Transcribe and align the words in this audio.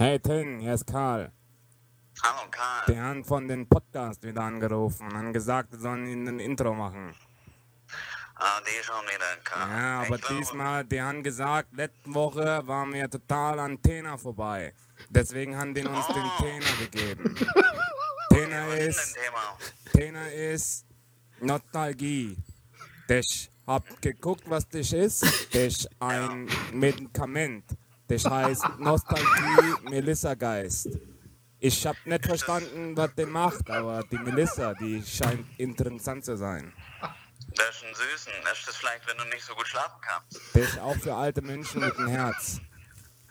Hey 0.00 0.18
Tin, 0.18 0.60
hier 0.60 0.72
ist 0.72 0.86
Karl. 0.86 1.30
Hallo 2.22 2.48
Karl. 2.50 2.84
Die 2.88 2.98
haben 2.98 3.22
von 3.22 3.46
den 3.46 3.68
Podcast 3.68 4.22
wieder 4.22 4.40
angerufen 4.44 5.06
und 5.06 5.14
haben 5.14 5.34
gesagt, 5.34 5.72
wir 5.72 5.78
sollen 5.78 6.06
ihnen 6.06 6.26
ein 6.26 6.40
Intro 6.40 6.72
machen. 6.72 7.14
Ah, 8.34 8.62
die 8.62 8.82
schon 8.82 9.04
wieder, 9.04 9.36
Karl. 9.44 9.68
Ja, 9.68 10.00
aber 10.00 10.16
glaube- 10.16 10.36
diesmal, 10.38 10.84
die 10.86 11.02
haben 11.02 11.22
gesagt, 11.22 11.74
letzte 11.76 12.14
Woche 12.14 12.62
waren 12.66 12.94
wir 12.94 13.10
total 13.10 13.58
an 13.58 13.82
Tena 13.82 14.16
vorbei. 14.16 14.72
Deswegen 15.10 15.54
haben 15.58 15.74
die 15.74 15.84
uns 15.84 16.06
den 16.06 16.30
Tena 16.38 16.66
gegeben. 16.78 17.36
Tena 18.30 18.66
ist? 18.76 19.18
Tena 19.92 20.26
ist 20.28 20.86
Nostalgie. 21.40 22.38
Ich 23.06 23.50
hab 23.66 24.00
geguckt, 24.00 24.44
was 24.46 24.66
das 24.66 24.94
ist. 24.94 25.22
Das 25.52 25.62
ist 25.62 25.90
ein 26.00 26.48
Medikament. 26.72 27.64
Das 28.10 28.24
heißt 28.24 28.64
Nostalgie 28.78 29.74
Melissa 29.88 30.34
Geist. 30.34 30.88
Ich 31.60 31.86
hab 31.86 31.94
nicht 32.04 32.26
verstanden, 32.26 32.96
was 32.96 33.14
der 33.14 33.28
macht, 33.28 33.70
aber 33.70 34.02
die 34.10 34.18
Melissa, 34.18 34.74
die 34.74 35.00
scheint 35.06 35.46
interessant 35.60 36.24
zu 36.24 36.36
sein. 36.36 36.72
Das 37.54 37.68
ist 37.76 37.84
ein 37.84 37.94
Süßen. 37.94 38.32
Das 38.44 38.58
ist 38.58 38.66
das 38.68 38.76
vielleicht, 38.78 39.06
wenn 39.06 39.16
du 39.16 39.24
nicht 39.26 39.44
so 39.44 39.54
gut 39.54 39.68
schlafen 39.68 40.00
kannst. 40.00 40.40
Das 40.54 40.62
ist 40.70 40.78
auch 40.80 40.96
für 40.96 41.14
alte 41.14 41.40
Menschen 41.40 41.82
mit 41.82 41.96
dem 41.96 42.08
Herz. 42.08 42.60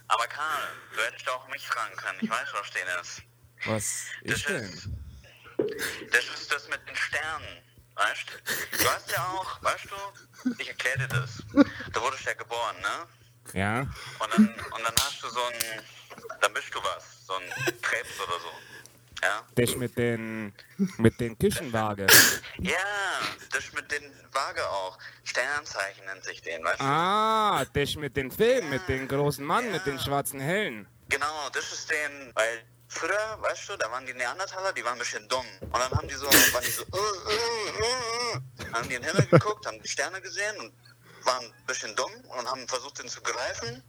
Aber 0.07 0.25
Karl, 0.27 0.69
du 0.95 1.01
hättest 1.01 1.27
auch 1.27 1.45
mich 1.49 1.67
fragen 1.67 1.95
können. 1.97 2.19
Ich 2.21 2.29
weiß, 2.29 2.47
was 2.53 2.67
stehen 2.67 2.87
ist. 3.01 3.21
Was 3.65 4.05
Das 4.23 4.37
ist 4.37 4.49
ist, 4.49 4.49
denn? 4.49 6.09
das 6.11 6.23
ist 6.39 6.51
das 6.53 6.69
mit 6.69 6.79
den 6.87 6.95
Sternen. 6.95 7.47
Weißt 7.95 8.25
du? 8.29 8.77
Du 8.77 8.89
hast 8.89 9.11
ja 9.11 9.25
auch, 9.27 9.61
weißt 9.61 9.87
du, 9.89 10.53
ich 10.57 10.69
erkläre 10.69 10.99
dir 10.99 11.07
das. 11.09 11.43
Du 11.91 12.01
wurdest 12.01 12.23
ja 12.23 12.33
geboren, 12.33 12.77
ne? 12.81 13.18
Ja? 13.53 13.81
Und 13.81 14.33
dann, 14.33 14.47
und 14.47 14.83
dann 14.83 14.95
hast 14.99 15.23
du 15.23 15.29
so 15.29 15.39
ein, 15.39 15.83
dann 16.41 16.53
bist 16.53 16.73
du 16.73 16.79
was, 16.79 17.25
so 17.25 17.33
ein 17.33 17.81
Krebs 17.81 18.19
oder 18.19 18.39
so. 18.39 18.51
Ja? 19.21 19.43
Das 19.55 19.75
mit 19.75 19.97
den, 19.97 20.53
mit 20.97 21.19
den 21.19 21.37
Küchenwaage. 21.37 22.07
Ja, 22.59 22.75
das 23.51 23.73
mit 23.73 23.91
den 23.91 24.03
Waage 24.31 24.67
auch. 24.67 24.97
Sternzeichen 25.23 26.05
nennt 26.05 26.23
sich 26.23 26.41
den, 26.41 26.63
weißt 26.63 26.79
du? 26.79 26.83
Ah, 26.83 27.65
das 27.73 27.95
mit 27.95 28.15
den 28.15 28.31
Filmen, 28.31 28.69
mit 28.69 28.87
den 28.87 29.07
großen 29.07 29.43
Mann, 29.43 29.71
mit 29.71 29.85
den 29.85 29.99
schwarzen 29.99 30.39
Hellen. 30.39 30.87
Genau, 31.09 31.49
das 31.51 31.71
ist 31.71 31.89
den, 31.89 32.31
weil 32.35 32.63
früher, 32.87 33.37
weißt 33.41 33.69
du, 33.69 33.77
da 33.77 33.91
waren 33.91 34.05
die 34.05 34.13
Neandertaler, 34.13 34.71
die 34.73 34.83
waren 34.83 34.93
ein 34.93 34.99
bisschen 34.99 35.27
dumm. 35.27 35.45
Und 35.61 35.73
dann 35.73 35.91
haben 35.91 36.07
die 36.07 36.15
so, 36.15 36.27
waren 36.27 36.63
die 36.63 36.71
so, 36.71 36.83
uh, 36.83 36.97
uh, 36.97 37.31
uh, 37.79 38.37
uh, 38.37 38.73
haben 38.73 38.87
die 38.87 38.95
in 38.95 39.01
den 39.01 39.11
Himmel 39.11 39.27
geguckt, 39.27 39.65
haben 39.65 39.81
die 39.81 39.89
Sterne 39.89 40.21
gesehen 40.21 40.57
und 40.59 40.73
waren 41.25 41.45
ein 41.45 41.65
bisschen 41.67 41.95
dumm 41.95 42.11
und 42.37 42.47
haben 42.47 42.67
versucht, 42.67 42.99
den 42.99 43.09
zu 43.09 43.21
greifen. 43.21 43.83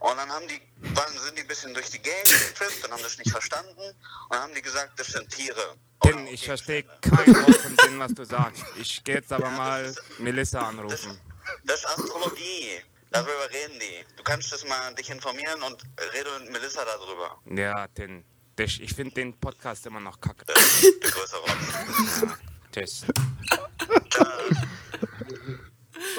Und 0.00 0.16
dann 0.16 0.28
haben 0.30 0.46
die, 0.48 0.60
waren, 0.96 1.16
sind 1.18 1.36
die 1.38 1.42
ein 1.42 1.46
bisschen 1.46 1.72
durch 1.74 1.88
die 1.90 2.00
Gegend 2.00 2.26
getrippt 2.26 2.84
und 2.84 2.90
haben 2.92 3.02
das 3.02 3.18
nicht 3.18 3.30
verstanden. 3.30 3.80
Und 3.80 3.96
dann 4.30 4.40
haben 4.42 4.54
die 4.54 4.62
gesagt, 4.62 4.98
das 4.98 5.06
sind 5.08 5.28
Tiere. 5.30 5.76
Tim, 6.02 6.26
ich 6.26 6.44
verstehe 6.44 6.82
Gegenstände. 6.82 7.32
kein 7.32 7.46
Wort 7.46 7.56
von 7.56 7.76
dem, 7.76 7.98
was 8.00 8.12
du 8.12 8.24
sagst. 8.24 8.64
Ich 8.76 9.04
gehe 9.04 9.14
jetzt 9.16 9.32
aber 9.32 9.48
mal 9.50 9.94
Melissa 10.18 10.58
Das, 10.60 10.68
anrufen. 10.70 11.20
das 11.64 11.78
ist 11.80 11.86
Astrologie. 11.86 12.82
Darüber 13.10 13.48
reden 13.50 13.78
die. 13.78 14.04
Du 14.16 14.22
kannst 14.24 14.50
das 14.52 14.64
mal 14.66 14.92
dich 14.94 15.10
informieren 15.10 15.62
und 15.62 15.82
rede 16.14 16.30
mit 16.40 16.50
Melissa 16.52 16.84
darüber. 16.84 17.38
Ja, 17.54 17.86
Tim. 17.88 18.24
Das, 18.56 18.70
ich 18.80 18.92
finde 18.94 19.14
den 19.14 19.38
Podcast 19.38 19.86
immer 19.86 20.00
noch 20.00 20.20
kacke. 20.20 20.44
Das 20.46 20.82
ist 20.82 21.34
Rotz. 21.34 22.26
Tschüss. 22.72 23.04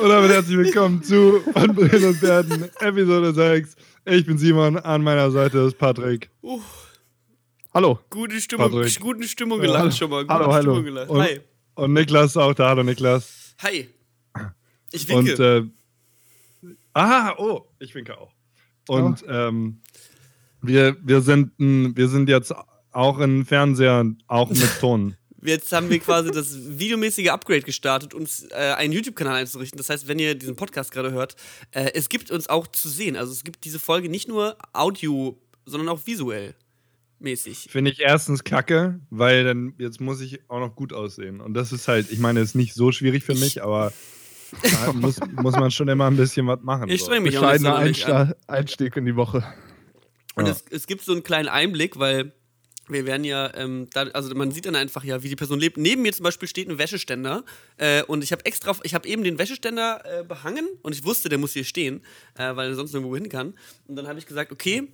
Und 0.02 0.10
damit 0.10 0.32
herzlich 0.32 0.58
willkommen 0.58 1.04
zu 1.04 1.42
Von 1.54 1.76
Brillen 1.76 2.04
und 2.06 2.22
Werden, 2.22 2.70
Episode 2.80 3.34
6. 3.34 3.76
Ich 4.06 4.26
bin 4.26 4.38
Simon, 4.38 4.78
an 4.78 5.04
meiner 5.04 5.32
Seite 5.32 5.60
ist 5.60 5.78
Patrick. 5.78 6.30
Uh, 6.42 6.60
Hallo. 7.74 8.00
gute 8.10 8.40
Stimmung, 8.42 8.72
Patrick. 8.72 9.00
gute 9.00 9.28
Stimmung 9.28 9.60
gelacht 9.60 9.80
hallo. 9.82 9.92
schon 9.92 10.10
mal. 10.10 10.24
Gute 10.24 10.34
Hallo, 10.34 10.54
hallo. 10.54 10.62
Stimmung 10.74 10.84
gelacht. 10.86 11.10
Und- 11.10 11.22
Hi. 11.22 11.40
Und 11.76 11.94
Niklas 11.94 12.32
ist 12.32 12.38
auch 12.38 12.54
da. 12.54 12.70
Hallo 12.70 12.84
Niklas. 12.84 13.56
Hi. 13.64 13.90
Ich 14.92 15.08
winke. 15.08 15.32
Und 15.34 15.40
äh, 15.40 16.70
aha, 16.94 17.36
oh, 17.38 17.68
ich 17.80 17.94
winke 17.96 18.18
auch. 18.18 18.32
Und 18.88 19.24
ähm, 19.28 19.80
wir, 20.62 20.96
wir, 21.04 21.22
sind, 21.22 21.60
ein- 21.60 21.96
wir 21.96 22.08
sind 22.10 22.30
jetzt 22.30 22.54
auch 22.92 23.20
in 23.20 23.46
Fernseher, 23.46 24.06
auch 24.28 24.50
mit 24.50 24.70
Ton. 24.80 25.16
Jetzt 25.44 25.72
haben 25.72 25.90
wir 25.90 26.00
quasi 26.00 26.32
das 26.32 26.56
videomäßige 26.80 27.30
Upgrade 27.30 27.62
gestartet, 27.62 28.14
uns 28.14 28.44
äh, 28.52 28.56
einen 28.78 28.94
YouTube-Kanal 28.94 29.36
einzurichten. 29.36 29.78
Das 29.78 29.90
heißt, 29.90 30.08
wenn 30.08 30.20
ihr 30.20 30.36
diesen 30.36 30.56
Podcast 30.56 30.92
gerade 30.92 31.12
hört, 31.12 31.36
äh, 31.72 31.92
es 31.94 32.10
gibt 32.10 32.32
uns 32.32 32.48
auch 32.50 32.68
zu 32.68 32.90
sehen. 32.90 33.16
Also 33.18 33.32
es 33.32 33.44
gibt 33.44 33.66
diese 33.66 33.80
Folge 33.80 34.10
nicht 34.10 34.28
nur 34.28 34.58
Audio, 34.74 35.38
sondern 35.66 35.90
auch 35.90 36.00
visuell 36.06 36.56
mäßig. 37.20 37.68
Finde 37.70 37.92
ich 37.92 38.00
erstens 38.02 38.44
kacke, 38.44 39.00
weil 39.10 39.44
dann 39.44 39.74
jetzt 39.78 40.02
muss 40.02 40.20
ich 40.22 40.42
auch 40.50 40.60
noch 40.60 40.76
gut 40.76 40.94
aussehen. 40.94 41.40
Und 41.42 41.54
das 41.54 41.72
ist 41.72 41.88
halt, 41.88 42.12
ich 42.12 42.20
meine, 42.20 42.42
ist 42.42 42.56
nicht 42.56 42.74
so 42.74 42.92
schwierig 42.92 43.24
für 43.24 43.36
mich, 43.36 43.64
aber 43.64 43.94
da 44.62 44.94
muss, 44.94 45.20
muss 45.42 45.56
man 45.56 45.72
schon 45.72 45.88
immer 45.88 46.08
ein 46.08 46.18
bisschen 46.18 46.48
was 46.48 46.62
machen. 46.62 46.90
Ich 46.90 47.00
so. 47.02 47.08
streng 47.08 47.24
mich 47.24 47.38
auch 47.38 47.52
nicht 47.54 47.66
an. 47.66 47.84
Einsta- 48.30 48.36
Einstieg 48.48 48.96
in 48.98 49.06
die 49.06 49.16
Woche. 49.16 49.44
Und 50.36 50.46
Ja. 50.48 50.52
es, 50.52 50.66
es 50.70 50.88
gibt 50.88 51.02
so 51.04 51.12
einen 51.14 51.24
kleinen 51.24 51.48
Einblick, 51.48 51.98
weil 52.00 52.34
wir 52.88 53.06
werden 53.06 53.24
ja, 53.24 53.54
ähm, 53.56 53.88
da, 53.94 54.04
also 54.10 54.34
man 54.36 54.52
sieht 54.52 54.66
dann 54.66 54.76
einfach 54.76 55.04
ja, 55.04 55.24
wie 55.24 55.30
die 55.30 55.36
Person 55.36 55.60
lebt. 55.60 55.78
Neben 55.78 56.02
mir 56.02 56.12
zum 56.12 56.24
Beispiel 56.24 56.48
steht 56.48 56.70
ein 56.70 56.78
Wäscheständer 56.78 57.44
äh, 57.78 58.04
und 58.04 58.24
ich 58.24 58.32
habe 58.32 58.46
extra, 58.46 58.76
ich 58.84 58.94
habe 58.94 59.08
eben 59.08 59.24
den 59.24 59.40
Wäscheständer 59.40 60.02
äh, 60.06 60.24
behangen 60.24 60.68
und 60.82 60.94
ich 60.94 61.06
wusste, 61.06 61.30
der 61.30 61.38
muss 61.38 61.54
hier 61.54 61.64
stehen, 61.64 62.02
äh, 62.38 62.56
weil 62.56 62.70
er 62.70 62.76
sonst 62.76 62.94
nirgendwo 62.94 63.16
hin 63.16 63.30
kann. 63.30 63.54
Und 63.88 63.96
dann 63.96 64.08
habe 64.08 64.20
ich 64.20 64.26
gesagt, 64.26 64.52
okay, 64.52 64.90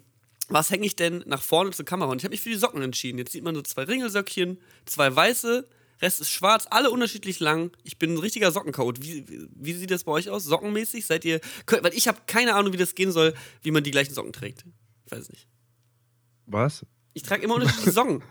was 0.49 0.69
hänge 0.69 0.85
ich 0.85 0.95
denn 0.95 1.23
nach 1.25 1.41
vorne 1.41 1.71
zur 1.71 1.85
Kamera? 1.85 2.11
Und 2.11 2.17
ich 2.17 2.23
habe 2.23 2.31
mich 2.31 2.41
für 2.41 2.49
die 2.49 2.55
Socken 2.55 2.81
entschieden. 2.81 3.17
Jetzt 3.17 3.31
sieht 3.31 3.43
man 3.43 3.55
so 3.55 3.61
zwei 3.61 3.83
Ringelsöckchen, 3.83 4.59
zwei 4.85 5.15
weiße, 5.15 5.67
Rest 6.01 6.21
ist 6.21 6.29
schwarz, 6.29 6.65
alle 6.69 6.91
unterschiedlich 6.91 7.39
lang. 7.39 7.71
Ich 7.83 7.99
bin 7.99 8.13
ein 8.13 8.17
richtiger 8.19 8.51
Sockenchaot. 8.51 9.01
Wie, 9.01 9.25
wie, 9.53 9.73
sieht 9.73 9.91
das 9.91 10.05
bei 10.05 10.13
euch 10.13 10.29
aus? 10.29 10.45
Sockenmäßig? 10.45 11.05
Seid 11.05 11.25
ihr. 11.25 11.41
Könnt, 11.65 11.83
weil 11.83 11.93
ich 11.93 12.07
habe 12.07 12.21
keine 12.25 12.55
Ahnung, 12.55 12.71
wie 12.71 12.77
das 12.77 12.95
gehen 12.95 13.11
soll, 13.11 13.33
wie 13.63 13.71
man 13.71 13.83
die 13.83 13.91
gleichen 13.91 14.13
Socken 14.13 14.31
trägt. 14.31 14.63
Ich 15.05 15.11
weiß 15.11 15.29
nicht. 15.29 15.47
Was? 16.45 16.85
Ich 17.19 17.23
trage 17.23 17.41
immer 17.43 17.55
unterschiedliche 17.55 17.91
Socken. 17.91 18.21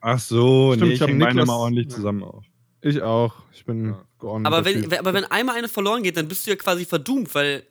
Ach 0.00 0.20
so, 0.20 0.72
Stimmt, 0.72 0.82
nee, 0.86 0.88
ich 0.90 0.94
ich 0.94 1.02
hab 1.02 1.08
hänge 1.08 1.24
meine 1.24 1.44
mal 1.44 1.56
ordentlich 1.56 1.88
zusammen 1.90 2.22
auf. 2.22 2.44
Ich 2.80 3.02
auch. 3.02 3.34
Ich 3.52 3.64
bin 3.64 3.86
Ja. 3.86 4.04
geordnet. 4.20 4.46
Aber 4.46 4.64
wenn, 4.64 4.92
aber 4.96 5.12
wenn 5.14 5.24
einmal 5.24 5.56
eine 5.56 5.66
verloren 5.68 6.04
geht, 6.04 6.16
dann 6.16 6.28
bist 6.28 6.46
du 6.46 6.50
ja 6.50 6.56
quasi 6.56 6.84
verdummt, 6.84 7.34
weil. 7.34 7.64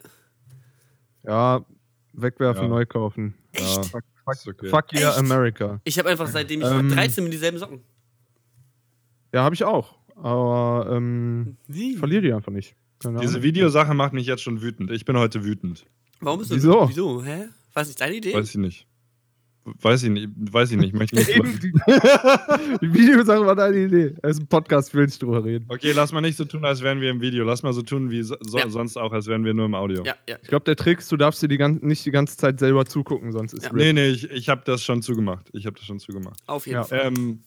Ja, 1.24 1.64
wegwerfen, 2.12 2.64
Ja. 2.64 2.68
neu 2.70 2.86
kaufen. 2.86 3.36
Echt? 3.54 3.64
Ja. 3.78 3.84
Fuck, 3.84 4.04
Ist 4.34 4.48
okay. 4.50 4.68
fuck 4.68 4.92
yeah, 4.92 5.12
Echt? 5.12 5.20
America. 5.20 5.80
Ich 5.86 5.98
habe 5.98 6.10
einfach 6.10 6.28
seitdem 6.28 6.60
ich 6.62 6.68
Ähm, 6.68 6.90
13 6.90 7.24
bin 7.24 7.32
dieselben 7.32 7.58
Socken. 7.58 7.80
Ja, 9.34 9.44
habe 9.44 9.56
ich 9.56 9.64
auch. 9.64 9.96
Aber 10.18 10.90
ähm, 10.92 11.56
ich 11.70 11.98
verliere 11.98 12.22
die 12.22 12.34
einfach 12.34 12.52
nicht. 12.52 12.76
Keine 13.00 13.20
Diese 13.22 13.34
Ahnung. 13.36 13.44
Videosache 13.44 13.94
macht 13.94 14.12
mich 14.12 14.28
jetzt 14.28 14.42
schon 14.44 14.62
wütend. 14.62 14.92
Ich 14.92 15.06
bin 15.06 15.18
heute 15.18 15.46
wütend. 15.46 15.86
Warum 16.20 16.40
bist 16.40 16.52
du. 16.52 16.56
Wieso? 16.56 16.90
Wieso? 16.90 17.24
Hä? 17.24 17.46
War 17.74 17.82
es 17.84 17.88
nicht 17.88 18.02
deine 18.02 18.16
Idee? 18.16 18.34
Weiß 18.34 18.50
ich 18.50 18.56
nicht. 18.58 18.88
Weiß 19.66 20.04
ich 20.04 20.12
nicht. 20.12 20.30
Weiß 20.36 20.70
ich 20.72 20.78
nicht. 20.78 20.94
Möchte 20.94 21.16
nicht 21.16 21.28
die, 21.36 22.94
Videosache 22.94 23.44
war 23.48 23.56
deine 23.56 23.78
Idee. 23.86 24.14
Es 24.22 24.38
ist 24.38 24.44
ein 24.44 24.48
Podcast, 24.48 24.94
will 24.94 25.06
nicht 25.06 25.20
drüber 25.22 25.44
reden. 25.44 25.66
okay, 25.70 25.92
lass 25.92 26.12
mal 26.12 26.22
nicht 26.22 26.38
so 26.38 26.46
tun, 26.46 26.64
als 26.64 26.82
wären 26.84 27.02
wir 27.02 27.10
im 27.10 27.20
Video. 27.20 27.44
Lass 27.44 27.64
mal 27.64 27.74
so 27.74 27.82
tun, 27.82 28.12
wie 28.12 28.22
so, 28.22 28.36
Ja. 28.56 28.70
sonst 28.70 28.96
auch, 28.96 29.12
als 29.12 29.26
wären 29.26 29.44
wir 29.44 29.56
nur 29.56 29.66
im 29.66 29.74
Audio. 29.74 30.04
Ja, 30.04 30.14
ja. 30.30 30.38
Ich 30.42 30.50
glaube, 30.50 30.66
der 30.66 30.76
Trick 30.76 31.00
ist, 31.00 31.12
du 31.12 31.18
darfst 31.18 31.42
dir 31.42 31.48
die 31.48 31.58
gan 31.58 31.80
nicht 31.82 32.06
die 32.06 32.12
ganze 32.12 32.38
Zeit 32.38 32.60
selber 32.60 32.86
zugucken, 32.86 33.32
sonst 33.32 33.54
ist 33.54 33.64
Ja. 33.66 33.74
Nee, 33.74 33.92
nee, 33.94 34.10
ich, 34.10 34.30
ich 34.30 34.50
habe 34.50 34.62
das 34.66 34.84
schon 34.84 35.02
zugemacht. 35.02 35.50
Ich 35.54 35.66
habe 35.66 35.76
das 35.76 35.86
schon 35.86 35.98
zugemacht. 36.00 36.40
Auf 36.46 36.68
jeden 36.68 36.76
Ja. 36.78 36.84
Fall. 36.84 37.02
Ähm, 37.06 37.40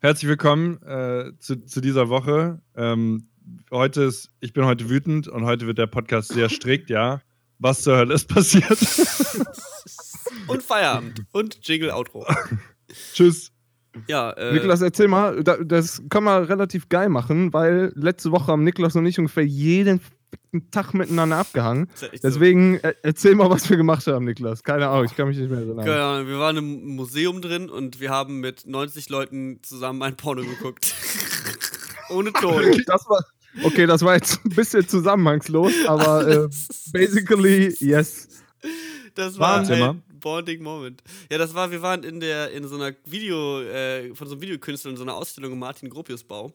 herzlich 0.00 0.28
willkommen 0.30 0.80
äh, 0.82 1.32
zu, 1.40 1.62
zu 1.66 1.82
dieser 1.82 2.08
Woche. 2.08 2.62
Ähm, 2.74 3.28
heute 3.70 4.04
ist, 4.04 4.30
ich 4.40 4.54
bin 4.54 4.64
heute 4.64 4.88
wütend 4.88 5.28
und 5.28 5.44
heute 5.44 5.66
wird 5.66 5.76
der 5.76 5.88
Podcast 5.88 6.32
sehr 6.32 6.48
strikt, 6.48 6.88
ja. 6.88 7.20
Was 7.58 7.82
zur 7.82 7.96
Hölle 7.96 8.14
ist 8.14 8.28
passiert? 8.28 8.78
Und 10.46 10.62
Feierabend. 10.62 11.22
Und 11.32 11.58
Jingle 11.66 11.90
Outro. 11.90 12.26
Tschüss. 13.14 13.50
Ja, 14.08 14.30
äh. 14.32 14.52
Niklas, 14.52 14.82
erzähl 14.82 15.08
mal, 15.08 15.42
da, 15.44 15.56
das 15.56 16.02
kann 16.08 16.24
man 16.24 16.44
relativ 16.44 16.88
geil 16.88 17.08
machen, 17.08 17.52
weil 17.52 17.92
letzte 17.94 18.32
Woche 18.32 18.48
haben 18.48 18.64
Niklas 18.64 18.96
und 18.96 19.06
ich 19.06 19.18
ungefähr 19.18 19.46
jeden 19.46 20.00
Tag 20.70 20.94
miteinander 20.94 21.36
abgehangen. 21.36 21.88
echt 21.90 22.22
so. 22.22 22.28
Deswegen 22.28 22.76
äh, 22.78 22.94
erzähl 23.02 23.34
mal, 23.34 23.50
was 23.50 23.68
wir 23.70 23.76
gemacht 23.76 24.06
haben, 24.06 24.24
Niklas. 24.24 24.62
Keine 24.62 24.88
Ahnung, 24.88 25.04
ich 25.04 25.16
kann 25.16 25.28
mich 25.28 25.38
nicht 25.38 25.50
mehr 25.50 25.60
erinnern. 25.60 25.88
Ahnung, 25.88 26.28
wir 26.28 26.38
waren 26.38 26.56
im 26.56 26.96
Museum 26.96 27.40
drin 27.40 27.70
und 27.70 28.00
wir 28.00 28.10
haben 28.10 28.40
mit 28.40 28.66
90 28.66 29.08
Leuten 29.08 29.60
zusammen 29.62 30.02
ein 30.02 30.16
Porno 30.16 30.42
geguckt. 30.42 30.94
Ohne 32.10 32.32
Ton. 32.32 32.82
Das 32.86 33.08
war, 33.08 33.24
okay, 33.62 33.86
das 33.86 34.02
war 34.02 34.14
jetzt 34.14 34.44
ein 34.44 34.50
bisschen 34.50 34.86
zusammenhangslos, 34.88 35.72
aber 35.86 36.26
äh, 36.44 36.48
basically, 36.92 37.74
yes. 37.78 38.28
Das 39.14 39.38
war 39.38 39.60
ein 39.68 40.02
bonding 40.20 40.62
Moment. 40.62 41.02
Ja, 41.30 41.38
das 41.38 41.54
war, 41.54 41.70
wir 41.70 41.82
waren 41.82 42.02
in 42.02 42.18
der 42.18 42.50
in 42.50 42.66
so 42.66 42.76
einer 42.76 42.94
Video, 43.04 43.60
äh, 43.60 44.14
von 44.14 44.26
so 44.26 44.34
einem 44.34 44.42
Videokünstler 44.42 44.90
in 44.90 44.96
so 44.96 45.02
einer 45.02 45.14
Ausstellung 45.14 45.52
im 45.52 45.58
Martin 45.58 45.90
Gropius 45.90 46.24
Bau. 46.24 46.52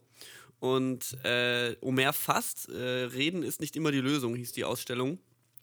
Und 0.59 1.17
äh, 1.23 1.77
Omer 1.79 2.11
Fast, 2.11 2.67
äh, 2.69 3.05
Reden 3.05 3.43
ist 3.43 3.61
nicht 3.61 3.77
immer 3.77 3.91
die 3.91 4.01
Lösung, 4.01 4.35
hieß 4.35 4.51
die 4.51 4.65
Ausstellung. 4.65 5.19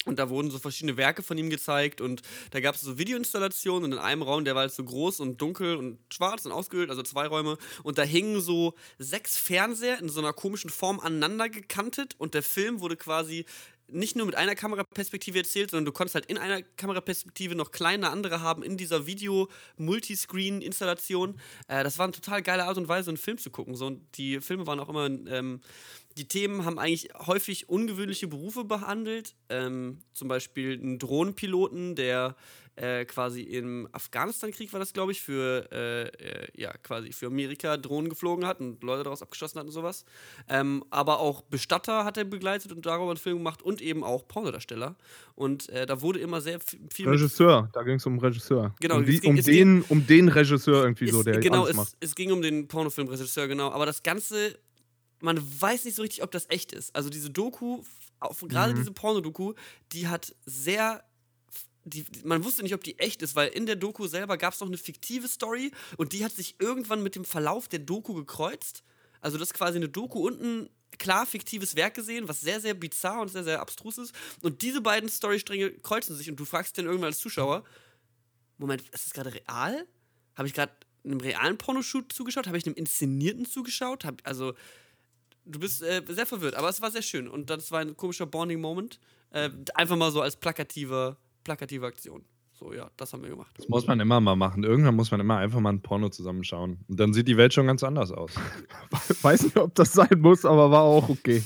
Und 0.07 0.19
da 0.19 0.31
wurden 0.31 0.51
so 0.51 0.59
verschiedene 0.59 0.97
Werke 0.97 1.23
von 1.23 1.37
ihm 1.37 1.51
gezeigt 1.51 2.01
und 2.01 2.23
da 2.53 2.61
gab 2.61 2.77
es 2.77 2.81
so 2.81 2.97
Videoinstallationen 2.97 3.85
und 3.85 3.93
in 3.93 3.99
einem 3.99 4.23
Raum, 4.23 4.45
der 4.45 4.55
war 4.55 4.63
halt 4.63 4.73
so 4.73 4.85
groß 4.85 5.21
und 5.21 5.43
dunkel 5.43 5.77
und 5.77 5.99
schwarz 6.13 6.47
und 6.47 6.53
ausgehöhlt, 6.53 6.91
also 6.91 7.03
zwei 7.03 7.27
Räume. 7.27 7.59
Und 7.83 7.99
da 7.99 8.05
hingen 8.05 8.41
so 8.41 8.75
sechs 8.99 9.37
Fernseher 9.37 9.99
in 9.99 10.09
so 10.09 10.21
einer 10.21 10.33
komischen 10.33 10.71
Form 10.71 11.01
aneinander 11.01 11.49
gekantet 11.49 12.15
und 12.19 12.35
der 12.35 12.45
Film 12.45 12.81
wurde 12.81 12.97
quasi 12.97 13.45
nicht 13.89 14.17
nur 14.17 14.27
mit 14.27 14.35
einer 14.35 14.55
Kameraperspektive 14.55 15.39
erzählt, 15.39 15.71
sondern 15.71 15.85
du 15.85 15.93
konntest 15.93 16.17
halt 16.17 16.27
in 16.27 16.37
einer 16.39 16.63
Kameraperspektive 16.63 17.55
noch 17.55 17.71
kleine 17.71 18.11
andere 18.11 18.41
haben 18.41 18.65
in 18.65 18.77
dieser 18.77 19.07
Video-Multiscreen-Installation. 19.07 21.39
Äh, 21.69 21.85
das 21.85 21.99
war 21.99 22.05
eine 22.05 22.13
total 22.13 22.43
geile 22.43 22.65
Art 22.65 22.79
und 22.79 22.89
Weise, 22.89 23.11
einen 23.11 23.17
Film 23.17 23.39
zu 23.39 23.51
gucken. 23.51 23.77
So, 23.77 23.87
und 23.87 24.03
die 24.17 24.41
Filme 24.41 24.67
waren 24.67 24.81
auch 24.81 24.89
immer 24.89 25.07
ähm, 25.07 25.61
die 26.17 26.29
Themen 26.29 26.65
haben 26.65 26.79
eigentlich 26.79 27.09
häufig 27.27 27.69
ungewöhnliche 27.69 28.29
Berufe 28.29 28.65
behandelt. 28.65 29.35
Ähm, 29.49 29.99
zum 30.13 30.29
Beispiel 30.29 30.73
einen 30.81 30.99
Drohnenpiloten, 30.99 31.95
der 31.95 32.37
äh, 32.77 33.07
quasi 33.07 33.41
im 33.41 33.89
Afghanistan-Krieg 33.93 34.71
war 34.73 34.81
das, 34.81 34.93
glaube 34.93 35.13
ich, 35.13 35.23
für, 35.23 35.67
äh, 35.73 36.09
äh, 36.09 36.47
ja, 36.55 36.73
quasi 36.83 37.11
für 37.13 37.27
Amerika 37.29 37.79
Drohnen 37.79 38.11
geflogen 38.11 38.47
hat 38.47 38.61
und 38.61 38.83
Leute 38.83 39.03
daraus 39.05 39.23
abgeschossen 39.23 39.59
hat 39.59 39.67
und 39.67 39.73
sowas. 39.73 40.05
Ähm, 40.49 40.85
aber 40.91 41.21
auch 41.21 41.41
Bestatter 41.41 42.05
hat 42.05 42.19
er 42.19 42.25
begleitet 42.25 42.73
und 42.73 42.85
darüber 42.85 43.11
einen 43.11 43.17
Film 43.17 43.39
gemacht 43.39 43.63
und 43.63 43.81
eben 43.81 44.05
auch 44.05 44.29
Pornodarsteller. 44.29 44.95
Und 45.35 45.71
äh, 45.71 45.87
da 45.87 46.03
wurde 46.03 46.19
immer 46.19 46.43
sehr 46.43 46.61
viel. 46.61 47.09
Regisseur, 47.09 47.71
da 47.73 47.83
ging 47.83 47.97
es 47.97 48.05
um 48.05 48.19
Regisseur. 48.19 48.75
Genau, 48.81 48.97
um, 48.97 49.07
die, 49.07 49.21
ging- 49.21 49.37
um, 49.39 49.43
den, 49.43 49.83
um 49.89 50.07
den 50.07 50.29
Regisseur 50.29 50.83
irgendwie 50.83 51.07
es, 51.07 51.13
so, 51.13 51.23
der 51.23 51.41
genau, 51.41 51.67
es, 51.67 51.97
es 52.01 52.15
ging 52.15 52.31
um 52.31 52.43
den 52.43 52.69
Pornofilmregisseur, 52.69 53.49
genau. 53.49 53.71
Aber 53.71 53.87
das 53.87 54.03
Ganze, 54.03 54.59
man 55.21 55.39
weiß 55.61 55.85
nicht 55.85 55.95
so 55.97 56.03
richtig, 56.03 56.23
ob 56.23 56.31
das 56.31 56.47
echt 56.51 56.73
ist. 56.73 56.95
Also 56.95 57.09
diese 57.11 57.31
Doku, 57.31 57.83
gerade 58.43 58.73
Mhm. 58.73 58.77
diese 58.79 58.93
Pornodoku, 58.93 59.55
die 59.93 60.09
hat 60.09 60.35
sehr. 60.45 61.05
Die, 61.85 62.03
die- 62.03 62.25
man 62.27 62.43
wusste 62.45 62.63
nicht, 62.65 62.75
ob 62.75 62.83
die 62.83 62.99
echt 62.99 63.23
ist, 63.23 63.37
weil 63.37 63.49
in 63.51 63.65
der 63.65 63.77
Doku 63.77 64.09
selber 64.09 64.37
gab 64.37 64.55
es 64.55 64.61
noch 64.61 64.67
eine 64.67 64.77
fiktive 64.77 65.29
Story 65.29 65.71
und 65.97 66.13
die 66.13 66.25
hat 66.25 66.33
sich 66.33 66.57
irgendwann 66.59 67.01
mit 67.03 67.15
dem 67.15 67.25
Verlauf 67.25 67.69
der 67.69 67.79
Doku 67.79 68.13
gekreuzt. 68.15 68.83
Also 69.21 69.39
das 69.39 69.49
ist 69.51 69.55
quasi 69.55 69.77
eine 69.77 69.89
Doku 69.89 70.27
und 70.27 70.43
ein 70.43 70.69
klar 70.99 71.27
fiktives 71.27 71.77
Werk 71.77 71.95
gesehen, 71.95 72.27
was 72.27 72.41
sehr, 72.41 72.61
sehr 72.61 72.75
bizarr 72.75 73.21
und 73.21 73.29
sehr, 73.29 73.45
sehr 73.45 73.61
abstrus 73.61 73.99
ist. 73.99 74.13
Und 74.43 74.63
diese 74.63 74.81
beiden 74.81 75.09
Storystränge 75.09 75.71
kreuzen 75.79 76.17
sich 76.17 76.29
und 76.29 76.37
du 76.41 76.45
fragst 76.45 76.77
dann 76.77 76.87
irgendwann 76.87 77.09
als 77.09 77.19
Zuschauer, 77.19 77.65
Moment, 78.59 78.83
ist 78.83 79.07
das 79.07 79.13
gerade 79.13 79.33
real? 79.35 79.87
Habe 80.35 80.49
ich 80.49 80.55
gerade 80.55 80.73
einem 81.05 81.21
realen 81.21 81.57
Pornoshoot 81.59 82.13
zugeschaut? 82.13 82.49
Habe 82.49 82.59
ich 82.59 82.67
einem 82.67 82.75
inszenierten 82.75 83.47
zugeschaut? 83.47 84.05
Hab, 84.05 84.23
also, 84.27 84.55
du 85.47 85.59
bist 85.59 85.83
äh, 85.83 86.03
sehr 86.09 86.27
verwirrt, 86.27 86.55
aber 86.55 86.69
es 86.69 86.81
war 86.83 86.91
sehr 86.91 87.03
schön. 87.03 87.29
Und 87.29 87.51
das 87.51 87.71
war 87.71 87.81
ein 87.81 87.97
komischer 87.97 88.27
Bonding-Moment. 88.27 88.99
Äh, 89.31 89.51
einfach 89.75 89.97
mal 89.97 90.11
so 90.11 90.21
als 90.21 90.37
plakativer, 90.37 91.17
plakative 91.45 91.87
Aktion. 91.87 92.25
So, 92.59 92.73
ja, 92.73 92.91
das 92.97 93.13
haben 93.13 93.23
wir 93.23 93.29
gemacht. 93.29 93.53
Das 93.57 93.69
muss 93.69 93.87
man 93.87 94.01
immer 94.01 94.19
mal 94.19 94.35
machen. 94.35 94.65
Irgendwann 94.65 94.97
muss 94.97 95.11
man 95.11 95.21
immer 95.21 95.37
einfach 95.37 95.61
mal 95.61 95.73
ein 95.73 95.83
Porno 95.83 96.09
zusammenschauen. 96.09 96.79
Und 96.89 96.99
dann 96.99 97.13
sieht 97.13 97.29
die 97.29 97.37
Welt 97.37 97.53
schon 97.53 97.67
ganz 97.67 97.83
anders 97.83 98.13
aus. 98.13 98.33
Weiß 99.23 99.43
nicht, 99.45 99.57
ob 99.59 99.75
das 99.75 99.93
sein 99.93 100.19
muss, 100.21 100.45
aber 100.47 100.71
war 100.71 100.83
auch 100.83 101.09
okay. 101.11 101.43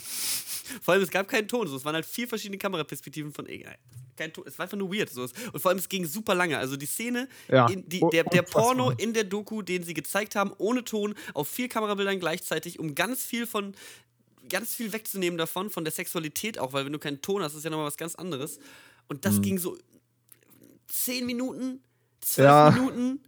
Vor 0.83 0.95
allem, 0.95 1.03
es 1.03 1.11
gab 1.11 1.29
keinen 1.29 1.49
Ton. 1.49 1.67
So. 1.69 1.77
Es 1.77 1.85
waren 1.85 1.95
halt 1.95 2.07
vier 2.07 2.27
verschiedene 2.29 2.59
Kameraperspektiven 2.59 3.33
von. 3.33 3.47
Egal. 3.47 3.77
Kein 4.17 4.33
Ton. 4.33 4.45
Es 4.47 4.59
war 4.59 4.65
einfach 4.65 4.77
nur 4.79 4.93
weird. 4.93 5.09
So. 5.11 5.23
Und 5.23 5.61
vor 5.61 5.71
allem, 5.71 5.79
es 5.79 5.89
ging 5.89 6.05
super 6.07 6.35
lange. 6.35 6.59
Also 6.59 6.77
die 6.77 6.87
Szene, 6.87 7.29
Ja. 7.49 7.67
in, 7.69 7.89
die, 7.89 8.01
Oh, 8.03 8.11
der, 8.11 8.25
der. 8.25 8.43
Porno 8.43 8.91
in 8.91 9.13
der 9.15 9.25
Doku, 9.25 9.63
den 9.63 9.83
sie 9.83 9.95
gezeigt 9.95 10.37
haben, 10.37 10.53
ohne 10.59 10.85
Ton, 10.85 11.15
auf 11.35 11.49
vier 11.49 11.69
Kamerabildern 11.69 12.19
gleichzeitig, 12.21 12.79
um 12.79 12.95
ganz 12.95 13.23
viel 13.25 13.47
von. 13.47 13.75
Ganz 14.49 14.75
viel 14.75 14.93
wegzunehmen 14.93 15.39
davon, 15.39 15.71
von 15.71 15.85
der 15.85 15.93
Sexualität 15.93 16.59
auch, 16.59 16.73
weil 16.73 16.85
wenn 16.85 16.93
du 16.93 16.99
keinen 16.99 17.23
Ton 17.23 17.41
hast, 17.41 17.55
ist 17.55 17.63
ja 17.63 17.71
nochmal 17.71 17.87
was 17.87 17.97
ganz 17.97 18.17
anderes. 18.17 18.59
Und 19.07 19.25
das 19.25 19.41
ging 19.43 19.59
so 19.59 19.77
zehn 20.89 21.25
Minuten, 21.27 21.81
zwölf 22.21 22.47
Ja. 22.49 22.71
Minuten, 22.71 23.21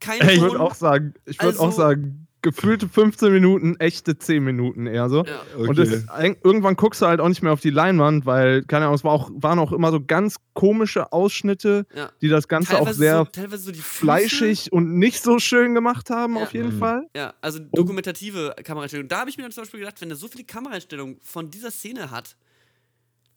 kein 0.00 0.20
Ich 0.30 0.36
Ton. 0.38 0.40
würde 0.52 0.60
auch 0.60 0.74
sagen, 0.74 1.12
ich 1.26 1.38
würde 1.42 1.58
auch 1.60 1.64
Also- 1.66 1.76
sagen, 1.76 2.26
gefühlte 2.42 2.88
15 2.88 3.32
Minuten, 3.32 3.76
echte 3.78 4.18
10 4.18 4.42
Minuten 4.44 4.86
eher 4.86 5.08
so. 5.08 5.24
ja. 5.24 5.40
Und 5.56 5.78
das, 5.78 5.88
irgendwann 6.42 6.76
guckst 6.76 7.00
du 7.00 7.06
halt 7.06 7.20
auch 7.20 7.28
nicht 7.28 7.42
mehr 7.42 7.52
auf 7.52 7.60
die 7.60 7.70
Leinwand, 7.70 8.26
weil, 8.26 8.62
keine 8.64 8.84
Ahnung, 8.86 8.96
es 8.96 9.04
war 9.04 9.12
auch, 9.12 9.30
waren 9.34 9.58
auch 9.58 9.72
immer 9.72 9.90
so 9.92 10.00
ganz 10.04 10.36
komische 10.52 11.12
Ausschnitte, 11.12 11.86
Ja. 11.94 12.10
die 12.20 12.28
das 12.28 12.48
Ganze 12.48 12.78
auch 12.78 12.90
sehr 12.92 13.18
so, 13.18 13.24
teilweise 13.26 13.72
so 13.72 13.80
fleischig 13.80 14.72
und 14.72 14.98
nicht 14.98 15.22
so 15.22 15.38
schön 15.38 15.74
gemacht 15.74 16.10
haben, 16.10 16.36
Ja. 16.36 16.42
auf 16.42 16.52
jeden 16.52 16.74
Mhm. 16.74 16.78
Fall. 16.78 17.06
Ja, 17.16 17.34
also 17.40 17.60
dokumentative 17.60 18.54
Kameraeinstellungen. 18.64 19.08
Da 19.08 19.20
habe 19.20 19.30
ich 19.30 19.36
mir 19.36 19.44
dann 19.44 19.52
zum 19.52 19.62
Beispiel 19.62 19.80
gedacht, 19.80 20.00
wenn 20.00 20.10
er 20.10 20.16
so 20.16 20.28
viele 20.28 20.44
Kameraeinstellungen 20.44 21.18
von 21.22 21.50
dieser 21.50 21.70
Szene 21.70 22.10
hat, 22.10 22.36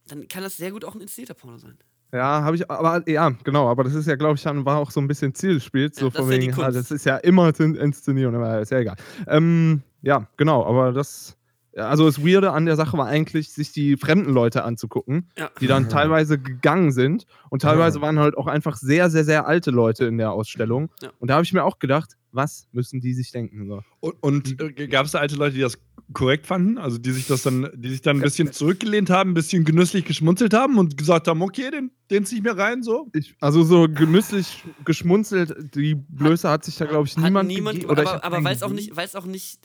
dann 0.08 0.28
kann 0.28 0.44
das 0.44 0.58
sehr 0.58 0.72
gut 0.72 0.84
auch 0.86 0.96
ein 0.96 1.02
inszenierter 1.02 1.34
Porno 1.36 1.58
sein. 1.58 1.78
Ja, 2.16 2.44
habe 2.44 2.56
ich, 2.56 2.70
aber 2.72 3.08
ja, 3.10 3.30
genau, 3.44 3.68
aber 3.70 3.84
das 3.84 3.94
ist 3.94 4.08
ja, 4.08 4.16
glaube 4.16 4.36
ich, 4.36 4.44
dann 4.44 4.66
war 4.66 4.78
auch 4.78 4.92
so 4.92 5.00
ein 5.02 5.08
bisschen 5.08 5.34
Ziel 5.36 5.56
des 5.56 5.64
Spiels, 5.66 5.98
so 5.98 6.06
Ja, 6.06 6.12
das 6.12 6.18
von 6.22 6.30
ist 6.30 6.32
ja 6.32 6.38
die 6.40 6.48
wegen, 6.48 6.58
ja, 6.58 6.64
Kunst. 6.66 6.78
das 6.80 6.92
ist 6.92 7.06
ja 7.06 7.18
immer 7.18 7.60
in- 7.60 7.76
Inszenierung, 7.76 8.36
aber 8.36 8.60
ist 8.62 8.72
ja 8.72 8.80
egal. 8.80 8.96
Ähm, 9.28 9.82
ja, 10.02 10.28
genau, 10.38 10.66
aber 10.66 10.94
das, 10.94 11.36
also 11.76 12.06
das 12.06 12.24
Weirde 12.26 12.52
an 12.54 12.66
der 12.66 12.76
Sache 12.78 12.98
war 12.98 13.08
eigentlich, 13.08 13.52
sich 13.52 13.72
die 13.74 13.98
fremden 13.98 14.32
Leute 14.34 14.64
anzugucken, 14.64 15.30
Ja. 15.38 15.50
die 15.60 15.68
dann 15.68 15.90
teilweise 15.90 16.40
gegangen 16.40 16.92
sind 16.92 17.26
und 17.50 17.62
teilweise 17.64 18.00
waren 18.02 18.18
halt 18.20 18.38
auch 18.38 18.48
einfach 18.48 18.78
sehr, 18.78 19.10
sehr, 19.10 19.26
sehr 19.26 19.46
alte 19.48 19.72
Leute 19.72 20.06
in 20.06 20.18
der 20.18 20.32
Ausstellung. 20.32 20.90
Ja. 21.02 21.10
Und 21.20 21.30
da 21.30 21.34
habe 21.36 21.44
ich 21.44 21.52
mir 21.54 21.64
auch 21.66 21.80
gedacht, 21.80 22.16
was 22.36 22.68
müssen 22.72 23.02
die 23.02 23.14
sich 23.14 23.32
denken? 23.32 23.68
So. 23.68 23.82
Und, 24.00 24.22
und 24.22 24.62
äh, 24.62 24.88
gab 24.88 25.08
es 25.08 25.14
da 25.14 25.20
alte 25.20 25.36
Leute, 25.36 25.56
die 25.56 25.62
das 25.62 25.78
korrekt 26.14 26.46
fanden? 26.46 26.78
Also 26.78 27.00
die 27.00 27.12
sich 27.12 27.26
das 27.26 27.42
dann, 27.42 27.70
die 27.74 27.90
sich 27.90 28.02
dann 28.02 28.18
ein 28.18 28.22
bisschen 28.22 28.54
zurückgelehnt 28.54 29.10
haben, 29.10 29.32
ein 29.32 29.34
bisschen 29.34 29.66
genüsslich 29.66 30.06
geschmunzelt 30.06 30.54
haben 30.54 30.78
und 30.78 30.98
gesagt 30.98 31.28
haben, 31.28 31.42
okay, 31.42 31.72
den, 31.72 31.90
den 32.12 32.26
zieh 32.26 32.36
ich 32.36 32.44
mir 32.44 32.56
rein, 32.56 32.84
so? 32.84 33.10
Ich, 33.14 33.34
also 33.40 33.64
so 33.64 33.88
genüsslich 33.90 34.64
geschmunzelt, 34.84 35.74
die 35.74 35.96
Blöße 35.96 36.48
hat 36.48 36.64
sich 36.64 36.76
da, 36.76 36.86
glaube 36.86 37.08
ich, 37.08 37.18
Hat 37.18 37.24
niemand, 37.24 37.48
niemand 37.48 37.80
gege- 37.80 37.90
aber, 37.90 38.24
aber 38.24 38.44
weil 38.44 38.56
es 38.56 38.62
auch 38.62 38.72
nicht, 38.72 38.96
weil 38.96 39.06
es 39.06 39.16
auch 39.16 39.26
nicht, 39.26 39.62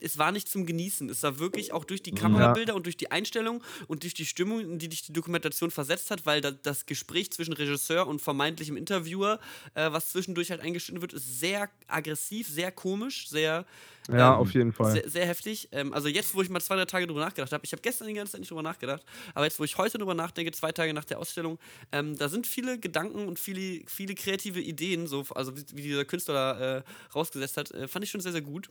es 0.00 0.18
war 0.18 0.32
nicht 0.32 0.48
zum 0.48 0.66
Genießen. 0.66 1.08
Es 1.08 1.22
war 1.22 1.38
wirklich 1.38 1.72
auch 1.72 1.84
durch 1.84 2.02
die. 2.02 2.16
Kamerabilder 2.16 2.74
und 2.74 2.86
durch 2.86 2.96
die 2.96 3.10
Einstellung 3.10 3.62
und 3.88 4.02
durch 4.02 4.14
die 4.14 4.24
Stimmung, 4.24 4.60
in 4.60 4.78
die 4.78 4.88
dich 4.88 5.02
die 5.02 5.12
Dokumentation 5.12 5.70
versetzt 5.70 6.10
hat, 6.10 6.24
weil 6.24 6.40
da, 6.40 6.50
das 6.50 6.86
Gespräch 6.86 7.30
zwischen 7.30 7.52
Regisseur 7.52 8.06
und 8.08 8.22
vermeintlichem 8.22 8.74
Interviewer, 8.76 9.38
äh, 9.74 9.92
was 9.92 10.08
zwischendurch 10.08 10.50
halt 10.50 10.62
eingeschnitten 10.62 11.02
wird, 11.02 11.12
ist 11.12 11.38
sehr 11.38 11.68
aggressiv, 11.86 12.05
sehr 12.14 12.70
komisch, 12.70 13.28
sehr 13.28 13.66
Ja, 14.08 14.34
ähm, 14.34 14.40
auf 14.40 14.52
jeden 14.52 14.72
Fall. 14.72 14.92
Sehr, 14.92 15.08
sehr 15.08 15.26
heftig. 15.26 15.68
Ähm, 15.72 15.92
also 15.92 16.08
jetzt, 16.08 16.34
wo 16.34 16.42
ich 16.42 16.48
mal 16.48 16.60
zwei, 16.60 16.76
drei 16.76 16.84
Tage 16.84 17.06
drüber 17.06 17.20
nachgedacht 17.20 17.52
habe, 17.52 17.64
ich 17.64 17.72
habe 17.72 17.82
gestern 17.82 18.06
die 18.06 18.14
ganze 18.14 18.32
Zeit 18.32 18.40
nicht 18.40 18.50
drüber 18.50 18.62
nachgedacht, 18.62 19.04
aber 19.34 19.44
jetzt, 19.44 19.58
wo 19.58 19.64
ich 19.64 19.76
heute 19.76 19.98
drüber 19.98 20.14
nachdenke, 20.14 20.52
zwei 20.52 20.72
Tage 20.72 20.94
nach 20.94 21.04
der 21.04 21.18
Ausstellung, 21.18 21.58
ähm, 21.90 22.16
da 22.16 22.28
sind 22.28 22.46
viele 22.46 22.78
Gedanken 22.78 23.26
und 23.26 23.38
viele, 23.38 23.82
viele 23.86 24.14
kreative 24.14 24.60
Ideen, 24.60 25.06
so, 25.06 25.24
also 25.34 25.56
wie, 25.56 25.64
wie 25.72 25.82
dieser 25.82 26.04
Künstler 26.04 26.34
da 26.34 26.76
äh, 26.76 26.82
rausgesetzt 27.14 27.56
hat, 27.56 27.70
äh, 27.72 27.88
fand 27.88 28.04
ich 28.04 28.10
schon 28.10 28.20
sehr, 28.20 28.32
sehr 28.32 28.42
gut. 28.42 28.70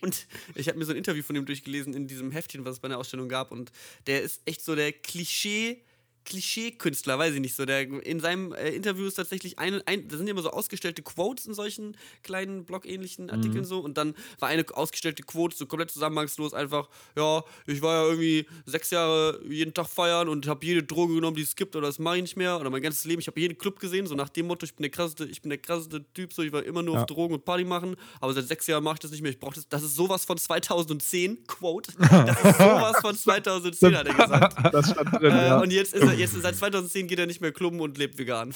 Und 0.00 0.26
ich 0.54 0.68
habe 0.68 0.78
mir 0.78 0.84
so 0.84 0.92
ein 0.92 0.98
Interview 0.98 1.22
von 1.22 1.36
ihm 1.36 1.46
durchgelesen 1.46 1.94
in 1.94 2.06
diesem 2.06 2.30
Heftchen, 2.30 2.64
was 2.64 2.74
es 2.74 2.80
bei 2.80 2.88
der 2.88 2.98
Ausstellung 2.98 3.28
gab. 3.28 3.50
Und 3.50 3.72
der 4.06 4.22
ist 4.22 4.42
echt 4.44 4.62
so 4.62 4.74
der 4.74 4.92
Klischee. 4.92 5.82
Klischee-Künstler, 6.26 7.18
weiß 7.18 7.34
ich 7.34 7.40
nicht 7.40 7.54
so. 7.56 7.64
Der, 7.64 7.80
in 7.80 8.20
seinem 8.20 8.52
äh, 8.52 8.70
Interview 8.70 9.06
ist 9.06 9.14
tatsächlich 9.14 9.58
ein, 9.58 9.80
ein, 9.86 10.06
da 10.08 10.16
sind 10.16 10.26
ja 10.26 10.32
immer 10.32 10.42
so 10.42 10.50
ausgestellte 10.50 11.02
Quotes 11.02 11.46
in 11.46 11.54
solchen 11.54 11.96
kleinen 12.22 12.64
blogähnlichen 12.64 13.30
Artikeln 13.30 13.64
so. 13.64 13.78
Und 13.80 13.96
dann 13.96 14.14
war 14.38 14.48
eine 14.48 14.64
ausgestellte 14.72 15.22
Quote 15.22 15.56
so 15.56 15.66
komplett 15.66 15.90
zusammenhangslos 15.90 16.52
einfach, 16.52 16.88
ja, 17.16 17.42
ich 17.66 17.80
war 17.82 18.02
ja 18.02 18.08
irgendwie 18.10 18.46
sechs 18.66 18.90
Jahre 18.90 19.40
jeden 19.48 19.72
Tag 19.72 19.88
feiern 19.88 20.28
und 20.28 20.46
habe 20.46 20.64
jede 20.66 20.82
Droge 20.82 21.14
genommen, 21.14 21.36
die 21.36 21.42
es 21.42 21.56
gibt, 21.56 21.74
oder 21.76 21.86
das 21.86 21.98
mache 21.98 22.16
ich 22.16 22.22
nicht 22.22 22.36
mehr. 22.36 22.60
Oder 22.60 22.70
mein 22.70 22.82
ganzes 22.82 23.04
Leben, 23.04 23.20
ich 23.20 23.26
habe 23.28 23.40
jeden 23.40 23.56
Club 23.56 23.78
gesehen, 23.80 24.06
so 24.06 24.14
nach 24.14 24.28
dem 24.28 24.46
Motto, 24.48 24.64
ich 24.64 24.74
bin 24.74 24.82
der 24.82 24.90
krasseste, 24.90 25.24
ich 25.24 25.40
bin 25.42 25.50
der 25.50 25.58
krasseste 25.58 26.04
Typ, 26.12 26.32
so 26.32 26.42
ich 26.42 26.52
war 26.52 26.62
immer 26.64 26.82
nur 26.82 26.94
Ja. 26.96 27.00
auf 27.02 27.06
Drogen 27.06 27.34
und 27.34 27.44
Party 27.44 27.64
machen, 27.64 27.96
aber 28.20 28.32
seit 28.32 28.46
sechs 28.48 28.66
Jahren 28.66 28.84
mache 28.84 28.94
ich 28.94 29.00
das 29.00 29.10
nicht 29.12 29.22
mehr. 29.22 29.30
Ich 29.30 29.38
brauche 29.38 29.54
das. 29.54 29.68
Das 29.68 29.82
ist 29.82 29.94
sowas 29.96 30.24
von 30.24 30.36
2010, 30.38 31.46
Quote. 31.46 31.92
Das 32.26 32.42
ist 32.44 32.58
sowas 32.58 32.96
von 33.00 33.16
2010, 33.16 33.96
hat 33.96 34.06
er 34.08 34.14
gesagt. 34.14 34.74
Das 34.74 34.90
stand 34.90 35.12
drin, 35.12 35.32
Äh, 35.32 35.46
ja. 35.48 35.60
Und 35.60 35.70
jetzt 35.72 35.94
ist 35.94 36.02
er, 36.02 36.14
jetzt 36.18 36.40
seit 36.40 36.56
2010 36.56 37.06
geht 37.06 37.18
er 37.18 37.26
nicht 37.26 37.40
mehr 37.40 37.52
klubben 37.52 37.80
und 37.80 37.98
lebt 37.98 38.18
vegan. 38.18 38.52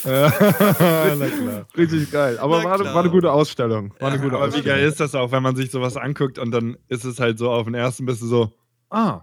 Na 0.04 0.30
klar. 0.30 1.66
Richtig 1.76 2.10
geil. 2.10 2.38
Aber 2.38 2.64
war, 2.64 2.78
klar. 2.78 2.94
war 2.94 3.02
eine 3.02 3.10
gute 3.10 3.30
Ausstellung. 3.30 3.94
War 3.98 4.08
eine 4.08 4.16
Ja, 4.16 4.22
gute 4.22 4.36
aber 4.36 4.54
wie 4.54 4.62
geil 4.62 4.86
ist 4.86 5.00
das 5.00 5.14
auch, 5.14 5.30
wenn 5.32 5.42
man 5.42 5.56
sich 5.56 5.70
sowas 5.70 5.96
anguckt 5.96 6.38
und 6.38 6.50
dann 6.50 6.76
ist 6.88 7.04
es 7.04 7.20
halt 7.20 7.38
so 7.38 7.50
auf 7.50 7.66
den 7.66 7.74
ersten 7.74 8.06
bist 8.06 8.22
du 8.22 8.26
so, 8.26 8.52
ah, 8.88 9.22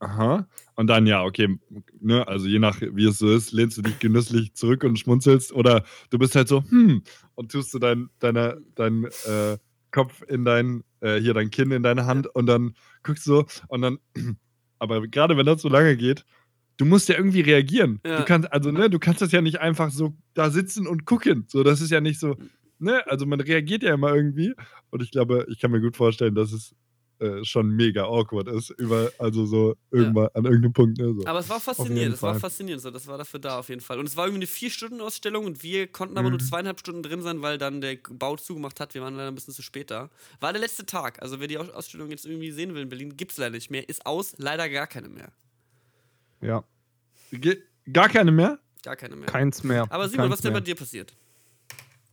aha. 0.00 0.46
Und 0.74 0.86
dann 0.88 1.06
ja, 1.06 1.24
okay, 1.24 1.58
ne, 2.00 2.26
also 2.28 2.46
je 2.46 2.58
nach 2.58 2.80
wie 2.80 3.06
es 3.06 3.18
so 3.18 3.30
ist, 3.30 3.52
lehnst 3.52 3.78
du 3.78 3.82
dich 3.82 3.98
genüsslich 3.98 4.54
zurück 4.54 4.84
und 4.84 4.98
schmunzelst 4.98 5.52
oder 5.52 5.84
du 6.10 6.18
bist 6.18 6.34
halt 6.36 6.48
so, 6.48 6.62
hm, 6.62 7.02
und 7.34 7.50
tust 7.52 7.72
du 7.72 7.78
dein, 7.78 8.10
deine, 8.18 8.60
dein 8.74 9.04
äh, 9.26 9.56
Kopf 9.90 10.22
in 10.28 10.44
dein, 10.44 10.84
äh, 11.00 11.18
hier 11.20 11.34
dein 11.34 11.50
Kinn 11.50 11.70
in 11.70 11.82
deine 11.82 12.06
Hand 12.06 12.26
und 12.26 12.46
dann 12.46 12.74
guckst 13.02 13.26
du 13.26 13.30
so 13.30 13.46
und 13.68 13.80
dann, 13.82 13.98
aber 14.78 15.06
gerade 15.08 15.36
wenn 15.36 15.46
das 15.46 15.62
so 15.62 15.68
lange 15.68 15.96
geht, 15.96 16.24
du 16.78 16.84
musst 16.86 17.08
ja 17.10 17.16
irgendwie 17.16 17.42
reagieren. 17.42 18.00
Ja. 18.06 18.18
Du 18.20 18.24
kannst, 18.24 18.50
also, 18.52 18.70
ne, 18.72 18.88
du 18.88 18.98
kannst 18.98 19.20
das 19.20 19.30
ja 19.32 19.42
nicht 19.42 19.60
einfach 19.60 19.90
so 19.90 20.14
da 20.34 20.48
sitzen 20.50 20.86
und 20.86 21.04
gucken. 21.04 21.44
So, 21.48 21.62
das 21.62 21.80
ist 21.82 21.90
ja 21.90 22.00
nicht 22.00 22.18
so, 22.18 22.36
ne, 22.78 23.06
also 23.06 23.26
man 23.26 23.40
reagiert 23.40 23.82
ja 23.82 23.92
immer 23.94 24.14
irgendwie. 24.14 24.54
Und 24.90 25.02
ich 25.02 25.10
glaube, 25.10 25.46
ich 25.50 25.58
kann 25.60 25.70
mir 25.70 25.80
gut 25.80 25.96
vorstellen, 25.96 26.34
dass 26.34 26.52
es 26.52 26.74
äh, 27.20 27.42
schon 27.44 27.70
mega 27.70 28.04
awkward 28.04 28.46
ist. 28.46 28.70
Über, 28.70 29.10
also 29.18 29.44
so 29.44 29.74
irgendwann 29.90 30.28
an 30.34 30.44
irgendeinem 30.44 30.72
Punkt. 30.72 30.98
Ne, 30.98 31.12
so. 31.18 31.26
Aber 31.26 31.40
es 31.40 31.48
war 31.48 31.58
faszinierend, 31.58 32.14
es 32.14 32.22
war 32.22 32.38
faszinierend 32.38 32.80
so, 32.80 32.92
das 32.92 33.08
war 33.08 33.18
dafür 33.18 33.40
da 33.40 33.58
auf 33.58 33.68
jeden 33.68 33.80
Fall. 33.80 33.98
Und 33.98 34.06
es 34.06 34.16
war 34.16 34.26
irgendwie 34.26 34.42
eine 34.42 34.46
Vier-Stunden-Ausstellung 34.46 35.44
und 35.44 35.64
wir 35.64 35.88
konnten 35.88 36.16
aber 36.16 36.30
nur 36.30 36.38
Mhm. 36.40 36.44
zweieinhalb 36.44 36.78
Stunden 36.78 37.02
drin 37.02 37.22
sein, 37.22 37.42
weil 37.42 37.58
dann 37.58 37.80
der 37.80 37.98
Bau 38.12 38.36
zugemacht 38.36 38.78
hat. 38.78 38.94
Wir 38.94 39.02
waren 39.02 39.16
leider 39.16 39.32
ein 39.32 39.34
bisschen 39.34 39.52
zu 39.52 39.62
spät 39.62 39.90
da. 39.90 40.10
War 40.38 40.52
der 40.52 40.60
letzte 40.60 40.86
Tag. 40.86 41.20
Also 41.20 41.40
wer 41.40 41.48
die 41.48 41.58
Aus- 41.58 41.70
Ausstellung 41.70 42.08
jetzt 42.10 42.24
irgendwie 42.24 42.52
sehen 42.52 42.72
will 42.74 42.82
in 42.82 42.88
Berlin, 42.88 43.16
gibt 43.16 43.32
es 43.32 43.36
leider 43.38 43.56
nicht 43.56 43.70
mehr. 43.72 43.88
Ist 43.88 44.06
aus, 44.06 44.34
leider 44.38 44.68
gar 44.68 44.86
keine 44.86 45.08
mehr. 45.08 45.32
Ja, 46.40 46.64
Ge- 47.32 47.62
Gar 47.92 48.08
keine 48.08 48.30
mehr? 48.32 48.58
Gar 48.82 48.96
keine 48.96 49.16
mehr. 49.16 49.26
keins 49.26 49.64
mehr. 49.64 49.82
aber 49.90 50.08
Simon, 50.08 50.24
keins 50.24 50.30
was 50.32 50.38
ist 50.38 50.44
denn 50.44 50.52
bei 50.52 50.60
dir 50.60 50.74
passiert? 50.76 51.14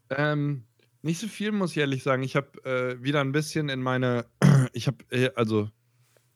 Ähm, 0.09 0.63
nicht 1.01 1.19
so 1.19 1.27
viel, 1.27 1.51
muss 1.51 1.71
ich 1.71 1.77
ehrlich 1.77 2.03
sagen. 2.03 2.23
Ich 2.23 2.35
habe 2.35 2.63
äh, 2.63 3.03
wieder 3.03 3.21
ein 3.21 3.31
bisschen 3.31 3.69
in 3.69 3.81
meine. 3.81 4.25
Ich 4.73 4.87
habe, 4.87 4.97
äh, 5.11 5.29
also. 5.35 5.69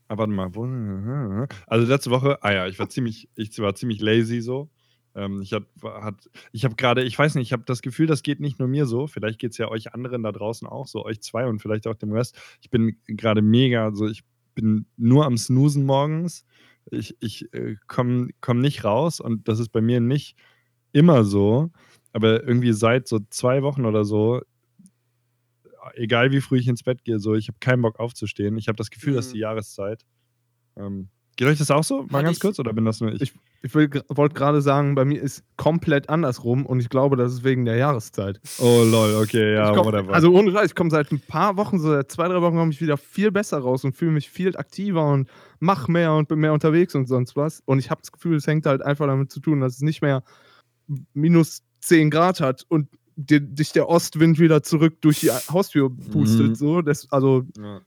Ah, 0.07 0.17
warte 0.17 0.31
mal. 0.31 0.53
wo- 0.55 1.47
Also 1.67 1.85
letzte 1.87 2.09
Woche, 2.09 2.41
ah 2.43 2.51
ja, 2.51 2.67
ich 2.67 2.79
war 2.79 2.89
ziemlich, 2.89 3.29
ich 3.35 3.57
war 3.59 3.75
ziemlich 3.75 3.99
lazy 4.01 4.41
so. 4.41 4.69
Ähm, 5.15 5.41
ich 5.41 5.51
habe 5.53 5.65
hat, 5.83 6.29
ich 6.51 6.63
habe 6.65 6.75
gerade, 6.75 7.03
ich 7.03 7.17
weiß 7.17 7.35
nicht, 7.35 7.47
ich 7.47 7.53
habe 7.53 7.63
das 7.65 7.81
Gefühl, 7.81 8.07
das 8.07 8.23
geht 8.23 8.39
nicht 8.39 8.59
nur 8.59 8.67
mir 8.67 8.85
so. 8.85 9.07
Vielleicht 9.07 9.39
geht 9.39 9.51
es 9.51 9.57
ja 9.57 9.67
euch 9.69 9.93
anderen 9.93 10.23
da 10.23 10.31
draußen 10.31 10.67
auch 10.67 10.87
so, 10.87 11.03
euch 11.05 11.21
zwei 11.21 11.45
und 11.47 11.59
vielleicht 11.61 11.85
auch 11.87 11.95
dem 11.95 12.11
Rest. 12.11 12.37
Ich 12.61 12.69
bin 12.69 12.97
gerade 13.07 13.41
mega, 13.41 13.83
also 13.85 14.07
ich 14.07 14.23
bin 14.55 14.85
nur 14.97 15.25
am 15.25 15.37
Snoosen 15.37 15.85
morgens. 15.85 16.45
Ich, 16.91 17.15
ich 17.19 17.53
äh, 17.53 17.75
komme 17.87 18.29
komm 18.41 18.59
nicht 18.59 18.83
raus 18.83 19.19
und 19.19 19.47
das 19.47 19.59
ist 19.59 19.69
bei 19.69 19.81
mir 19.81 19.99
nicht 19.99 20.35
immer 20.91 21.23
so. 21.23 21.71
Aber 22.13 22.43
irgendwie 22.43 22.73
seit 22.73 23.07
so 23.07 23.19
zwei 23.29 23.61
Wochen 23.61 23.85
oder 23.85 24.03
so, 24.05 24.41
egal 25.93 26.31
wie 26.31 26.41
früh 26.41 26.57
ich 26.59 26.67
ins 26.67 26.83
Bett 26.83 27.03
gehe, 27.03 27.19
so, 27.19 27.35
ich 27.35 27.47
habe 27.47 27.57
keinen 27.59 27.81
Bock 27.81 27.99
aufzustehen. 27.99 28.57
Ich 28.57 28.67
habe 28.67 28.75
das 28.77 28.89
Gefühl, 28.89 29.13
dass 29.13 29.29
Mhm. 29.29 29.33
die 29.33 29.39
Jahreszeit. 29.39 30.05
Ähm, 30.75 31.09
geht 31.39 31.47
euch 31.47 31.57
das 31.57 31.71
auch 31.71 31.83
so? 31.85 32.03
Mal 32.03 32.19
Hatte 32.19 32.23
ganz 32.25 32.37
ich- 32.37 32.41
kurz 32.41 32.59
oder 32.59 32.73
bin 32.73 32.83
das 32.83 32.99
nur 32.99 33.13
ich? 33.13 33.21
Ich- 33.21 33.33
Ich 33.61 33.73
wollte 33.75 34.33
gerade 34.35 34.61
sagen, 34.61 34.95
bei 34.95 35.03
mir 35.05 35.21
ist 35.21 35.43
komplett 35.57 36.07
andersrum 36.09 36.65
und 36.65 36.79
ich 36.79 36.87
glaube, 36.89 37.15
das 37.17 37.33
ist 37.33 37.43
wegen 37.43 37.63
der 37.65 37.75
Jahreszeit. 37.77 38.39
oh 38.59 38.83
lol, 38.85 39.15
okay, 39.21 39.53
ja, 39.53 39.73
komm, 39.73 39.85
whatever. 39.85 40.13
also 40.13 40.31
ohne 40.33 40.51
Scheiß, 40.51 40.67
ich 40.71 40.75
komme 40.75 40.89
seit 40.89 41.11
ein 41.11 41.19
paar 41.19 41.57
Wochen, 41.57 41.79
so 41.79 41.89
seit 41.89 42.11
zwei, 42.11 42.27
drei 42.27 42.41
Wochen 42.41 42.55
komme 42.55 42.71
ich 42.71 42.79
wieder 42.81 42.97
viel 42.97 43.31
besser 43.31 43.59
raus 43.59 43.83
und 43.85 43.95
fühle 43.95 44.11
mich 44.11 44.29
viel 44.29 44.55
aktiver 44.57 45.05
und 45.11 45.29
mach 45.59 45.87
mehr 45.89 46.13
und 46.13 46.27
bin 46.29 46.39
mehr 46.39 46.53
unterwegs 46.53 46.93
und 46.95 47.05
sonst 47.07 47.35
was. 47.35 47.61
Und 47.65 47.79
ich 47.79 47.89
habe 47.89 47.99
das 48.01 48.11
Gefühl, 48.11 48.35
es 48.37 48.47
hängt 48.47 48.65
halt 48.65 48.81
einfach 48.81 49.07
damit 49.07 49.31
zu 49.31 49.39
tun, 49.39 49.59
dass 49.61 49.75
es 49.75 49.81
nicht 49.81 50.01
mehr 50.01 50.23
minus 51.13 51.63
10 51.81 52.09
Grad 52.09 52.39
hat 52.41 52.65
und 52.69 52.87
dir, 53.15 53.39
dich 53.41 53.71
der 53.73 53.89
Ostwind 53.89 54.39
wieder 54.39 54.63
zurück 54.63 55.01
durch 55.01 55.19
die 55.21 55.31
Haustür 55.31 55.89
pustet. 55.89 56.47
Mhm. 56.49 56.55
So. 56.55 56.81
Das, 56.81 57.11
also 57.11 57.43
ja. 57.57 57.81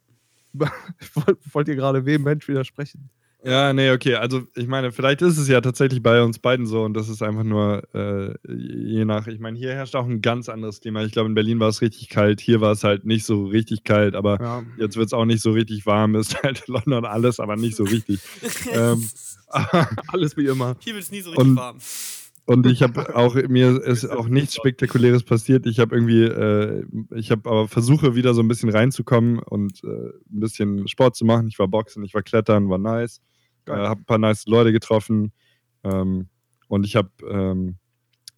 ich 1.00 1.16
wollte 1.16 1.38
wollt 1.52 1.68
dir 1.68 1.76
gerade 1.76 2.04
vehement 2.04 2.46
widersprechen. 2.46 3.08
Ja, 3.44 3.72
nee, 3.72 3.90
okay. 3.90 4.14
Also 4.14 4.42
ich 4.54 4.66
meine, 4.66 4.92
vielleicht 4.92 5.20
ist 5.22 5.36
es 5.38 5.48
ja 5.48 5.60
tatsächlich 5.60 6.02
bei 6.02 6.22
uns 6.22 6.38
beiden 6.38 6.66
so 6.66 6.82
und 6.84 6.94
das 6.94 7.08
ist 7.08 7.22
einfach 7.22 7.42
nur 7.42 7.82
äh, 7.94 8.34
je 8.48 9.04
nach, 9.04 9.26
ich 9.26 9.40
meine, 9.40 9.58
hier 9.58 9.72
herrscht 9.74 9.96
auch 9.96 10.06
ein 10.06 10.20
ganz 10.22 10.48
anderes 10.48 10.80
Klima. 10.80 11.02
Ich 11.04 11.12
glaube, 11.12 11.28
in 11.28 11.34
Berlin 11.34 11.58
war 11.60 11.68
es 11.68 11.80
richtig 11.82 12.08
kalt, 12.08 12.40
hier 12.40 12.60
war 12.60 12.72
es 12.72 12.84
halt 12.84 13.04
nicht 13.04 13.24
so 13.24 13.44
richtig 13.46 13.84
kalt, 13.84 14.14
aber 14.14 14.38
Ja. 14.40 14.62
jetzt 14.78 14.96
wird 14.96 15.06
es 15.06 15.12
auch 15.12 15.24
nicht 15.24 15.42
so 15.42 15.52
richtig 15.52 15.86
warm. 15.86 16.14
Ist 16.14 16.42
halt 16.42 16.62
in 16.68 16.74
London 16.74 17.04
alles, 17.04 17.40
aber 17.40 17.56
nicht 17.56 17.76
so 17.76 17.84
richtig. 17.84 18.20
ähm, 18.72 19.02
Alles 20.08 20.36
wie 20.36 20.46
immer. 20.46 20.76
Hier 20.80 20.94
wird 20.94 21.04
es 21.04 21.10
nie 21.10 21.20
so 21.20 21.30
richtig 21.30 21.46
Und- 21.46 21.56
warm. 21.56 21.78
Und 22.44 22.66
ich 22.66 22.82
habe 22.82 23.14
auch, 23.14 23.36
mir 23.36 23.80
ist 23.80 24.04
auch 24.04 24.26
nichts 24.26 24.56
Spektakuläres 24.56 25.22
passiert. 25.22 25.64
Ich 25.64 25.78
habe 25.78 25.94
irgendwie, 25.94 26.24
äh, 26.24 26.84
ich 27.14 27.30
habe 27.30 27.48
aber 27.48 27.68
versuche 27.68 28.16
wieder 28.16 28.34
so 28.34 28.42
ein 28.42 28.48
bisschen 28.48 28.68
reinzukommen 28.68 29.38
und 29.38 29.84
äh, 29.84 29.86
ein 29.86 30.40
bisschen 30.40 30.88
Sport 30.88 31.14
zu 31.14 31.24
machen. 31.24 31.46
Ich 31.46 31.60
war 31.60 31.68
Boxen, 31.68 32.02
ich 32.02 32.14
war 32.14 32.22
Klettern, 32.22 32.68
war 32.68 32.78
nice. 32.78 33.20
Äh, 33.66 33.72
habe 33.72 34.00
ein 34.00 34.04
paar 34.04 34.18
nice 34.18 34.46
Leute 34.46 34.72
getroffen. 34.72 35.32
Ähm, 35.84 36.28
und 36.68 36.84
ich 36.84 36.96
habe, 36.96 37.10
ähm, 37.28 37.76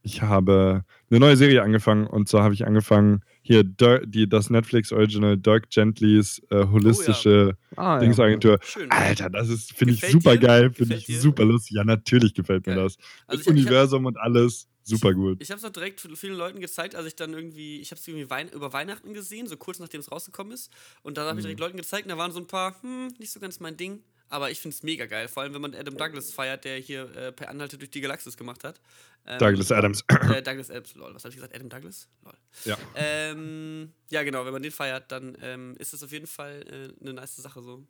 ich 0.03 0.21
habe 0.23 0.85
eine 1.11 1.21
neue 1.21 1.37
Serie 1.37 1.63
angefangen. 1.63 2.07
Und 2.07 2.29
zwar 2.29 2.43
habe 2.45 2.53
ich 2.55 2.67
angefangen, 2.67 3.23
hier 3.43 3.65
Dirk, 3.65 4.05
die, 4.07 4.29
das 4.29 4.51
Netflix 4.51 4.93
Original 4.93 5.37
Dirk 5.37 5.71
Gentlys 5.71 6.43
äh, 6.51 6.67
holistische 6.67 7.57
Ah, 7.77 7.95
ja. 7.95 7.99
Dingsagentur. 8.01 8.59
Schön. 8.63 8.91
Alter, 8.91 9.31
das 9.31 9.49
ist, 9.49 9.73
finde 9.75 9.95
ich 9.95 10.01
super 10.01 10.33
dir? 10.37 10.47
geil, 10.47 10.73
finde 10.73 10.97
ich 10.97 11.07
dir? 11.07 11.21
super 11.21 11.45
lustig. 11.45 11.77
Ja, 11.77 11.85
natürlich 11.85 12.35
gefällt 12.35 12.67
mir 12.67 12.75
Geil. 12.75 12.85
das. 12.85 12.97
Also 12.97 13.07
das 13.27 13.35
ich- 13.35 13.41
ich 13.41 13.47
hab- 13.47 13.53
Universum 13.53 14.05
und 14.07 14.19
alles, 14.19 14.69
super 14.83 15.15
gut. 15.15 15.41
Ich 15.41 15.51
habe 15.51 15.59
es 15.59 15.65
auch 15.65 15.71
direkt 15.71 16.01
vielen 16.01 16.37
Leuten 16.37 16.61
gezeigt, 16.61 16.95
als 16.95 17.07
ich 17.07 17.17
dann 17.17 17.33
irgendwie, 17.33 17.81
ich 17.81 17.91
habe 17.91 17.99
es 17.99 18.07
irgendwie 18.07 18.29
Wein 18.29 18.49
über 18.51 18.73
Weihnachten 18.75 19.15
gesehen, 19.15 19.47
so 19.47 19.57
kurz 19.57 19.79
nachdem 19.79 20.01
es 20.01 20.13
rausgekommen 20.13 20.53
ist. 20.53 20.71
Und 21.03 21.17
da 21.17 21.27
habe 21.27 21.39
ich 21.39 21.45
direkt 21.45 21.61
Mhm. 21.61 21.65
Leuten 21.65 21.77
gezeigt, 21.79 22.05
und 22.05 22.11
da 22.11 22.19
waren 22.19 22.33
so 22.33 22.41
ein 22.41 22.47
paar, 22.47 22.75
hm, 22.83 23.09
nicht 23.19 23.31
so 23.33 23.41
ganz 23.41 23.61
mein 23.61 23.77
Ding. 23.79 24.01
Aber 24.29 24.51
ich 24.51 24.59
finde 24.61 24.75
es 24.75 24.83
mega 24.83 25.07
geil, 25.07 25.29
vor 25.29 25.43
allem 25.43 25.55
wenn 25.55 25.61
man 25.61 25.75
Adam 25.75 25.97
Douglas 25.97 26.33
feiert, 26.33 26.65
der 26.65 26.79
hier 26.79 27.15
äh, 27.15 27.33
per 27.33 27.49
Anhalte 27.51 27.79
durch 27.79 27.91
die 27.91 28.01
Galaxis 28.01 28.37
gemacht 28.37 28.65
hat. 28.65 28.81
Ähm, 29.27 29.39
Douglas 29.39 29.71
Adams. 29.71 30.05
Äh, 30.09 30.43
Douglas 30.43 30.71
Adams, 30.71 30.95
lol. 30.95 31.15
Was 31.15 31.25
habe 31.25 31.31
ich 31.31 31.37
gesagt? 31.37 31.55
Adam 31.55 31.69
Douglas? 31.69 32.09
Lol. 32.25 32.35
Ja. 32.65 32.77
Ähm, 32.95 33.93
ja, 34.11 34.23
genau, 34.23 34.45
wenn 34.45 34.53
man 34.53 34.63
den 34.63 34.73
feiert, 34.73 35.11
dann 35.13 35.37
ähm, 35.41 35.77
ist 35.79 35.93
das 35.93 36.03
auf 36.03 36.11
jeden 36.13 36.27
Fall 36.27 36.63
äh, 36.69 37.03
eine 37.03 37.15
nice 37.15 37.37
Sache 37.37 37.63
so. 37.63 37.87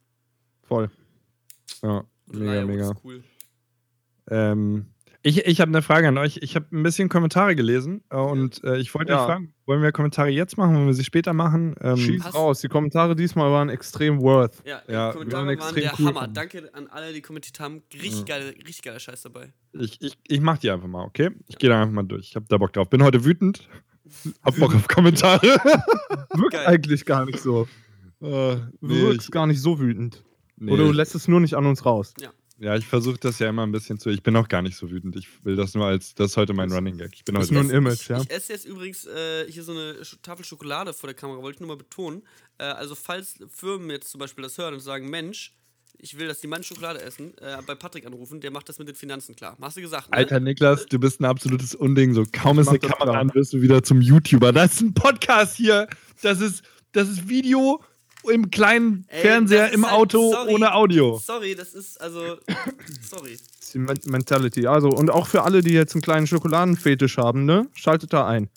Voll. 0.63 0.91
Ja, 1.83 2.05
Und 2.27 2.39
mega, 2.39 2.51
Reliable 2.51 2.75
mega. 2.77 2.91
ist 2.91 3.05
cool. 3.05 3.25
Ähm, 4.31 4.94
ich 5.27 5.47
ich 5.47 5.61
habe 5.61 5.71
eine 5.71 5.83
Frage 5.83 6.07
an 6.09 6.19
euch. 6.19 6.39
Ich 6.43 6.55
habe 6.55 6.67
ein 6.71 6.83
bisschen 6.83 7.09
Kommentare 7.09 7.57
gelesen 7.57 8.03
äh, 8.11 8.17
und 8.17 8.63
äh, 8.63 8.77
ich 8.79 8.95
wollte 8.95 9.13
Ja. 9.13 9.21
euch 9.21 9.27
fragen, 9.27 9.55
wollen 9.67 9.83
wir 9.83 9.91
Kommentare 9.91 10.29
jetzt 10.29 10.57
machen, 10.59 10.75
wollen 10.77 10.87
wir 10.87 10.95
sie 10.95 11.03
später 11.05 11.33
machen? 11.33 11.75
Ähm, 11.81 11.97
Schieß 11.97 12.35
raus. 12.35 12.61
Die 12.61 12.69
Kommentare 12.69 13.17
diesmal 13.17 13.51
waren 13.51 13.71
extrem 13.71 14.21
worth. 14.21 14.63
Ja, 14.67 14.83
Ja, 14.87 15.09
die 15.11 15.15
Kommentare 15.19 15.47
waren 15.47 15.59
waren 15.59 15.77
extrem 15.77 15.83
der 15.83 15.93
cool 15.99 16.07
Hammer. 16.15 16.29
Danke 16.29 16.71
an 16.75 16.87
alle, 16.89 17.13
die 17.13 17.23
kommentiert 17.23 17.59
haben. 17.59 17.83
Richtig, 17.93 18.27
geile, 18.27 18.49
richtig 18.51 18.83
geiler 18.83 19.01
Scheiß 19.01 19.23
dabei. 19.23 19.53
ich 19.73 19.99
ich, 20.01 20.19
ich 20.29 20.41
mache 20.41 20.61
die 20.61 20.71
einfach 20.71 20.89
mal, 20.89 21.03
okay? 21.05 21.31
Ich 21.49 21.57
gehe 21.59 21.71
da 21.71 21.81
einfach 21.81 21.95
mal 21.95 22.03
durch. 22.05 22.29
Ich 22.29 22.37
habe 22.37 22.47
da 22.49 22.59
Bock 22.59 22.73
drauf. 22.75 22.89
Bin 22.91 23.03
heute 23.03 23.25
wütend. 23.25 23.67
Hab 24.45 24.57
Bock 24.59 24.75
auf 24.75 24.87
Kommentare. 24.89 25.41
Wirkt 26.35 26.57
eigentlich 26.67 27.05
gar 27.07 27.25
nicht 27.25 27.39
so. 27.41 27.63
äh, 28.21 28.27
Du 28.57 28.61
nee, 28.83 29.01
wirkst 29.01 29.29
ich, 29.29 29.31
gar 29.31 29.47
nicht 29.47 29.61
so 29.61 29.81
wütend. 29.81 30.23
nee, 30.57 30.71
Oder 30.71 30.85
du 30.85 30.93
lässt 30.93 31.15
es 31.15 31.29
nur 31.29 31.41
nicht 31.41 31.55
an 31.55 31.65
uns 31.67 31.87
raus. 31.87 32.13
ja, 32.21 32.29
ich 32.73 32.87
versuche 32.87 33.19
das 33.19 33.39
ja 33.39 33.49
immer 33.49 33.67
ein 33.67 33.73
bisschen 33.73 33.99
zu. 33.99 34.09
Ich 34.11 34.23
bin 34.23 34.35
auch 34.37 34.49
gar 34.49 34.63
nicht 34.63 34.77
so 34.77 34.91
wütend. 34.91 35.17
Ich 35.17 35.29
will 35.45 35.57
das 35.57 35.75
nur 35.75 35.87
als. 35.87 36.15
Das 36.15 36.31
ist 36.31 36.37
heute 36.37 36.55
mein 36.55 36.73
Running 36.73 36.97
Gag. 36.97 37.11
Ich 37.15 37.25
bin 37.25 37.35
Das 37.35 37.45
heute. 37.51 37.55
ist 37.55 37.63
nur 37.63 37.71
ein 37.73 37.77
Image, 37.77 38.01
ich, 38.03 38.09
ja. 38.09 38.21
Ich 38.21 38.31
esse 38.31 38.53
jetzt 38.53 38.65
übrigens 38.65 39.05
äh, 39.07 39.51
hier 39.51 39.63
so 39.63 39.73
eine 39.73 39.97
Tafel 40.23 40.45
Schokolade 40.45 40.93
vor 40.95 41.09
der 41.09 41.15
Kamera, 41.15 41.43
wollte 41.43 41.57
ich 41.57 41.61
nur 41.61 41.69
mal 41.69 41.77
betonen. 41.77 42.23
Äh, 42.59 42.65
also, 42.65 42.95
falls 42.95 43.35
Firmen 43.53 43.91
jetzt 43.91 44.11
zum 44.11 44.19
Beispiel 44.21 44.43
das 44.43 44.57
hören 44.57 44.75
und 44.75 44.81
sagen: 44.81 45.11
Mensch, 45.11 45.53
ich 45.99 46.19
will, 46.19 46.27
dass 46.27 46.41
die 46.41 46.47
meine 46.47 46.65
Schokolade 46.65 47.01
essen, 47.03 47.37
äh, 47.39 47.59
bei 47.67 47.75
Patrick 47.75 48.07
anrufen, 48.07 48.41
der 48.41 48.51
macht 48.51 48.69
das 48.69 48.79
mit 48.79 48.89
den 48.89 48.95
Finanzen 48.97 49.37
klar. 49.37 49.57
Hast 49.61 49.77
du 49.77 49.81
gesagt? 49.81 50.11
Ne? 50.11 50.17
Alter 50.17 50.41
Niklas, 50.41 50.87
du 50.87 50.99
bist 50.99 51.21
ein 51.21 51.25
absolutes 51.25 51.75
Unding. 51.75 52.15
So 52.15 52.25
kaum 52.33 52.59
ist 52.59 52.69
eine 52.69 52.79
das 52.79 52.91
Kamera 52.91 53.19
an, 53.19 53.35
wirst 53.35 53.53
du 53.53 53.61
wieder 53.61 53.83
zum 53.83 54.01
YouTuber. 54.01 54.53
Das 54.53 54.75
ist 54.75 54.81
ein 54.81 54.95
Podcast 54.95 55.57
hier. 55.57 55.89
Das 56.23 56.41
ist, 56.41 56.63
das 56.93 57.09
ist 57.09 57.29
Video 57.29 57.83
im 58.31 58.51
kleinen 58.51 59.05
Ey, 59.09 59.21
Fernseher 59.23 59.73
im 59.73 59.85
halt- 59.85 59.95
Auto 59.95 60.33
sorry. 60.33 60.55
ohne 60.55 60.75
Audio. 60.75 61.19
Sorry, 61.19 61.55
das 61.55 61.75
ist 61.75 62.01
also. 62.01 62.37
sorry. 63.03 63.33
Das 63.33 63.41
ist 63.69 63.75
die 63.75 63.79
Men 63.79 63.99
Mentality. 64.07 64.67
Also, 64.67 64.89
und 64.89 65.11
auch 65.11 65.27
für 65.27 65.43
alle, 65.43 65.61
die 65.63 65.73
jetzt 65.73 65.95
einen 65.95 66.03
kleinen 66.03 66.27
Schokoladenfetisch 66.27 67.17
haben, 67.19 67.45
ne? 67.45 67.69
Schaltet 67.75 68.13
da 68.13 68.27
ein. 68.27 68.49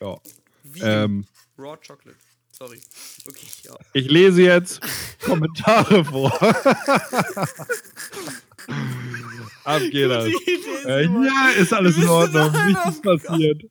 Ja. 0.00 0.16
Wie 0.64 0.80
Ähm, 0.80 1.26
Raw 1.58 1.76
Chocolate. 1.76 2.16
Sorry. 2.52 2.80
Okay, 3.28 3.46
ja. 3.64 3.76
ich 3.92 4.10
lese 4.10 4.42
jetzt 4.42 4.80
Kommentare 5.24 6.04
vor. 6.04 6.32
Ab 9.64 9.82
geht 9.90 10.10
das. 10.10 10.26
Äh, 10.86 11.04
ja, 11.04 11.48
ist 11.58 11.72
alles 11.72 11.96
in 11.96 12.08
Ordnung. 12.08 12.50
Nichts 12.66 12.86
ist 12.88 13.02
passiert. 13.02 13.62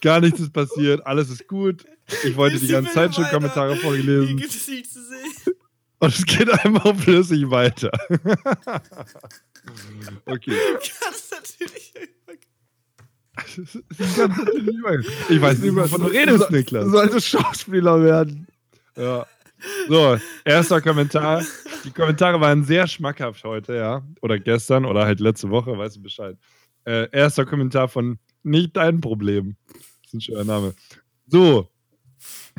Gar 0.00 0.20
nichts 0.20 0.40
ist 0.40 0.52
passiert. 0.52 1.04
Alles 1.06 1.28
ist 1.30 1.46
gut. 1.48 1.84
Ich 2.24 2.36
wollte 2.36 2.58
die 2.58 2.68
ganze 2.68 2.92
Zeit 2.92 3.14
schon 3.14 3.24
Kommentare 3.24 3.74
Hier 3.74 3.82
vorgelesen. 3.82 4.36
gibt 4.36 4.50
es 4.50 4.68
nichts 4.68 4.92
zu 4.94 5.02
sehen. 5.04 5.54
Und 6.00 6.14
es 6.14 6.24
geht 6.24 6.48
einfach 6.50 6.96
flüssig 6.96 7.50
weiter. 7.50 7.90
okay. 10.26 10.56
Das 10.76 11.16
ist 11.16 11.32
natürlich. 11.32 11.92
Ich 15.28 15.40
weiß 15.40 15.58
nicht, 15.58 15.74
wovon 15.76 16.00
du 16.02 16.06
redest, 16.08 16.50
Niklas. 16.50 16.84
Du 16.86 16.90
solltest 16.90 17.28
Schauspieler 17.28 18.02
werden. 18.02 18.48
Ja. 18.96 19.26
So, 19.88 20.18
erster 20.44 20.80
Kommentar. 20.80 21.44
Die 21.84 21.90
Kommentare 21.90 22.40
waren 22.40 22.64
sehr 22.64 22.86
schmackhaft 22.86 23.44
heute, 23.44 23.74
ja. 23.74 24.02
Oder 24.22 24.38
gestern 24.38 24.84
oder 24.84 25.04
halt 25.04 25.20
letzte 25.20 25.50
Woche, 25.50 25.76
weißt 25.76 25.96
du 25.96 26.02
Bescheid. 26.02 26.36
Äh, 26.84 27.08
erster 27.12 27.44
Kommentar 27.44 27.88
von 27.88 28.18
Nicht 28.42 28.76
dein 28.76 29.00
Problem. 29.00 29.56
Das 29.68 30.08
ist 30.08 30.14
ein 30.14 30.20
schöner 30.20 30.44
Name. 30.44 30.74
So. 31.26 31.68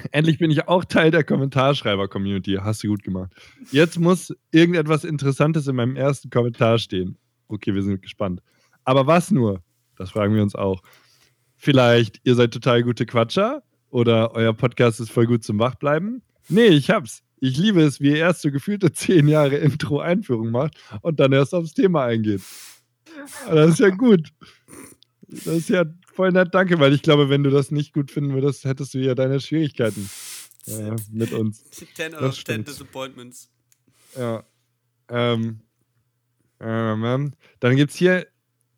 Endlich 0.11 0.37
bin 0.37 0.51
ich 0.51 0.67
auch 0.67 0.85
Teil 0.85 1.11
der 1.11 1.23
Kommentarschreiber-Community. 1.23 2.59
Hast 2.61 2.83
du 2.83 2.89
gut 2.89 3.03
gemacht. 3.03 3.31
Jetzt 3.71 3.99
muss 3.99 4.35
irgendetwas 4.51 5.03
Interessantes 5.03 5.67
in 5.67 5.75
meinem 5.75 5.95
ersten 5.95 6.29
Kommentar 6.29 6.77
stehen. 6.77 7.17
Okay, 7.47 7.73
wir 7.73 7.83
sind 7.83 8.01
gespannt. 8.01 8.41
Aber 8.83 9.07
was 9.07 9.31
nur? 9.31 9.63
Das 9.97 10.11
fragen 10.11 10.35
wir 10.35 10.43
uns 10.43 10.55
auch. 10.55 10.81
Vielleicht, 11.55 12.21
ihr 12.23 12.35
seid 12.35 12.53
total 12.53 12.83
gute 12.83 13.05
Quatscher 13.05 13.63
oder 13.89 14.33
euer 14.33 14.53
Podcast 14.53 14.99
ist 14.99 15.11
voll 15.11 15.27
gut 15.27 15.43
zum 15.43 15.59
Wachbleiben. 15.59 16.21
Nee, 16.47 16.67
ich 16.67 16.89
hab's. 16.89 17.23
Ich 17.41 17.57
liebe 17.57 17.81
es, 17.81 18.01
wie 18.01 18.11
er 18.11 18.27
erst 18.27 18.41
so 18.41 18.51
gefühlte 18.51 18.91
zehn 18.91 19.27
Jahre 19.27 19.57
Intro-Einführung 19.57 20.51
macht 20.51 20.77
und 21.01 21.19
dann 21.19 21.31
erst 21.31 21.53
aufs 21.53 21.73
Thema 21.73 22.05
eingeht. 22.05 22.41
Das 23.49 23.71
ist 23.71 23.79
ja 23.79 23.89
gut. 23.89 24.29
Das 25.27 25.47
ist 25.47 25.69
ja 25.69 25.85
voll 26.19 26.33
nett, 26.33 26.53
danke, 26.53 26.77
weil 26.81 26.91
ich 26.91 27.01
glaube, 27.01 27.29
wenn 27.29 27.43
du 27.43 27.49
das 27.49 27.71
nicht 27.71 27.93
gut 27.93 28.11
finden 28.11 28.33
würdest, 28.33 28.65
hättest 28.65 28.93
du 28.93 28.97
ja 28.97 29.15
deine 29.15 29.39
Schwierigkeiten 29.39 30.09
äh, 30.67 30.93
mit 31.13 31.31
uns. 31.31 31.63
10 31.71 31.87
Das 32.11 32.13
out 32.13 32.21
of 32.23 32.33
10 32.33 32.41
stimmt. 32.41 32.67
Disappointments. 32.67 33.49
Ja. 34.17 34.43
Ähm, 35.07 35.61
ähm, 36.59 37.31
dann 37.61 37.75
gibt's 37.77 37.95
hier, 37.95 38.27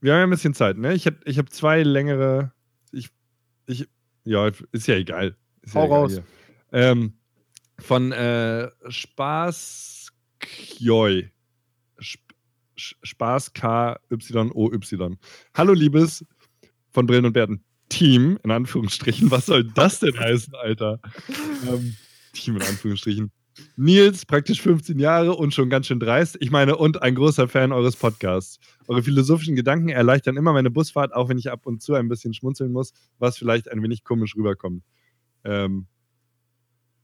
wir 0.01 0.13
haben 0.13 0.19
ja 0.19 0.24
ein 0.25 0.29
bisschen 0.29 0.53
Zeit, 0.53 0.77
ne? 0.77 0.93
Ich 0.93 1.07
habe 1.07 1.17
ich 1.25 1.39
hab 1.39 1.51
zwei 1.51 1.81
längere, 1.81 2.53
ich, 2.91 3.10
ich, 3.65 3.89
ja, 4.24 4.51
ist 4.71 4.86
ja 4.86 4.98
egal. 4.98 5.36
Ist 5.63 5.74
ja 5.74 5.81
Hau 5.81 5.86
egal 5.88 5.98
raus. 5.98 6.21
Ähm, 6.71 7.13
von 7.79 8.12
äh, 8.12 8.69
Spaß 8.88 10.12
Kjoi. 10.38 11.31
Spaß 12.75 13.53
K-Y-O-Y. 13.53 15.17
Hallo, 15.55 15.74
liebes 15.74 16.24
von 16.91 17.05
Brillen 17.05 17.25
und 17.25 17.33
Bärten. 17.33 17.63
Team, 17.89 18.39
in 18.43 18.51
Anführungsstrichen. 18.51 19.31
Was 19.31 19.48
soll 19.48 19.65
das 19.65 20.00
denn 20.00 20.17
heißen, 20.17 20.55
Alter? 20.55 21.00
ähm, 21.67 21.95
Team 22.33 22.55
in 22.55 22.62
Anführungsstrichen. 22.62 23.31
Nils, 23.75 24.25
praktisch 24.25 24.62
15 24.62 24.98
Jahre 24.98 25.36
und 25.36 25.53
schon 25.53 25.69
ganz 25.69 25.88
schön 25.88 26.00
dreist. 26.00 26.38
Ich 26.39 26.51
meine, 26.51 26.77
und 26.77 27.01
ein 27.01 27.15
großer 27.15 27.48
Fan 27.48 27.71
eures 27.71 27.95
Podcasts. 27.95 28.60
Eure 28.88 29.03
philosophischen 29.03 29.55
Gedanken 29.55 29.89
erleichtern 29.89 30.38
immer 30.38 30.53
meine 30.53 30.71
Busfahrt, 30.71 31.13
auch 31.13 31.29
wenn 31.29 31.38
ich 31.38 31.51
ab 31.51 31.65
und 31.65 31.81
zu 31.81 31.93
ein 31.93 32.07
bisschen 32.07 32.33
schmunzeln 32.33 32.71
muss, 32.71 32.93
was 33.19 33.38
vielleicht 33.38 33.69
ein 33.69 33.83
wenig 33.83 34.03
komisch 34.03 34.36
rüberkommt. 34.36 34.83
Ähm, 35.43 35.88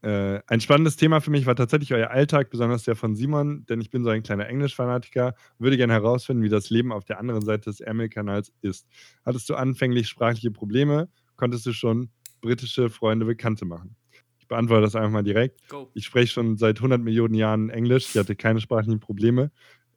äh, 0.02 0.40
ein 0.46 0.60
spannendes 0.60 0.96
Thema 0.96 1.20
für 1.20 1.30
mich 1.30 1.46
war 1.46 1.56
tatsächlich 1.56 1.92
euer 1.92 2.10
Alltag, 2.10 2.50
besonders 2.50 2.84
der 2.84 2.94
von 2.96 3.16
Simon, 3.16 3.66
denn 3.66 3.80
ich 3.80 3.90
bin 3.90 4.04
so 4.04 4.10
ein 4.10 4.22
kleiner 4.22 4.46
Englischfanatiker, 4.48 5.34
würde 5.58 5.76
gerne 5.76 5.92
herausfinden, 5.92 6.42
wie 6.42 6.48
das 6.48 6.70
Leben 6.70 6.92
auf 6.92 7.04
der 7.04 7.18
anderen 7.18 7.44
Seite 7.44 7.70
des 7.70 7.80
Ärmelkanals 7.80 8.52
ist. 8.62 8.86
Hattest 9.24 9.48
du 9.50 9.54
anfänglich 9.56 10.08
sprachliche 10.08 10.50
Probleme? 10.52 11.08
Konntest 11.36 11.66
du 11.66 11.72
schon 11.72 12.10
britische 12.40 12.90
Freunde, 12.90 13.26
Bekannte 13.26 13.64
machen? 13.64 13.96
Ich 14.38 14.46
beantworte 14.46 14.82
das 14.82 14.94
einfach 14.94 15.10
mal 15.10 15.24
direkt. 15.24 15.68
Go. 15.68 15.90
Ich 15.94 16.06
spreche 16.06 16.32
schon 16.32 16.56
seit 16.56 16.78
100 16.78 17.00
Millionen 17.02 17.34
Jahren 17.34 17.68
Englisch. 17.68 18.06
Ich 18.10 18.16
hatte 18.16 18.36
keine 18.36 18.60
sprachlichen 18.60 19.00
Probleme. 19.00 19.50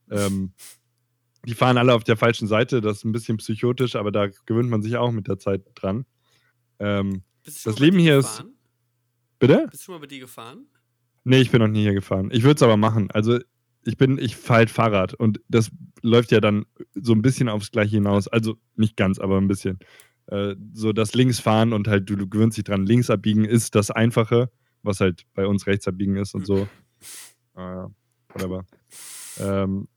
Ähm, 0.10 0.52
die 1.46 1.54
fahren 1.54 1.78
alle 1.78 1.94
auf 1.94 2.04
der 2.04 2.18
falschen 2.18 2.48
Seite. 2.48 2.82
Das 2.82 2.98
ist 2.98 3.04
ein 3.06 3.12
bisschen 3.14 3.38
psychotisch, 3.38 3.96
aber 3.96 4.12
da 4.12 4.28
gewöhnt 4.46 4.70
man 4.70 4.82
sich 4.82 4.98
auch 4.98 5.12
mit 5.12 5.28
der 5.28 5.40
Zeit 5.40 5.62
dran. 5.76 6.06
Ähm, 6.80 7.22
Das 7.46 7.80
Leben 7.80 7.98
hier 8.00 8.18
ist- 8.18 8.38
gefahren? 8.40 8.54
Bitte? 9.42 9.68
Bist 9.70 9.88
du 9.88 9.92
mal 9.92 10.00
bei 10.00 10.08
dir 10.08 10.20
gefahren? 10.20 10.66
Nee, 11.24 11.42
ich 11.42 11.52
bin 11.52 11.60
noch 11.62 11.68
nie 11.68 11.82
hier 11.82 11.94
gefahren. 11.94 12.30
Ich 12.32 12.44
würde 12.44 12.56
es 12.56 12.64
aber 12.64 12.78
machen. 12.78 13.12
Also 13.12 13.40
ich 13.84 13.98
bin, 13.98 14.18
ich 14.18 14.36
fahre 14.36 14.60
halt 14.60 14.70
Fahrrad 14.70 15.14
und 15.14 15.42
das 15.50 15.72
läuft 16.02 16.32
ja 16.32 16.40
dann 16.40 16.66
so 16.96 17.14
ein 17.14 17.22
bisschen 17.22 17.50
aufs 17.50 17.72
Gleiche 17.72 17.98
hinaus. 17.98 18.28
Also 18.28 18.58
nicht 18.76 18.96
ganz, 18.96 19.20
aber 19.20 19.38
ein 19.38 19.48
bisschen. 19.48 19.80
Äh, 20.28 20.56
so 20.74 20.94
das 20.94 21.14
Linksfahren 21.14 21.74
und 21.74 21.88
halt, 21.88 22.10
du, 22.10 22.16
du 22.16 22.28
gewöhnst 22.28 22.58
dich 22.58 22.64
dran, 22.64 22.86
links 22.86 23.10
abbiegen 23.10 23.46
ist 23.46 23.76
das 23.76 23.92
Einfache, 23.92 24.50
was 24.84 25.00
halt 25.00 25.24
bei 25.34 25.46
uns 25.46 25.68
rechts 25.68 25.88
abbiegen 25.88 26.16
ist 26.16 26.34
und 26.36 26.46
so. 26.46 26.68
Äh, 27.56 27.86
whatever. 28.34 28.66
Ähm, 29.40 29.88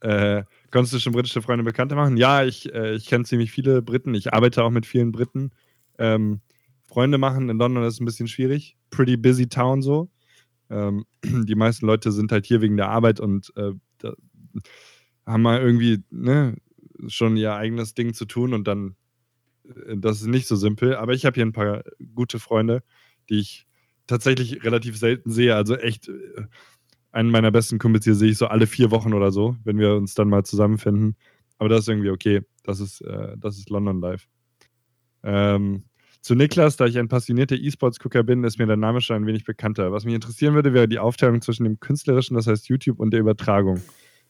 äh, 0.00 0.44
konntest 0.70 0.94
du 0.94 0.98
schon 0.98 1.12
britische 1.12 1.42
Freunde 1.42 1.64
Bekannte 1.64 1.94
machen? 1.94 2.16
Ja, 2.16 2.44
ich, 2.44 2.72
äh, 2.74 2.94
ich 2.94 3.06
kenne 3.06 3.24
ziemlich 3.24 3.50
viele 3.50 3.82
Briten. 3.82 4.14
Ich 4.14 4.32
arbeite 4.34 4.62
auch 4.62 4.70
mit 4.70 4.86
vielen 4.86 5.12
Briten. 5.12 5.50
Ähm, 5.98 6.40
Freunde 6.86 7.18
machen 7.18 7.48
in 7.48 7.58
London 7.58 7.84
ist 7.84 8.00
ein 8.00 8.04
bisschen 8.04 8.28
schwierig. 8.28 8.76
Pretty 8.90 9.16
busy 9.16 9.48
town 9.48 9.82
so. 9.82 10.08
Ähm, 10.70 11.04
die 11.24 11.54
meisten 11.54 11.86
Leute 11.86 12.12
sind 12.12 12.32
halt 12.32 12.46
hier 12.46 12.60
wegen 12.60 12.76
der 12.76 12.88
Arbeit 12.88 13.20
und 13.20 13.52
äh, 13.56 13.72
haben 15.26 15.42
mal 15.42 15.60
irgendwie 15.60 16.02
ne, 16.10 16.56
schon 17.08 17.36
ihr 17.36 17.54
eigenes 17.54 17.94
Ding 17.94 18.14
zu 18.14 18.24
tun 18.24 18.54
und 18.54 18.66
dann, 18.66 18.96
äh, 19.64 19.96
das 19.96 20.20
ist 20.20 20.28
nicht 20.28 20.46
so 20.46 20.56
simpel. 20.56 20.96
Aber 20.96 21.12
ich 21.12 21.26
habe 21.26 21.34
hier 21.34 21.46
ein 21.46 21.52
paar 21.52 21.82
gute 22.14 22.38
Freunde, 22.38 22.82
die 23.28 23.40
ich 23.40 23.66
tatsächlich 24.06 24.64
relativ 24.64 24.96
selten 24.96 25.30
sehe. 25.30 25.54
Also 25.54 25.76
echt, 25.76 26.08
äh, 26.08 26.46
einen 27.12 27.30
meiner 27.30 27.50
besten 27.50 27.78
Kumpels 27.78 28.04
hier 28.04 28.14
sehe 28.14 28.30
ich 28.30 28.38
so 28.38 28.46
alle 28.46 28.66
vier 28.66 28.90
Wochen 28.90 29.14
oder 29.14 29.32
so, 29.32 29.56
wenn 29.64 29.78
wir 29.78 29.94
uns 29.94 30.14
dann 30.14 30.28
mal 30.28 30.44
zusammenfinden. 30.44 31.16
Aber 31.58 31.68
das 31.68 31.80
ist 31.80 31.88
irgendwie 31.88 32.10
okay. 32.10 32.42
Das 32.62 32.80
ist, 32.80 33.00
äh, 33.00 33.36
das 33.38 33.56
ist 33.56 33.70
London 33.70 34.00
Life. 34.00 34.26
Ähm, 35.22 35.84
zu 36.26 36.34
Niklas, 36.34 36.76
da 36.76 36.86
ich 36.86 36.98
ein 36.98 37.06
passionierter 37.06 37.54
E-Sports-Gucker 37.54 38.24
bin, 38.24 38.42
ist 38.42 38.58
mir 38.58 38.66
der 38.66 38.76
Name 38.76 39.00
schon 39.00 39.14
ein 39.14 39.26
wenig 39.26 39.44
bekannter. 39.44 39.92
Was 39.92 40.04
mich 40.04 40.12
interessieren 40.12 40.54
würde, 40.54 40.74
wäre 40.74 40.88
die 40.88 40.98
Aufteilung 40.98 41.40
zwischen 41.40 41.62
dem 41.62 41.78
künstlerischen, 41.78 42.34
das 42.34 42.48
heißt 42.48 42.68
YouTube, 42.68 42.98
und 42.98 43.12
der 43.12 43.20
Übertragung, 43.20 43.80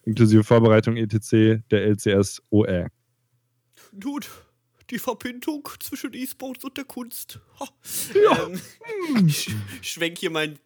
inklusive 0.03 0.45
Vorbereitung 0.45 0.99
etc. 0.99 1.63
der 1.71 1.87
LCS 1.87 2.43
OE. 2.51 2.89
Nun, 3.93 4.21
die 4.91 4.99
Verbindung 4.99 5.67
zwischen 5.81 6.13
E-Sports 6.13 6.65
und 6.65 6.77
der 6.77 6.85
Kunst. 6.85 7.41
Ha. 7.61 7.69
Ja. 8.15 8.47
Ähm, 8.47 9.27
ich 9.27 9.55
schwenk 9.81 10.19
hier 10.19 10.31
mein 10.31 10.59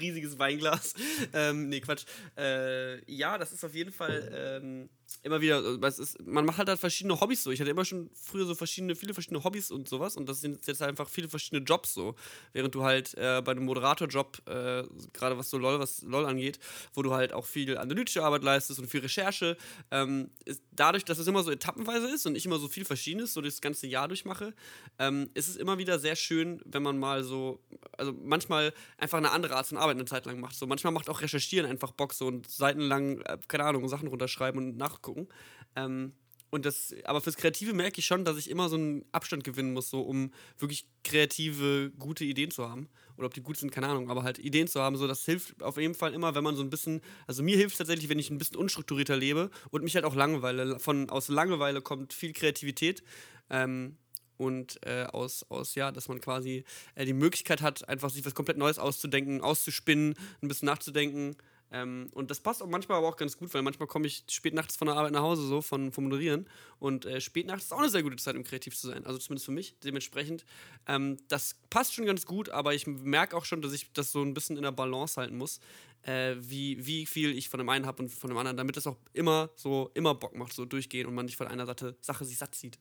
riesiges 0.00 0.38
Weinglas. 0.38 0.94
Ähm, 1.34 1.68
nee, 1.68 1.80
Quatsch. 1.80 2.06
Äh, 2.34 3.04
ja, 3.12 3.36
das 3.36 3.52
ist 3.52 3.62
auf 3.62 3.74
jeden 3.74 3.92
Fall 3.92 4.60
ähm, 4.62 4.88
immer 5.22 5.40
wieder, 5.40 5.62
äh, 5.64 5.88
ist, 5.88 6.24
man 6.26 6.44
macht 6.44 6.58
halt, 6.58 6.68
halt 6.68 6.78
verschiedene 6.78 7.20
Hobbys 7.20 7.42
so. 7.42 7.50
Ich 7.50 7.60
hatte 7.60 7.70
immer 7.70 7.84
schon 7.84 8.10
früher 8.14 8.46
so 8.46 8.54
verschiedene, 8.54 8.94
viele 8.94 9.14
verschiedene 9.14 9.42
Hobbys 9.44 9.70
und 9.70 9.88
sowas 9.88 10.16
und 10.16 10.28
das 10.28 10.40
sind 10.40 10.66
jetzt 10.66 10.82
einfach 10.82 11.08
viele 11.08 11.28
verschiedene 11.28 11.64
Jobs 11.64 11.94
so. 11.94 12.14
Während 12.52 12.74
du 12.74 12.84
halt 12.84 13.14
äh, 13.14 13.42
bei 13.42 13.52
einem 13.52 13.64
Moderatorjob, 13.64 14.42
äh, 14.46 14.84
gerade 15.12 15.38
was 15.38 15.50
so 15.50 15.58
LOL, 15.58 15.78
was 15.78 16.02
LOL 16.02 16.26
angeht, 16.26 16.58
wo 16.94 17.02
du 17.02 17.12
halt 17.12 17.32
auch 17.32 17.46
viel 17.46 17.76
analytische 17.78 18.22
Arbeit 18.22 18.42
leistest 18.42 18.78
und 18.80 18.88
viel 18.88 19.00
Recherche, 19.00 19.56
ähm, 19.90 20.30
ist 20.44 20.62
dadurch, 20.72 21.04
dass 21.04 21.18
es 21.18 21.26
immer 21.26 21.42
so 21.42 21.50
etappenweise 21.50 22.08
ist 22.08 22.26
und 22.26 22.36
ich 22.36 22.46
immer 22.46 22.58
so 22.58 22.68
viel 22.68 22.84
Verschiedenes 22.84 23.32
so 23.34 23.40
das 23.40 23.60
ganze 23.60 23.86
Jahr 23.86 24.08
durchmache, 24.08 24.54
ähm, 24.98 25.30
ist 25.34 25.48
es 25.48 25.56
immer 25.56 25.78
wieder 25.78 25.98
sehr 25.98 26.16
schön, 26.16 26.60
wenn 26.64 26.82
man 26.82 26.98
mal 26.98 27.24
so, 27.24 27.60
also 27.96 28.12
manchmal 28.12 28.72
einfach 28.96 29.18
eine 29.18 29.30
andere 29.30 29.56
Art 29.56 29.66
von 29.66 29.78
Arbeit 29.78 29.96
eine 29.96 30.04
Zeit 30.04 30.26
lang 30.26 30.40
macht. 30.40 30.56
So 30.56 30.66
manchmal 30.66 30.92
macht 30.92 31.08
auch 31.08 31.20
Recherchieren 31.20 31.68
einfach 31.68 31.92
Bock 31.92 32.14
so 32.14 32.26
und 32.26 32.50
seitenlang, 32.50 33.20
äh, 33.22 33.38
keine 33.48 33.64
Ahnung, 33.64 33.88
Sachen 33.88 34.08
runterschreiben 34.08 34.58
und 34.58 34.76
nachgucken. 34.98 35.28
Ähm, 35.76 36.12
und 36.50 36.64
das, 36.64 36.94
aber 37.04 37.20
fürs 37.20 37.36
Kreative 37.36 37.74
merke 37.74 37.98
ich 37.98 38.06
schon, 38.06 38.24
dass 38.24 38.38
ich 38.38 38.48
immer 38.48 38.70
so 38.70 38.76
einen 38.76 39.04
Abstand 39.12 39.44
gewinnen 39.44 39.74
muss, 39.74 39.90
so 39.90 40.00
um 40.00 40.32
wirklich 40.58 40.86
kreative, 41.04 41.92
gute 41.98 42.24
Ideen 42.24 42.50
zu 42.50 42.68
haben. 42.68 42.88
Oder 43.18 43.26
ob 43.26 43.34
die 43.34 43.42
gut 43.42 43.58
sind, 43.58 43.70
keine 43.70 43.88
Ahnung, 43.88 44.10
aber 44.10 44.22
halt 44.22 44.38
Ideen 44.38 44.66
zu 44.66 44.80
haben, 44.80 44.96
so 44.96 45.06
das 45.06 45.24
hilft 45.24 45.62
auf 45.62 45.76
jeden 45.76 45.94
Fall 45.94 46.14
immer, 46.14 46.34
wenn 46.34 46.44
man 46.44 46.56
so 46.56 46.62
ein 46.62 46.70
bisschen, 46.70 47.02
also 47.26 47.42
mir 47.42 47.56
hilft 47.56 47.74
es 47.74 47.78
tatsächlich, 47.78 48.08
wenn 48.08 48.18
ich 48.18 48.30
ein 48.30 48.38
bisschen 48.38 48.56
unstrukturierter 48.56 49.16
lebe 49.16 49.50
und 49.70 49.82
mich 49.82 49.94
halt 49.94 50.04
auch 50.04 50.14
langweile. 50.14 50.78
Von 50.78 51.10
aus 51.10 51.28
Langeweile 51.28 51.82
kommt 51.82 52.14
viel 52.14 52.32
Kreativität. 52.32 53.02
Ähm, 53.50 53.98
und 54.38 54.78
äh, 54.86 55.04
aus, 55.04 55.44
aus, 55.50 55.74
ja, 55.74 55.90
dass 55.90 56.08
man 56.08 56.20
quasi 56.20 56.64
äh, 56.94 57.04
die 57.04 57.12
Möglichkeit 57.12 57.60
hat, 57.60 57.88
einfach 57.88 58.08
sich 58.08 58.24
was 58.24 58.36
komplett 58.36 58.56
Neues 58.56 58.78
auszudenken, 58.78 59.40
auszuspinnen, 59.42 60.14
ein 60.40 60.48
bisschen 60.48 60.66
nachzudenken. 60.66 61.36
Ähm, 61.70 62.08
und 62.14 62.30
das 62.30 62.40
passt 62.40 62.62
auch 62.62 62.66
manchmal 62.66 62.98
aber 62.98 63.08
auch 63.08 63.16
ganz 63.16 63.36
gut, 63.36 63.52
weil 63.52 63.62
manchmal 63.62 63.86
komme 63.86 64.06
ich 64.06 64.24
spät 64.28 64.54
nachts 64.54 64.76
von 64.76 64.86
der 64.86 64.96
Arbeit 64.96 65.12
nach 65.12 65.22
Hause, 65.22 65.46
so 65.46 65.60
von, 65.60 65.92
vom 65.92 66.04
Moderieren. 66.04 66.48
Und 66.78 67.04
äh, 67.04 67.20
spät 67.20 67.46
nachts 67.46 67.64
ist 67.64 67.72
auch 67.72 67.78
eine 67.78 67.90
sehr 67.90 68.02
gute 68.02 68.16
Zeit, 68.16 68.36
um 68.36 68.44
kreativ 68.44 68.76
zu 68.76 68.88
sein. 68.88 69.04
Also 69.04 69.18
zumindest 69.18 69.46
für 69.46 69.52
mich. 69.52 69.78
Dementsprechend, 69.80 70.44
ähm, 70.86 71.18
das 71.28 71.56
passt 71.68 71.94
schon 71.94 72.06
ganz 72.06 72.24
gut, 72.24 72.48
aber 72.48 72.74
ich 72.74 72.86
merke 72.86 73.36
auch 73.36 73.44
schon, 73.44 73.60
dass 73.60 73.72
ich 73.72 73.92
das 73.92 74.12
so 74.12 74.22
ein 74.22 74.34
bisschen 74.34 74.56
in 74.56 74.62
der 74.62 74.72
Balance 74.72 75.20
halten 75.20 75.36
muss, 75.36 75.60
äh, 76.02 76.36
wie, 76.38 76.86
wie 76.86 77.04
viel 77.04 77.36
ich 77.36 77.48
von 77.48 77.58
dem 77.58 77.68
einen 77.68 77.86
habe 77.86 78.02
und 78.02 78.08
von 78.08 78.30
dem 78.30 78.38
anderen, 78.38 78.56
damit 78.56 78.76
das 78.76 78.86
auch 78.86 78.96
immer 79.12 79.50
so, 79.56 79.90
immer 79.94 80.14
Bock 80.14 80.34
macht, 80.34 80.54
so 80.54 80.64
durchgehen 80.64 81.06
und 81.06 81.14
man 81.14 81.26
nicht 81.26 81.36
von 81.36 81.48
einer 81.48 81.66
Seite, 81.66 81.96
Sache 82.00 82.24
sich 82.24 82.38
satt 82.38 82.54
sieht. 82.54 82.78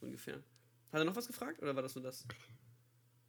So 0.00 0.06
ungefähr. 0.06 0.36
Hat 0.92 1.00
er 1.00 1.04
noch 1.04 1.16
was 1.16 1.26
gefragt 1.26 1.60
oder 1.60 1.74
war 1.74 1.82
das 1.82 1.94
nur 1.94 2.04
das? 2.04 2.24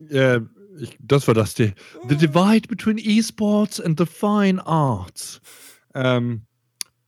Äh, 0.10 0.41
ich, 0.77 0.97
das 0.99 1.27
war 1.27 1.34
das. 1.34 1.53
Die, 1.53 1.73
the 2.08 2.15
divide 2.15 2.67
between 2.67 2.97
esports 2.97 3.79
and 3.79 3.99
the 3.99 4.05
fine 4.05 4.65
arts. 4.65 5.41
Ähm, 5.93 6.45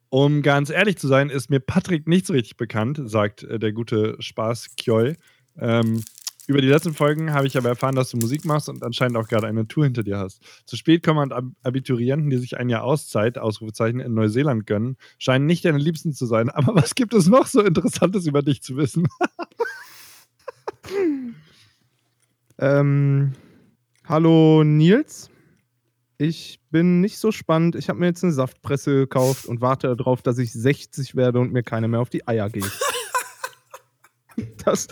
um 0.09 0.41
ganz 0.41 0.69
ehrlich 0.69 0.97
zu 0.97 1.07
sein, 1.07 1.29
ist 1.29 1.49
mir 1.49 1.59
Patrick 1.59 2.07
nicht 2.07 2.25
so 2.25 2.33
richtig 2.33 2.55
bekannt, 2.57 2.99
sagt 3.05 3.43
äh, 3.43 3.59
der 3.59 3.73
gute 3.73 4.15
Spaß 4.19 4.75
Kjoi. 4.77 5.15
Ähm, 5.59 6.01
über 6.47 6.61
die 6.61 6.69
letzten 6.69 6.93
Folgen 6.93 7.33
habe 7.33 7.45
ich 7.45 7.57
aber 7.57 7.67
erfahren, 7.67 7.95
dass 7.95 8.11
du 8.11 8.17
Musik 8.17 8.45
machst 8.45 8.69
und 8.69 8.81
anscheinend 8.81 9.17
auch 9.17 9.27
gerade 9.27 9.47
eine 9.47 9.67
Tour 9.67 9.83
hinter 9.83 10.03
dir 10.03 10.17
hast. 10.17 10.41
Zu 10.65 10.77
spät 10.77 11.03
kommen 11.03 11.33
Ab 11.33 11.43
Abiturienten, 11.61 12.29
die 12.29 12.37
sich 12.37 12.57
ein 12.57 12.69
Jahr 12.69 12.85
Auszeit, 12.85 13.37
Ausrufezeichen, 13.37 13.99
in 13.99 14.13
Neuseeland 14.13 14.65
gönnen, 14.65 14.95
scheinen 15.17 15.45
nicht 15.45 15.65
deine 15.65 15.77
Liebsten 15.77 16.13
zu 16.13 16.25
sein. 16.25 16.49
Aber 16.49 16.73
was 16.73 16.95
gibt 16.95 17.13
es 17.13 17.27
noch 17.27 17.47
so 17.47 17.61
Interessantes 17.61 18.27
über 18.27 18.41
dich 18.43 18.61
zu 18.61 18.77
wissen? 18.77 19.07
Ähm, 22.59 23.33
hallo 24.07 24.63
Nils. 24.63 25.29
Ich 26.17 26.59
bin 26.71 27.01
nicht 27.01 27.19
so 27.19 27.31
spannend. 27.31 27.75
Ich 27.75 27.89
habe 27.89 27.99
mir 27.99 28.07
jetzt 28.07 28.23
eine 28.23 28.33
Saftpresse 28.33 28.91
gekauft 28.95 29.45
und 29.45 29.61
warte 29.61 29.95
darauf, 29.95 30.23
dass 30.23 30.39
ich 30.39 30.51
60 30.51 31.15
werde 31.15 31.39
und 31.39 31.53
mir 31.53 31.61
keiner 31.61 31.87
mehr 31.87 31.99
auf 31.99 32.09
die 32.09 32.27
Eier 32.27 32.49
geht. 32.49 32.65
das, 34.65 34.87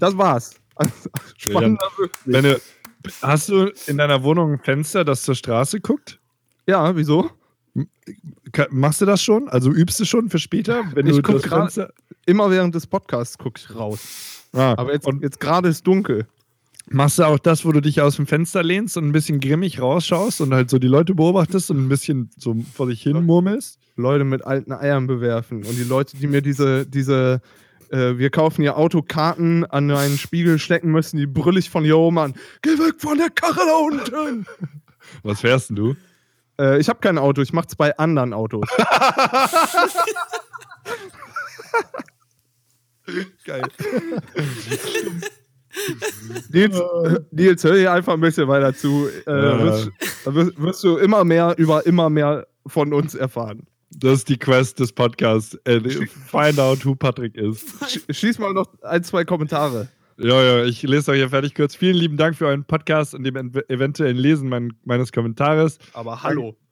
das 0.00 0.18
war's. 0.18 0.54
Spannender 1.36 1.78
du, 2.26 2.60
Hast 3.22 3.48
du 3.50 3.70
in 3.86 3.98
deiner 3.98 4.22
Wohnung 4.24 4.54
ein 4.54 4.58
Fenster, 4.58 5.04
das 5.04 5.22
zur 5.22 5.36
Straße 5.36 5.80
guckt? 5.80 6.18
Ja, 6.66 6.96
wieso? 6.96 7.30
Machst 8.70 9.00
du 9.00 9.04
das 9.06 9.22
schon? 9.22 9.48
Also 9.48 9.70
übst 9.70 10.00
du 10.00 10.04
schon 10.04 10.30
für 10.30 10.38
später? 10.38 10.84
Wenn 10.94 11.06
Ich 11.06 11.16
du 11.16 11.22
guck 11.22 11.36
das 11.36 11.42
grad- 11.44 11.72
Fenster- 11.72 11.92
Immer 12.26 12.50
während 12.50 12.74
des 12.74 12.86
Podcasts 12.86 13.36
gucke 13.36 13.60
ich 13.60 13.74
raus. 13.74 14.46
Ah, 14.54 14.72
Aber 14.78 14.94
jetzt, 14.94 15.06
jetzt 15.20 15.38
gerade 15.38 15.68
ist 15.68 15.86
dunkel. 15.86 16.26
Machst 16.86 17.18
du 17.18 17.24
auch 17.24 17.38
das, 17.38 17.64
wo 17.64 17.72
du 17.72 17.80
dich 17.80 18.00
aus 18.00 18.16
dem 18.16 18.26
Fenster 18.26 18.62
lehnst 18.62 18.96
und 18.96 19.06
ein 19.06 19.12
bisschen 19.12 19.40
grimmig 19.40 19.80
rausschaust 19.80 20.40
und 20.40 20.54
halt 20.54 20.70
so 20.70 20.78
die 20.78 20.88
Leute 20.88 21.14
beobachtest 21.14 21.70
und 21.70 21.78
ein 21.78 21.88
bisschen 21.88 22.30
so 22.36 22.56
vor 22.74 22.88
dich 22.88 23.02
hin 23.02 23.24
murmelst? 23.24 23.78
Leute 23.96 24.24
mit 24.24 24.44
alten 24.44 24.72
Eiern 24.72 25.06
bewerfen. 25.06 25.58
Und 25.58 25.76
die 25.78 25.84
Leute, 25.84 26.16
die 26.16 26.26
mir 26.26 26.42
diese, 26.42 26.84
diese, 26.86 27.40
äh, 27.90 28.18
wir 28.18 28.30
kaufen 28.30 28.62
ihr 28.62 28.76
Autokarten 28.76 29.64
an 29.64 29.90
einen 29.90 30.18
Spiegel 30.18 30.58
stecken 30.58 30.90
müssen, 30.90 31.16
die 31.16 31.26
brüll 31.26 31.58
ich 31.58 31.70
von 31.70 31.84
hier 31.84 31.98
oben 31.98 32.18
an. 32.18 32.34
Geh 32.62 32.70
weg 32.70 32.96
von 32.98 33.18
der 33.18 33.30
Karre 33.30 33.60
da 33.66 33.76
unten! 33.76 34.46
Was 35.22 35.40
fährst 35.42 35.70
denn 35.70 35.76
du? 35.76 35.94
äh, 36.58 36.78
ich 36.78 36.88
habe 36.88 37.00
kein 37.00 37.18
Auto, 37.18 37.42
ich 37.42 37.52
mach's 37.52 37.76
bei 37.76 37.96
anderen 37.98 38.32
Autos. 38.32 38.68
Geil. 43.44 43.68
Nils, 46.50 46.80
Nils, 47.30 47.64
hör 47.64 47.76
hier 47.76 47.92
einfach 47.92 48.14
ein 48.14 48.20
bisschen 48.20 48.48
weiter 48.48 48.74
zu. 48.74 49.08
Äh, 49.26 49.30
Ja. 49.30 49.62
wirst, 49.64 49.90
wirst, 50.24 50.60
wirst 50.62 50.84
du 50.84 50.96
immer 50.98 51.24
mehr 51.24 51.54
über 51.58 51.84
immer 51.86 52.10
mehr 52.10 52.46
von 52.66 52.92
uns 52.92 53.14
erfahren. 53.14 53.66
Das 53.96 54.18
ist 54.20 54.28
die 54.28 54.38
Quest 54.38 54.80
des 54.80 54.92
Podcasts. 54.92 55.54
Äh, 55.64 55.80
find 55.80 56.58
out 56.58 56.84
who 56.84 56.94
Patrick 56.94 57.36
ist. 57.36 57.68
Sch 57.88 58.00
schieß 58.10 58.38
mal 58.38 58.52
noch 58.52 58.66
ein, 58.82 59.04
zwei 59.04 59.24
Kommentare. 59.24 59.88
Ja, 60.16 60.42
ja, 60.42 60.64
ich 60.64 60.82
lese 60.82 61.10
euch 61.10 61.18
hier 61.18 61.28
fertig 61.30 61.54
kurz. 61.54 61.74
Vielen 61.74 61.96
lieben 61.96 62.16
Dank 62.16 62.36
für 62.36 62.46
euren 62.46 62.64
Podcast 62.64 63.14
und 63.14 63.24
dem 63.24 63.34
ev- 63.36 63.64
eventuellen 63.68 64.16
Lesen 64.16 64.48
mein, 64.48 64.72
meines 64.84 65.10
Kommentares. 65.12 65.78
Aber 65.92 66.22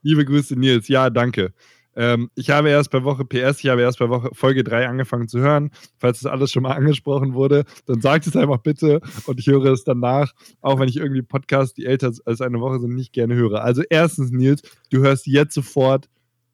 Liebe 0.02 0.24
Grüße, 0.24 0.54
Nils. 0.56 0.86
Ja, 0.88 1.10
danke. 1.10 1.52
Ähm, 1.94 2.30
ich 2.34 2.50
habe 2.50 2.70
erst 2.70 2.90
bei 2.90 3.04
Woche 3.04 3.24
PS, 3.24 3.60
ich 3.60 3.68
habe 3.68 3.82
erst 3.82 3.98
bei 3.98 4.08
Woche 4.08 4.30
Folge 4.32 4.64
3 4.64 4.88
angefangen 4.88 5.28
zu 5.28 5.40
hören. 5.40 5.70
Falls 5.98 6.20
das 6.20 6.30
alles 6.30 6.50
schon 6.50 6.62
mal 6.62 6.72
angesprochen 6.72 7.34
wurde, 7.34 7.64
dann 7.86 8.00
sagt 8.00 8.26
es 8.26 8.36
einfach 8.36 8.58
bitte 8.58 9.00
und 9.26 9.38
ich 9.38 9.46
höre 9.46 9.66
es 9.66 9.84
danach, 9.84 10.32
auch 10.60 10.78
wenn 10.80 10.88
ich 10.88 10.96
irgendwie 10.96 11.22
Podcasts, 11.22 11.74
die 11.74 11.84
älter 11.84 12.12
als 12.24 12.40
eine 12.40 12.60
Woche 12.60 12.80
sind, 12.80 12.94
nicht 12.94 13.12
gerne 13.12 13.34
höre. 13.34 13.62
Also 13.62 13.82
erstens, 13.88 14.30
Nils, 14.30 14.62
du 14.90 15.00
hörst 15.00 15.26
jetzt 15.26 15.54
sofort, 15.54 16.08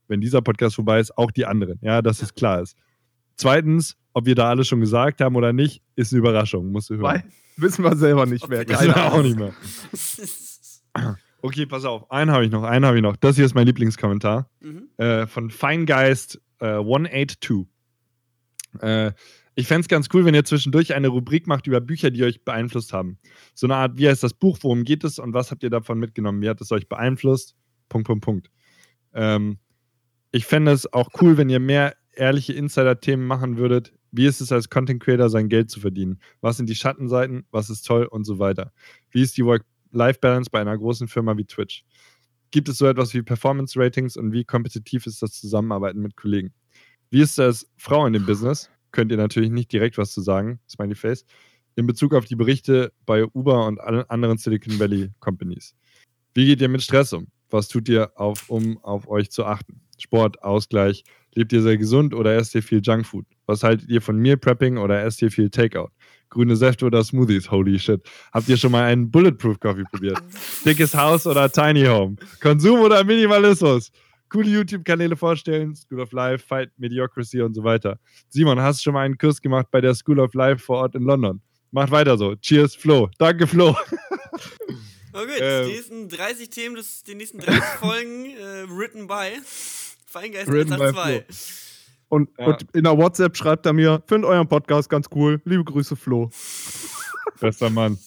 wenn 0.09 0.21
dieser 0.21 0.43
Podcast 0.43 0.75
vorbei 0.75 1.01
ist, 1.01 1.17
auch 1.17 1.31
die 1.31 1.47
anderen. 1.47 1.79
Ja, 1.83 2.03
dass 2.03 2.23
es 2.23 2.35
klar 2.35 2.63
ist. 2.63 2.77
Zweitens, 3.37 3.97
ob 4.15 4.27
wir 4.27 4.35
da 4.35 4.49
alles 4.49 4.67
schon 4.67 4.81
gesagt 4.81 5.21
haben 5.21 5.37
oder 5.37 5.53
nicht, 5.53 5.83
ist 5.95 6.13
eine 6.13 6.19
Überraschung, 6.19 6.73
musst 6.73 6.91
du 6.91 6.95
hören. 6.95 7.05
Weil, 7.05 7.25
wissen 7.57 7.85
wir 7.85 7.95
selber 7.97 8.27
nicht 8.27 8.49
mehr. 8.49 8.65
Keine 8.65 8.97
auch 8.97 9.23
nicht 9.23 9.39
mehr. 9.39 9.53
Okay, 11.41 11.67
pass 11.67 11.85
auf. 11.85 12.11
Einen 12.11 12.33
habe 12.33 12.45
ich 12.45 12.51
noch, 12.51 12.65
einen 12.65 12.85
habe 12.85 12.97
ich 12.97 13.03
noch. 13.03 13.17
Das 13.17 13.37
hier 13.37 13.45
ist 13.45 13.55
mein 13.55 13.67
Lieblingskommentar 13.67 14.51
mhm. 14.61 14.89
äh, 14.97 15.27
von 15.27 15.51
Feingeist 15.51 16.41
äh, 16.61 16.79
182. 16.79 17.67
Äh, 18.81 19.13
ich 19.55 19.67
fände 19.67 19.83
es 19.83 19.89
ganz 19.89 20.09
cool, 20.13 20.25
wenn 20.25 20.35
ihr 20.35 20.45
zwischendurch 20.45 20.95
eine 20.95 21.09
Rubrik 21.09 21.47
macht 21.47 21.67
über 21.67 21.81
Bücher, 21.81 22.11
die 22.11 22.23
euch 22.23 22.45
beeinflusst 22.45 22.93
haben. 22.93 23.19
So 23.55 23.67
eine 23.67 23.77
Art, 23.77 23.99
wie 23.99 24.09
heißt 24.09 24.23
das 24.23 24.35
Buch, 24.35 24.59
worum 24.63 24.85
geht 24.85 25.03
es 25.05 25.19
und 25.19 25.33
was 25.33 25.51
habt 25.51 25.63
ihr 25.63 25.71
davon 25.71 25.99
mitgenommen? 25.99 26.41
Wie 26.43 26.49
hat 26.49 26.61
es 26.61 26.71
euch 26.71 26.89
beeinflusst? 26.89 27.57
Punkt, 27.89 28.07
Punkt, 28.07 28.25
Punkt. 28.25 28.51
Ähm, 29.15 29.59
ich 30.31 30.45
fände 30.45 30.73
es 30.73 30.93
auch 30.93 31.09
cool, 31.21 31.37
wenn 31.39 31.49
ihr 31.49 31.61
mehr 31.61 31.97
ehrliche 32.13 32.53
Insider-Themen 32.53 33.27
machen 33.27 33.57
würdet. 33.57 33.93
Wie 34.11 34.27
ist 34.27 34.41
es 34.41 34.53
als 34.53 34.71
Content 34.71 35.03
Creator, 35.03 35.29
sein 35.29 35.49
Geld 35.49 35.71
zu 35.71 35.81
verdienen? 35.81 36.21
Was 36.41 36.57
sind 36.57 36.69
die 36.69 36.75
Schattenseiten? 36.75 37.45
Was 37.51 37.71
ist 37.71 37.83
toll 37.83 38.05
und 38.05 38.25
so 38.25 38.39
weiter? 38.39 38.73
Wie 39.11 39.23
ist 39.23 39.37
die 39.37 39.45
Work-Life-Balance 39.93 40.51
bei 40.51 40.61
einer 40.61 40.77
großen 40.77 41.09
Firma 41.09 41.37
wie 41.37 41.45
Twitch? 41.45 41.85
Gibt 42.51 42.69
es 42.69 42.79
so 42.79 42.87
etwas 42.87 43.13
wie 43.15 43.23
Performance-Ratings 43.23 44.17
und 44.17 44.33
wie 44.33 44.45
kompetitiv 44.45 45.07
ist 45.07 45.23
das 45.23 45.33
Zusammenarbeiten 45.33 46.01
mit 46.01 46.17
Kollegen? 46.17 46.53
Wie 47.11 47.21
ist 47.21 47.39
das 47.39 47.67
Frau 47.77 48.07
in 48.07 48.13
dem 48.13 48.27
Business? 48.27 48.71
Könnt 48.91 49.11
ihr 49.11 49.19
natürlich 49.19 49.51
nicht 49.51 49.73
direkt 49.73 49.99
was 49.99 50.13
zu 50.13 50.21
sagen, 50.21 50.61
Smiley 50.69 50.95
Face, 50.95 51.25
in 51.77 51.87
Bezug 51.87 52.15
auf 52.15 52.25
die 52.25 52.37
Berichte 52.37 52.93
bei 53.07 53.25
Uber 53.25 53.67
und 53.67 53.79
anderen 53.81 54.39
Silicon 54.39 54.79
Valley 54.79 55.11
Companies. 55.21 55.75
Wie 56.35 56.47
geht 56.47 56.61
ihr 56.61 56.69
mit 56.69 56.83
Stress 56.83 57.13
um? 57.13 57.29
Was 57.51 57.69
tut 57.69 57.89
ihr, 57.89 58.11
auf, 58.19 58.49
um 58.51 58.83
auf 58.83 59.09
euch 59.09 59.31
zu 59.31 59.45
achten? 59.45 59.81
Sport, 59.99 60.43
Ausgleich, 60.43 61.05
lebt 61.35 61.53
ihr 61.53 61.63
sehr 61.63 61.77
gesund 61.77 62.15
oder 62.15 62.35
esst 62.35 62.55
ihr 62.55 62.63
viel 62.63 62.81
Junkfood? 62.83 63.27
Was 63.47 63.63
haltet 63.63 63.89
ihr 63.89 64.01
von 64.01 64.17
Meal 64.17 64.37
Prepping 64.37 64.79
oder 64.79 65.03
esst 65.03 65.21
ihr 65.23 65.31
viel 65.31 65.51
Takeout? 65.51 65.91
Grüne 66.31 66.57
Säfte 66.57 66.87
oder 66.87 67.03
Smoothies? 67.03 67.51
Holy 67.51 67.79
shit. 67.79 68.01
Habt 68.33 68.49
ihr 68.49 68.57
schon 68.57 68.73
mal 68.73 68.85
einen 68.85 69.11
Bulletproof 69.11 69.59
Coffee 69.61 69.85
probiert? 69.91 70.19
Dickes 70.65 70.95
Haus 70.95 71.27
oder 71.27 71.51
Tiny 71.51 71.85
Home? 71.87 72.17
Konsum 72.41 72.81
oder 72.81 73.03
Minimalismus? 73.05 73.91
Coole 74.31 74.49
YouTube-Kanäle 74.51 75.17
vorstellen, 75.17 75.75
School 75.75 76.01
of 76.01 76.13
Life, 76.13 76.45
Fight 76.47 76.71
Mediocracy 76.77 77.41
und 77.41 77.55
so 77.55 77.65
weiter. 77.65 77.99
Simon, 78.29 78.61
hast 78.61 78.81
du 78.81 78.85
schon 78.85 78.93
mal 78.95 79.05
einen 79.07 79.17
Kurs 79.17 79.41
gemacht 79.41 79.67
bei 79.71 79.81
der 79.81 79.95
School 79.95 80.21
of 80.21 80.35
Life 80.35 80.63
vor 80.63 80.79
Ort 80.79 80.95
in 80.95 81.05
London? 81.05 81.41
Macht 81.71 81.91
weiter 81.91 82.17
so. 82.19 82.35
Cheers, 82.37 82.75
Flo. 82.75 83.09
Danke, 83.19 83.47
Flo. 83.47 83.75
Okay, 85.11 85.39
Ähm. 85.41 85.67
die 85.67 85.73
nächsten 85.73 86.09
30 86.09 86.51
Themen, 86.51 86.81
die 87.07 87.15
nächsten 87.15 87.39
30 87.41 87.61
Folgen, 87.81 88.27
äh, 88.27 88.67
written 88.69 89.07
by 89.09 89.39
Feingeist 90.07 90.49
Written 90.49 90.79
by 90.79 90.93
2. 90.93 91.25
Und, 92.09 92.31
Ja. 92.39 92.47
und 92.47 92.67
in 92.75 92.85
der 92.85 92.97
WhatsApp 92.97 93.37
schreibt 93.37 93.67
er 93.67 93.73
mir, 93.73 94.03
finde 94.07 94.29
euren 94.29 94.49
Podcast 94.49 94.89
ganz 94.89 95.07
cool. 95.15 95.41
Liebe 95.45 95.65
Grüße, 95.65 95.95
Flo. 95.97 96.31
Bester 97.41 97.71
Mann. 97.71 97.99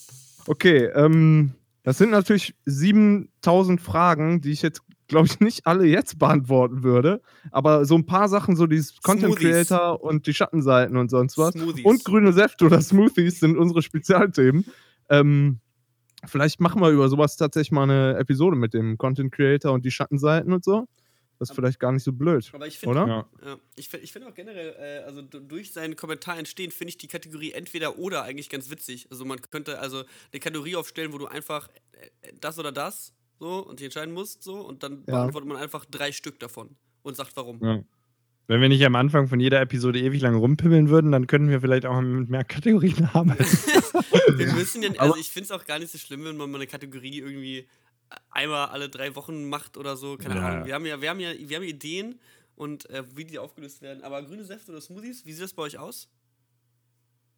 Okay, 0.48 0.86
ähm, 0.96 1.52
das 1.84 1.98
sind 1.98 2.12
natürlich 2.12 2.56
7000 2.66 3.80
Fragen, 3.80 4.42
die 4.42 4.52
ich 4.52 4.62
jetzt, 4.62 4.82
glaube 5.08 5.28
ich, 5.28 5.40
nicht 5.40 5.68
alle 5.68 5.86
jetzt 5.86 6.18
beantworten 6.20 6.84
würde. 6.84 7.22
Aber 7.52 7.86
so 7.86 7.96
ein 7.96 8.06
paar 8.06 8.28
Sachen, 8.28 8.56
so 8.56 8.66
dieses 8.68 9.00
Content. 9.02 9.36
Creator 9.36 10.02
und 10.04 10.26
die 10.28 10.34
Schattenseiten 10.34 10.98
und 10.98 11.10
sonst 11.10 11.38
was. 11.38 11.54
Smoothies. 11.54 11.86
Und 11.86 12.04
grüne 12.04 12.34
Säfte 12.34 12.66
oder 12.66 12.82
Smoothies 12.82 13.40
sind 13.40 13.58
unsere 13.58 13.82
Spezialthemen. 13.82 14.66
Ähm, 15.10 15.60
vielleicht 16.26 16.60
machen 16.60 16.82
wir 16.82 16.90
über 16.90 17.08
sowas 17.10 17.36
tatsächlich 17.38 17.72
mal 17.72 17.84
eine 17.84 18.18
Episode 18.18 18.56
mit 18.56 18.74
dem 18.74 18.98
Content 18.98 19.32
Creator 19.32 19.72
und 19.72 19.86
die 19.86 19.92
Schattenseiten 19.92 20.54
und 20.54 20.64
so. 20.64 20.88
Das 21.42 21.50
ist 21.50 21.56
vielleicht 21.56 21.80
gar 21.80 21.92
nicht 21.92 22.04
so 22.04 22.14
blöd, 22.14 22.48
Aber 22.54 22.68
ich 22.68 22.78
finde, 22.78 23.02
oder? 23.02 23.08
Ja. 23.08 23.48
Ja, 23.48 23.58
ich 23.76 23.90
finde 23.90 24.04
ich 24.06 24.12
find 24.14 24.26
auch 24.28 24.34
generell, 24.36 24.76
äh, 24.78 25.04
also 25.06 25.24
du- 25.24 25.40
durch 25.40 25.74
seinen 25.74 25.96
Kommentar 25.96 26.38
entstehen, 26.38 26.70
finde 26.72 26.90
ich 26.90 26.98
die 27.00 27.08
Kategorie 27.08 27.52
entweder 27.54 27.98
oder 27.98 28.24
eigentlich 28.24 28.50
ganz 28.50 28.70
witzig. 28.70 29.08
Also 29.10 29.26
man 29.26 29.42
könnte 29.42 29.80
also 29.80 30.04
eine 30.32 30.40
Kategorie 30.40 30.76
aufstellen, 30.76 31.14
wo 31.14 31.18
du 31.18 31.26
einfach 31.26 31.68
äh, 31.94 32.32
das 32.40 32.60
oder 32.60 32.72
das 32.72 33.14
so 33.40 33.66
und 33.66 33.80
dich 33.80 33.86
entscheiden 33.86 34.14
musst 34.14 34.44
so 34.44 34.62
und 34.62 34.84
dann 34.84 35.00
Ja. 35.08 35.16
beantwortet 35.18 35.48
man 35.50 35.58
einfach 35.58 35.84
drei 35.86 36.12
Stück 36.12 36.40
davon 36.40 36.76
und 37.02 37.16
sagt 37.18 37.36
warum. 37.36 37.60
Ja. 37.64 37.84
Wenn 38.48 38.62
wir 38.62 38.70
nicht 38.70 38.86
am 38.86 38.96
Anfang 38.96 39.28
von 39.28 39.40
jeder 39.40 39.62
Episode 39.62 40.00
ewig 40.00 40.22
lang 40.22 40.36
rumpimmeln 40.36 40.90
würden, 40.90 41.12
dann 41.12 41.26
könnten 41.26 41.50
wir 41.50 41.62
vielleicht 41.62 41.86
auch 41.88 42.00
mit 42.02 42.30
mehr 42.30 42.44
Kategorien 42.44 43.06
arbeiten. 43.14 43.44
Wir 44.38 44.54
müssen 44.54 44.84
ja, 44.84 44.92
also 44.98 45.16
ich 45.16 45.30
finde 45.30 45.46
es 45.46 45.52
auch 45.52 45.66
gar 45.66 45.80
nicht 45.80 45.92
so 45.92 45.98
schlimm, 45.98 46.24
wenn 46.26 46.38
man 46.38 46.52
mal 46.52 46.58
eine 46.60 46.68
Kategorie 46.68 47.18
irgendwie 47.20 47.68
einmal 48.30 48.70
alle 48.70 48.90
drei 48.90 49.16
Wochen 49.16 49.50
macht 49.50 49.78
oder 49.78 49.96
so. 49.98 50.18
Keine 50.18 50.36
Ja. 50.36 50.48
Ahnung. 50.48 50.66
Wir 50.66 50.74
haben 50.76 50.86
ja, 50.86 51.02
wir 51.02 51.10
haben 51.10 51.20
ja, 51.20 51.32
wir 51.38 51.58
haben 51.58 51.64
Ideen 51.64 52.20
und 52.56 52.90
äh, 52.90 53.04
wie 53.16 53.26
die 53.26 53.40
aufgelöst 53.40 53.82
werden. 53.82 54.04
Aber 54.04 54.22
grüne 54.24 54.44
Säfte 54.44 54.72
oder 54.72 54.82
Smoothies, 54.82 55.26
wie 55.26 55.34
sieht 55.34 55.44
das 55.44 55.54
bei 55.54 55.64
euch 55.64 55.78
aus? 55.78 56.10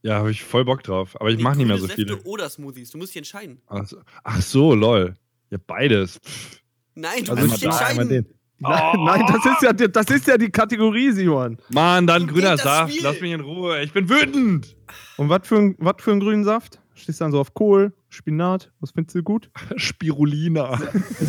ja, 0.05 0.15
habe 0.15 0.31
ich 0.31 0.43
voll 0.43 0.65
Bock 0.65 0.83
drauf. 0.83 1.15
Aber 1.19 1.29
ich 1.29 1.37
Nee, 1.37 1.43
mache 1.43 1.57
nicht 1.57 1.67
mehr 1.67 1.77
grüne 1.77 1.87
so 1.89 1.95
Säfte 1.95 2.17
viele. 2.17 2.23
oder 2.23 2.49
Smoothies. 2.49 2.91
Du 2.91 2.97
musst 2.97 3.11
dich 3.11 3.17
entscheiden. 3.19 3.61
Ach 3.67 3.85
so, 3.87 4.01
ach 4.23 4.41
so, 4.41 4.75
lol. 4.75 5.15
Ja, 5.49 5.57
beides. 5.65 6.19
Pff. 6.19 6.61
Nein, 6.95 7.23
du 7.23 7.31
Also 7.31 7.47
musst 7.47 7.57
dich 7.61 7.63
entscheiden. 7.69 8.09
den. 8.09 8.25
Nein, 8.59 8.97
nein 9.03 9.25
das, 9.27 9.45
ist 9.45 9.61
ja, 9.61 9.73
das 9.73 10.09
ist 10.09 10.27
ja 10.27 10.37
die 10.37 10.49
Kategorie, 10.49 11.11
Simon. 11.11 11.57
Mann, 11.69 12.05
dann 12.07 12.27
grüner 12.27 12.57
Saft. 12.57 12.91
Spiel. 12.93 13.03
Lass 13.03 13.19
mich 13.21 13.31
in 13.31 13.41
Ruhe. 13.41 13.81
Ich 13.83 13.91
bin 13.93 14.07
wütend. 14.09 14.75
Und 15.17 15.29
was 15.29 15.47
für, 15.47 15.57
ein- 15.57 15.75
was 15.79 15.95
für 15.99 16.11
einen 16.11 16.19
grünen 16.19 16.43
Saft? 16.43 16.79
Stehst 16.95 17.21
dann 17.21 17.31
so 17.31 17.39
auf 17.39 17.53
Kohl, 17.53 17.93
Spinat, 18.09 18.71
was 18.79 18.91
findest 18.91 19.15
du 19.15 19.23
gut? 19.23 19.49
Spirulina. 19.77 20.79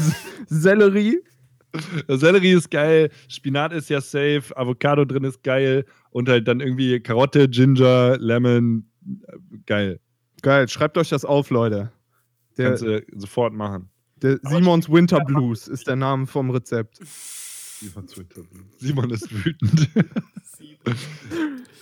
Sellerie. 0.46 1.18
Sellerie 2.08 2.52
ist 2.52 2.70
geil. 2.70 3.10
Spinat 3.28 3.72
ist 3.72 3.90
ja 3.90 4.00
safe. 4.00 4.44
Avocado 4.54 5.04
drin 5.04 5.24
ist 5.24 5.42
geil. 5.42 5.84
Und 6.10 6.28
halt 6.28 6.46
dann 6.46 6.60
irgendwie 6.60 7.00
Karotte, 7.00 7.48
Ginger, 7.48 8.16
Lemon. 8.18 8.86
Äh, 9.26 9.58
Geil. 9.66 10.00
Geil, 10.42 10.68
schreibt 10.68 10.98
euch 10.98 11.08
das 11.08 11.24
auf, 11.24 11.50
Leute. 11.50 11.90
Der, 12.58 12.68
Kannst 12.68 12.82
du 12.84 13.02
sofort 13.16 13.52
machen. 13.54 13.88
der 14.22 14.38
Simons 14.42 14.88
Winter 14.88 15.18
Blues 15.24 15.66
ist 15.68 15.88
der 15.88 15.96
Name 15.96 16.26
vom 16.26 16.50
Rezept. 16.50 17.00
Simon 18.78 19.10
ist 19.10 19.44
wütend. 19.44 19.88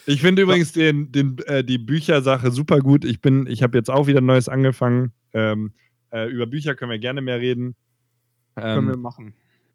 Ich 0.07 0.21
finde 0.21 0.43
übrigens 0.43 0.73
den, 0.73 1.13
den, 1.13 1.39
äh, 1.47 1.63
die 1.63 1.79
Büchersache 1.79 2.51
super 2.51 2.81
gut. 2.81 3.05
Ich 3.05 3.21
bin, 3.21 3.47
ich 3.47 3.63
habe 3.63 3.79
jetzt 3.79 3.91
auch 3.91 4.07
wieder 4.07 4.21
Neues 4.21 4.49
angefangen. 4.49 5.13
Ähm, 5.33 5.73
äh, 6.11 6.29
über 6.29 6.47
Bücher 6.47 6.75
können 6.75 6.91
wir 6.91 6.99
gerne 6.99 7.21
mehr 7.23 7.39
reden. 7.41 7.75
Können 8.57 8.89
wir 8.89 8.95
Ähm, 8.95 9.01
machen. 9.01 9.35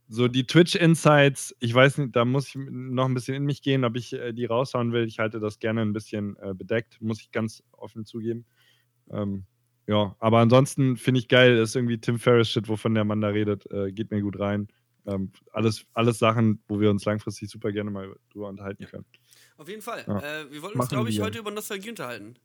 so 0.10 0.28
die 0.28 0.46
Twitch 0.46 0.76
Insights, 0.76 1.56
ich 1.60 1.74
weiß 1.74 1.98
nicht, 2.00 2.16
da 2.16 2.26
muss 2.26 2.48
ich 2.50 2.56
noch 2.70 3.06
ein 3.06 3.13
bisschen 3.13 3.36
in 3.36 3.44
mich 3.46 3.62
gehen, 3.62 3.84
ob 3.86 3.96
ich 3.96 4.13
äh, 4.13 4.34
die 4.34 4.46
raushauen 4.46 4.92
will. 4.92 5.06
Ich 5.06 5.20
halte 5.20 5.40
das 5.40 5.60
gerne 5.60 5.82
ein 5.82 5.94
bisschen 5.94 6.36
äh, 6.38 6.54
bedeckt, 6.54 7.02
muss 7.02 7.22
ich 7.22 7.32
ganz 7.32 7.63
offen 7.72 8.06
zugeben. 8.06 8.46
Ähm, 9.10 9.46
ja, 9.88 10.16
aber 10.20 10.40
ansonsten 10.40 10.98
finde 10.98 11.22
ich 11.22 11.30
geil, 11.30 11.58
ist 11.58 11.76
irgendwie 11.76 11.98
Tim 12.00 12.20
Ferriss-Shit, 12.20 12.68
wovon 12.68 12.94
der 12.94 13.06
Mann 13.06 13.22
da 13.22 13.30
redet, 13.30 13.66
äh, 13.72 13.92
geht 13.94 14.12
mir 14.12 14.22
gut 14.22 14.38
rein. 14.40 14.68
Ähm, 15.08 15.32
alles, 15.54 15.86
alles 15.93 16.20
Sachen, 16.20 16.62
wo 16.67 16.80
wir 16.80 16.89
uns 16.91 17.06
langfristig 17.06 17.50
super 17.50 17.72
gerne 17.72 17.89
mal 17.89 18.13
drüber 18.32 18.50
unterhalten 18.50 18.86
können. 18.86 19.06
Auf 19.58 19.67
jeden 19.70 19.82
Fall. 19.82 20.04
Ja. 20.08 20.20
Äh, 20.41 20.52
wir 20.52 20.62
wollten 20.62 20.80
uns, 20.80 20.89
glaube 20.89 21.10
ich, 21.10 21.20
heute 21.22 21.39
über 21.39 21.50
Nostalgie 21.52 21.89
unterhalten. 21.89 22.36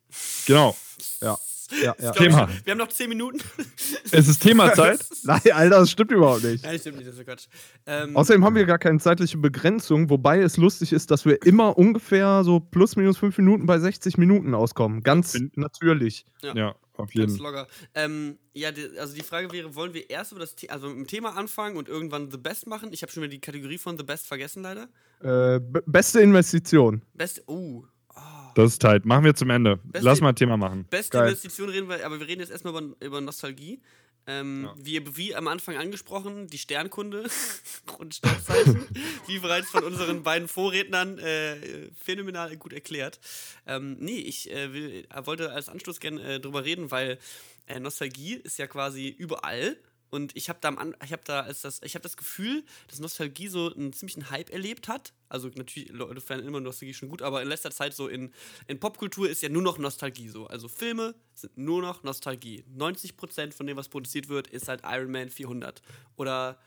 Genau. 0.47 0.77
Ja. 1.21 1.37
Ja, 1.81 1.95
Das 1.95 2.05
ja. 2.05 2.11
glaub 2.11 2.15
ich, 2.15 2.19
Thema. 2.35 2.49
Wir 2.65 2.71
haben 2.73 2.79
noch 2.79 2.89
10 2.89 3.09
Minuten. 3.09 3.39
Es 4.11 4.29
ist 4.29 4.41
Themazeit. 4.43 5.01
Nein, 5.23 5.41
Alter, 5.53 5.79
das 5.81 5.91
stimmt 5.91 6.11
überhaupt 6.11 6.43
nicht. 6.45 6.65
Nein, 6.65 6.79
stimmt 6.79 6.99
nicht, 6.99 7.09
das 7.09 7.17
ist 7.17 7.25
Quatsch. 7.25 7.47
Ähm, 7.87 8.15
Außerdem 8.15 8.45
haben 8.45 8.57
wir 8.57 8.67
gar 8.67 8.79
keine 8.79 8.99
zeitliche 8.99 9.39
Begrenzung, 9.39 10.11
wobei 10.11 10.41
es 10.41 10.59
lustig 10.59 10.93
ist, 10.93 11.11
dass 11.11 11.25
wir 11.25 11.41
immer 11.47 11.79
ungefähr 11.79 12.45
so 12.45 12.61
plus 12.61 12.97
minus 12.97 13.17
fünf 13.17 13.39
Minuten 13.39 13.65
bei 13.65 13.79
60 13.79 14.19
Minuten 14.19 14.55
auskommen. 14.55 15.03
Ganz 15.03 15.33
Bin- 15.33 15.51
natürlich. 15.55 16.27
ja, 16.43 16.75
auf 16.95 17.15
jeden 17.15 17.37
Fall. 17.39 17.67
Ähm, 17.95 18.39
ja, 18.55 18.71
die, 18.73 18.99
also 18.99 19.15
die 19.15 19.23
Frage 19.23 19.51
wäre, 19.53 19.75
wollen 19.75 19.95
wir 19.95 20.09
erst 20.11 20.33
über 20.33 20.41
das 20.41 20.55
The 20.59 20.71
also 20.71 20.89
mit 20.89 20.97
dem 20.99 21.07
Thema 21.07 21.37
anfangen 21.37 21.77
und 21.77 21.89
irgendwann 21.89 22.31
The 22.31 22.39
Best 22.39 22.67
machen? 22.67 22.93
Ich 22.93 23.03
habe 23.03 23.11
schon 23.13 23.23
wieder 23.23 23.31
die 23.31 23.41
Kategorie 23.41 23.79
von 23.79 23.97
The 23.97 24.05
Best 24.05 24.27
vergessen, 24.27 24.63
leider. 24.63 24.89
Äh, 25.21 25.61
be- 25.61 25.83
beste 25.87 26.21
Investition. 26.21 27.03
Best, 27.15 27.43
oh, 27.47 27.85
oh. 28.15 28.21
Das 28.55 28.73
ist 28.73 28.83
tight. 28.83 29.05
Machen 29.07 29.25
wir 29.25 29.35
zum 29.35 29.51
Ende. 29.51 29.79
Beste- 29.85 30.07
Lass 30.07 30.21
mal 30.21 30.31
ein 30.31 30.37
Thema 30.37 30.57
machen. 30.57 30.85
Beste 30.91 31.17
Geil. 31.19 31.29
Investition 31.29 31.69
reden 31.71 31.89
wir, 31.89 32.05
aber 32.05 32.19
wir 32.21 32.27
reden 32.27 32.41
jetzt 32.41 32.51
erstmal 32.51 32.75
über, 32.83 32.95
über 33.05 33.21
Nostalgie. 33.21 33.81
Ähm, 34.27 34.65
Ja. 34.65 34.75
wie, 34.79 35.17
wie 35.17 35.35
am 35.35 35.49
Anfang 35.49 35.77
angesprochen, 35.77 36.47
die 36.47 36.59
Sternkunde 36.59 37.29
und 37.99 38.15
Sternzeichen, 38.15 38.87
wie 39.27 39.39
bereits 39.41 39.71
von 39.71 39.83
unseren 39.83 40.23
beiden 40.23 40.47
Vorrednern 40.49 41.19
äh, 41.19 41.57
phänomenal 42.01 42.57
gut 42.57 42.73
erklärt. 42.73 43.19
Ähm, 43.67 43.97
nee, 43.99 44.19
ich 44.19 44.51
äh, 44.53 44.73
will, 44.73 45.07
äh, 45.11 45.27
wollte 45.27 45.51
als 45.53 45.69
Anschluss 45.69 45.99
gerne 45.99 46.23
äh, 46.35 46.41
drüber 46.41 46.65
reden, 46.65 46.91
weil 46.93 47.19
äh, 47.67 47.81
Nostalgie 47.81 48.35
ist 48.35 48.59
ja 48.59 48.67
quasi 48.69 49.09
überall. 49.09 49.77
Und 50.13 50.37
ich 50.37 50.51
habe 50.51 50.59
da, 50.61 50.69
am 50.69 50.77
An- 50.77 50.95
ich 51.03 51.11
hab 51.13 51.25
da 51.25 51.41
als 51.41 51.63
das, 51.63 51.81
ich 51.83 51.95
habe 51.95 52.03
das 52.03 52.19
Gefühl, 52.19 52.65
dass 52.89 53.01
Nostalgie 53.01 53.49
so 53.49 53.73
einen 53.75 53.95
ziemlichen 53.95 54.29
Hype 54.31 54.51
erlebt 54.51 54.87
hat. 54.87 55.15
Also 55.31 55.49
natürlich, 55.55 55.89
Leute 55.91 56.21
fanden 56.21 56.47
immer 56.47 56.61
Nostalgie 56.61 56.93
schon 56.93 57.09
gut, 57.09 57.23
aber 57.23 57.41
in 57.41 57.49
letzter 57.49 57.71
Zeit 57.71 57.95
so 57.95 58.09
in, 58.09 58.31
in 58.67 58.79
Popkultur 58.79 59.29
ist 59.31 59.43
ja 59.43 59.49
nur 59.49 59.63
noch 59.63 59.79
Nostalgie 59.79 60.29
so. 60.29 60.47
Also 60.49 60.69
Filme 60.69 61.15
sind 61.33 61.57
nur 61.57 61.81
noch 61.81 62.03
Nostalgie. 62.03 62.63
90% 62.77 63.55
von 63.55 63.67
dem, 63.67 63.79
was 63.79 63.89
produziert 63.89 64.29
wird, 64.29 64.49
ist 64.49 64.69
halt 64.69 64.83
Iron 64.85 65.11
Man 65.11 65.31
400. 65.31 65.81
Oder 66.17 66.59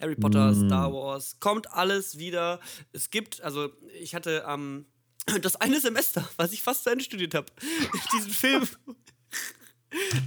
Harry 0.00 0.14
Potter, 0.14 0.54
Star 0.54 0.92
Wars. 0.92 1.40
Kommt 1.40 1.72
alles 1.72 2.18
wieder. 2.18 2.60
Es 2.92 3.10
gibt, 3.10 3.40
also 3.42 3.70
ich 4.00 4.14
hatte 4.14 4.44
am 4.44 4.86
das 5.42 5.56
eine 5.56 5.80
Semester, 5.80 6.28
was 6.36 6.52
ich 6.52 6.62
fast 6.62 6.84
zu 6.84 6.90
Ende 6.90 7.02
studiert 7.02 7.34
habe, 7.34 7.46
diesen 8.14 8.30
Film. 8.30 8.62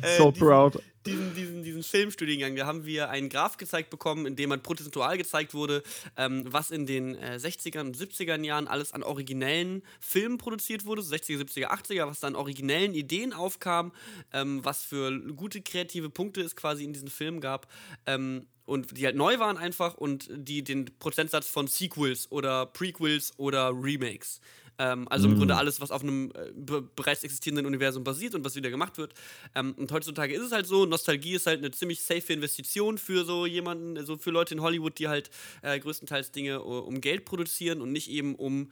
äh, 0.01 0.17
So 0.17 0.31
diesen- 0.31 0.45
proud. 0.45 0.81
Diesen, 1.05 1.35
diesen, 1.35 1.63
diesen 1.63 1.83
Filmstudiengang, 1.83 2.55
da 2.55 2.65
haben 2.65 2.85
wir 2.85 3.09
einen 3.09 3.29
Graph 3.29 3.57
gezeigt 3.57 3.89
bekommen, 3.89 4.25
in 4.25 4.35
dem 4.35 4.49
man 4.49 4.61
prozentual 4.61 5.17
gezeigt 5.17 5.53
wurde, 5.53 5.83
ähm, 6.17 6.43
was 6.47 6.71
in 6.71 6.85
den 6.85 7.15
äh, 7.15 7.37
60er 7.41 7.81
und 7.81 7.97
70er 7.97 8.43
Jahren 8.43 8.67
alles 8.67 8.91
an 8.91 9.03
originellen 9.03 9.83
Filmen 9.99 10.37
produziert 10.37 10.85
wurde, 10.85 11.01
so 11.01 11.13
60er, 11.13 11.39
70er, 11.41 11.67
80er, 11.67 12.07
was 12.07 12.19
da 12.19 12.27
an 12.27 12.35
originellen 12.35 12.93
Ideen 12.93 13.33
aufkam, 13.33 13.91
ähm, 14.33 14.63
was 14.63 14.83
für 14.83 15.19
gute 15.33 15.61
kreative 15.61 16.09
Punkte 16.09 16.41
es 16.41 16.55
quasi 16.55 16.83
in 16.83 16.93
diesen 16.93 17.09
Filmen 17.09 17.41
gab. 17.41 17.67
Ähm, 18.05 18.47
und 18.65 18.97
die 18.97 19.05
halt 19.05 19.15
neu 19.15 19.37
waren 19.37 19.57
einfach 19.57 19.93
und 19.93 20.27
die 20.33 20.63
den 20.63 20.85
Prozentsatz 20.97 21.47
von 21.47 21.67
Sequels 21.67 22.31
oder 22.31 22.65
Prequels 22.65 23.33
oder 23.37 23.71
Remakes. 23.71 24.41
Ähm, 24.77 25.07
also 25.09 25.27
im 25.27 25.37
Grunde 25.37 25.55
alles, 25.55 25.79
was 25.79 25.91
auf 25.91 26.03
einem 26.03 26.31
äh, 26.31 26.51
be 26.53 26.81
bereits 26.95 27.23
existierenden 27.23 27.65
Universum 27.65 28.03
basiert 28.03 28.35
und 28.35 28.43
was 28.43 28.55
wieder 28.55 28.69
gemacht 28.69 28.97
wird. 28.97 29.13
Ähm, 29.55 29.73
und 29.77 29.91
heutzutage 29.91 30.33
ist 30.33 30.41
es 30.41 30.51
halt 30.51 30.67
so, 30.67 30.85
Nostalgie 30.85 31.35
ist 31.35 31.47
halt 31.47 31.59
eine 31.59 31.71
ziemlich 31.71 32.01
safe 32.01 32.33
Investition 32.33 32.97
für 32.97 33.25
so 33.25 33.45
jemanden, 33.45 34.05
so 34.05 34.17
für 34.17 34.31
Leute 34.31 34.53
in 34.53 34.61
Hollywood, 34.61 34.99
die 34.99 35.07
halt 35.07 35.29
äh, 35.61 35.79
größtenteils 35.79 36.31
Dinge 36.31 36.55
äh, 36.55 36.57
um 36.57 37.01
Geld 37.01 37.25
produzieren 37.25 37.81
und 37.81 37.91
nicht 37.91 38.09
eben 38.09 38.35
um 38.35 38.71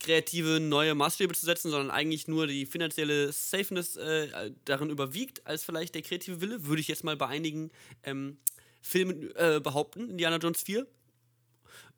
kreative 0.00 0.60
neue 0.60 0.94
Maßstäbe 0.94 1.34
zu 1.34 1.46
setzen, 1.46 1.70
sondern 1.70 1.90
eigentlich 1.90 2.28
nur 2.28 2.46
die 2.46 2.66
finanzielle 2.66 3.32
Safeness 3.32 3.96
äh, 3.96 4.52
darin 4.64 4.90
überwiegt, 4.90 5.46
als 5.46 5.64
vielleicht 5.64 5.94
der 5.94 6.02
kreative 6.02 6.40
Wille, 6.40 6.66
würde 6.66 6.80
ich 6.80 6.88
jetzt 6.88 7.04
mal 7.04 7.16
bei 7.16 7.26
einigen 7.28 7.70
ähm, 8.02 8.36
Filmen 8.82 9.34
äh, 9.36 9.60
behaupten, 9.62 10.10
Indiana 10.10 10.36
Jones 10.36 10.62
4 10.62 10.86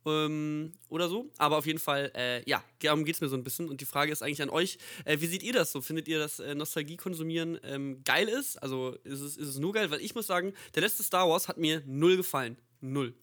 ähm, 0.09 0.73
oder 0.89 1.09
so. 1.09 1.31
Aber 1.39 1.57
auf 1.57 1.67
jeden 1.67 1.79
Fall, 1.79 2.11
äh, 2.15 2.49
ja, 2.49 2.63
darum 2.81 3.05
geht 3.05 3.15
es 3.15 3.21
mir 3.21 3.29
so 3.29 3.37
ein 3.37 3.45
bisschen. 3.45 3.69
Und 3.69 3.81
die 3.81 3.85
Frage 3.85 4.13
ist 4.13 4.23
eigentlich 4.23 4.43
an 4.43 4.51
euch, 4.51 4.79
äh, 5.05 5.21
wie 5.21 5.27
seht 5.27 5.43
ihr 5.43 5.53
das 5.53 5.73
so? 5.73 5.81
Findet 5.81 6.09
ihr, 6.09 6.19
dass 6.19 6.41
äh, 6.41 6.55
Nostalgie 6.55 6.97
konsumieren 6.97 7.59
ähm, 7.63 8.03
geil 8.05 8.29
ist? 8.29 8.63
Also 8.63 8.97
ist 9.05 9.21
es, 9.21 9.37
ist 9.37 9.49
es 9.49 9.59
nur 9.59 9.73
geil? 9.73 9.91
Weil 9.91 10.01
ich 10.01 10.15
muss 10.15 10.27
sagen, 10.27 10.53
der 10.75 10.83
letzte 10.83 11.03
Star 11.03 11.29
Wars 11.29 11.49
hat 11.49 11.59
mir 11.59 11.83
null 11.87 12.17
gefallen. 12.17 12.57
Null. 12.81 13.15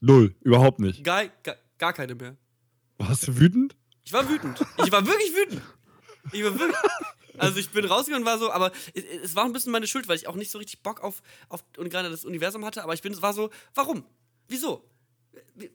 Null. 0.00 0.34
Überhaupt 0.40 0.80
nicht. 0.80 1.04
Gar, 1.04 1.28
gar, 1.42 1.56
gar 1.78 1.92
keine 1.92 2.14
mehr. 2.14 2.36
Warst 2.98 3.28
du 3.28 3.38
wütend? 3.38 3.76
Ich 4.04 4.12
war 4.12 4.28
wütend. 4.28 4.60
Ich 4.84 4.92
war 4.92 5.06
wirklich 5.06 5.34
wütend. 5.34 5.62
Ich 6.32 6.42
war 6.44 6.58
wirklich. 6.58 6.76
Also 7.38 7.58
ich 7.58 7.70
bin 7.70 7.84
rausgegangen 7.84 8.26
und 8.26 8.30
war 8.30 8.38
so, 8.38 8.50
aber 8.50 8.72
es, 8.94 9.04
es 9.04 9.36
war 9.36 9.44
ein 9.44 9.52
bisschen 9.52 9.72
meine 9.72 9.86
Schuld, 9.86 10.08
weil 10.08 10.16
ich 10.16 10.26
auch 10.26 10.34
nicht 10.34 10.50
so 10.50 10.58
richtig 10.58 10.82
Bock 10.82 11.02
auf, 11.02 11.22
auf 11.48 11.64
und 11.76 11.88
gerade 11.88 12.10
das 12.10 12.24
Universum 12.24 12.64
hatte, 12.64 12.82
aber 12.82 12.94
ich 12.94 13.02
bin, 13.02 13.20
war 13.22 13.32
so, 13.32 13.50
warum? 13.74 14.04
Wieso? 14.48 14.84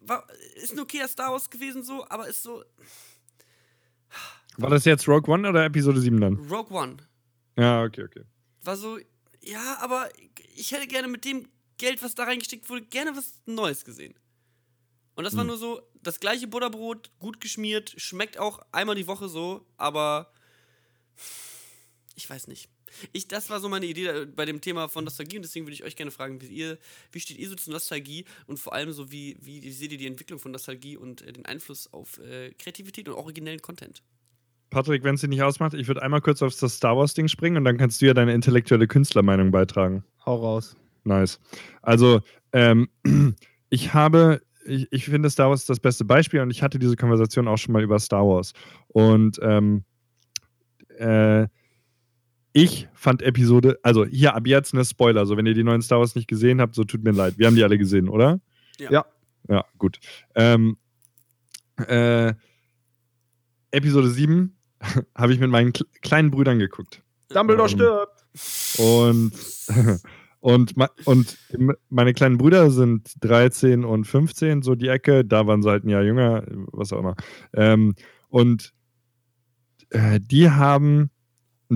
War, 0.01 0.27
ist 0.55 0.73
ein 0.73 0.79
okayer 0.79 1.07
Star 1.07 1.31
Wars 1.31 1.49
gewesen 1.49 1.83
so, 1.83 2.05
aber 2.09 2.27
ist 2.27 2.43
so 2.43 2.63
War 4.57 4.69
das 4.69 4.85
jetzt 4.85 5.07
Rogue 5.07 5.31
One 5.33 5.49
oder 5.49 5.65
Episode 5.65 5.99
7 5.99 6.19
dann? 6.21 6.35
Rogue 6.49 6.75
One. 6.75 6.97
Ja, 7.57 7.83
okay, 7.83 8.03
okay. 8.03 8.23
War 8.61 8.77
so, 8.77 8.99
ja, 9.41 9.77
aber 9.81 10.09
ich 10.55 10.71
hätte 10.71 10.87
gerne 10.87 11.07
mit 11.07 11.25
dem 11.25 11.47
Geld, 11.77 12.01
was 12.01 12.15
da 12.15 12.23
reingesteckt 12.23 12.69
wurde, 12.69 12.83
gerne 12.83 13.15
was 13.15 13.41
Neues 13.45 13.83
gesehen. 13.83 14.15
Und 15.15 15.25
das 15.25 15.37
war 15.37 15.43
nur 15.43 15.57
so, 15.57 15.81
das 16.01 16.19
gleiche 16.19 16.47
Butterbrot, 16.47 17.11
gut 17.19 17.39
geschmiert, 17.39 17.93
schmeckt 17.97 18.39
auch 18.39 18.59
einmal 18.71 18.95
die 18.95 19.05
Woche 19.05 19.29
so, 19.29 19.65
aber 19.77 20.33
ich 22.15 22.27
weiß 22.27 22.47
nicht. 22.47 22.69
Ich, 23.11 23.27
das 23.27 23.49
war 23.49 23.59
so 23.59 23.69
meine 23.69 23.85
Idee 23.85 24.07
äh, 24.07 24.25
bei 24.25 24.45
dem 24.45 24.61
Thema 24.61 24.87
von 24.87 25.03
Nostalgie 25.03 25.37
und 25.37 25.43
deswegen 25.43 25.65
würde 25.65 25.73
ich 25.73 25.83
euch 25.83 25.95
gerne 25.95 26.11
fragen, 26.11 26.41
wie, 26.41 26.47
ihr, 26.47 26.77
wie 27.11 27.19
steht 27.19 27.37
ihr 27.37 27.49
so 27.49 27.55
zu 27.55 27.71
Nostalgie 27.71 28.25
und 28.47 28.59
vor 28.59 28.73
allem 28.73 28.91
so, 28.91 29.11
wie, 29.11 29.37
wie 29.41 29.71
seht 29.71 29.91
ihr 29.91 29.97
die 29.97 30.07
Entwicklung 30.07 30.39
von 30.39 30.51
Nostalgie 30.51 30.97
und 30.97 31.21
äh, 31.21 31.33
den 31.33 31.45
Einfluss 31.45 31.91
auf 31.91 32.19
äh, 32.19 32.51
Kreativität 32.53 33.07
und 33.09 33.15
originellen 33.15 33.61
Content? 33.61 34.03
Patrick, 34.73 35.03
wenn 35.03 35.15
es 35.15 35.21
dir 35.21 35.27
nicht 35.27 35.43
ausmacht, 35.43 35.75
ich 35.75 35.87
würde 35.87 36.01
einmal 36.01 36.21
kurz 36.21 36.41
auf 36.41 36.55
das 36.55 36.75
Star 36.75 36.97
Wars-Ding 36.97 37.27
springen 37.27 37.57
und 37.57 37.63
dann 37.63 37.77
kannst 37.77 38.01
du 38.01 38.07
ja 38.07 38.13
deine 38.13 38.33
intellektuelle 38.33 38.87
Künstlermeinung 38.87 39.51
beitragen. 39.51 40.03
Hau 40.25 40.35
raus. 40.35 40.75
Nice. 41.03 41.39
Also, 41.81 42.21
ähm, 42.53 42.89
ich 43.69 43.93
habe, 43.93 44.41
ich, 44.65 44.87
ich 44.91 45.05
finde 45.05 45.29
Star 45.29 45.49
Wars 45.49 45.65
das 45.65 45.79
beste 45.79 46.05
Beispiel 46.05 46.41
und 46.41 46.49
ich 46.49 46.63
hatte 46.63 46.79
diese 46.79 46.95
Konversation 46.95 47.47
auch 47.47 47.57
schon 47.57 47.73
mal 47.73 47.83
über 47.83 47.99
Star 47.99 48.25
Wars. 48.25 48.53
Und 48.87 49.39
ähm, 49.43 49.83
äh, 50.97 51.47
ich 52.53 52.87
fand 52.93 53.21
Episode, 53.23 53.79
also 53.83 54.05
hier 54.05 54.35
ab 54.35 54.45
jetzt 54.47 54.73
eine 54.73 54.85
Spoiler, 54.85 55.21
also 55.21 55.35
wenn 55.37 55.45
ihr 55.45 55.53
die 55.55 55.63
neuen 55.63 55.81
Star 55.81 55.99
Wars 55.99 56.15
nicht 56.15 56.27
gesehen 56.27 56.61
habt, 56.61 56.75
so 56.75 56.83
tut 56.83 57.03
mir 57.03 57.11
leid. 57.11 57.37
Wir 57.37 57.47
haben 57.47 57.55
die 57.55 57.63
alle 57.63 57.77
gesehen, 57.77 58.07
oder? 58.09 58.39
Ja. 58.79 58.91
Ja. 58.91 59.05
Ja, 59.49 59.65
gut. 59.77 59.99
Ähm, 60.35 60.77
äh, 61.87 62.33
Episode 63.71 64.09
7 64.09 64.55
habe 65.15 65.33
ich 65.33 65.39
mit 65.39 65.49
meinen 65.49 65.71
kle- 65.71 65.87
kleinen 66.01 66.31
Brüdern 66.31 66.59
geguckt. 66.59 67.01
Dumbledore 67.29 67.67
Ähm, 67.69 67.73
stirbt. 67.75 68.79
Und, 68.79 69.33
und, 70.75 70.75
und 71.05 71.37
meine 71.89 72.13
kleinen 72.13 72.37
Brüder 72.37 72.69
sind 72.69 73.13
13 73.21 73.83
und 73.83 74.05
15, 74.05 74.61
so 74.61 74.75
die 74.75 74.87
Ecke. 74.87 75.25
Da 75.25 75.47
waren 75.47 75.61
sie 75.63 75.69
halt 75.69 75.83
ein 75.85 75.89
Jahr 75.89 76.03
jünger, 76.03 76.43
was 76.71 76.93
auch 76.93 76.99
immer. 76.99 77.15
Ähm, 77.53 77.95
und 78.29 78.71
äh, 79.89 80.19
die 80.19 80.49
haben 80.51 81.09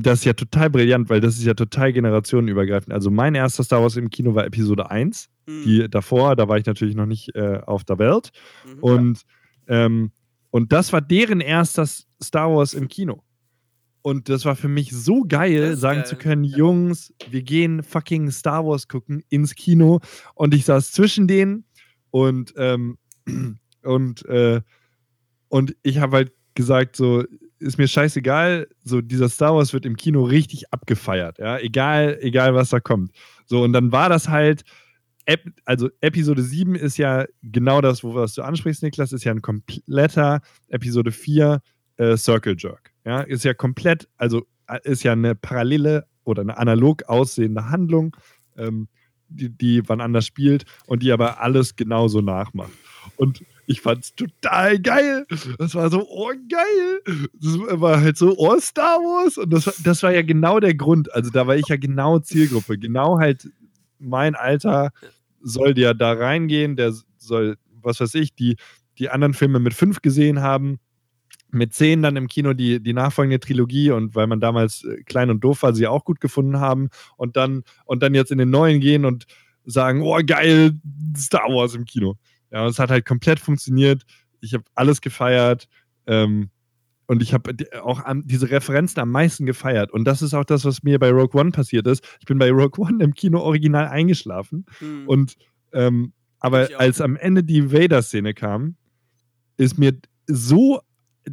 das 0.05 0.19
ist 0.19 0.25
ja 0.25 0.33
total 0.33 0.69
brillant, 0.69 1.09
weil 1.09 1.21
das 1.21 1.37
ist 1.37 1.45
ja 1.45 1.53
total 1.53 1.93
generationenübergreifend. 1.93 2.93
Also 2.93 3.09
mein 3.09 3.35
erster 3.35 3.63
Star 3.63 3.81
Wars 3.81 3.95
im 3.95 4.09
Kino 4.09 4.35
war 4.35 4.45
Episode 4.45 4.91
1. 4.91 5.29
Mhm. 5.45 5.63
Die 5.63 5.89
davor, 5.89 6.35
da 6.35 6.47
war 6.47 6.57
ich 6.57 6.65
natürlich 6.65 6.95
noch 6.95 7.05
nicht 7.05 7.33
äh, 7.35 7.61
auf 7.65 7.83
der 7.83 7.97
Welt. 7.97 8.31
Mhm. 8.65 8.79
Und, 8.83 9.21
ähm, 9.67 10.11
und 10.51 10.71
das 10.71 10.91
war 10.91 11.01
deren 11.01 11.39
erster 11.39 11.85
Star 11.85 12.53
Wars 12.53 12.73
im 12.73 12.87
Kino. 12.87 13.23
Und 14.01 14.29
das 14.29 14.45
war 14.45 14.55
für 14.55 14.69
mich 14.69 14.91
so 14.91 15.25
geil, 15.27 15.75
sagen 15.75 15.99
geil. 15.99 16.07
zu 16.07 16.15
können, 16.15 16.43
Jungs, 16.43 17.13
wir 17.29 17.41
gehen 17.41 17.83
fucking 17.83 18.31
Star 18.31 18.65
Wars 18.65 18.87
gucken 18.87 19.23
ins 19.29 19.55
Kino. 19.55 19.99
Und 20.33 20.53
ich 20.53 20.65
saß 20.65 20.91
zwischen 20.91 21.27
denen 21.27 21.65
und, 22.11 22.53
ähm, 22.57 22.97
und, 23.83 24.25
äh, 24.25 24.61
und 25.49 25.75
ich 25.83 25.99
habe 25.99 26.17
halt 26.17 26.31
gesagt, 26.55 26.95
so, 26.95 27.23
ist 27.59 27.77
mir 27.77 27.87
scheißegal, 27.87 28.67
so 28.83 29.01
dieser 29.01 29.29
Star 29.29 29.55
Wars 29.55 29.73
wird 29.73 29.85
im 29.85 29.95
Kino 29.95 30.23
richtig 30.23 30.71
abgefeiert, 30.71 31.39
ja, 31.39 31.57
egal, 31.59 32.17
egal 32.21 32.53
was 32.53 32.69
da 32.69 32.79
kommt. 32.79 33.11
So, 33.45 33.63
und 33.63 33.73
dann 33.73 33.91
war 33.91 34.09
das 34.09 34.29
halt, 34.29 34.63
also 35.65 35.89
Episode 36.01 36.41
7 36.41 36.75
ist 36.75 36.97
ja 36.97 37.25
genau 37.41 37.81
das, 37.81 38.03
wo 38.03 38.15
was 38.15 38.33
du 38.33 38.43
ansprichst, 38.43 38.83
Niklas, 38.83 39.11
ist 39.11 39.23
ja 39.23 39.31
ein 39.31 39.41
kompletter 39.41 40.41
Episode 40.69 41.11
4 41.11 41.61
äh, 41.97 42.17
Circle 42.17 42.55
Jerk. 42.57 42.93
Ja, 43.05 43.21
ist 43.21 43.43
ja 43.43 43.53
komplett, 43.53 44.07
also 44.17 44.45
äh, 44.67 44.79
ist 44.83 45.03
ja 45.03 45.11
eine 45.13 45.35
Parallele 45.35 46.05
oder 46.23 46.41
eine 46.41 46.57
analog 46.57 47.03
aussehende 47.07 47.69
Handlung, 47.69 48.15
ähm, 48.57 48.87
die, 49.29 49.49
die 49.49 49.87
wann 49.87 50.01
anders 50.01 50.25
spielt 50.25 50.65
und 50.85 51.03
die 51.03 51.11
aber 51.11 51.41
alles 51.41 51.75
genauso 51.75 52.21
nachmacht. 52.21 52.71
Und 53.17 53.43
ich 53.67 53.81
fand's 53.81 54.15
total 54.15 54.79
geil. 54.79 55.27
Das 55.59 55.75
war 55.75 55.89
so, 55.91 56.07
oh 56.09 56.31
geil. 56.49 57.01
Das 57.33 57.57
war 57.81 57.99
halt 58.01 58.17
so, 58.17 58.33
oh 58.37 58.57
Star 58.59 58.97
Wars. 58.99 59.37
Und 59.37 59.51
das, 59.51 59.67
war- 59.67 59.73
das 59.83 60.01
war 60.03 60.13
ja 60.13 60.21
genau 60.21 60.59
der 60.59 60.73
Grund. 60.73 61.13
Also 61.13 61.29
da 61.29 61.45
war 61.47 61.55
ich 61.57 61.67
ja 61.67 61.75
genau 61.77 62.17
Zielgruppe. 62.19 62.77
Genau 62.79 63.19
halt 63.19 63.49
mein 63.99 64.35
Alter 64.35 64.91
soll 65.41 65.77
ja 65.77 65.93
da 65.93 66.13
reingehen. 66.13 66.75
Der 66.77 66.93
soll, 67.17 67.57
was 67.81 67.99
weiß 67.99 68.15
ich, 68.15 68.33
die, 68.33 68.55
die 68.99 69.09
anderen 69.09 69.33
Filme 69.33 69.59
mit 69.59 69.73
fünf 69.73 70.01
gesehen 70.01 70.41
haben. 70.41 70.79
Mit 71.51 71.73
zehn 71.73 72.01
dann 72.01 72.15
im 72.17 72.27
Kino 72.27 72.53
die, 72.53 72.81
die 72.81 72.93
nachfolgende 72.93 73.39
Trilogie 73.39 73.91
und 73.91 74.15
weil 74.15 74.27
man 74.27 74.39
damals 74.41 74.83
äh, 74.83 75.01
klein 75.03 75.29
und 75.29 75.41
doof 75.43 75.63
war, 75.63 75.73
sie 75.73 75.87
auch 75.87 76.03
gut 76.03 76.19
gefunden 76.19 76.59
haben 76.59 76.89
und 77.15 77.37
dann, 77.37 77.63
und 77.85 78.03
dann 78.03 78.13
jetzt 78.13 78.31
in 78.31 78.37
den 78.37 78.49
neuen 78.49 78.81
gehen 78.81 79.05
und 79.05 79.25
sagen, 79.65 80.01
oh 80.01 80.19
geil, 80.25 80.73
Star 81.15 81.47
Wars 81.49 81.73
im 81.73 81.85
Kino. 81.85 82.15
Ja, 82.51 82.63
und 82.63 82.69
es 82.69 82.79
hat 82.79 82.89
halt 82.89 83.05
komplett 83.05 83.39
funktioniert. 83.39 84.03
Ich 84.41 84.53
habe 84.53 84.63
alles 84.75 85.01
gefeiert. 85.01 85.67
Ähm, 86.05 86.49
und 87.07 87.21
ich 87.21 87.33
habe 87.33 87.53
auch 87.81 88.03
am, 88.03 88.27
diese 88.27 88.49
Referenzen 88.49 88.99
am 88.99 89.11
meisten 89.11 89.45
gefeiert. 89.45 89.91
Und 89.91 90.03
das 90.03 90.21
ist 90.21 90.33
auch 90.33 90.43
das, 90.43 90.65
was 90.65 90.83
mir 90.83 90.99
bei 90.99 91.09
Rogue 91.09 91.39
One 91.39 91.51
passiert 91.51 91.87
ist. 91.87 92.05
Ich 92.19 92.25
bin 92.25 92.37
bei 92.37 92.51
Rogue 92.51 92.85
One 92.85 93.03
im 93.03 93.13
Kino 93.13 93.39
original 93.39 93.87
eingeschlafen. 93.87 94.65
Hm. 94.79 95.07
Und 95.07 95.35
ähm, 95.71 96.13
aber 96.39 96.69
als 96.77 97.01
am 97.01 97.15
Ende 97.15 97.43
die 97.43 97.71
Vader-Szene 97.71 98.33
kam, 98.33 98.75
ist 99.57 99.77
mir 99.77 99.97
so 100.27 100.81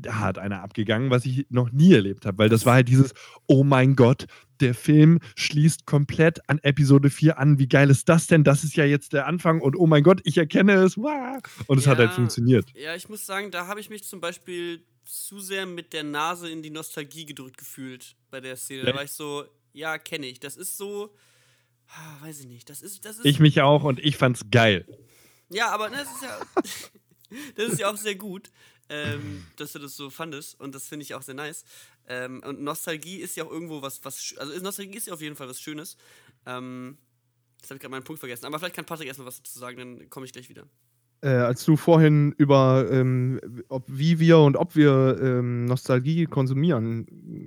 hart 0.08 0.38
einer 0.38 0.62
abgegangen, 0.62 1.10
was 1.10 1.24
ich 1.24 1.46
noch 1.50 1.70
nie 1.72 1.92
erlebt 1.92 2.26
habe, 2.26 2.38
weil 2.38 2.48
das 2.48 2.66
war 2.66 2.74
halt 2.74 2.88
dieses, 2.88 3.12
oh 3.46 3.64
mein 3.64 3.96
Gott, 3.96 4.26
der 4.60 4.74
Film 4.74 5.18
schließt 5.36 5.84
komplett 5.86 6.48
an 6.48 6.58
Episode 6.62 7.10
4 7.10 7.38
an. 7.38 7.58
Wie 7.58 7.68
geil 7.68 7.90
ist 7.90 8.08
das 8.08 8.26
denn? 8.26 8.44
Das 8.44 8.64
ist 8.64 8.76
ja 8.76 8.84
jetzt 8.84 9.12
der 9.12 9.26
Anfang 9.26 9.60
und 9.60 9.76
oh 9.76 9.86
mein 9.86 10.02
Gott, 10.02 10.20
ich 10.24 10.38
erkenne 10.38 10.74
es. 10.74 10.96
Wah! 10.96 11.40
Und 11.66 11.78
es 11.78 11.86
hat 11.86 11.98
halt 11.98 12.10
Ja. 12.10 12.14
funktioniert. 12.16 12.70
Ja, 12.74 12.94
ich 12.94 13.08
muss 13.08 13.26
sagen, 13.26 13.50
da 13.50 13.66
habe 13.66 13.80
ich 13.80 13.90
mich 13.90 14.04
zum 14.04 14.20
Beispiel 14.20 14.84
zu 15.04 15.40
sehr 15.40 15.66
mit 15.66 15.92
der 15.92 16.02
Nase 16.04 16.48
in 16.50 16.62
die 16.62 16.70
Nostalgie 16.70 17.26
gedrückt 17.26 17.58
gefühlt 17.58 18.16
bei 18.30 18.40
der 18.40 18.56
Szene. 18.56 18.82
Da 18.84 18.90
Ja. 18.90 18.94
war 18.96 19.04
ich 19.04 19.10
so, 19.12 19.44
ja, 19.72 19.98
kenne 19.98 20.26
ich. 20.26 20.40
Das 20.40 20.56
ist 20.56 20.76
so, 20.78 21.14
ah, 21.88 22.24
weiß 22.24 22.40
ich 22.40 22.46
nicht. 22.46 22.70
Das 22.70 22.80
ist, 22.80 23.04
das 23.04 23.18
ist. 23.18 23.24
Ich 23.26 23.40
mich 23.40 23.60
auch 23.60 23.82
und 23.84 23.98
ich 23.98 24.16
fand's 24.16 24.46
geil. 24.50 24.86
Ja, 25.50 25.70
aber 25.72 25.90
ne, 25.90 25.96
das 25.98 26.08
ist 26.14 26.22
ja, 26.22 26.40
das 27.56 27.72
ist 27.72 27.80
ja 27.80 27.90
auch 27.90 27.96
sehr 27.96 28.14
gut, 28.14 28.50
ähm, 28.88 29.44
dass 29.56 29.72
du 29.72 29.78
das 29.78 29.96
so 29.96 30.10
fandest 30.10 30.60
und 30.60 30.74
das 30.74 30.88
finde 30.88 31.04
ich 31.04 31.14
auch 31.14 31.22
sehr 31.22 31.34
nice. 31.34 31.64
Ähm, 32.06 32.42
und 32.46 32.60
Nostalgie 32.62 33.16
ist 33.16 33.36
ja 33.36 33.44
auch 33.44 33.50
irgendwo 33.50 33.82
was, 33.82 34.04
was, 34.04 34.34
also 34.38 34.60
Nostalgie 34.60 34.96
ist 34.98 35.06
ja 35.06 35.14
auf 35.14 35.22
jeden 35.22 35.36
Fall 35.36 35.48
was 35.48 35.60
Schönes. 35.60 35.96
Ähm, 36.46 36.98
jetzt 37.60 37.70
habe 37.70 37.76
ich 37.76 37.80
gerade 37.80 37.90
meinen 37.92 38.04
Punkt 38.04 38.20
vergessen, 38.20 38.44
aber 38.46 38.58
vielleicht 38.58 38.76
kann 38.76 38.84
Patrick 38.84 39.08
erstmal 39.08 39.26
was 39.26 39.38
dazu 39.42 39.58
sagen, 39.58 39.78
dann 39.78 40.10
komme 40.10 40.26
ich 40.26 40.32
gleich 40.32 40.48
wieder. 40.48 40.64
Äh, 41.22 41.28
als 41.28 41.64
du 41.64 41.76
vorhin 41.76 42.34
über 42.36 42.86
ähm, 42.90 43.40
ob, 43.70 43.84
wie 43.88 44.18
wir 44.18 44.40
und 44.40 44.56
ob 44.58 44.76
wir 44.76 45.18
ähm, 45.22 45.64
Nostalgie 45.64 46.26
konsumieren 46.26 47.06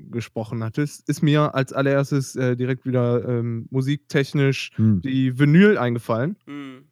gesprochen 0.09 0.63
hattest, 0.63 1.07
ist 1.07 1.21
mir 1.21 1.53
als 1.53 1.73
allererstes 1.73 2.35
äh, 2.35 2.55
direkt 2.55 2.87
wieder 2.87 3.23
ähm, 3.29 3.67
musiktechnisch 3.69 4.71
Hm. 4.77 5.01
die 5.03 5.37
Vinyl 5.37 5.77
eingefallen, 5.77 6.37
Hm. 6.47 6.85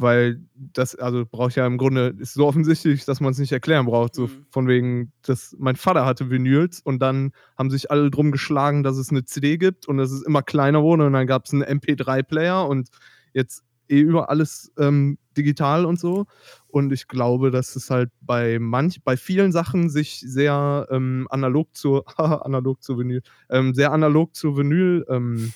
Weil 0.00 0.40
das, 0.54 0.94
also 0.94 1.24
brauche 1.30 1.48
ich 1.50 1.56
ja 1.56 1.66
im 1.66 1.78
Grunde, 1.78 2.14
ist 2.18 2.34
so 2.34 2.46
offensichtlich, 2.46 3.04
dass 3.04 3.20
man 3.20 3.32
es 3.32 3.38
nicht 3.38 3.52
erklären 3.52 3.86
braucht. 3.86 4.14
So 4.14 4.26
Mhm. 4.28 4.46
von 4.50 4.68
wegen, 4.68 5.12
dass 5.22 5.54
mein 5.58 5.76
Vater 5.76 6.04
hatte 6.06 6.30
Vinyls 6.30 6.80
und 6.80 7.00
dann 7.00 7.32
haben 7.58 7.70
sich 7.70 7.90
alle 7.90 8.10
drum 8.10 8.32
geschlagen, 8.32 8.82
dass 8.82 8.96
es 8.96 9.10
eine 9.10 9.24
CD 9.24 9.56
gibt 9.58 9.86
und 9.88 9.96
dass 9.98 10.10
es 10.12 10.22
immer 10.22 10.42
kleiner 10.42 10.82
wurde 10.82 11.06
und 11.06 11.12
dann 11.12 11.26
gab 11.26 11.46
es 11.46 11.52
einen 11.52 11.62
MP3-Player 11.62 12.66
und 12.66 12.88
jetzt 13.32 13.62
eh 13.88 14.00
über 14.00 14.30
alles 14.30 14.72
ähm, 14.78 15.18
digital 15.36 15.84
und 15.84 15.98
so. 15.98 16.26
Und 16.68 16.92
ich 16.92 17.08
glaube, 17.08 17.50
dass 17.50 17.74
es 17.76 17.90
halt 17.90 18.10
bei 18.20 18.58
manch, 18.60 19.02
bei 19.02 19.16
vielen 19.16 19.50
Sachen 19.52 19.90
sich 19.90 20.20
sehr 20.20 20.86
ähm, 20.90 21.26
analog 21.30 21.74
zur, 21.76 22.04
analog 22.46 22.82
zur 22.82 22.98
Vinyl, 22.98 23.22
ähm, 23.50 23.74
sehr 23.74 23.92
analog 23.92 24.34
zur 24.36 24.56
Vinyl 24.56 25.04
ähm, 25.08 25.52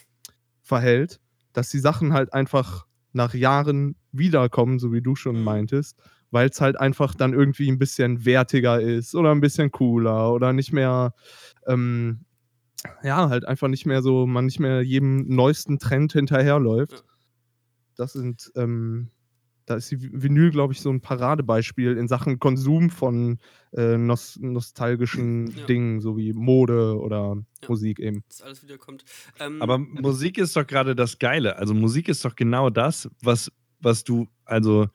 verhält, 0.63 1.21
dass 1.53 1.71
die 1.71 1.79
Sachen 1.79 2.13
halt 2.13 2.33
einfach 2.33 2.87
nach 3.15 3.35
Jahren 3.35 3.97
wiederkommen, 4.13 4.79
so 4.79 4.93
wie 4.93 5.03
du 5.03 5.15
schon 5.17 5.39
Mhm. 5.39 5.45
meintest, 5.45 5.99
weil 6.31 6.49
es 6.49 6.61
halt 6.61 6.79
einfach 6.79 7.15
dann 7.15 7.33
irgendwie 7.33 7.71
ein 7.71 7.79
bisschen 7.79 8.25
wertiger 8.25 8.81
ist 8.81 9.15
oder 9.15 9.31
ein 9.33 9.41
bisschen 9.41 9.71
cooler 9.71 10.33
oder 10.33 10.53
nicht 10.53 10.73
mehr, 10.73 11.15
ähm, 11.67 12.25
ja, 13.03 13.29
halt 13.31 13.47
einfach 13.47 13.69
nicht 13.69 13.87
mehr 13.87 14.03
so, 14.03 14.27
man 14.27 14.45
nicht 14.47 14.61
mehr 14.61 14.83
jedem 14.83 15.27
neuesten 15.35 15.79
Trend 15.79 16.13
hinterherläuft. 16.13 17.05
Das 17.97 18.13
sind, 18.13 18.51
ähm, 18.57 19.11
da 19.67 19.77
ist 19.77 19.91
die 19.91 20.11
Vinyl, 20.13 20.51
glaube 20.51 20.73
ich, 20.73 20.81
so 20.81 20.91
ein 20.91 21.01
Paradebeispiel 21.01 21.97
in 21.97 22.09
Sachen 22.09 22.39
Konsum 22.39 22.91
von 22.91 23.39
äh, 23.73 23.97
nos 23.97 24.39
nostalgischen 24.41 25.47
Ja. 25.57 25.65
Dingen, 25.67 26.01
so 26.01 26.17
wie 26.17 26.33
Mode 26.33 26.99
oder 26.99 27.37
Ja. 27.63 27.69
Musik 27.69 27.99
eben. 27.99 28.23
Dass 28.29 28.43
alles 28.43 28.63
wiederkommt. 28.63 29.05
Ähm, 29.41 29.63
Aber 29.63 29.79
Musik 29.79 30.39
ist 30.39 30.55
doch 30.57 30.67
gerade 30.67 30.95
das 30.95 31.19
Geile. 31.19 31.57
Also 31.57 31.75
Musik 31.75 32.09
ist 32.09 32.25
doch 32.25 32.37
genau 32.37 32.71
das, 32.71 33.09
was, 33.23 33.51
was 33.81 34.05
du, 34.05 34.29
also, 34.45 34.89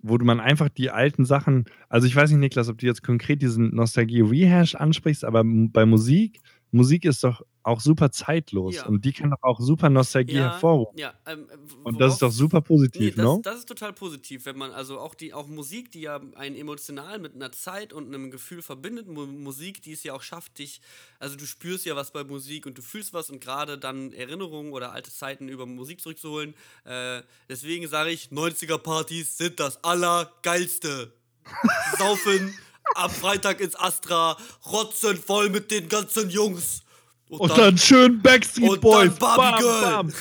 wo 0.00 0.18
du 0.18 0.24
man 0.24 0.40
einfach 0.40 0.68
die 0.68 0.90
alten 0.90 1.24
Sachen, 1.24 1.64
also 1.88 2.06
ich 2.06 2.14
weiß 2.14 2.30
nicht, 2.30 2.40
Niklas, 2.40 2.68
ob 2.68 2.78
du 2.78 2.86
jetzt 2.86 3.02
konkret 3.02 3.42
diesen 3.42 3.74
Nostalgie-Rehash 3.74 4.74
ansprichst, 4.74 5.24
aber 5.24 5.42
bei 5.44 5.86
Musik, 5.86 6.40
Musik 6.72 7.04
ist 7.04 7.24
doch 7.24 7.42
auch 7.62 7.80
super 7.80 8.10
zeitlos 8.12 8.76
Ja. 8.76 8.86
und 8.86 9.04
die 9.04 9.12
kann 9.12 9.30
doch 9.30 9.42
auch 9.42 9.60
super 9.60 9.88
Nostalgie 9.90 10.36
ja, 10.36 10.52
hervorrufen. 10.52 10.98
Ja, 10.98 11.14
ähm, 11.26 11.48
Und 11.82 12.00
das 12.00 12.14
ist 12.14 12.22
doch 12.22 12.30
super 12.30 12.58
Nee, 12.58 12.62
positiv, 12.62 13.14
das, 13.16 13.24
no? 13.24 13.40
das 13.42 13.58
ist 13.58 13.66
total 13.68 13.92
positiv, 13.92 14.46
wenn 14.46 14.56
man 14.56 14.70
also 14.72 15.00
auch 15.00 15.14
die 15.14 15.34
auch 15.34 15.48
Musik, 15.48 15.90
die 15.90 16.02
ja 16.02 16.20
einen 16.36 16.54
emotional 16.56 17.18
mit 17.18 17.34
einer 17.34 17.50
Zeit 17.52 17.92
und 17.92 18.06
einem 18.06 18.30
Gefühl 18.30 18.62
verbindet, 18.62 19.08
Mu 19.08 19.26
Musik, 19.26 19.82
die 19.82 19.92
es 19.92 20.02
ja 20.04 20.12
auch 20.14 20.22
schafft, 20.22 20.58
dich, 20.58 20.80
also 21.18 21.36
du 21.36 21.44
spürst 21.46 21.86
ja 21.86 21.96
was 21.96 22.12
bei 22.12 22.22
Musik 22.24 22.66
und 22.66 22.78
du 22.78 22.82
fühlst 22.82 23.12
was 23.12 23.30
und 23.30 23.40
gerade 23.40 23.78
dann 23.78 24.12
Erinnerungen 24.12 24.72
oder 24.72 24.92
alte 24.92 25.10
Zeiten 25.10 25.48
über 25.48 25.66
Musik 25.66 26.00
zurückzuholen. 26.00 26.54
Äh, 26.84 27.22
deswegen 27.48 27.88
sage 27.88 28.10
ich, 28.10 28.30
90er 28.30 28.78
Partys 28.78 29.38
sind 29.38 29.58
das 29.60 29.82
allergeilste. 29.82 31.12
Saufen 31.98 32.54
am 32.94 33.10
Freitag 33.10 33.60
ins 33.60 33.78
Astra, 33.78 34.36
rotzen 34.70 35.16
voll 35.16 35.50
mit 35.50 35.70
den 35.70 35.88
ganzen 35.88 36.30
Jungs. 36.30 36.82
Und 37.28 37.56
dann 37.56 37.76
schön 37.76 38.22
Backstreet 38.22 38.70
und 38.70 38.80
Boys. 38.80 39.10
dann 39.10 39.18
Barbie 39.18 39.62
Girl. 39.62 40.12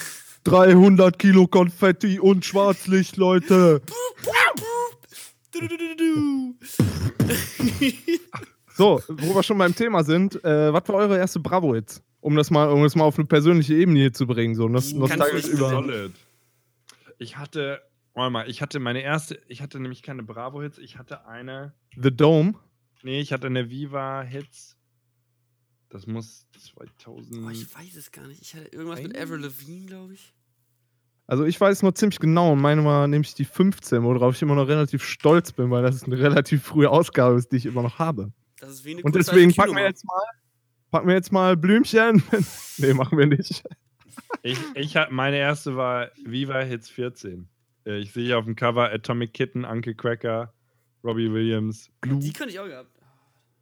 300 0.43 1.17
Kilo 1.17 1.47
Konfetti 1.47 2.19
und 2.19 2.45
Schwarzlicht, 2.45 3.17
Leute. 3.17 3.81
Du, 5.51 5.59
du, 5.59 5.67
du, 5.67 5.77
du, 5.77 5.95
du. 5.97 6.55
So, 8.77 9.01
wo 9.07 9.33
wir 9.33 9.43
schon 9.43 9.57
beim 9.57 9.73
Thema 9.73 10.03
sind, 10.03 10.43
äh, 10.43 10.73
was 10.73 10.87
war 10.89 10.95
eure 10.95 11.17
erste 11.17 11.39
Bravo 11.39 11.75
jetzt? 11.75 12.03
Um 12.19 12.35
das 12.35 12.51
mal, 12.51 12.69
um 12.69 12.83
das 12.83 12.95
mal 12.95 13.05
auf 13.05 13.17
eine 13.17 13.25
persönliche 13.25 13.73
Ebene 13.73 13.99
hier 13.99 14.13
zu 14.13 14.27
bringen, 14.27 14.53
so 14.53 14.67
nostalgisch 14.67 15.45
nicht 15.45 15.53
über. 15.53 15.69
Solid. 15.69 16.11
Ich 17.17 17.37
hatte, 17.37 17.81
warte 18.15 18.31
mal, 18.31 18.49
ich 18.49 18.61
hatte 18.61 18.79
meine 18.79 19.01
erste, 19.01 19.39
ich 19.47 19.61
hatte 19.61 19.79
nämlich 19.79 20.01
keine 20.01 20.23
Bravo-Hits, 20.23 20.77
ich 20.77 20.97
hatte 20.97 21.25
eine, 21.27 21.73
The 21.95 22.15
Dome. 22.15 22.55
nee, 23.03 23.19
ich 23.19 23.31
hatte 23.31 23.47
eine 23.47 23.69
Viva-Hits. 23.69 24.77
Das 25.89 26.07
muss 26.07 26.47
2000. 26.57 27.45
Oh, 27.45 27.49
ich 27.49 27.73
weiß 27.73 27.95
es 27.95 28.11
gar 28.11 28.27
nicht. 28.27 28.41
Ich 28.41 28.55
hatte 28.55 28.67
irgendwas 28.67 29.01
mit 29.01 29.17
Avril 29.17 29.39
Lavigne, 29.39 29.85
glaube 29.85 30.13
ich. 30.13 30.33
Also 31.27 31.45
ich 31.45 31.59
weiß 31.59 31.81
nur 31.81 31.95
ziemlich 31.95 32.19
genau 32.19 32.53
und 32.53 32.61
meine 32.61 32.83
war 32.85 33.07
nämlich 33.07 33.33
die 33.33 33.45
15, 33.45 34.03
worauf 34.03 34.35
ich 34.35 34.41
immer 34.41 34.55
noch 34.55 34.67
relativ 34.67 35.03
stolz 35.03 35.51
bin, 35.51 35.71
weil 35.71 35.83
das 35.83 36.03
eine 36.03 36.19
relativ 36.19 36.63
frühe 36.63 36.89
Ausgabe 36.89 37.37
ist, 37.37 37.51
die 37.51 37.57
ich 37.57 37.65
immer 37.65 37.81
noch 37.81 37.97
habe. 37.97 38.31
Das 38.59 38.71
ist 38.71 38.85
wie 38.85 38.91
eine 38.91 39.03
Und 39.03 39.15
deswegen 39.15 39.53
packen 39.53 39.75
wir 39.75 39.83
jetzt 39.83 40.05
mal, 40.05 40.21
packen 40.91 41.07
wir 41.07 41.15
jetzt 41.15 41.31
mal 41.31 41.57
Blümchen. 41.57 42.23
nee, 42.77 42.93
machen 42.93 43.17
wir 43.17 43.25
nicht. 43.25 43.63
Ich, 44.43 44.59
ich 44.75 44.95
meine 45.09 45.37
erste 45.37 45.75
war 45.75 46.11
Viva 46.23 46.59
Hits 46.59 46.89
14. 46.89 47.49
Äh, 47.85 47.97
Ich 47.99 48.11
sehe 48.11 48.25
hier 48.25 48.37
auf 48.37 48.45
dem 48.45 48.55
Cover 48.55 48.91
Atomic 48.91 49.33
Kitten, 49.33 49.65
Uncle 49.65 49.95
Cracker, 49.95 50.53
Robbie 51.03 51.31
Williams. 51.31 51.89
Die 52.05 52.33
könnte 52.33 52.53
ich 52.53 52.59
auch 52.59 52.65
gehabt. 52.67 52.89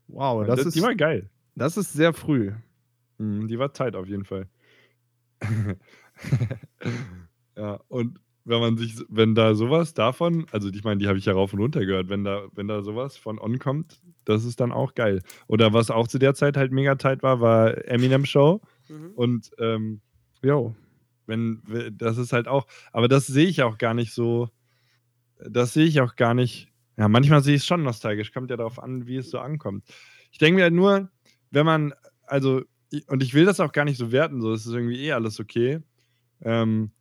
Wow, 0.07 0.45
das, 0.45 0.57
Das, 0.57 0.65
ist, 0.67 0.75
die 0.75 0.81
war 0.81 0.95
geil. 0.95 1.29
das 1.55 1.77
ist 1.77 1.93
sehr 1.93 2.13
früh. 2.13 2.51
Mhm, 3.17 3.47
Die 3.47 3.57
war 3.59 3.73
Zeit 3.73 3.95
auf 3.95 4.07
jeden 4.07 4.25
Fall. 4.25 4.47
ja, 7.57 7.79
und 7.87 8.19
wenn 8.45 8.59
man 8.59 8.77
sich, 8.77 8.95
wenn 9.07 9.35
da 9.35 9.55
sowas 9.55 9.93
davon, 9.93 10.45
also 10.51 10.69
ich 10.69 10.83
meine, 10.83 10.97
die 10.97 11.07
habe 11.07 11.17
ich 11.17 11.25
ja 11.25 11.33
rauf 11.33 11.53
und 11.53 11.59
runter 11.59 11.85
gehört, 11.85 12.09
wenn 12.09 12.23
da, 12.25 12.43
wenn 12.53 12.67
da 12.67 12.81
sowas 12.81 13.15
von 13.15 13.39
On 13.39 13.57
kommt, 13.57 14.01
das 14.25 14.43
ist 14.43 14.59
dann 14.59 14.71
auch 14.71 14.95
geil. 14.95 15.21
Oder 15.47 15.73
was 15.73 15.89
auch 15.89 16.07
zu 16.07 16.19
der 16.19 16.33
Zeit 16.33 16.57
halt 16.57 16.71
mega 16.73 16.97
Zeit 16.97 17.23
war, 17.23 17.39
war 17.39 17.87
Eminem 17.87 18.25
Show. 18.25 18.61
Mhm. 18.89 19.11
Und 19.15 19.51
ähm, 19.59 20.01
Jo. 20.41 20.75
Wenn, 21.25 21.61
das 21.97 22.17
ist 22.17 22.33
halt 22.33 22.47
auch, 22.47 22.67
aber 22.91 23.07
das 23.07 23.27
sehe 23.27 23.47
ich 23.47 23.61
auch 23.63 23.77
gar 23.77 23.93
nicht 23.93 24.13
so, 24.13 24.49
das 25.37 25.73
sehe 25.73 25.85
ich 25.85 26.01
auch 26.01 26.15
gar 26.15 26.33
nicht, 26.33 26.71
ja, 26.97 27.07
manchmal 27.07 27.43
sehe 27.43 27.55
ich 27.55 27.61
es 27.61 27.67
schon 27.67 27.83
nostalgisch, 27.83 28.33
kommt 28.33 28.49
ja 28.49 28.57
darauf 28.57 28.81
an, 28.81 29.07
wie 29.07 29.17
es 29.17 29.29
so 29.29 29.39
ankommt. 29.39 29.85
Ich 30.31 30.37
denke 30.37 30.57
mir 30.57 30.63
halt 30.63 30.73
nur, 30.73 31.09
wenn 31.51 31.65
man, 31.65 31.93
also 32.25 32.61
und 33.07 33.23
ich 33.23 33.33
will 33.33 33.45
das 33.45 33.59
auch 33.59 33.71
gar 33.71 33.85
nicht 33.85 33.97
so 33.97 34.11
werten, 34.11 34.41
so, 34.41 34.53
es 34.53 34.65
ist 34.65 34.73
irgendwie 34.73 35.03
eh 35.05 35.13
alles 35.13 35.39
okay. 35.39 35.79
Ähm, 36.41 36.91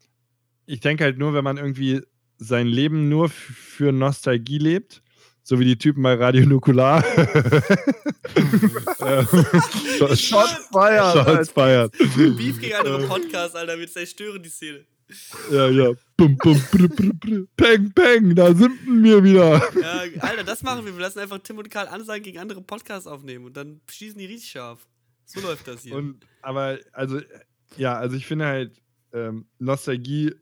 ich 0.66 0.80
denke 0.80 1.04
halt 1.04 1.18
nur, 1.18 1.34
wenn 1.34 1.44
man 1.44 1.58
irgendwie 1.58 2.02
sein 2.38 2.66
Leben 2.66 3.08
nur 3.08 3.28
für 3.28 3.92
Nostalgie 3.92 4.58
lebt, 4.58 5.01
so 5.42 5.58
wie 5.58 5.64
die 5.64 5.76
Typen 5.76 6.02
bei 6.02 6.14
Radio 6.14 6.46
Nukular. 6.46 7.02
Shots 10.14 10.68
fired, 10.70 11.12
Shots 11.12 11.50
fired. 11.50 11.92
Beef 12.36 12.60
gegen 12.60 12.74
andere 12.74 13.06
Podcasts, 13.06 13.56
Alter, 13.56 13.78
wir 13.78 13.88
zerstören 13.88 14.42
die 14.42 14.48
Szene. 14.48 14.86
Ja, 15.50 15.68
ja. 15.68 15.92
Bum, 16.16 16.36
bum, 16.38 16.60
brr, 16.70 16.88
brr, 16.88 17.12
brr. 17.14 17.44
Peng, 17.56 17.92
peng, 17.92 18.34
da 18.34 18.54
sind 18.54 18.78
wir 18.86 19.22
wieder. 19.22 19.62
Ja, 19.80 20.04
Alter, 20.20 20.44
das 20.44 20.62
machen 20.62 20.84
wir. 20.86 20.94
Wir 20.94 21.02
lassen 21.02 21.18
einfach 21.18 21.38
Tim 21.40 21.58
und 21.58 21.70
Karl 21.70 21.88
Ansagen 21.88 22.22
gegen 22.22 22.38
andere 22.38 22.62
Podcasts 22.62 23.06
aufnehmen 23.06 23.44
und 23.44 23.56
dann 23.56 23.80
schießen 23.90 24.18
die 24.18 24.26
richtig 24.26 24.50
scharf. 24.50 24.86
So 25.24 25.40
läuft 25.40 25.68
das 25.68 25.82
hier. 25.82 25.94
Und, 25.96 26.24
aber, 26.40 26.78
also, 26.92 27.20
ja, 27.76 27.94
also 27.96 28.16
ich 28.16 28.26
finde 28.26 28.46
halt, 28.46 28.80
ähm, 29.12 29.46
Nostalgie 29.58 30.34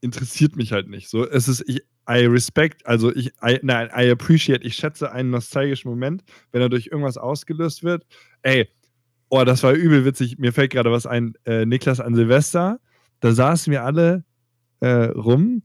interessiert 0.00 0.56
mich 0.56 0.72
halt 0.72 0.88
nicht. 0.88 1.08
So, 1.08 1.28
es 1.28 1.48
ist, 1.48 1.64
ich, 1.66 1.82
I 2.08 2.26
respect, 2.26 2.86
also 2.86 3.14
ich, 3.14 3.28
I, 3.42 3.58
nein, 3.62 3.88
I 3.96 4.10
appreciate, 4.10 4.64
ich 4.64 4.74
schätze 4.74 5.10
einen 5.12 5.30
nostalgischen 5.30 5.90
Moment, 5.90 6.22
wenn 6.52 6.60
er 6.60 6.68
durch 6.68 6.86
irgendwas 6.88 7.16
ausgelöst 7.16 7.82
wird. 7.82 8.04
Ey, 8.42 8.68
oh, 9.30 9.44
das 9.44 9.62
war 9.62 9.72
übel 9.72 10.04
witzig. 10.04 10.38
Mir 10.38 10.52
fällt 10.52 10.72
gerade 10.72 10.90
was 10.90 11.06
ein. 11.06 11.34
Äh, 11.44 11.64
Niklas 11.64 12.00
an 12.00 12.14
Silvester, 12.14 12.78
da 13.20 13.32
saßen 13.32 13.70
wir 13.70 13.84
alle 13.84 14.24
äh, 14.80 15.06
rum, 15.06 15.62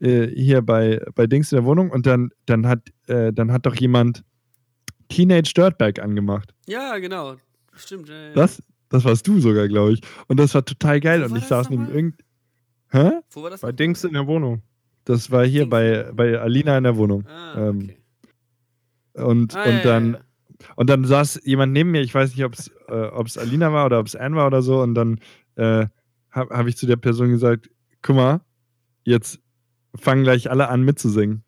äh, 0.00 0.28
hier 0.28 0.62
bei, 0.62 1.04
bei 1.14 1.26
Dings 1.26 1.50
in 1.52 1.56
der 1.56 1.64
Wohnung 1.64 1.90
und 1.90 2.06
dann, 2.06 2.30
dann, 2.46 2.66
hat, 2.66 2.88
äh, 3.08 3.32
dann 3.32 3.52
hat 3.52 3.66
doch 3.66 3.74
jemand 3.74 4.24
Teenage 5.08 5.52
Dirtbag 5.54 6.00
angemacht. 6.00 6.54
ja, 6.66 6.98
genau. 6.98 7.36
Stimmt. 7.74 8.10
Das, 8.34 8.62
das 8.88 9.04
warst 9.04 9.26
du 9.26 9.40
sogar, 9.40 9.68
glaube 9.68 9.92
ich. 9.92 10.00
Und 10.26 10.38
das 10.38 10.54
war 10.54 10.64
total 10.64 11.00
geil. 11.00 11.22
Wo 11.22 11.32
und 11.32 11.36
ich 11.36 11.44
saß 11.44 11.70
neben 11.70 11.82
nochmal? 11.82 11.96
irgend. 11.96 12.20
Hä? 12.90 13.10
Wo 13.30 13.42
war 13.42 13.50
das? 13.50 13.60
Bei 13.60 13.72
Dings 13.72 14.04
in 14.04 14.12
der 14.12 14.26
Wohnung. 14.26 14.62
Das 15.04 15.30
war 15.30 15.44
hier 15.44 15.62
Dings. 15.62 15.70
bei, 15.70 16.10
bei 16.12 16.38
Alina 16.38 16.76
in 16.78 16.84
der 16.84 16.96
Wohnung. 16.96 17.26
Ah, 17.26 17.68
ähm, 17.68 17.78
okay. 17.84 17.96
Und, 19.24 19.54
Ah, 19.56 19.64
und, 19.64 19.70
ja, 19.78 19.82
dann, 19.82 20.12
ja, 20.12 20.18
ja. 20.18 20.66
und 20.76 20.90
dann 20.90 21.04
saß 21.04 21.40
jemand 21.44 21.72
neben 21.72 21.90
mir, 21.90 22.00
ich 22.02 22.14
weiß 22.14 22.30
nicht, 22.34 22.44
ob 22.44 22.54
es 22.54 22.70
äh, 22.88 23.40
Alina 23.40 23.72
war 23.72 23.86
oder 23.86 23.98
ob 23.98 24.06
es 24.06 24.14
Anne 24.16 24.36
war 24.36 24.46
oder 24.46 24.62
so. 24.62 24.80
Und 24.80 24.94
dann 24.94 25.18
äh, 25.56 25.86
habe 26.30 26.56
hab 26.56 26.66
ich 26.66 26.76
zu 26.76 26.86
der 26.86 26.96
Person 26.96 27.30
gesagt: 27.30 27.70
Guck 28.02 28.16
mal, 28.16 28.40
jetzt 29.04 29.40
fangen 29.96 30.22
gleich 30.22 30.48
alle 30.50 30.68
an 30.68 30.82
mitzusingen. 30.82 31.42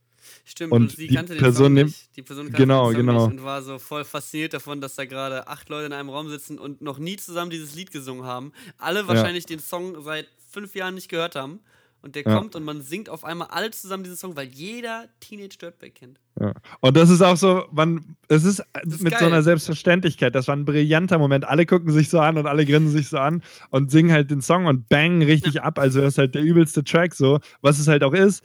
Stimmt, 0.44 0.72
und 0.72 0.82
und, 0.82 0.90
sie 0.90 1.07
die 1.07 1.14
kannte 1.14 1.34
den 1.34 1.38
Person 1.40 1.66
Song 1.66 1.74
nimmt- 1.74 1.90
nicht. 1.90 2.16
Die 2.16 2.22
Person 2.22 2.46
kannte 2.46 2.59
Genau, 2.61 2.90
den 2.90 2.96
Song 2.96 3.07
genau. 3.07 3.26
nicht 3.28 3.38
und 3.38 3.44
war 3.44 3.62
so 3.62 3.78
voll 3.78 4.03
fasziniert 4.05 4.53
davon, 4.55 4.80
dass 4.80 4.96
da 4.96 5.05
gerade 5.05 5.46
acht 5.46 5.68
Leute 5.68 5.86
in 5.86 5.92
einem 5.92 6.09
Raum 6.09 6.28
sitzen 6.28 6.59
und 6.59 6.82
noch 6.82 6.98
nie 6.98 7.16
zusammen 7.16 7.50
dieses 7.53 7.76
Lied 7.76 7.92
gesungen 7.92 8.24
haben. 8.24 8.53
Alle 8.76 9.07
wahrscheinlich 9.07 9.46
den 9.46 9.61
Song 9.61 10.03
seit 10.03 10.26
fünf 10.50 10.74
Jahren 10.74 10.94
nicht 10.96 11.09
gehört 11.09 11.36
haben. 11.36 11.61
Und 12.03 12.16
der 12.16 12.24
Ja. 12.24 12.36
kommt 12.36 12.57
und 12.57 12.64
man 12.64 12.82
singt 12.82 13.09
auf 13.09 13.24
einmal 13.24 13.48
alle 13.53 13.70
zusammen 13.70 14.03
diesen 14.03 14.16
Song, 14.16 14.34
weil 14.34 14.48
jeder 14.48 15.07
Teenage 15.20 15.57
Dirtbag 15.59 15.94
kennt. 15.94 16.18
Ja. 16.40 16.53
Und 16.80 16.96
das 16.96 17.11
ist 17.11 17.22
auch 17.22 17.36
so, 17.36 17.64
man, 17.70 18.16
es 18.28 18.42
ist, 18.44 18.59
ist 18.82 19.03
mit 19.03 19.12
so 19.12 19.20
geil. 19.20 19.28
einer 19.32 19.42
Selbstverständlichkeit. 19.42 20.34
Das 20.34 20.48
war 20.48 20.57
ein 20.57 20.64
brillanter 20.64 21.18
Moment. 21.18 21.44
Alle 21.44 21.64
gucken 21.64 21.92
sich 21.92 22.09
so 22.09 22.18
an 22.18 22.36
und 22.38 22.46
alle 22.46 22.66
grinsen 22.66 22.90
sich 22.90 23.09
so 23.09 23.18
an 23.18 23.42
und 23.70 23.92
singen 23.92 24.11
halt 24.11 24.30
den 24.32 24.42
Song 24.42 24.66
und 24.66 24.88
bang 24.88 25.22
richtig 25.22 25.62
ab. 25.62 25.78
Also 25.78 26.00
das 26.00 26.14
ist 26.14 26.18
halt 26.18 26.34
der 26.34 26.42
übelste 26.42 26.82
Track 26.82 27.14
so, 27.14 27.38
was 27.61 27.78
es 27.78 27.86
halt 27.86 28.03
auch 28.03 28.14
ist. 28.14 28.42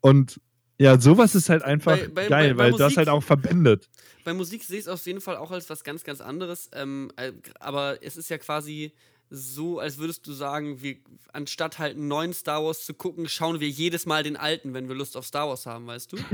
Und 0.00 0.40
ja, 0.78 0.98
sowas 1.00 1.34
ist 1.34 1.48
halt 1.50 1.62
einfach 1.64 1.96
Bei- 1.98 2.08
bei- 2.08 2.28
geil, 2.28 2.54
bei- 2.54 2.64
weil 2.64 2.70
das 2.70 2.80
Musik- 2.80 2.96
halt 2.98 3.08
auch 3.08 3.22
verbindet. 3.22 3.88
Bei 4.24 4.34
Musik 4.34 4.62
sehe 4.62 4.76
ich 4.78 4.84
es 4.84 4.88
auf 4.88 5.04
jeden 5.06 5.20
Fall 5.20 5.36
auch 5.36 5.50
als 5.50 5.68
was 5.68 5.82
ganz, 5.82 6.04
ganz 6.04 6.20
anderes. 6.20 6.70
Ähm, 6.74 7.10
äh, 7.16 7.32
aber 7.58 7.98
es 8.02 8.16
ist 8.16 8.30
ja 8.30 8.38
quasi 8.38 8.92
so, 9.30 9.78
als 9.78 9.98
würdest 9.98 10.26
du 10.26 10.32
sagen, 10.32 10.82
wir, 10.82 10.96
anstatt 11.32 11.78
halt 11.78 11.96
einen 11.96 12.08
neuen 12.08 12.32
Star 12.32 12.64
Wars 12.64 12.84
zu 12.84 12.94
gucken, 12.94 13.28
schauen 13.28 13.60
wir 13.60 13.68
jedes 13.68 14.04
Mal 14.06 14.22
den 14.24 14.36
alten, 14.36 14.74
wenn 14.74 14.88
wir 14.88 14.94
Lust 14.96 15.16
auf 15.16 15.24
Star 15.24 15.48
Wars 15.48 15.66
haben, 15.66 15.86
weißt 15.86 16.12
du? 16.12 16.16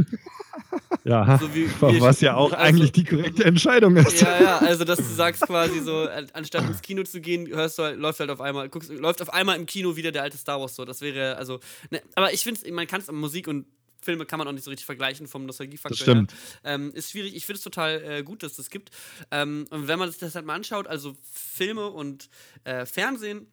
Ja, 1.05 1.39
So 1.39 1.55
wie- 1.55 1.69
wie- 1.69 2.01
was 2.01 2.21
ja 2.21 2.35
auch 2.35 2.53
also- 2.53 2.57
eigentlich 2.57 2.91
die 2.91 3.05
korrekte 3.05 3.45
Entscheidung 3.45 3.95
ist. 3.97 4.21
Ja, 4.23 4.43
ja, 4.43 4.59
also 4.59 4.83
dass 4.85 4.99
du 4.99 5.05
sagst 5.05 5.43
quasi 5.43 5.79
so, 5.81 6.01
an- 6.09 6.27
anstatt 6.33 6.65
ins 6.67 6.83
Kino 6.83 7.05
zu 7.05 7.21
gehen, 7.21 7.47
hörst 7.47 7.79
du 7.79 7.85
halt, 7.85 7.99
läuft 8.01 8.19
halt 8.19 8.31
auf 8.31 8.41
einmal, 8.41 8.69
guckst, 8.69 8.91
läuft 8.91 9.23
auf 9.23 9.33
einmal 9.33 9.55
im 9.57 9.67
Kino 9.67 9.95
wieder 9.95 10.11
der 10.11 10.25
alte 10.25 10.37
Star 10.37 10.61
Wars 10.61 10.75
so. 10.75 10.85
Das 10.85 11.01
wäre, 11.03 11.37
also, 11.37 11.61
ne, 11.91 12.03
aber 12.17 12.33
ich 12.33 12.43
finde, 12.43 12.73
man 12.73 12.89
kann 12.89 13.01
es 13.01 13.11
Musik 13.13 13.47
und 13.47 13.67
Filme 14.07 14.25
kann 14.25 14.39
man 14.39 14.49
auch 14.49 14.53
nicht 14.53 14.65
so 14.65 14.71
richtig 14.71 14.87
vergleichen 14.87 15.27
vom 15.27 15.45
Nostalgiefaktor. 15.47 15.91
Das 15.91 16.01
stimmt. 16.01 16.35
Ähm, 16.65 16.93
ist 16.95 17.11
schwierig. 17.11 17.35
Ich 17.35 17.45
finde 17.45 17.59
es 17.59 17.65
total 17.65 18.03
äh, 18.03 18.23
gut, 18.23 18.43
dass 18.43 18.53
es 18.53 18.57
das 18.57 18.71
gibt. 18.71 18.91
Ähm, 19.31 19.67
und 19.71 19.89
wenn 19.89 19.99
man 19.99 20.09
sich 20.09 20.19
das 20.19 20.35
halt 20.35 20.47
mal 20.47 20.55
anschaut, 20.55 20.87
also 20.87 21.17
Filme 21.23 21.89
und 21.91 22.31
äh, 22.65 22.87
Fernsehen 22.87 23.49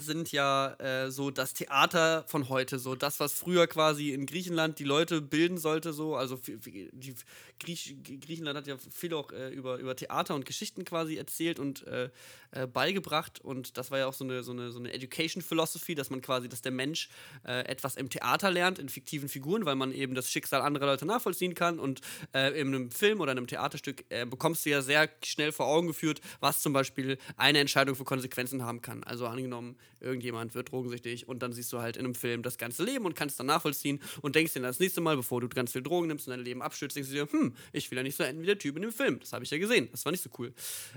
sind 0.00 0.32
ja 0.32 0.74
äh, 0.78 1.10
so 1.10 1.30
das 1.30 1.54
Theater 1.54 2.24
von 2.28 2.48
heute, 2.48 2.78
so 2.78 2.94
das, 2.94 3.20
was 3.20 3.32
früher 3.32 3.66
quasi 3.66 4.12
in 4.12 4.26
Griechenland 4.26 4.78
die 4.78 4.84
Leute 4.84 5.20
bilden 5.20 5.58
sollte, 5.58 5.92
so, 5.92 6.16
also 6.16 6.38
die 6.46 7.14
Griech, 7.58 7.96
Griechenland 8.20 8.56
hat 8.56 8.66
ja 8.66 8.76
viel 8.78 9.14
auch 9.14 9.32
äh, 9.32 9.50
über, 9.50 9.78
über 9.78 9.96
Theater 9.96 10.34
und 10.34 10.44
Geschichten 10.44 10.84
quasi 10.84 11.16
erzählt 11.16 11.58
und 11.58 11.86
äh, 11.86 12.10
äh, 12.52 12.66
beigebracht. 12.66 13.40
Und 13.40 13.76
das 13.76 13.90
war 13.90 13.98
ja 13.98 14.06
auch 14.06 14.14
so 14.14 14.24
eine, 14.24 14.42
so 14.42 14.52
eine, 14.52 14.70
so 14.70 14.78
eine 14.78 14.92
Education 14.92 15.42
Philosophy, 15.42 15.94
dass 15.94 16.10
man 16.10 16.20
quasi, 16.20 16.48
dass 16.48 16.62
der 16.62 16.72
Mensch 16.72 17.08
äh, 17.44 17.64
etwas 17.66 17.96
im 17.96 18.10
Theater 18.10 18.50
lernt, 18.50 18.78
in 18.78 18.88
fiktiven 18.88 19.28
Figuren, 19.28 19.64
weil 19.64 19.74
man 19.74 19.92
eben 19.92 20.14
das 20.14 20.30
Schicksal 20.30 20.62
anderer 20.62 20.86
Leute 20.86 21.06
nachvollziehen 21.06 21.54
kann. 21.54 21.78
Und 21.78 22.00
äh, 22.32 22.58
in 22.60 22.68
einem 22.68 22.90
Film 22.90 23.20
oder 23.20 23.32
einem 23.32 23.46
Theaterstück 23.46 24.08
bekommst 24.30 24.64
du 24.64 24.70
ja 24.70 24.82
sehr 24.82 25.08
schnell 25.24 25.52
vor 25.52 25.66
Augen 25.66 25.88
geführt, 25.88 26.20
was 26.40 26.62
zum 26.62 26.72
Beispiel 26.72 27.18
eine 27.36 27.58
Entscheidung 27.58 27.94
für 27.94 28.04
Konsequenzen 28.04 28.64
haben 28.64 28.80
kann. 28.80 29.04
Also 29.04 29.26
angenommen, 29.26 29.76
irgendjemand 30.00 30.54
wird 30.54 30.72
drogensüchtig 30.72 31.28
und 31.28 31.42
dann 31.42 31.52
siehst 31.52 31.72
du 31.72 31.80
halt 31.80 31.96
in 31.96 32.04
einem 32.04 32.14
Film 32.14 32.42
das 32.42 32.58
ganze 32.58 32.84
Leben 32.84 33.04
und 33.04 33.14
kannst 33.14 33.38
dann 33.38 33.46
nachvollziehen 33.46 34.00
und 34.22 34.34
denkst 34.36 34.52
dir 34.52 34.60
das 34.60 34.80
nächste 34.80 35.00
Mal, 35.00 35.16
bevor 35.16 35.40
du 35.40 35.48
ganz 35.48 35.72
viel 35.72 35.82
Drogen 35.82 36.08
nimmst 36.08 36.26
und 36.26 36.32
dein 36.32 36.44
Leben 36.44 36.62
abstürzt, 36.62 36.96
denkst 36.96 37.10
du 37.10 37.14
dir, 37.14 37.32
hm, 37.32 37.54
ich 37.72 37.90
will 37.90 37.98
ja 37.98 38.02
nicht 38.02 38.16
so 38.16 38.22
enden 38.22 38.42
wie 38.42 38.46
der 38.46 38.58
Typ 38.58 38.76
in 38.76 38.82
dem 38.82 38.92
Film. 38.92 39.20
Das 39.20 39.32
habe 39.32 39.44
ich 39.44 39.50
ja 39.50 39.58
gesehen. 39.58 39.88
Das 39.90 40.04
war 40.04 40.12
nicht 40.12 40.22
so 40.22 40.30
cool. 40.38 40.52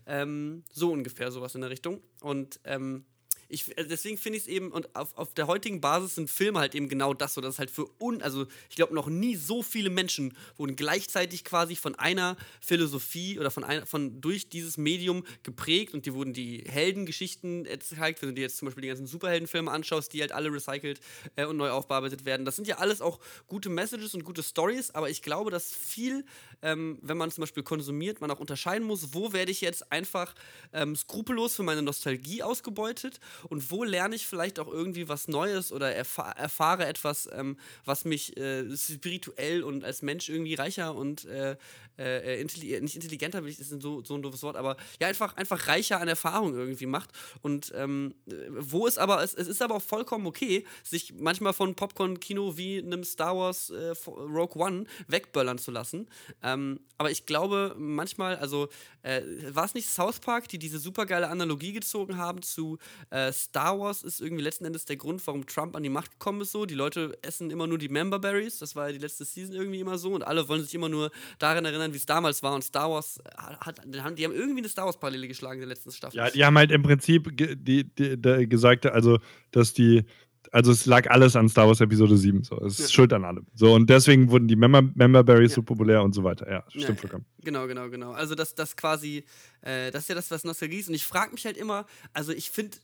Ähm, 0.06 0.64
so 0.72 0.92
ungefähr 0.92 1.32
sowas 1.32 1.56
in 1.56 1.62
der 1.62 1.70
Richtung. 1.70 2.02
Und 2.22 2.60
ähm, 2.64 3.06
ich, 3.52 3.78
äh, 3.78 3.86
deswegen 3.86 4.18
finde 4.18 4.38
ich 4.38 4.44
es 4.46 4.48
eben, 4.48 4.72
und 4.72 4.96
auf, 4.96 5.16
auf 5.18 5.34
der 5.34 5.48
heutigen 5.48 5.82
Basis 5.82 6.16
sind 6.16 6.30
Filme 6.30 6.60
halt 6.60 6.74
eben 6.74 6.90
genau 6.90 7.14
das, 7.14 7.34
so 7.34 7.42
dass 7.42 7.60
halt 7.60 7.70
für 7.70 7.88
un, 8.00 8.22
also 8.22 8.48
ich 8.70 8.76
glaube 8.76 8.96
noch 8.96 9.08
nie 9.08 9.36
so 9.36 9.62
viele 9.62 9.90
Menschen 9.90 10.36
wurden 10.58 10.76
gleichzeitig 10.76 11.44
quasi 11.44 11.76
von 11.76 11.96
einer 11.96 12.38
Philosophie 12.62 13.38
oder 13.40 13.52
von 13.52 13.64
einer, 13.64 13.86
von 13.86 14.22
durch 14.22 14.50
dieses 14.50 14.78
Medium 14.78 15.24
geprägt 15.44 15.94
und 15.94 16.06
die 16.06 16.14
wurden 16.14 16.34
die 16.34 16.64
Heldengeschichten 16.68 17.66
gezeigt, 17.66 18.22
wenn 18.22 18.30
du 18.30 18.36
dir 18.36 18.42
jetzt 18.42 18.58
zum 18.58 18.68
Beispiel 18.68 18.84
die 18.84 18.88
ganzen 18.88 19.08
Superheldenfilme 19.08 19.70
anschaust, 19.70 20.14
die 20.14 20.22
halt 20.22 20.32
alle 20.32 20.52
recycelt 20.52 21.00
äh, 21.36 21.46
und 21.46 21.58
neu 21.58 21.70
aufbearbeitet 21.72 22.26
werden. 22.26 22.46
Das 22.46 22.56
sind 22.56 22.68
ja 22.68 22.78
alles 22.78 23.02
auch 23.02 23.20
gute 23.48 23.70
Messages 23.70 24.16
und 24.16 24.24
gute 24.24 24.44
Stories, 24.44 24.92
aber 24.92 25.10
ich 25.10 25.22
glaube, 25.22 25.52
dass 25.52 25.74
viel, 25.74 26.26
ähm, 26.62 26.98
wenn 27.02 27.18
man 27.18 27.32
zum 27.32 27.42
Beispiel 27.42 27.64
konsumiert, 27.64 28.22
man 28.22 28.32
auch 28.32 28.40
unterscheiden 28.40 28.88
muss, 28.88 29.14
wo 29.14 29.34
werde 29.34 29.52
ich 29.52 29.62
jetzt 29.62 29.92
einfach 29.92 30.34
ähm, 30.74 30.96
skrupellos 30.96 31.56
für 31.56 31.64
meine 31.64 31.82
Nostalgie 31.82 32.44
ausgebeutet 32.44 33.20
und 33.50 33.72
wo 33.72 33.84
lerne 33.84 34.16
ich 34.16 34.28
vielleicht 34.28 34.60
auch 34.60 34.68
irgendwie 34.68 35.08
was 35.08 35.28
Neues 35.28 35.72
oder 35.72 35.94
erfa 35.94 36.32
erfahre 36.32 36.86
etwas, 36.86 37.30
ähm, 37.32 37.58
was 37.86 38.06
mich 38.06 38.38
äh, 38.38 38.66
spirituell 38.76 39.64
und 39.64 39.84
als 39.84 40.02
Mensch 40.02 40.30
irgendwie 40.30 40.56
reicher 40.56 40.96
und 40.96 41.26
äh, 41.26 41.56
äh, 42.02 42.42
intelli 42.42 42.80
nicht 42.82 42.96
intelligenter, 42.96 43.42
das 43.42 43.60
ist 43.60 43.82
so, 43.82 44.04
so 44.04 44.16
ein 44.16 44.22
doofes 44.22 44.44
Wort, 44.44 44.56
aber 44.56 44.78
ja, 45.00 45.08
einfach, 45.08 45.36
einfach 45.36 45.68
reicher 45.68 46.00
an 46.00 46.08
Erfahrung 46.08 46.56
irgendwie 46.56 46.86
macht. 46.86 47.12
Und 47.42 47.72
ähm, 47.76 48.16
äh, 48.28 48.34
wo 48.50 48.88
es 48.88 48.98
aber, 48.98 49.24
es, 49.24 49.34
es 49.34 49.48
ist 49.48 49.62
aber 49.62 49.76
auch 49.76 49.82
vollkommen 49.82 50.26
okay, 50.26 50.66
sich 50.84 51.14
manchmal 51.14 51.54
von 51.54 51.76
Popcorn-Kino 51.76 52.58
wie 52.58 52.80
einem 52.80 53.04
Star 53.04 53.38
Wars 53.38 53.70
äh, 53.70 53.94
Rogue 54.08 54.62
One 54.62 54.86
wegböllern 55.08 55.58
zu 55.58 55.72
lassen. 55.72 56.08
Ähm, 56.44 56.80
aber 56.98 57.12
ich 57.12 57.26
glaube, 57.26 57.76
manchmal, 57.78 58.36
also 58.38 58.70
äh, 59.04 59.22
war 59.50 59.66
es 59.66 59.74
nicht 59.74 59.90
South 59.90 60.20
Park, 60.20 60.48
die 60.50 60.60
diese 60.60 60.80
supergeile 60.80 61.30
Analogie 61.30 61.74
gezogen 61.74 62.18
haben 62.18 62.42
zu 62.42 62.78
äh, 63.10 63.31
Star 63.32 63.80
Wars 63.80 64.04
ist 64.04 64.22
irgendwie 64.22 64.44
letzten 64.44 64.66
Endes 64.66 64.86
der 64.86 64.98
Grund, 64.98 65.26
warum 65.28 65.46
Trump 65.46 65.76
an 65.76 65.84
die 65.84 65.90
Macht 65.90 66.12
gekommen 66.12 66.42
ist 66.42 66.52
so. 66.52 66.66
Die 66.66 66.76
Leute 66.76 67.18
essen 67.22 67.50
immer 67.52 67.68
nur 67.68 67.78
die 67.78 67.90
Member 67.90 68.20
Berries, 68.20 68.60
das 68.60 68.76
war 68.76 68.88
ja 68.88 68.94
die 68.94 69.00
letzte 69.00 69.26
Season 69.26 69.56
irgendwie 69.56 69.80
immer 69.80 69.98
so 69.98 70.14
und 70.14 70.24
alle 70.24 70.48
wollen 70.50 70.64
sich 70.64 70.74
immer 70.76 70.90
nur 70.90 71.12
daran 71.40 71.66
erinnern, 71.66 71.94
wie 71.94 71.98
es 71.98 72.06
damals 72.06 72.44
war 72.44 72.54
und 72.56 72.64
Star 72.64 72.90
Wars 72.90 73.20
hat, 73.38 73.82
die 73.86 74.00
haben 74.02 74.16
irgendwie 74.34 74.60
eine 74.60 74.70
Star 74.70 74.86
Wars 74.86 75.00
Parallele 75.00 75.28
geschlagen 75.28 75.56
in 75.62 75.68
der 75.68 75.70
letzten 75.70 75.92
Staffel. 75.92 76.18
Ja, 76.18 76.30
die 76.30 76.44
haben 76.46 76.58
halt 76.58 76.72
im 76.72 76.84
Prinzip 76.84 77.30
die, 77.38 77.56
die, 77.56 77.84
die 78.22 78.50
gesagt, 78.50 78.86
also, 78.86 79.20
dass 79.52 79.74
die, 79.74 80.04
also 80.52 80.72
es 80.72 80.86
lag 80.86 81.10
alles 81.10 81.36
an 81.36 81.48
Star 81.48 81.68
Wars 81.68 81.80
Episode 81.82 82.18
7. 82.18 82.44
So. 82.44 82.58
Es 82.66 82.80
ist 82.80 82.90
Ja. 82.90 82.94
schuld 82.96 83.14
an 83.14 83.24
allem. 83.24 83.46
So, 83.54 83.74
und 83.74 83.90
deswegen 83.90 84.30
wurden 84.32 84.48
die 84.48 84.56
Member, 84.56 84.82
Member 84.82 85.24
Berries 85.24 85.52
Ja. 85.52 85.56
so 85.58 85.64
populär 85.64 86.02
und 86.04 86.14
so 86.14 86.24
weiter. 86.24 86.50
Ja, 86.52 86.66
stimmt 86.68 86.88
Ja, 86.88 86.96
vollkommen. 86.96 87.26
Genau, 87.44 87.68
genau, 87.68 87.90
genau. 87.90 88.12
Also 88.12 88.36
das, 88.36 88.56
das 88.56 88.76
quasi, 88.76 89.24
äh, 89.62 89.92
das 89.92 90.04
ist 90.04 90.10
ja 90.10 90.16
das, 90.16 90.32
was 90.32 90.44
Nostalgie 90.44 90.80
ist. 90.80 90.90
Und 90.90 90.96
ich 90.96 91.06
frage 91.06 91.32
mich 91.32 91.46
halt 91.46 91.58
immer, 91.58 91.86
also 92.12 92.34
ich 92.34 92.50
finde, 92.50 92.76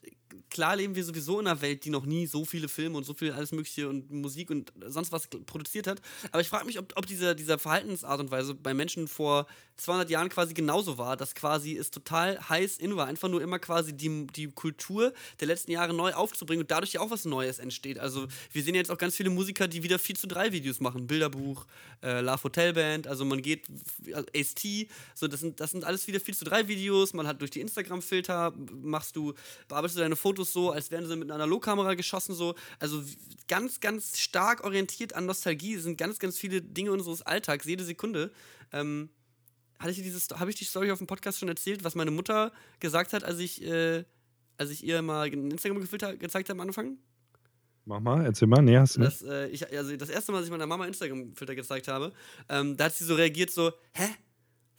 klar 0.49 0.75
leben 0.75 0.95
wir 0.95 1.03
sowieso 1.03 1.39
in 1.39 1.47
einer 1.47 1.61
Welt, 1.61 1.85
die 1.85 1.89
noch 1.89 2.05
nie 2.05 2.27
so 2.27 2.45
viele 2.45 2.67
Filme 2.67 2.97
und 2.97 3.03
so 3.03 3.13
viel 3.13 3.31
alles 3.31 3.51
Mögliche 3.51 3.89
und 3.89 4.11
Musik 4.11 4.49
und 4.49 4.71
sonst 4.87 5.11
was 5.11 5.27
produziert 5.27 5.87
hat. 5.87 6.01
Aber 6.31 6.41
ich 6.41 6.49
frage 6.49 6.65
mich, 6.65 6.79
ob, 6.79 6.93
ob 6.95 7.05
diese, 7.05 7.35
diese 7.35 7.57
Verhaltensart 7.57 8.19
und 8.19 8.31
Weise 8.31 8.53
bei 8.53 8.73
Menschen 8.73 9.07
vor 9.07 9.47
200 9.77 10.09
Jahren 10.09 10.29
quasi 10.29 10.53
genauso 10.53 10.97
war, 10.97 11.15
dass 11.17 11.35
quasi 11.35 11.77
es 11.77 11.91
total 11.91 12.39
heiß 12.49 12.77
in 12.77 12.95
war, 12.95 13.07
einfach 13.07 13.29
nur 13.29 13.41
immer 13.41 13.59
quasi 13.59 13.93
die, 13.93 14.27
die 14.27 14.47
Kultur 14.47 15.13
der 15.39 15.47
letzten 15.47 15.71
Jahre 15.71 15.93
neu 15.93 16.13
aufzubringen 16.13 16.63
und 16.63 16.71
dadurch 16.71 16.93
ja 16.93 17.01
auch 17.01 17.11
was 17.11 17.25
Neues 17.25 17.59
entsteht. 17.59 17.99
Also 17.99 18.27
wir 18.51 18.63
sehen 18.63 18.75
jetzt 18.75 18.89
auch 18.89 18.97
ganz 18.97 19.15
viele 19.15 19.29
Musiker, 19.29 19.67
die 19.67 19.83
wieder 19.83 19.99
4 19.99 20.15
zu 20.15 20.27
3 20.27 20.51
Videos 20.51 20.79
machen. 20.79 21.05
Bilderbuch, 21.05 21.65
äh, 22.01 22.21
Love 22.21 22.43
Hotel 22.43 22.73
Band, 22.73 23.07
also 23.07 23.23
man 23.23 23.41
geht, 23.41 23.67
also 24.13 24.27
Ace-T, 24.35 24.87
so 25.13 25.27
das 25.27 25.41
sind, 25.41 25.59
das 25.59 25.71
sind 25.71 25.83
alles 25.83 26.07
wieder 26.07 26.19
4 26.19 26.33
zu 26.33 26.45
3 26.45 26.67
Videos, 26.67 27.13
man 27.13 27.27
hat 27.27 27.39
durch 27.41 27.51
die 27.51 27.61
Instagram-Filter, 27.61 28.53
machst 28.81 29.15
du, 29.15 29.33
bearbeitest 29.67 29.97
du 29.97 30.01
deine 30.01 30.15
Fotos 30.15 30.36
so, 30.43 30.71
als 30.71 30.91
wären 30.91 31.07
sie 31.07 31.15
mit 31.15 31.29
einer 31.29 31.35
Analogkamera 31.35 31.93
geschossen, 31.93 32.35
so. 32.35 32.55
Also 32.79 33.03
ganz, 33.47 33.79
ganz 33.79 34.19
stark 34.19 34.63
orientiert 34.63 35.13
an 35.13 35.25
Nostalgie, 35.25 35.77
sind 35.77 35.97
ganz, 35.97 36.19
ganz 36.19 36.37
viele 36.37 36.61
Dinge 36.61 36.91
unseres 36.91 37.21
Alltags, 37.21 37.65
jede 37.65 37.83
Sekunde. 37.83 38.31
Ähm, 38.71 39.09
hatte 39.79 39.91
ich 39.91 39.97
dieses, 39.97 40.29
habe 40.31 40.49
ich 40.49 40.55
die 40.55 40.65
Story 40.65 40.91
auf 40.91 40.97
dem 40.97 41.07
Podcast 41.07 41.39
schon 41.39 41.49
erzählt, 41.49 41.83
was 41.83 41.95
meine 41.95 42.11
Mutter 42.11 42.51
gesagt 42.79 43.13
hat, 43.13 43.23
als 43.23 43.39
ich, 43.39 43.63
äh, 43.63 44.03
als 44.57 44.71
ich 44.71 44.83
ihr 44.83 45.01
mal 45.01 45.27
ein 45.27 45.51
Instagram-Filter 45.51 46.17
gezeigt 46.17 46.49
habe 46.49 46.61
am 46.61 46.67
Anfang? 46.67 46.97
Mach 47.85 48.01
mal, 48.01 48.25
erzähl 48.25 48.47
mal, 48.47 48.61
nee, 48.61 48.77
hast 48.77 48.97
du 48.97 49.01
nicht. 49.01 49.21
Das, 49.21 49.21
äh, 49.21 49.47
ich, 49.47 49.71
also 49.71 49.95
das 49.95 50.09
erste 50.09 50.31
Mal, 50.31 50.39
als 50.39 50.47
ich 50.47 50.51
meiner 50.51 50.67
Mama 50.67 50.85
Instagram-Filter 50.85 51.55
gezeigt 51.55 51.87
habe, 51.87 52.11
ähm, 52.49 52.75
da 52.75 52.85
hat 52.85 52.95
sie 52.95 53.05
so 53.05 53.15
reagiert, 53.15 53.49
so, 53.49 53.71
hä? 53.93 54.09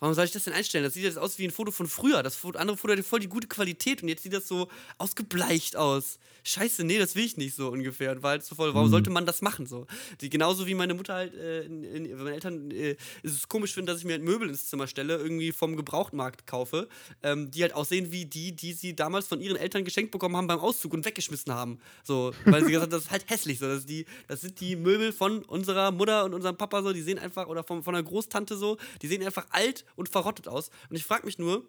Warum 0.00 0.14
soll 0.14 0.24
ich 0.24 0.32
das 0.32 0.44
denn 0.44 0.54
einstellen? 0.54 0.84
Das 0.84 0.94
sieht 0.94 1.02
jetzt 1.04 1.18
aus 1.18 1.38
wie 1.38 1.44
ein 1.44 1.50
Foto 1.50 1.72
von 1.72 1.86
früher. 1.88 2.22
Das 2.22 2.38
andere 2.54 2.76
Foto 2.76 2.92
hatte 2.92 3.02
voll 3.02 3.20
die 3.20 3.28
gute 3.28 3.48
Qualität 3.48 4.02
und 4.02 4.08
jetzt 4.08 4.22
sieht 4.22 4.32
das 4.32 4.46
so 4.46 4.68
ausgebleicht 4.98 5.76
aus. 5.76 6.18
Scheiße, 6.44 6.84
nee, 6.84 6.98
das 6.98 7.14
will 7.14 7.24
ich 7.24 7.36
nicht 7.36 7.54
so 7.54 7.68
ungefähr. 7.68 8.12
Und 8.12 8.22
war 8.22 8.30
halt 8.30 8.44
so 8.44 8.54
voll, 8.54 8.72
warum 8.72 8.86
Mhm. 8.88 8.92
sollte 8.92 9.10
man 9.10 9.26
das 9.26 9.42
machen 9.42 9.66
so? 9.66 9.86
Die, 10.20 10.30
genauso 10.30 10.66
wie 10.66 10.74
meine 10.74 10.94
Mutter 10.94 11.14
halt, 11.14 11.34
äh, 11.34 11.62
in, 11.64 11.84
in, 11.84 12.16
meine 12.16 12.32
Eltern 12.34 12.70
äh, 12.70 12.92
ist 13.22 13.34
es 13.34 13.48
komisch 13.48 13.74
finden, 13.74 13.88
dass 13.88 13.98
ich 13.98 14.04
mir 14.04 14.12
halt 14.12 14.22
Möbel 14.22 14.48
ins 14.48 14.66
Zimmer 14.68 14.86
stelle, 14.86 15.16
irgendwie 15.16 15.52
vom 15.52 15.76
Gebrauchtmarkt 15.76 16.46
kaufe, 16.46 16.88
ähm, 17.22 17.50
die 17.50 17.62
halt 17.62 17.74
aussehen 17.74 18.12
wie 18.12 18.24
die, 18.24 18.54
die 18.54 18.72
sie 18.72 18.94
damals 18.96 19.26
von 19.26 19.40
ihren 19.40 19.56
Eltern 19.56 19.84
geschenkt 19.84 20.12
bekommen 20.12 20.36
haben 20.36 20.46
beim 20.46 20.60
Auszug 20.60 20.94
und 20.94 21.04
weggeschmissen 21.04 21.52
haben. 21.52 21.80
So, 22.04 22.32
weil 22.44 22.62
sie 22.64 22.70
gesagt 22.72 22.84
haben, 22.84 22.90
das 22.90 23.02
ist 23.04 23.10
halt 23.10 23.28
hässlich. 23.28 23.58
So, 23.58 23.66
das, 23.66 23.84
die, 23.84 24.06
das 24.28 24.40
sind 24.40 24.58
die 24.60 24.76
Möbel 24.76 25.12
von 25.12 25.42
unserer 25.44 25.90
Mutter 25.90 26.24
und 26.24 26.34
unserem 26.34 26.56
Papa 26.56 26.82
so, 26.82 26.92
die 26.92 27.02
sehen 27.02 27.18
einfach, 27.18 27.46
oder 27.48 27.62
von, 27.64 27.82
von 27.82 27.94
einer 27.94 28.04
Großtante 28.04 28.56
so, 28.56 28.78
die 29.02 29.08
sehen 29.08 29.22
einfach 29.24 29.46
alt 29.50 29.84
und 29.96 30.08
verrottet 30.08 30.48
aus. 30.48 30.70
Und 30.88 30.96
ich 30.96 31.04
frage 31.04 31.26
mich 31.26 31.38
nur, 31.38 31.66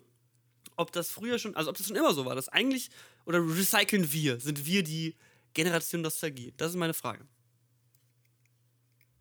ob 0.76 0.92
das 0.92 1.12
früher 1.12 1.40
schon, 1.40 1.56
also 1.56 1.70
ob 1.70 1.78
das 1.78 1.88
schon 1.88 1.96
immer 1.96 2.14
so 2.14 2.26
war, 2.26 2.36
dass 2.36 2.50
eigentlich, 2.50 2.90
oder 3.26 3.40
recyceln 3.40 4.12
wir, 4.12 4.40
sind 4.40 4.66
wir 4.66 4.84
die 4.84 5.16
Generation 5.54 6.02
Nostalgie? 6.02 6.54
Das 6.58 6.72
ist 6.72 6.78
meine 6.78 6.94
Frage. 6.94 7.26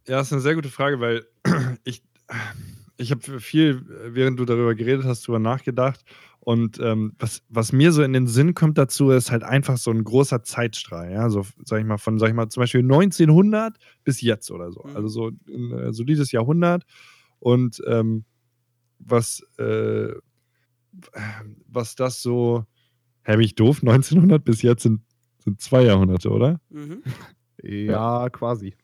Ja, 0.07 0.19
das 0.19 0.29
ist 0.29 0.33
eine 0.33 0.43
sehr 0.43 0.55
gute 0.55 0.71
Frage, 0.71 1.01
weil 1.01 1.27
ich, 1.85 2.03
ich 2.97 3.11
habe 3.11 3.41
viel, 3.41 3.85
während 4.15 4.39
du 4.39 4.45
darüber 4.45 4.75
geredet 4.75 5.05
hast, 5.05 5.23
darüber 5.25 5.39
nachgedacht. 5.39 6.05
Und 6.41 6.79
ähm, 6.81 7.13
was, 7.19 7.43
was 7.51 7.73
mir 7.73 7.93
so 7.93 8.03
in 8.03 8.15
den 8.15 8.27
Sinn 8.27 8.55
kommt 8.55 8.79
dazu, 8.79 9.11
ist 9.11 9.31
halt 9.31 9.43
einfach 9.43 9.77
so 9.77 9.91
ein 9.91 10.03
großer 10.03 10.43
Zeitstrahl. 10.45 11.13
Ja, 11.13 11.29
so, 11.29 11.45
sag 11.65 11.81
ich 11.81 11.85
mal, 11.85 11.99
von, 11.99 12.19
sag 12.19 12.29
ich 12.29 12.35
mal, 12.35 12.49
zum 12.49 12.63
Beispiel 12.63 12.81
1900 12.81 13.77
bis 14.03 14.23
jetzt 14.23 14.51
oder 14.51 14.73
so. 14.73 14.83
Mhm. 14.85 14.97
Also 14.97 15.09
so 15.09 15.31
ein 15.47 15.73
äh, 15.73 15.93
solides 15.93 16.33
Jahrhundert. 16.33 16.85
Und 17.39 17.83
ähm, 17.87 18.25
was, 18.99 19.43
äh, 19.59 20.13
was 21.67 21.95
das 21.95 22.23
so, 22.23 22.65
hä, 23.25 23.33
bin 23.33 23.41
ich 23.41 23.55
doof? 23.55 23.79
1900 23.83 24.45
bis 24.45 24.63
jetzt 24.63 24.83
sind, 24.83 25.01
sind 25.39 25.61
zwei 25.61 25.83
Jahrhunderte, 25.85 26.31
oder? 26.31 26.61
Mhm. 26.71 27.03
Ja, 27.63 28.29
quasi. 28.31 28.75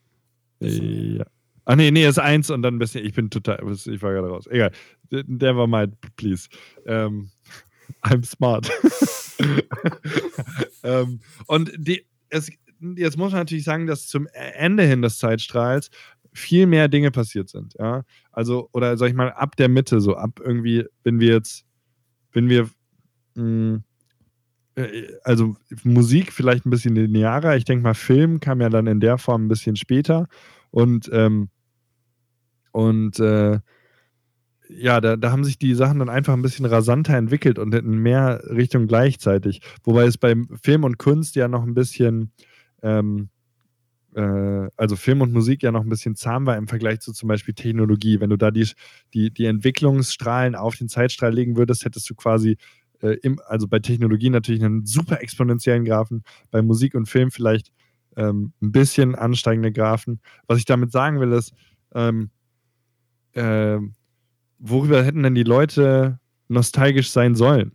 Ja. 0.59 1.25
Ah, 1.65 1.75
nee, 1.75 1.89
nee, 1.89 2.07
ist 2.07 2.19
eins 2.19 2.51
und 2.51 2.61
dann 2.61 2.75
ein 2.75 2.79
bisschen. 2.79 3.03
Ich 3.03 3.13
bin 3.13 3.29
total. 3.29 3.59
Ich 3.71 4.01
war 4.01 4.13
gerade 4.13 4.29
raus. 4.29 4.45
Egal. 4.47 4.71
Never 5.09 5.65
mind, 5.65 5.95
please. 6.15 6.47
Ähm, 6.85 7.31
I'm 8.03 8.23
smart. 8.23 8.69
ähm, 10.83 11.19
und 11.47 11.71
die, 11.77 12.05
es, 12.29 12.51
jetzt 12.95 13.17
muss 13.17 13.31
man 13.31 13.41
natürlich 13.41 13.63
sagen, 13.63 13.87
dass 13.87 14.07
zum 14.07 14.27
Ende 14.33 14.83
hin 14.83 15.01
des 15.01 15.17
Zeitstrahls 15.17 15.89
viel 16.35 16.67
mehr 16.67 16.87
Dinge 16.87 17.11
passiert 17.11 17.49
sind. 17.49 17.75
Ja? 17.79 18.03
Also, 18.31 18.69
oder 18.73 18.97
sag 18.97 19.09
ich 19.09 19.15
mal, 19.15 19.31
ab 19.31 19.55
der 19.55 19.69
Mitte, 19.69 20.01
so 20.01 20.15
ab 20.15 20.39
irgendwie, 20.43 20.85
wenn 21.03 21.19
wir 21.19 21.33
jetzt, 21.33 21.65
wenn 22.31 22.49
wir. 22.49 22.69
Mh, 23.35 23.81
äh, 24.75 25.07
also 25.23 25.55
Musik 25.83 26.31
vielleicht 26.31 26.65
ein 26.65 26.69
bisschen 26.69 26.95
linearer. 26.95 27.55
Ich 27.55 27.65
denke 27.65 27.83
mal, 27.83 27.93
Film 27.93 28.39
kam 28.39 28.61
ja 28.61 28.69
dann 28.69 28.87
in 28.87 28.99
der 28.99 29.17
Form 29.17 29.45
ein 29.45 29.47
bisschen 29.47 29.75
später. 29.75 30.27
Und, 30.71 31.09
ähm, 31.13 31.49
und 32.71 33.19
äh, 33.19 33.59
ja, 34.67 34.99
da, 34.99 35.15
da 35.15 35.31
haben 35.31 35.43
sich 35.43 35.57
die 35.57 35.75
Sachen 35.75 35.99
dann 35.99 36.09
einfach 36.09 36.33
ein 36.33 36.41
bisschen 36.41 36.65
rasanter 36.65 37.15
entwickelt 37.15 37.59
und 37.59 37.73
in 37.73 37.97
mehr 37.99 38.41
Richtung 38.49 38.87
gleichzeitig. 38.87 39.61
Wobei 39.83 40.05
es 40.05 40.17
beim 40.17 40.47
Film 40.61 40.83
und 40.83 40.97
Kunst 40.97 41.35
ja 41.35 41.47
noch 41.47 41.63
ein 41.63 41.75
bisschen, 41.75 42.31
ähm, 42.81 43.29
äh, 44.15 44.69
also 44.77 44.95
Film 44.95 45.21
und 45.21 45.33
Musik 45.33 45.61
ja 45.63 45.71
noch 45.71 45.83
ein 45.83 45.89
bisschen 45.89 46.15
zahm 46.15 46.45
war 46.45 46.57
im 46.57 46.67
Vergleich 46.67 47.01
zu 47.01 47.11
zum 47.13 47.27
Beispiel 47.27 47.53
Technologie. 47.53 48.19
Wenn 48.19 48.29
du 48.29 48.37
da 48.37 48.49
die, 48.49 48.67
die, 49.13 49.29
die 49.31 49.45
Entwicklungsstrahlen 49.45 50.55
auf 50.55 50.77
den 50.77 50.87
Zeitstrahl 50.87 51.33
legen 51.33 51.57
würdest, 51.57 51.85
hättest 51.85 52.09
du 52.09 52.15
quasi 52.15 52.57
äh, 53.01 53.17
im, 53.21 53.39
also 53.45 53.67
bei 53.67 53.79
Technologie 53.79 54.29
natürlich 54.29 54.63
einen 54.63 54.85
super 54.85 55.21
exponentiellen 55.21 55.85
Graphen, 55.85 56.23
bei 56.49 56.61
Musik 56.61 56.95
und 56.95 57.07
Film 57.07 57.29
vielleicht 57.29 57.71
ähm, 58.15 58.53
ein 58.61 58.71
bisschen 58.71 59.15
ansteigende 59.15 59.73
Graphen. 59.73 60.21
Was 60.47 60.59
ich 60.59 60.65
damit 60.65 60.91
sagen 60.91 61.19
will, 61.19 61.33
ist, 61.33 61.53
ähm, 61.93 62.29
ähm, 63.33 63.95
worüber 64.59 65.03
hätten 65.03 65.23
denn 65.23 65.35
die 65.35 65.43
Leute 65.43 66.19
nostalgisch 66.47 67.09
sein 67.09 67.35
sollen? 67.35 67.73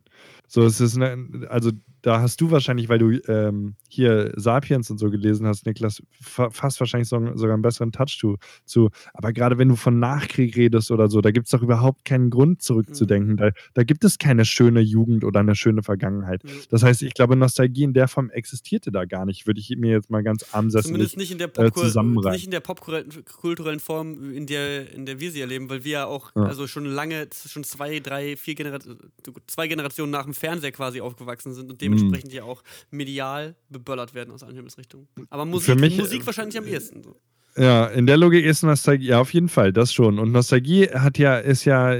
So, 0.48 0.64
es 0.64 0.80
ist 0.80 0.96
eine, 0.96 1.48
also 1.50 1.70
da 2.02 2.20
hast 2.20 2.40
du 2.40 2.50
wahrscheinlich, 2.50 2.88
weil 2.88 2.98
du 2.98 3.10
ähm, 3.28 3.74
hier 3.88 4.32
Sapiens 4.36 4.90
und 4.90 4.98
so 4.98 5.10
gelesen 5.10 5.46
hast, 5.46 5.66
Niklas, 5.66 6.02
fa 6.20 6.50
fast 6.50 6.80
wahrscheinlich 6.80 7.08
so, 7.08 7.18
sogar 7.36 7.54
einen 7.54 7.62
besseren 7.62 7.92
Touch 7.92 8.18
zu. 8.18 8.36
zu. 8.64 8.90
Aber 9.14 9.32
gerade 9.32 9.58
wenn 9.58 9.68
du 9.68 9.76
von 9.76 9.98
Nachkrieg 9.98 10.56
redest 10.56 10.90
oder 10.90 11.08
so, 11.08 11.20
da 11.20 11.30
gibt 11.30 11.46
es 11.46 11.50
doch 11.50 11.62
überhaupt 11.62 12.04
keinen 12.04 12.30
Grund 12.30 12.62
zurückzudenken. 12.62 13.32
Mhm. 13.32 13.36
Da, 13.36 13.50
da 13.74 13.82
gibt 13.84 14.04
es 14.04 14.18
keine 14.18 14.44
schöne 14.44 14.80
Jugend 14.80 15.24
oder 15.24 15.40
eine 15.40 15.54
schöne 15.54 15.82
Vergangenheit. 15.82 16.44
Mhm. 16.44 16.48
Das 16.70 16.82
heißt, 16.82 17.02
ich 17.02 17.14
glaube, 17.14 17.36
Nostalgie 17.36 17.84
in 17.84 17.92
der 17.92 18.08
Form 18.08 18.30
existierte 18.30 18.90
da 18.90 19.04
gar 19.04 19.24
nicht, 19.26 19.46
würde 19.46 19.60
ich 19.60 19.70
mir 19.76 19.92
jetzt 19.92 20.10
mal 20.10 20.22
ganz 20.22 20.46
armsesselig 20.52 20.86
Zumindest 20.86 21.16
nicht 21.16 21.32
in 21.32 21.38
der 21.38 21.48
äh, 21.48 21.50
Popkur 21.50 21.84
zusammenreimen. 21.84 22.32
nicht 22.32 22.44
in 22.44 22.50
der 22.50 22.60
popkulturellen 22.60 23.80
Form, 23.80 24.32
in 24.32 24.46
der, 24.46 24.92
in 24.92 25.06
der 25.06 25.20
wir 25.20 25.30
sie 25.30 25.40
erleben, 25.40 25.68
weil 25.68 25.84
wir 25.84 25.90
ja 25.92 26.06
auch 26.06 26.30
Ja. 26.34 26.44
also 26.44 26.66
schon 26.66 26.84
lange, 26.84 27.28
schon 27.46 27.64
zwei, 27.64 28.00
drei, 28.00 28.36
vier 28.36 28.54
Generationen, 28.54 28.98
zwei 29.46 29.68
Generationen 29.68 30.10
nach 30.12 30.24
dem 30.24 30.34
Fernseher 30.34 30.72
quasi 30.72 31.00
aufgewachsen 31.00 31.52
sind 31.54 31.70
und 31.70 31.80
dementsprechend 31.90 32.32
ja 32.32 32.44
auch 32.44 32.62
medial 32.90 33.56
beböllert 33.68 34.14
werden 34.14 34.32
aus 34.32 34.42
allen 34.42 34.56
Himmelsrichtungen. 34.56 35.08
Aber 35.28 35.44
Musik, 35.44 35.78
mich, 35.78 35.96
Musik 35.98 36.22
äh, 36.22 36.26
wahrscheinlich 36.26 36.58
am 36.58 36.66
ehesten. 36.66 37.02
So. 37.02 37.16
Ja, 37.56 37.86
in 37.86 38.06
der 38.06 38.16
Logik 38.16 38.44
ist 38.44 38.62
Nostalgie, 38.62 39.08
ja, 39.08 39.20
auf 39.20 39.34
jeden 39.34 39.48
Fall, 39.48 39.72
das 39.72 39.92
schon. 39.92 40.18
Und 40.18 40.32
Nostalgie 40.32 40.88
hat 40.88 41.18
ja, 41.18 41.38
ist 41.38 41.64
ja 41.64 41.96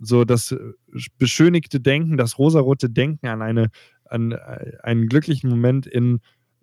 so 0.00 0.24
das 0.24 0.52
äh, 0.52 0.58
beschönigte 1.18 1.80
Denken, 1.80 2.16
das 2.16 2.38
rosarote 2.38 2.88
Denken 2.88 3.26
an 3.26 3.42
eine, 3.42 3.70
an 4.04 4.32
äh, 4.32 4.72
einen 4.82 5.08
glücklichen 5.08 5.50
Moment 5.50 5.86
in 5.86 6.20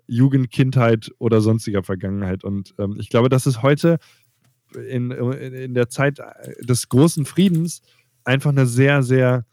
Jugend, 0.07 0.51
Kindheit 0.51 1.11
oder 1.17 1.41
sonstiger 1.41 1.83
Vergangenheit. 1.83 2.43
Und 2.43 2.73
ähm, 2.77 2.97
ich 2.99 3.09
glaube, 3.09 3.29
das 3.29 3.45
ist 3.45 3.61
heute 3.61 3.97
in, 4.75 5.11
in, 5.11 5.73
der 5.73 5.89
Zeit 5.89 6.19
des 6.59 6.89
großen 6.89 7.25
Friedens 7.25 7.81
einfach 8.23 8.49
eine 8.49 8.65
sehr, 8.65 9.03
sehr, 9.03 9.45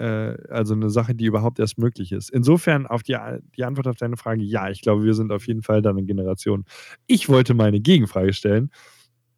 also 0.00 0.74
eine 0.74 0.90
Sache, 0.90 1.14
die 1.14 1.26
überhaupt 1.26 1.58
erst 1.58 1.78
möglich 1.78 2.12
ist. 2.12 2.30
Insofern 2.30 2.86
auf 2.86 3.02
die, 3.02 3.16
die 3.56 3.64
Antwort 3.64 3.86
auf 3.86 3.96
deine 3.96 4.16
Frage, 4.16 4.42
ja, 4.42 4.68
ich 4.70 4.80
glaube, 4.80 5.04
wir 5.04 5.14
sind 5.14 5.32
auf 5.32 5.46
jeden 5.46 5.62
Fall 5.62 5.82
da 5.82 5.90
eine 5.90 6.04
Generation. 6.04 6.64
Ich 7.06 7.28
wollte 7.28 7.54
mal 7.54 7.68
eine 7.68 7.80
Gegenfrage 7.80 8.32
stellen. 8.32 8.70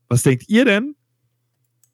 Was 0.08 0.22
denkt 0.22 0.44
ihr 0.48 0.64
denn, 0.64 0.94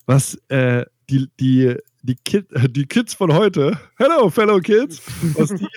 was 0.06 0.38
äh, 0.48 0.84
die, 1.10 1.28
die, 1.40 1.76
die, 2.02 2.16
Kid, 2.24 2.46
die 2.70 2.86
Kids 2.86 3.14
von 3.14 3.32
heute, 3.32 3.78
hello 3.98 4.30
fellow 4.30 4.60
Kids, 4.60 5.02
was 5.34 5.50
die, 5.50 5.68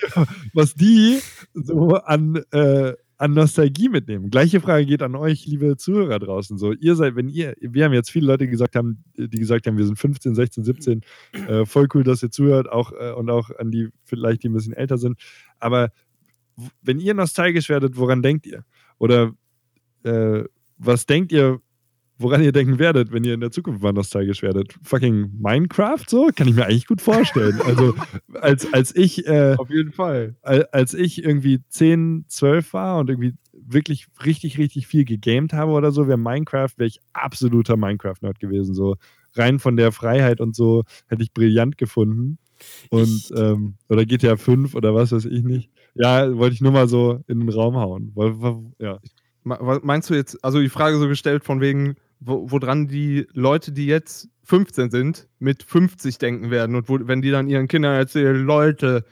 was 0.52 0.74
die 0.74 1.20
so 1.54 1.94
an, 1.94 2.42
äh, 2.52 2.92
an 3.18 3.32
Nostalgie 3.32 3.88
mitnehmen? 3.88 4.30
Gleiche 4.30 4.60
Frage 4.60 4.86
geht 4.86 5.02
an 5.02 5.14
euch, 5.14 5.46
liebe 5.46 5.76
Zuhörer 5.76 6.18
draußen. 6.18 6.58
So, 6.58 6.72
ihr 6.72 6.96
seid, 6.96 7.16
wenn 7.16 7.28
ihr, 7.28 7.54
wir 7.60 7.84
haben 7.84 7.92
jetzt 7.92 8.10
viele 8.10 8.26
Leute 8.26 8.46
gesagt 8.48 8.76
haben, 8.76 9.04
die 9.16 9.38
gesagt 9.38 9.66
haben, 9.66 9.78
wir 9.78 9.86
sind 9.86 9.98
15, 9.98 10.34
16, 10.34 10.64
17, 10.64 11.00
äh, 11.32 11.64
voll 11.64 11.88
cool, 11.94 12.04
dass 12.04 12.22
ihr 12.22 12.30
zuhört, 12.30 12.70
auch 12.70 12.92
äh, 12.92 13.12
und 13.12 13.30
auch 13.30 13.50
an 13.58 13.70
die 13.70 13.88
vielleicht, 14.04 14.42
die 14.42 14.48
ein 14.48 14.54
bisschen 14.54 14.74
älter 14.74 14.98
sind. 14.98 15.18
Aber 15.58 15.90
wenn 16.82 17.00
ihr 17.00 17.14
nostalgisch 17.14 17.68
werdet, 17.68 17.96
woran 17.96 18.22
denkt 18.22 18.46
ihr? 18.46 18.64
Oder 18.98 19.32
äh, 20.04 20.44
was 20.78 21.06
denkt 21.06 21.32
ihr, 21.32 21.60
woran 22.18 22.42
ihr 22.42 22.52
denken 22.52 22.78
werdet, 22.78 23.12
wenn 23.12 23.24
ihr 23.24 23.34
in 23.34 23.40
der 23.40 23.50
Zukunft 23.50 23.82
mal 23.82 23.92
nostalgisch 23.92 24.42
werdet. 24.42 24.74
Fucking 24.82 25.30
Minecraft 25.40 26.02
so? 26.08 26.30
Kann 26.34 26.48
ich 26.48 26.54
mir 26.54 26.64
eigentlich 26.66 26.86
gut 26.86 27.00
vorstellen. 27.00 27.60
Also, 27.64 27.94
als, 28.40 28.72
als 28.72 28.94
ich. 28.96 29.26
Äh, 29.26 29.54
Auf 29.58 29.70
jeden 29.70 29.92
Fall. 29.92 30.36
al- 30.42 30.66
als 30.72 30.94
ich 30.94 31.22
irgendwie 31.24 31.60
10, 31.68 32.24
12 32.28 32.72
war 32.72 32.98
und 32.98 33.10
irgendwie 33.10 33.34
wirklich 33.52 34.06
richtig, 34.24 34.58
richtig 34.58 34.86
viel 34.86 35.04
gegamed 35.04 35.52
habe 35.52 35.72
oder 35.72 35.90
so, 35.92 36.06
wäre 36.08 36.18
Minecraft, 36.18 36.70
wäre 36.76 36.88
ich 36.88 37.00
absoluter 37.12 37.76
Minecraft-Nerd 37.76 38.38
gewesen. 38.38 38.74
So 38.74 38.96
rein 39.34 39.58
von 39.58 39.76
der 39.76 39.92
Freiheit 39.92 40.40
und 40.40 40.54
so 40.56 40.84
hätte 41.08 41.22
ich 41.22 41.32
brillant 41.32 41.76
gefunden. 41.78 42.38
Und, 42.88 43.30
ähm, 43.36 43.74
oder 43.90 44.06
GTA 44.06 44.36
5 44.36 44.74
oder 44.74 44.94
was 44.94 45.12
weiß 45.12 45.26
ich 45.26 45.42
nicht. 45.42 45.70
Ja, 45.94 46.34
wollte 46.36 46.54
ich 46.54 46.60
nur 46.62 46.72
mal 46.72 46.88
so 46.88 47.22
in 47.26 47.40
den 47.40 47.48
Raum 47.50 47.76
hauen. 47.76 48.12
Ja. 48.78 48.98
Meinst 49.44 50.10
du 50.10 50.14
jetzt, 50.14 50.42
also 50.44 50.60
die 50.60 50.68
Frage 50.68 50.98
so 50.98 51.06
gestellt 51.08 51.44
von 51.44 51.60
wegen, 51.60 51.96
wo, 52.20 52.50
woran 52.50 52.88
die 52.88 53.26
Leute, 53.32 53.72
die 53.72 53.86
jetzt 53.86 54.28
15 54.44 54.90
sind, 54.90 55.28
mit 55.38 55.62
50 55.62 56.18
denken 56.18 56.50
werden 56.50 56.76
und 56.76 56.88
wo, 56.88 56.98
wenn 57.02 57.22
die 57.22 57.30
dann 57.30 57.48
ihren 57.48 57.68
Kindern 57.68 57.94
erzählen, 57.94 58.44
Leute, 58.44 59.04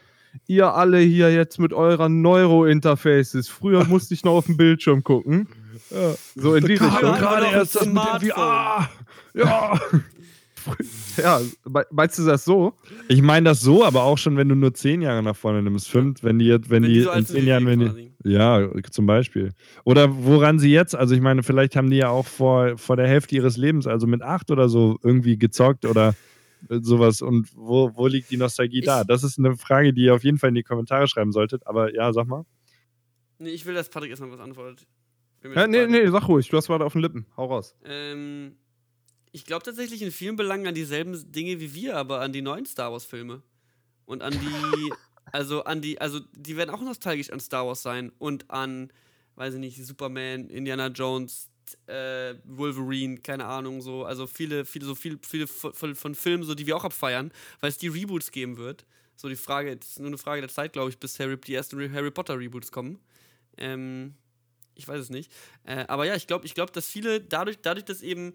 ihr 0.46 0.74
alle 0.74 0.98
hier 0.98 1.32
jetzt 1.32 1.58
mit 1.58 1.72
eurer 1.72 2.08
Neuro-Interfaces, 2.08 3.48
früher 3.48 3.84
musste 3.88 4.14
ich 4.14 4.24
noch 4.24 4.34
auf 4.34 4.46
den 4.46 4.56
Bildschirm 4.56 5.04
gucken. 5.04 5.48
ja. 5.90 6.14
So 6.34 6.54
in 6.54 6.64
die 6.64 6.72
Richtung. 6.72 6.90
gerade 6.90 7.46
erst 7.46 7.76
das 7.76 7.86
mit 7.86 7.96
dem. 7.96 8.30
VR. 8.30 8.90
Ja. 9.34 9.80
Ja, 11.16 11.40
me- 11.68 11.86
meinst 11.90 12.18
du 12.18 12.24
das 12.24 12.44
so? 12.44 12.74
Ich 13.08 13.22
meine 13.22 13.50
das 13.50 13.60
so, 13.60 13.84
aber 13.84 14.02
auch 14.04 14.18
schon, 14.18 14.36
wenn 14.36 14.48
du 14.48 14.54
nur 14.54 14.72
10 14.74 15.02
Jahre 15.02 15.22
nach 15.22 15.36
vorne 15.36 15.62
nimmst. 15.62 15.88
Fünf, 15.88 16.22
wenn 16.22 16.38
die 16.38 16.46
jetzt, 16.46 16.70
wenn, 16.70 16.82
Wenn 16.84 16.90
die, 16.90 17.00
so 17.00 17.10
in 17.10 17.14
alt 17.16 17.26
sind 17.28 17.36
10 17.36 17.44
wie 17.44 17.48
Jahren, 17.48 17.66
wenn 17.66 17.80
die. 17.80 18.12
Ja, 18.24 18.68
zum 18.90 19.06
Beispiel. 19.06 19.52
Oder 19.84 20.24
woran 20.24 20.58
sie 20.58 20.70
jetzt, 20.72 20.94
also 20.94 21.14
ich 21.14 21.20
meine, 21.20 21.42
vielleicht 21.42 21.76
haben 21.76 21.90
die 21.90 21.96
ja 21.98 22.08
auch 22.08 22.26
vor, 22.26 22.78
vor 22.78 22.96
der 22.96 23.06
Hälfte 23.06 23.34
ihres 23.36 23.56
Lebens, 23.56 23.86
also 23.86 24.06
mit 24.06 24.22
acht 24.22 24.50
oder 24.50 24.68
so, 24.68 24.98
irgendwie 25.02 25.36
gezockt 25.36 25.84
oder 25.84 26.14
äh, 26.70 26.78
sowas. 26.80 27.20
Und 27.22 27.48
wo, 27.54 27.90
wo 27.94 28.06
liegt 28.06 28.30
die 28.30 28.36
Nostalgie 28.38 28.78
Ich- 28.80 28.86
da? 28.86 29.04
Das 29.04 29.22
ist 29.24 29.38
eine 29.38 29.56
Frage, 29.56 29.92
die 29.92 30.04
ihr 30.04 30.14
auf 30.14 30.24
jeden 30.24 30.38
Fall 30.38 30.48
in 30.48 30.54
die 30.54 30.62
Kommentare 30.62 31.06
schreiben 31.08 31.32
solltet. 31.32 31.66
Aber 31.66 31.94
ja, 31.94 32.12
sag 32.12 32.26
mal. 32.26 32.44
Nee, 33.38 33.50
ich 33.50 33.66
will, 33.66 33.74
dass 33.74 33.90
Patrick 33.90 34.10
erstmal 34.10 34.30
was 34.32 34.40
antwortet. 34.40 34.86
Ja, 35.54 35.66
nee, 35.66 35.86
nee, 35.86 36.06
sag 36.08 36.26
ruhig, 36.28 36.48
du 36.48 36.56
hast 36.56 36.70
was 36.70 36.80
auf 36.80 36.94
den 36.94 37.02
Lippen. 37.02 37.26
Hau 37.36 37.44
raus. 37.46 37.74
Ähm, 37.84 38.52
ich 39.34 39.44
glaube 39.44 39.64
tatsächlich 39.64 40.00
in 40.00 40.12
vielen 40.12 40.36
Belangen 40.36 40.68
an 40.68 40.76
dieselben 40.76 41.32
Dinge 41.32 41.58
wie 41.58 41.74
wir, 41.74 41.96
aber 41.96 42.20
an 42.20 42.32
die 42.32 42.40
neuen 42.40 42.66
Star 42.66 42.92
Wars-Filme. 42.92 43.42
Und 44.04 44.22
an 44.22 44.32
die, 44.32 44.92
also 45.32 45.64
an 45.64 45.82
die, 45.82 46.00
also 46.00 46.20
die 46.36 46.56
werden 46.56 46.70
auch 46.70 46.80
nostalgisch 46.80 47.30
an 47.30 47.40
Star 47.40 47.66
Wars 47.66 47.82
sein 47.82 48.12
und 48.18 48.48
an, 48.48 48.92
weiß 49.34 49.54
ich 49.54 49.60
nicht, 49.60 49.84
Superman, 49.84 50.48
Indiana 50.50 50.86
Jones, 50.86 51.50
äh, 51.86 52.36
Wolverine, 52.44 53.18
keine 53.18 53.46
Ahnung, 53.46 53.82
so, 53.82 54.04
also 54.04 54.28
viele, 54.28 54.64
viele, 54.64 54.86
so 54.86 54.94
viel, 54.94 55.18
viele 55.20 55.48
von, 55.48 55.96
von 55.96 56.14
Filmen, 56.14 56.44
so 56.44 56.54
die 56.54 56.68
wir 56.68 56.76
auch 56.76 56.84
abfeiern, 56.84 57.32
weil 57.58 57.70
es 57.70 57.78
die 57.78 57.88
Reboots 57.88 58.30
geben 58.30 58.56
wird. 58.56 58.86
So 59.16 59.28
die 59.28 59.34
Frage, 59.34 59.76
es 59.80 59.88
ist 59.88 59.98
nur 59.98 60.08
eine 60.08 60.18
Frage 60.18 60.42
der 60.42 60.50
Zeit, 60.50 60.74
glaube 60.74 60.90
ich, 60.90 60.98
bis 60.98 61.18
Harry, 61.18 61.36
die 61.38 61.54
ersten 61.54 61.92
Harry 61.92 62.12
Potter 62.12 62.38
Reboots 62.38 62.70
kommen. 62.70 63.00
Ähm, 63.56 64.14
ich 64.76 64.86
weiß 64.86 65.00
es 65.00 65.10
nicht. 65.10 65.32
Äh, 65.64 65.86
aber 65.88 66.04
ja, 66.04 66.14
ich 66.14 66.28
glaube, 66.28 66.46
ich 66.46 66.54
glaub, 66.54 66.72
dass 66.72 66.86
viele 66.88 67.20
dadurch, 67.20 67.58
dadurch, 67.60 67.84
dass 67.84 68.00
eben 68.00 68.34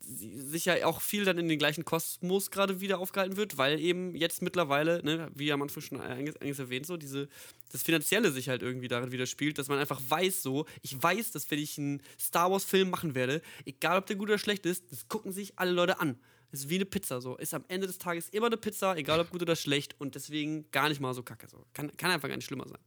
sich 0.00 0.66
ja 0.66 0.84
auch 0.86 1.00
viel 1.00 1.24
dann 1.24 1.38
in 1.38 1.48
den 1.48 1.58
gleichen 1.58 1.84
Kosmos 1.84 2.50
gerade 2.50 2.80
wieder 2.80 2.98
aufgehalten 2.98 3.36
wird, 3.36 3.58
weil 3.58 3.80
eben 3.80 4.14
jetzt 4.14 4.42
mittlerweile, 4.42 5.02
ne, 5.04 5.30
wie 5.34 5.52
am 5.52 5.62
Anfang 5.62 5.82
schon 5.82 6.00
eingangs 6.00 6.58
erwähnt, 6.58 6.86
so 6.86 6.96
diese, 6.96 7.28
das 7.72 7.82
Finanzielle 7.82 8.30
sich 8.30 8.48
halt 8.48 8.62
irgendwie 8.62 8.88
darin 8.88 9.12
wieder 9.12 9.26
spielt, 9.26 9.58
dass 9.58 9.68
man 9.68 9.78
einfach 9.78 10.00
weiß 10.08 10.42
so, 10.42 10.66
ich 10.82 11.00
weiß, 11.02 11.32
dass 11.32 11.50
wenn 11.50 11.58
ich 11.58 11.78
einen 11.78 12.02
Star 12.20 12.50
Wars 12.50 12.64
Film 12.64 12.90
machen 12.90 13.14
werde, 13.14 13.42
egal 13.64 13.98
ob 13.98 14.06
der 14.06 14.16
gut 14.16 14.28
oder 14.28 14.38
schlecht 14.38 14.66
ist, 14.66 14.90
das 14.92 15.08
gucken 15.08 15.32
sich 15.32 15.58
alle 15.58 15.72
Leute 15.72 16.00
an. 16.00 16.18
Das 16.50 16.60
ist 16.60 16.68
wie 16.68 16.76
eine 16.76 16.84
Pizza 16.84 17.20
so. 17.20 17.36
Ist 17.36 17.52
am 17.52 17.64
Ende 17.66 17.88
des 17.88 17.98
Tages 17.98 18.28
immer 18.28 18.46
eine 18.46 18.56
Pizza, 18.56 18.96
egal 18.96 19.18
ob 19.18 19.30
gut 19.30 19.42
oder 19.42 19.56
schlecht 19.56 19.96
und 19.98 20.14
deswegen 20.14 20.70
gar 20.70 20.88
nicht 20.88 21.00
mal 21.00 21.12
so 21.12 21.24
kacke 21.24 21.48
so. 21.48 21.66
Kann, 21.72 21.96
kann 21.96 22.12
einfach 22.12 22.28
gar 22.28 22.36
nicht 22.36 22.44
schlimmer 22.44 22.68
sein. 22.68 22.78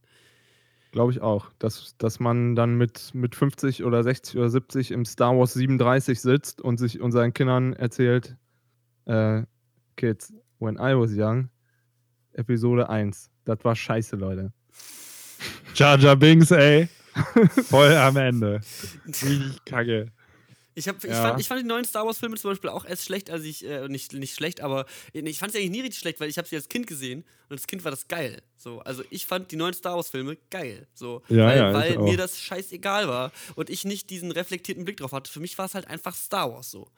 Glaube 0.90 1.12
ich 1.12 1.20
auch, 1.20 1.50
dass, 1.58 1.96
dass 1.98 2.18
man 2.18 2.56
dann 2.56 2.76
mit, 2.76 3.14
mit 3.14 3.34
50 3.34 3.84
oder 3.84 4.02
60 4.02 4.38
oder 4.38 4.48
70 4.48 4.90
im 4.90 5.04
Star 5.04 5.36
Wars 5.36 5.52
37 5.52 6.20
sitzt 6.20 6.62
und 6.62 6.78
sich 6.78 7.00
und 7.00 7.12
seinen 7.12 7.34
Kindern 7.34 7.74
erzählt, 7.74 8.36
äh, 9.04 9.42
Kids, 9.96 10.32
when 10.60 10.76
I 10.76 10.96
was 10.96 11.10
young, 11.12 11.50
Episode 12.32 12.88
1. 12.88 13.30
Das 13.44 13.58
war 13.64 13.76
scheiße, 13.76 14.16
Leute. 14.16 14.52
Jar 15.74 15.98
Jar 15.98 16.16
Binks, 16.16 16.50
ey. 16.50 16.88
Voll 17.68 17.94
am 17.94 18.16
Ende. 18.16 18.60
Richtig 19.06 19.64
kacke. 19.64 20.10
Ich, 20.78 20.86
hab, 20.88 21.02
ich, 21.02 21.10
Ja. 21.10 21.22
fand, 21.22 21.40
ich 21.40 21.48
fand 21.48 21.60
die 21.60 21.66
neuen 21.66 21.84
Star 21.84 22.06
Wars-Filme 22.06 22.36
zum 22.36 22.52
Beispiel 22.52 22.70
auch 22.70 22.84
erst 22.84 23.04
schlecht, 23.04 23.30
als 23.30 23.44
ich, 23.44 23.64
äh, 23.66 23.88
nicht, 23.88 24.12
nicht 24.12 24.34
schlecht, 24.34 24.60
aber 24.60 24.86
ich 25.12 25.38
fand 25.38 25.52
sie 25.52 25.58
eigentlich 25.58 25.70
nie 25.72 25.80
richtig 25.80 25.98
schlecht, 26.00 26.20
weil 26.20 26.28
ich 26.30 26.38
habe 26.38 26.46
sie 26.46 26.56
als 26.56 26.68
Kind 26.68 26.86
gesehen 26.86 27.24
und 27.48 27.56
als 27.56 27.66
Kind 27.66 27.84
war 27.84 27.90
das 27.90 28.06
geil. 28.08 28.42
So, 28.56 28.80
also 28.80 29.02
ich 29.10 29.26
fand 29.26 29.50
die 29.50 29.56
neuen 29.56 29.74
Star 29.74 29.96
Wars-Filme 29.96 30.36
geil. 30.50 30.86
So, 30.94 31.22
Ja, 31.28 31.46
weil, 31.46 31.58
ja, 31.58 31.68
ich 31.70 31.74
weil 31.74 31.98
mir 31.98 32.16
das 32.16 32.40
scheißegal 32.40 33.08
war 33.08 33.32
und 33.56 33.70
ich 33.70 33.84
nicht 33.84 34.08
diesen 34.10 34.30
reflektierten 34.30 34.84
Blick 34.84 34.96
drauf 34.98 35.12
hatte. 35.12 35.30
Für 35.30 35.40
mich 35.40 35.58
war 35.58 35.66
es 35.66 35.74
halt 35.74 35.86
einfach 35.88 36.14
Star 36.14 36.52
Wars 36.52 36.70
so. 36.70 36.88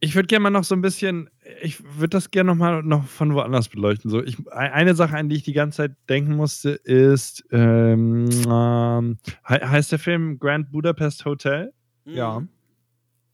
Ich 0.00 0.14
würde 0.14 0.26
gerne 0.26 0.42
mal 0.44 0.50
noch 0.50 0.64
so 0.64 0.74
ein 0.74 0.80
bisschen, 0.80 1.28
ich 1.60 1.84
würde 1.84 2.08
das 2.16 2.30
gerne 2.30 2.48
noch 2.52 2.56
mal 2.56 2.82
noch 2.82 3.06
von 3.06 3.34
woanders 3.34 3.68
beleuchten. 3.68 4.10
So, 4.10 4.22
ich, 4.24 4.38
ein- 4.50 4.72
eine 4.72 4.94
Sache, 4.94 5.16
an 5.18 5.28
die 5.28 5.36
ich 5.36 5.42
die 5.42 5.52
ganze 5.52 5.76
Zeit 5.76 5.92
denken 6.08 6.34
musste, 6.34 6.70
ist, 6.70 7.44
ähm, 7.52 8.26
ähm, 8.50 9.18
he- 9.46 9.54
heißt 9.62 9.92
der 9.92 9.98
Film 9.98 10.38
Grand 10.38 10.72
Budapest 10.72 11.26
Hotel? 11.26 11.74
Ja. 12.06 12.42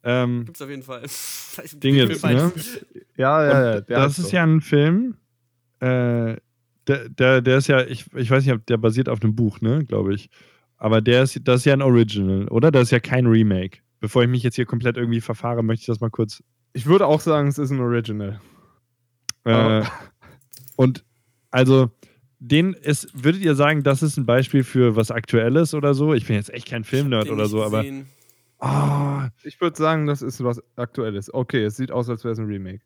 Ähm, 0.05 0.45
Gibt's 0.45 0.63
auf 0.63 0.69
jeden 0.69 0.83
Fall. 0.83 1.03
Ding 1.75 1.95
jetzt, 1.95 2.25
ne? 2.25 2.53
Ja, 3.17 3.45
ja, 3.45 3.75
ja. 3.75 3.81
Das 3.83 4.19
ist 4.19 4.33
ja 4.33 4.43
ein 4.43 4.61
Film, 4.61 5.17
äh, 5.81 6.37
der, 6.89 7.09
der, 7.09 7.41
der 7.41 7.59
ist 7.59 7.69
ja, 7.69 7.83
ich, 7.83 8.07
ich 8.15 8.31
weiß 8.31 8.45
nicht, 8.45 8.55
ob 8.55 8.67
der 8.67 8.77
basiert 8.77 9.09
auf 9.09 9.23
einem 9.23 9.35
Buch, 9.37 9.61
ne, 9.61 9.85
glaube 9.85 10.15
ich. 10.15 10.29
Aber 10.77 11.01
der 11.01 11.23
ist, 11.23 11.39
das 11.45 11.61
ist 11.61 11.65
ja 11.67 11.75
ein 11.75 11.83
Original, 11.83 12.49
oder? 12.49 12.73
Das 12.73 12.85
ist 12.85 12.91
ja 12.91 12.99
kein 13.01 13.27
Remake. 13.27 13.79
Bevor 14.01 14.25
ich 14.25 14.29
mich 14.29 14.43
jetzt 14.43 14.57
hier 14.57 14.67
komplett 14.67 14.97
irgendwie 14.97 15.21
verfahre, 15.21 15.63
möchte 15.63 15.83
ich 15.83 15.87
das 15.87 16.01
mal 16.01 16.11
kurz 16.11 16.43
Ich 16.73 16.87
würde 16.87 17.07
auch 17.07 17.21
sagen, 17.21 17.47
es 17.47 17.59
ist 17.59 17.71
ein 17.71 17.79
Original. 17.79 18.41
Äh, 19.45 19.53
Aber- 19.53 19.93
und 20.77 21.05
also, 21.53 21.91
den 22.41 22.73
ist, 22.73 23.09
würdet 23.25 23.43
ihr 23.43 23.55
sagen, 23.55 23.85
das 23.85 24.03
ist 24.03 24.17
ein 24.17 24.27
Beispiel 24.27 24.65
für 24.65 24.97
was 24.97 25.13
Aktuelles 25.13 25.75
oder 25.75 25.95
so? 25.95 26.15
Ich 26.15 26.27
bin 26.27 26.35
jetzt 26.35 26.53
echt 26.53 26.67
kein 26.67 26.83
Filmnerd 26.83 27.31
oder 27.31 27.47
so, 27.47 27.63
aber. 27.63 27.85
Oh, 28.65 29.23
Ich 29.43 29.61
würde 29.61 29.77
sagen, 29.77 30.07
das 30.07 30.23
ist 30.23 30.43
was 30.45 30.63
Aktuelles. 30.77 31.33
Okay, 31.35 31.65
es 31.65 31.77
sieht 31.77 31.91
aus, 31.91 32.09
als 32.09 32.23
wäre 32.23 32.33
es 32.33 32.39
ein 32.39 32.47
Remake. 32.47 32.81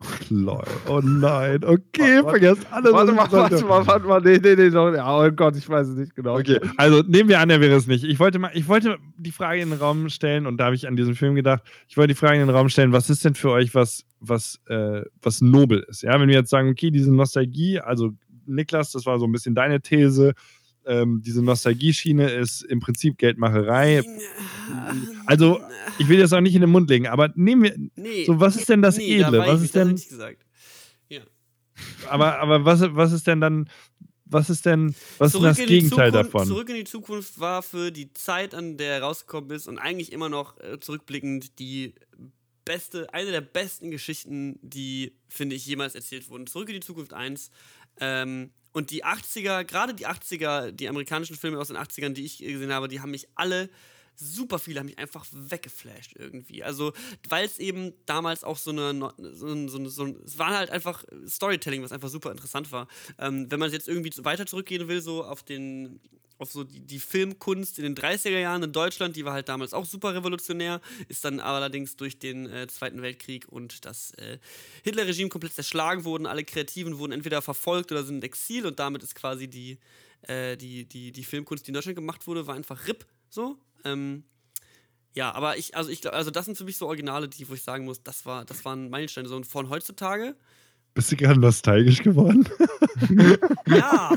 lol. 0.30 0.62
Oh 0.88 1.00
nein. 1.02 1.62
Okay, 1.64 2.22
Warte, 2.22 2.38
vergesst 2.38 2.66
alles. 2.70 2.92
Warte 2.92 3.12
mal, 3.12 3.30
warte 3.30 3.64
mal, 3.64 3.86
warte 3.86 4.06
mal. 4.06 4.20
Nee, 4.20 4.38
nee, 4.42 4.56
nee. 4.56 4.70
Doch, 4.70 4.92
oh 4.94 5.30
Gott, 5.30 5.56
ich 5.56 5.68
weiß 5.68 5.88
es 5.88 5.96
nicht 5.96 6.14
genau. 6.14 6.38
Okay, 6.38 6.58
also 6.76 7.02
nehmen 7.02 7.28
wir 7.28 7.40
an, 7.40 7.50
er 7.50 7.60
wäre 7.60 7.76
es 7.76 7.86
nicht. 7.86 8.04
Ich 8.04 8.18
wollte 8.18 8.38
mal, 8.38 8.50
ich 8.54 8.68
wollte 8.68 8.98
die 9.16 9.32
Frage 9.32 9.60
in 9.60 9.70
den 9.70 9.78
Raum 9.78 10.08
stellen 10.08 10.46
und 10.46 10.56
da 10.58 10.66
habe 10.66 10.74
ich 10.74 10.86
an 10.88 10.96
diesen 10.96 11.14
Film 11.14 11.34
gedacht. 11.34 11.62
Ich 11.88 11.96
wollte 11.96 12.14
die 12.14 12.18
Frage 12.18 12.40
in 12.40 12.46
den 12.46 12.54
Raum 12.54 12.68
stellen, 12.68 12.92
was 12.92 13.10
ist 13.10 13.24
denn 13.24 13.34
für 13.34 13.50
euch 13.50 13.74
was, 13.74 14.04
was, 14.20 14.60
äh, 14.68 15.02
was 15.22 15.40
nobel 15.40 15.84
ist? 15.88 16.02
Ja, 16.02 16.18
wenn 16.18 16.28
wir 16.28 16.36
jetzt 16.36 16.50
sagen, 16.50 16.70
okay, 16.70 16.90
diese 16.90 17.12
Nostalgie, 17.14 17.80
also 17.80 18.12
Niklas, 18.46 18.92
das 18.92 19.06
war 19.06 19.18
so 19.18 19.26
ein 19.26 19.32
bisschen 19.32 19.54
deine 19.54 19.80
These, 19.80 20.32
ähm, 20.86 21.22
diese 21.24 21.42
Nostalgie-Schiene 21.42 22.30
ist 22.30 22.62
im 22.62 22.80
Prinzip 22.80 23.18
Geldmacherei. 23.18 24.02
Also, 25.26 25.60
ich 25.98 26.08
will 26.08 26.18
das 26.18 26.32
auch 26.32 26.40
nicht 26.40 26.54
in 26.54 26.60
den 26.62 26.70
Mund 26.70 26.88
legen, 26.90 27.06
aber 27.06 27.30
nehmen 27.34 27.62
wir, 27.62 27.76
Nee. 27.96 28.24
so, 28.24 28.40
was 28.40 28.56
ist 28.56 28.68
denn 28.68 28.82
das 28.82 28.96
nee, 28.96 29.18
da 29.18 29.28
Edle? 29.28 29.40
ich 29.40 29.46
Was 29.46 29.62
ist 29.62 29.74
denn, 29.74 29.88
ich 29.88 29.94
nicht 29.94 30.08
gesagt. 30.08 30.46
Ja. 31.08 31.20
aber, 32.08 32.38
aber 32.38 32.64
was, 32.64 32.80
was 32.94 33.12
ist 33.12 33.26
denn 33.26 33.40
dann, 33.40 33.68
was 34.24 34.48
ist 34.48 34.64
denn, 34.64 34.94
was 35.18 35.34
ist 35.34 35.42
das 35.42 35.58
Gegenteil 35.58 36.12
Zukunft, 36.12 36.34
davon? 36.34 36.46
Zurück 36.46 36.68
in 36.68 36.76
die 36.76 36.84
Zukunft 36.84 37.40
war 37.40 37.62
für 37.62 37.90
die 37.90 38.12
Zeit, 38.12 38.54
an 38.54 38.76
der 38.76 38.94
er 38.94 39.02
rausgekommen 39.02 39.50
ist 39.50 39.66
und 39.66 39.78
eigentlich 39.78 40.12
immer 40.12 40.28
noch 40.28 40.58
äh, 40.60 40.78
zurückblickend 40.78 41.58
die 41.58 41.94
beste, 42.64 43.12
eine 43.12 43.32
der 43.32 43.40
besten 43.40 43.90
Geschichten, 43.90 44.58
die, 44.62 45.16
finde 45.28 45.56
ich, 45.56 45.66
jemals 45.66 45.94
erzählt 45.94 46.28
wurden. 46.30 46.46
Zurück 46.46 46.68
in 46.68 46.74
die 46.76 46.80
Zukunft 46.80 47.12
1. 47.12 47.50
Ähm, 48.00 48.50
und 48.72 48.90
die 48.90 49.04
80er, 49.04 49.64
gerade 49.64 49.94
die 49.94 50.06
80er, 50.06 50.70
die 50.70 50.88
amerikanischen 50.88 51.36
Filme 51.36 51.58
aus 51.58 51.68
den 51.68 51.76
80ern, 51.76 52.10
die 52.10 52.24
ich 52.24 52.38
gesehen 52.38 52.72
habe, 52.72 52.88
die 52.88 53.00
haben 53.00 53.10
mich 53.10 53.28
alle 53.34 53.68
super 54.20 54.58
viele 54.58 54.78
haben 54.80 54.86
mich 54.86 54.98
einfach 54.98 55.26
weggeflasht 55.32 56.12
irgendwie. 56.16 56.62
Also, 56.62 56.92
weil 57.28 57.44
es 57.46 57.58
eben 57.58 57.92
damals 58.06 58.44
auch 58.44 58.58
so 58.58 58.70
eine, 58.70 58.92
so, 59.32 59.46
ein- 59.48 59.68
so, 59.68 59.78
ein- 59.78 59.88
so, 59.88 60.04
ein- 60.04 60.16
es 60.24 60.38
war 60.38 60.56
halt 60.56 60.70
einfach 60.70 61.04
Storytelling, 61.26 61.82
was 61.82 61.92
einfach 61.92 62.08
super 62.10 62.30
interessant 62.30 62.70
war. 62.70 62.86
Ähm, 63.18 63.50
wenn 63.50 63.58
man 63.58 63.72
jetzt 63.72 63.88
irgendwie 63.88 64.12
weiter 64.24 64.46
zurückgehen 64.46 64.86
will, 64.88 65.00
so 65.00 65.24
auf 65.24 65.42
den, 65.42 65.98
auf 66.38 66.52
so 66.52 66.64
die, 66.64 66.80
die 66.80 66.98
Filmkunst 67.00 67.78
in 67.78 67.84
den 67.84 67.94
30er 67.94 68.38
Jahren 68.38 68.62
in 68.62 68.72
Deutschland, 68.72 69.14
die 69.16 69.24
war 69.24 69.32
halt 69.34 69.48
damals 69.48 69.74
auch 69.74 69.84
super 69.84 70.14
revolutionär, 70.14 70.80
ist 71.08 71.24
dann 71.24 71.38
allerdings 71.40 71.96
durch 71.96 72.18
den 72.18 72.48
äh, 72.48 72.66
Zweiten 72.68 73.02
Weltkrieg 73.02 73.46
und 73.48 73.84
das 73.84 74.12
äh, 74.14 74.38
Hitler-Regime 74.84 75.28
komplett 75.28 75.52
zerschlagen 75.54 76.04
wurden. 76.04 76.26
Alle 76.26 76.44
Kreativen 76.44 76.98
wurden 76.98 77.12
entweder 77.12 77.42
verfolgt 77.42 77.92
oder 77.92 78.04
sind 78.04 78.16
in 78.16 78.22
Exil 78.22 78.64
und 78.66 78.78
damit 78.78 79.02
ist 79.02 79.14
quasi 79.14 79.48
die, 79.48 79.78
äh, 80.22 80.56
die, 80.56 80.86
die, 80.86 81.12
die 81.12 81.24
Filmkunst, 81.24 81.66
die 81.66 81.70
in 81.70 81.74
Deutschland 81.74 81.96
gemacht 81.96 82.26
wurde, 82.26 82.46
war 82.46 82.54
einfach 82.54 82.86
RIP 82.86 83.04
so. 83.28 83.58
Ähm, 83.84 84.24
Ja, 85.14 85.32
aber 85.32 85.56
ich, 85.58 85.76
also 85.76 85.90
ich 85.90 86.00
glaube, 86.00 86.16
also 86.16 86.30
das 86.30 86.44
sind 86.44 86.56
für 86.56 86.64
mich 86.64 86.76
so 86.76 86.86
Originale, 86.86 87.28
die, 87.28 87.48
wo 87.48 87.54
ich 87.54 87.62
sagen 87.62 87.84
muss, 87.84 88.02
das 88.02 88.26
war, 88.26 88.44
das 88.44 88.64
waren 88.64 88.90
Meilensteine. 88.90 89.28
So 89.28 89.36
und 89.36 89.46
von 89.46 89.68
heutzutage, 89.68 90.36
Bist 90.94 91.12
du 91.12 91.16
gerade 91.16 91.40
nostalgisch 91.40 92.02
geworden? 92.02 92.48
ja. 93.66 94.12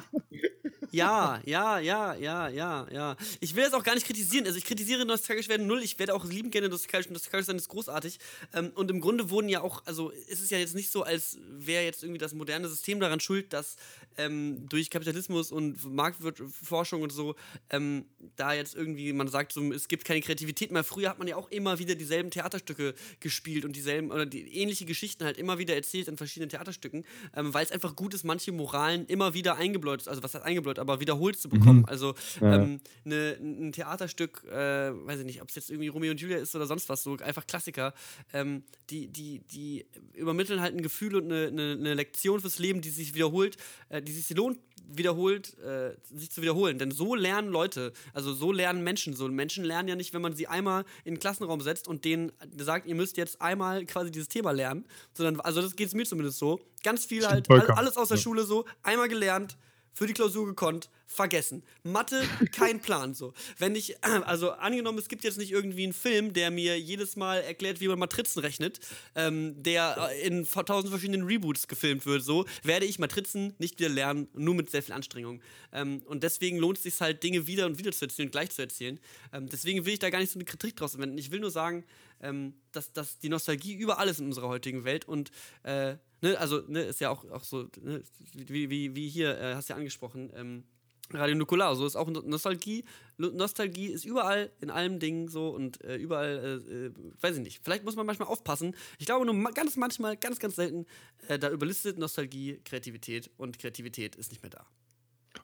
Ja, 0.94 1.42
ja, 1.44 1.80
ja, 1.80 2.14
ja, 2.14 2.48
ja, 2.50 2.88
ja. 2.92 3.18
Ich 3.40 3.56
will 3.56 3.64
das 3.64 3.74
auch 3.74 3.84
gar 3.84 3.96
nicht 3.96 4.06
kritisieren. 4.06 4.46
Also 4.46 4.60
ich 4.60 4.64
kritisiere 4.64 5.08
nostalgisch 5.08 5.50
werden 5.50 5.66
null. 5.66 5.82
Ich 5.82 5.98
werde 5.98 6.14
auch 6.14 6.24
lieben 6.24 6.52
gerne 6.52 6.70
nostalgisch. 6.70 7.10
Nostalgisch 7.10 7.48
sein 7.48 7.56
ist 7.56 7.68
großartig. 7.68 8.20
Ähm, 8.54 8.72
und 8.76 8.92
im 8.92 9.02
Grunde 9.02 9.32
wurden 9.32 9.50
ja 9.50 9.62
auch, 9.62 9.82
also 9.88 10.12
ist 10.12 10.40
es 10.40 10.52
ja 10.52 10.60
jetzt 10.60 10.76
nicht 10.76 10.92
so, 10.92 11.02
als 11.02 11.40
wäre 11.50 11.84
jetzt 11.84 12.04
irgendwie 12.04 12.20
das 12.20 12.36
moderne 12.36 12.70
System 12.70 13.00
daran 13.00 13.20
schuld, 13.20 13.54
dass 13.54 13.76
ähm, 14.18 14.70
durch 14.70 14.92
Kapitalismus 14.92 15.52
und 15.52 15.84
Marktforschung 15.84 17.02
und 17.02 17.12
so 17.12 17.34
ähm, 17.72 18.06
da 18.36 18.54
jetzt 18.54 18.76
irgendwie 18.76 19.14
man 19.14 19.28
sagt, 19.28 19.52
so, 19.54 19.74
es 19.74 19.88
gibt 19.88 20.06
keine 20.06 20.22
Kreativität 20.22 20.72
mehr. 20.72 20.84
Früher 20.84 21.10
hat 21.10 21.18
man 21.18 21.28
ja 21.28 21.38
auch 21.38 21.50
immer 21.50 21.80
wieder 21.80 21.96
dieselben 21.96 22.30
Theaterstücke 22.30 22.94
gespielt 23.20 23.66
und 23.66 23.76
dieselben 23.76 24.12
oder 24.12 24.28
die 24.28 24.58
ähnliche 24.58 24.86
Geschichten 24.86 25.24
halt 25.26 25.40
immer 25.40 25.58
wieder 25.58 25.74
erzählt 25.74 26.08
in 26.08 26.18
verschiedenen 26.18 26.50
Theaterstücken, 26.50 27.04
ähm, 27.36 27.52
weil 27.52 27.66
es 27.66 27.72
einfach 27.72 27.96
gut 27.96 28.14
ist, 28.14 28.24
manche 28.24 28.52
Moralen 28.52 29.08
immer 29.08 29.34
wieder 29.34 29.56
eingebläut, 29.56 30.08
also 30.08 30.22
was 30.22 30.36
heißt 30.36 30.46
eingebläut, 30.46 30.83
aber 30.84 31.00
wiederholt 31.00 31.38
zu 31.38 31.50
bekommen. 31.50 31.80
Mhm. 31.80 31.86
Also 31.86 32.14
Ja. 32.40 32.62
ähm, 32.62 32.80
ne, 33.04 33.38
ein 33.42 33.72
Theaterstück, 33.72 34.44
äh, 34.50 34.56
weiß 34.94 35.20
ich 35.22 35.26
nicht, 35.26 35.42
ob 35.42 35.50
es 35.50 35.56
jetzt 35.56 35.70
irgendwie 35.70 35.88
Romeo 35.88 36.12
und 36.12 36.22
Julia 36.22 36.38
ist 36.38 36.56
oder 36.56 36.68
sonst 36.68 36.90
was, 36.90 37.04
so 37.04 37.18
einfach 37.18 37.48
Klassiker, 37.48 37.94
ähm, 38.34 38.64
die, 38.90 39.08
die, 39.08 39.40
die 39.40 39.86
übermitteln 40.14 40.62
halt 40.62 40.76
ein 40.76 40.82
Gefühl 40.84 41.16
und 41.16 41.26
eine, 41.32 41.48
eine, 41.48 41.72
eine 41.74 41.94
Lektion 41.96 42.40
fürs 42.42 42.60
Leben, 42.60 42.82
die 42.82 42.90
sich 42.90 43.16
wiederholt, 43.16 43.58
äh, 43.90 44.02
die 44.02 44.12
sich 44.12 44.30
lohnt, 44.38 44.60
wiederholt, 44.86 45.58
äh, 45.60 45.96
sich 46.14 46.30
zu 46.30 46.42
wiederholen. 46.42 46.78
Denn 46.78 46.92
so 46.92 47.16
lernen 47.16 47.50
Leute, 47.50 47.94
also 48.14 48.34
so 48.34 48.52
lernen 48.52 48.84
Menschen. 48.84 49.14
So 49.16 49.28
Menschen 49.30 49.64
lernen 49.64 49.88
ja 49.88 49.96
nicht, 49.96 50.14
wenn 50.14 50.22
man 50.22 50.34
sie 50.36 50.48
einmal 50.48 50.84
in 51.06 51.16
den 51.16 51.20
Klassenraum 51.20 51.62
setzt 51.62 51.88
und 51.88 52.04
denen 52.04 52.32
sagt, 52.58 52.86
ihr 52.88 52.96
müsst 52.96 53.16
jetzt 53.18 53.42
einmal 53.42 53.86
quasi 53.86 54.12
dieses 54.12 54.28
Thema 54.28 54.52
lernen, 54.52 54.86
sondern, 55.14 55.40
also 55.40 55.62
das 55.62 55.76
geht 55.76 55.88
es 55.88 55.94
mir 55.94 56.06
zumindest 56.06 56.38
so. 56.38 56.60
Ganz 56.84 57.06
viel 57.06 57.26
halt, 57.26 57.50
alles 57.50 57.96
aus 57.96 58.10
der 58.10 58.18
Ja. 58.18 58.24
Schule 58.24 58.44
so, 58.44 58.66
einmal 58.84 59.08
gelernt, 59.08 59.58
für 59.94 60.08
die 60.08 60.14
Klausur 60.14 60.46
gekonnt, 60.46 60.90
vergessen. 61.06 61.64
Mathe, 61.84 62.24
kein 62.52 62.80
Plan 62.80 63.14
so. 63.14 63.34
Wenn 63.58 63.76
ich, 63.76 63.96
also 64.26 64.52
angenommen, 64.52 64.98
es 64.98 65.08
gibt 65.08 65.24
jetzt 65.24 65.38
nicht 65.38 65.52
irgendwie 65.52 65.84
einen 65.84 65.94
Film, 65.94 66.34
der 66.34 66.52
mir 66.52 66.80
jedes 66.80 67.16
Mal 67.16 67.42
erklärt, 67.42 67.80
wie 67.80 67.88
man 67.88 68.00
Matrizen 68.00 68.40
rechnet, 68.40 68.80
ähm, 69.16 69.62
der 69.62 70.10
äh, 70.12 70.28
in 70.28 70.46
tausend 70.46 70.90
verschiedenen 70.90 71.24
Reboots 71.24 71.68
gefilmt 71.68 72.06
wird, 72.06 72.24
so, 72.24 72.46
werde 72.64 72.86
ich 72.86 73.00
Matrizen 73.00 73.54
nicht 73.60 73.80
wieder 73.80 73.90
lernen, 73.90 74.28
nur 74.34 74.56
mit 74.56 74.70
sehr 74.70 74.84
viel 74.84 74.94
Anstrengung. 74.94 75.42
Ähm, 75.72 76.02
und 76.06 76.24
deswegen 76.24 76.58
lohnt 76.58 76.78
es 76.78 76.84
sich 76.84 77.00
halt, 77.00 77.24
Dinge 77.24 77.48
wieder 77.48 77.66
und 77.66 77.78
wieder 77.78 77.92
zu 77.92 78.06
erzählen, 78.06 78.32
gleich 78.32 78.50
zu 78.52 78.62
erzählen. 78.62 79.00
Ähm, 79.32 79.48
deswegen 79.50 79.86
will 79.86 79.94
ich 79.94 80.00
da 80.00 80.10
gar 80.10 80.20
nicht 80.20 80.32
so 80.32 80.38
eine 80.38 80.46
Kritik 80.46 80.76
draus 80.76 80.98
wenden. 80.98 81.18
Ich 81.18 81.32
will 81.32 81.40
nur 81.40 81.52
sagen, 81.52 81.86
ähm, 82.22 82.54
dass, 82.72 82.92
dass 82.94 83.20
die 83.20 83.30
Nostalgie 83.30 83.74
überall 83.74 84.08
ist 84.08 84.20
in 84.20 84.26
unserer 84.28 84.48
heutigen 84.48 84.84
Welt 84.84 85.08
und 85.08 85.32
äh, 85.64 85.96
ne, 86.24 86.40
also 86.40 86.64
ne, 86.68 86.82
ist 86.82 87.00
ja 87.02 87.10
auch, 87.10 87.30
auch 87.30 87.44
so, 87.44 87.68
ne, 87.82 88.02
wie, 88.34 88.70
wie, 88.70 88.96
wie 88.96 89.10
hier, 89.10 89.38
äh, 89.40 89.54
hast 89.54 89.70
du 89.70 89.74
ja 89.74 89.78
angesprochen, 89.78 90.32
ähm, 90.36 90.64
Radio 91.12 91.36
Nukular, 91.36 91.76
so 91.76 91.86
ist 91.86 91.96
auch 91.96 92.10
No- 92.10 92.24
Nostalgie. 92.26 92.86
Nostalgie 93.18 93.88
ist 93.88 94.06
überall 94.06 94.52
in 94.62 94.72
allen 94.72 95.00
Dingen 95.00 95.28
so 95.28 95.50
und 95.50 95.84
äh, 95.84 95.98
überall, 95.98 96.64
äh, 96.68 96.86
äh, 96.88 96.92
weiß 97.22 97.36
ich 97.38 97.44
nicht. 97.44 97.62
Vielleicht 97.64 97.84
muss 97.84 97.96
man 97.96 98.06
manchmal 98.06 98.30
aufpassen. 98.30 98.76
Ich 98.98 99.06
glaube 99.06 99.26
nur 99.26 99.52
ganz 99.52 99.76
manchmal, 99.76 100.18
ganz, 100.18 100.40
ganz 100.40 100.56
selten, 100.56 100.86
äh, 101.28 101.38
da 101.38 101.50
überlistet 101.50 102.00
Nostalgie 102.00 102.60
Kreativität 102.64 103.30
und 103.38 103.60
Kreativität 103.60 104.16
ist 104.16 104.32
nicht 104.32 104.42
mehr 104.42 104.50
da. 104.50 104.66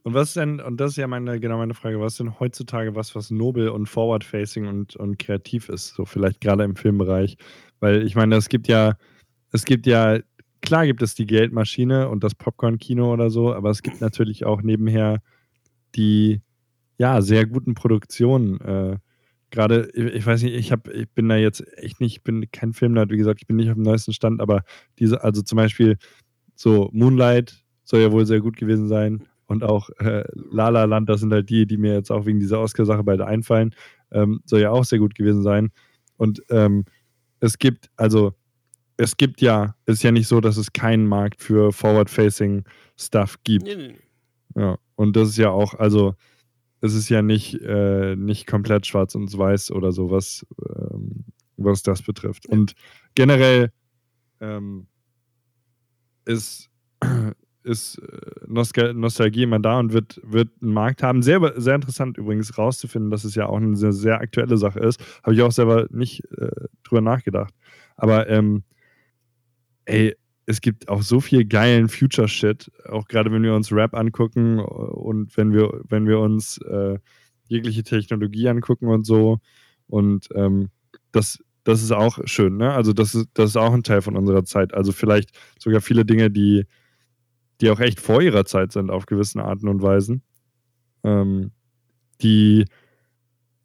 Und 0.03 0.13
was 0.13 0.29
ist 0.29 0.37
denn, 0.37 0.61
und 0.61 0.77
das 0.77 0.91
ist 0.91 0.97
ja 0.97 1.07
meine, 1.07 1.39
genau 1.39 1.57
meine 1.57 1.73
Frage, 1.73 1.99
was 1.99 2.13
ist 2.13 2.19
denn 2.19 2.39
heutzutage 2.39 2.95
was, 2.95 3.13
was 3.15 3.29
nobel 3.29 3.69
und 3.69 3.87
forward-facing 3.87 4.65
und, 4.65 4.95
und 4.95 5.19
kreativ 5.19 5.67
ist? 5.69 5.93
So 5.93 6.05
vielleicht 6.05 6.41
gerade 6.41 6.63
im 6.63 6.75
Filmbereich. 6.75 7.37
Weil 7.79 8.05
ich 8.07 8.15
meine, 8.15 8.37
es 8.37 8.49
gibt 8.49 8.67
ja, 8.67 8.97
es 9.51 9.65
gibt 9.65 9.85
ja, 9.87 10.19
klar 10.61 10.85
gibt 10.85 11.01
es 11.01 11.15
die 11.15 11.25
Geldmaschine 11.25 12.09
und 12.09 12.23
das 12.23 12.35
Popcorn-Kino 12.35 13.11
oder 13.11 13.29
so, 13.29 13.53
aber 13.53 13.69
es 13.69 13.81
gibt 13.81 14.01
natürlich 14.01 14.45
auch 14.45 14.61
nebenher 14.61 15.21
die, 15.95 16.41
ja, 16.97 17.21
sehr 17.21 17.45
guten 17.45 17.73
Produktionen. 17.73 18.59
Äh, 18.61 18.97
gerade, 19.51 19.89
ich, 19.93 20.05
ich 20.05 20.25
weiß 20.25 20.43
nicht, 20.43 20.55
ich 20.55 20.71
habe, 20.71 20.91
ich 20.93 21.09
bin 21.09 21.29
da 21.29 21.35
jetzt 21.35 21.65
echt 21.77 21.99
nicht, 22.01 22.17
ich 22.17 22.23
bin 22.23 22.49
kein 22.51 22.73
Filmnerd, 22.73 23.11
wie 23.11 23.17
gesagt, 23.17 23.41
ich 23.41 23.47
bin 23.47 23.55
nicht 23.55 23.69
auf 23.69 23.75
dem 23.75 23.83
neuesten 23.83 24.13
Stand, 24.13 24.41
aber 24.41 24.63
diese, 24.99 25.23
also 25.23 25.41
zum 25.41 25.55
Beispiel 25.55 25.97
so 26.55 26.89
Moonlight 26.91 27.63
soll 27.83 28.01
ja 28.01 28.11
wohl 28.11 28.25
sehr 28.25 28.41
gut 28.41 28.57
gewesen 28.57 28.87
sein 28.87 29.23
und 29.47 29.63
auch 29.63 29.89
äh, 29.99 30.23
La 30.51 30.69
La 30.69 30.83
Land, 30.83 31.09
das 31.09 31.21
sind 31.21 31.33
halt 31.33 31.49
die, 31.49 31.65
die 31.65 31.77
mir 31.77 31.93
jetzt 31.93 32.11
auch 32.11 32.25
wegen 32.25 32.39
dieser 32.39 32.59
Oscar-Sache 32.59 33.03
beide 33.03 33.25
einfallen, 33.25 33.73
ähm, 34.11 34.41
soll 34.45 34.61
ja 34.61 34.71
auch 34.71 34.85
sehr 34.85 34.99
gut 34.99 35.15
gewesen 35.15 35.41
sein. 35.41 35.71
Und 36.17 36.43
ähm, 36.49 36.85
es 37.39 37.57
gibt, 37.57 37.89
also 37.95 38.33
es 38.99 39.15
gibt 39.15 39.39
ja, 39.39 39.75
es 39.85 39.95
ist 39.95 40.03
ja 40.03 40.11
nicht 40.11 40.27
so, 40.27 40.41
dass 40.41 40.57
es 40.57 40.73
keinen 40.73 41.07
Markt 41.07 41.41
für 41.41 41.71
Forward-Facing 41.71 42.65
Stuff 42.97 43.37
gibt. 43.45 43.63
Nee, 43.63 43.75
nee. 43.75 43.95
Ja, 44.55 44.77
und 44.95 45.15
das 45.15 45.29
ist 45.29 45.37
ja 45.37 45.51
auch, 45.51 45.73
also 45.75 46.15
es 46.81 46.93
ist 46.93 47.07
ja 47.07 47.21
nicht, 47.21 47.61
äh, 47.61 48.17
nicht 48.17 48.45
komplett 48.45 48.85
schwarz 48.87 49.15
und 49.15 49.35
weiß 49.35 49.71
oder 49.71 49.93
so, 49.93 50.11
was, 50.11 50.45
ähm, 50.67 51.23
was 51.55 51.81
das 51.81 52.01
betrifft. 52.01 52.45
Und 52.47 52.73
generell 53.15 53.71
ähm, 54.41 54.87
ist, 56.25 56.69
ist 57.63 57.99
äh, 57.99 58.47
Nostal 58.47 58.93
Nostalgie 58.93 59.43
immer 59.43 59.59
da 59.59 59.79
und 59.79 59.93
wird, 59.93 60.19
wird 60.25 60.49
einen 60.61 60.73
Markt 60.73 61.03
haben. 61.03 61.21
Sehr, 61.21 61.53
sehr 61.55 61.75
interessant 61.75 62.17
übrigens 62.17 62.57
rauszufinden, 62.57 63.11
dass 63.11 63.23
es 63.23 63.35
ja 63.35 63.45
auch 63.45 63.57
eine 63.57 63.77
sehr, 63.77 63.93
sehr 63.93 64.19
aktuelle 64.19 64.57
Sache 64.57 64.79
ist. 64.79 64.99
Habe 65.23 65.35
ich 65.35 65.41
auch 65.41 65.53
selber 65.53 65.87
nicht 65.89 66.25
äh, 66.37 66.49
drüber 66.83 66.99
nachgedacht. 66.99 67.53
Aber 67.95 68.27
ähm, 68.27 68.63
ey, 69.89 70.15
es 70.45 70.61
gibt 70.61 70.89
auch 70.89 71.01
so 71.01 71.19
viel 71.19 71.45
geilen 71.45 71.89
Future-Shit, 71.89 72.71
auch 72.89 73.07
gerade 73.07 73.31
wenn 73.31 73.43
wir 73.43 73.53
uns 73.53 73.71
Rap 73.71 73.93
angucken 73.93 74.59
und 74.59 75.35
wenn 75.37 75.53
wir, 75.53 75.81
wenn 75.87 76.07
wir 76.07 76.19
uns 76.19 76.57
äh, 76.59 76.97
jegliche 77.47 77.83
Technologie 77.83 78.47
angucken 78.49 78.87
und 78.87 79.05
so. 79.05 79.39
Und 79.87 80.27
ähm, 80.33 80.69
das, 81.11 81.39
das 81.63 81.83
ist 81.83 81.91
auch 81.91 82.19
schön, 82.25 82.57
ne? 82.57 82.73
Also 82.73 82.93
das 82.93 83.13
ist, 83.13 83.27
das 83.33 83.51
ist 83.51 83.57
auch 83.57 83.73
ein 83.73 83.83
Teil 83.83 84.01
von 84.01 84.15
unserer 84.15 84.43
Zeit. 84.43 84.73
Also 84.73 84.91
vielleicht 84.91 85.31
sogar 85.59 85.81
viele 85.81 86.05
Dinge, 86.05 86.31
die, 86.31 86.65
die 87.61 87.69
auch 87.69 87.79
echt 87.79 87.99
vor 87.99 88.21
ihrer 88.21 88.45
Zeit 88.45 88.71
sind 88.71 88.89
auf 88.89 89.05
gewissen 89.05 89.39
Arten 89.39 89.67
und 89.67 89.81
Weisen. 89.81 90.23
Ähm, 91.03 91.51
die, 92.21 92.65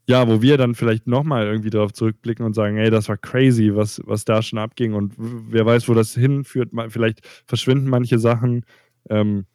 ja, 0.06 0.28
wo 0.28 0.42
wir 0.42 0.58
dann 0.58 0.74
vielleicht 0.74 1.06
nochmal 1.06 1.46
irgendwie 1.46 1.70
darauf 1.70 1.92
zurückblicken 1.92 2.44
und 2.44 2.54
sagen, 2.54 2.76
ey, 2.76 2.90
das 2.90 3.08
war 3.08 3.16
crazy, 3.16 3.74
was, 3.74 4.02
was 4.04 4.24
da 4.24 4.42
schon 4.42 4.58
abging 4.58 4.92
und 4.94 5.14
wer 5.16 5.64
weiß, 5.64 5.88
wo 5.88 5.94
das 5.94 6.14
hinführt. 6.14 6.70
Vielleicht 6.88 7.26
verschwinden 7.46 7.88
manche 7.88 8.18
Sachen. 8.18 8.64
Ähm, 9.08 9.46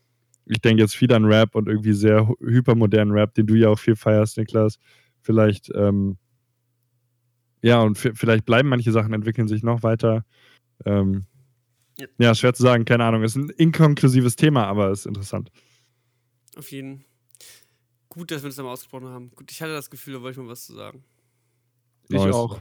ich 0.46 0.60
denke 0.62 0.82
jetzt 0.82 0.96
viel 0.96 1.14
an 1.14 1.26
Rap 1.26 1.54
und 1.54 1.68
irgendwie 1.68 1.94
sehr 1.94 2.28
hy- 2.28 2.36
hypermodernen 2.42 3.14
Rap, 3.14 3.36
den 3.36 3.46
du 3.46 3.54
ja 3.54 3.70
auch 3.70 3.78
viel 3.78 3.96
feierst, 3.96 4.38
Niklas. 4.38 4.80
Vielleicht, 5.22 5.70
ähm, 5.76 6.18
ja, 7.62 7.82
und 7.82 7.98
vielleicht 7.98 8.46
bleiben 8.46 8.70
manche 8.70 8.92
Sachen, 8.92 9.14
entwickeln 9.14 9.48
sich 9.48 9.62
noch 9.64 9.84
weiter. 9.84 10.26
Ähm, 10.86 11.26
Ja. 12.00 12.08
ja, 12.18 12.34
schwer 12.36 12.54
zu 12.54 12.64
sagen, 12.64 12.86
keine 12.86 13.04
Ahnung. 13.04 13.22
Ist 13.24 13.36
ein 13.36 13.50
inkonklusives 13.50 14.38
Thema, 14.38 14.66
aber 14.66 14.90
ist 14.90 15.06
interessant. 15.06 15.52
Auf 16.58 16.72
jeden 16.72 17.04
Gut, 18.10 18.32
dass 18.32 18.42
wir 18.44 18.50
das 18.50 18.58
einmal 18.60 18.74
ausgesprochen 18.74 19.08
haben. 19.08 19.32
Gut, 19.36 19.52
ich 19.52 19.62
hatte 19.62 19.74
das 19.74 19.90
Gefühl, 19.90 20.16
da 20.16 20.22
wollte 20.22 20.40
ich 20.40 20.46
mal 20.46 20.52
was 20.52 20.66
zu 20.66 20.74
sagen. 20.74 21.04
Ich 22.10 22.18
Nice. 22.18 22.34
auch. 22.34 22.60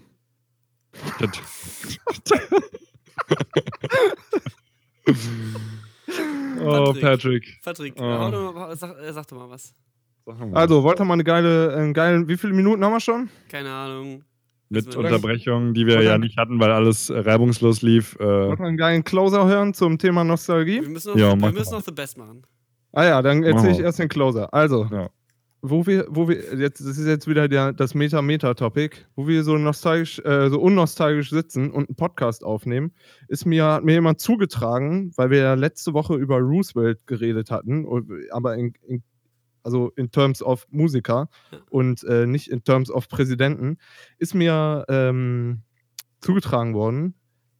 oh, 6.61 6.93
Patrick. 7.01 7.59
Patrick. 7.65 7.95
Oh. 7.99 8.03
hau 8.03 8.31
doch 8.31 8.55
mal, 8.55 8.77
sag, 8.77 8.99
äh, 8.99 9.13
sag 9.13 9.27
doch 9.29 9.37
mal 9.37 9.51
was. 9.51 9.75
Also, 10.53 10.83
wollt 10.83 11.01
ihr 11.01 11.05
mal 11.05 11.15
eine 11.15 11.25
geile, 11.25 11.75
einen 11.75 11.95
geilen, 11.95 12.29
wie 12.29 12.37
viele 12.37 12.53
Minuten 12.53 12.85
haben 12.85 12.93
wir 12.93 13.01
schon? 13.01 13.31
Keine 13.49 13.73
Ahnung. 13.73 14.25
Mit 14.69 14.95
Unterbrechungen, 14.95 15.73
die 15.73 15.87
wir 15.87 15.95
Oder- 15.95 16.03
ja 16.03 16.19
nicht 16.19 16.37
hatten, 16.37 16.61
weil 16.61 16.71
alles 16.71 17.09
äh, 17.09 17.19
reibungslos 17.19 17.81
lief. 17.81 18.15
Äh, 18.21 18.49
Wollt 18.49 18.61
einen 18.61 18.77
geilen 18.77 19.03
Closer 19.03 19.47
hören 19.47 19.73
zum 19.73 19.97
Thema 19.97 20.25
Nostalgie? 20.25 20.83
Wir 20.83 20.89
müssen 20.91 21.13
noch, 21.13 21.17
Ja, 21.17 21.41
wir 21.41 21.53
müssen 21.53 21.73
noch 21.73 21.83
The 21.83 21.93
Best 21.93 22.19
machen. 22.19 22.43
Ah 22.93 23.05
ja, 23.05 23.23
dann 23.23 23.43
erzähle 23.43 23.73
ich 23.73 23.79
erst 23.79 23.99
den 23.99 24.11
Closer. 24.11 24.53
Also, 24.53 24.87
Ja. 24.93 25.09
Wo 25.61 25.87
wir, 25.87 26.07
wo 26.09 26.29
wir, 26.29 26.57
jetzt, 26.57 26.81
das 26.81 26.99
ist 26.99 27.07
jetzt 27.07 27.27
wieder 27.27 27.49
der, 27.49 27.73
das 27.73 27.95
Meta-Meta-Topic, 27.95 28.97
wo 29.17 29.27
wir 29.27 29.43
so 29.43 29.59
nostalgisch, 29.59 30.21
äh, 30.21 30.51
so 30.51 30.61
unnostalgisch 30.61 31.31
sitzen 31.31 31.71
und 31.71 31.89
einen 31.89 31.97
Podcast 31.97 32.45
aufnehmen, 32.45 32.93
ist 33.27 33.45
mir, 33.45 33.65
hat 33.65 33.85
mir 33.85 33.95
jemand 33.95 34.21
zugetragen, 34.21 35.13
weil 35.17 35.31
wir 35.31 35.39
ja 35.39 35.55
letzte 35.55 35.95
Woche 35.95 36.15
über 36.15 36.39
Roosevelt 36.39 37.07
geredet 37.07 37.51
hatten, 37.51 37.87
aber 38.31 38.57
in, 38.57 38.73
in, 38.87 39.03
also 39.63 39.91
in 39.97 40.11
terms 40.11 40.43
of 40.43 40.67
Musiker 40.71 41.29
und 41.71 42.05
äh, 42.05 42.27
nicht 42.27 42.49
in 42.49 42.63
terms 42.63 42.91
of 42.91 43.09
Präsidenten, 43.09 43.79
ist 44.19 44.35
mir 44.35 44.85
ähm, 44.89 45.63
zugetragen 46.21 46.75
worden, 46.75 47.15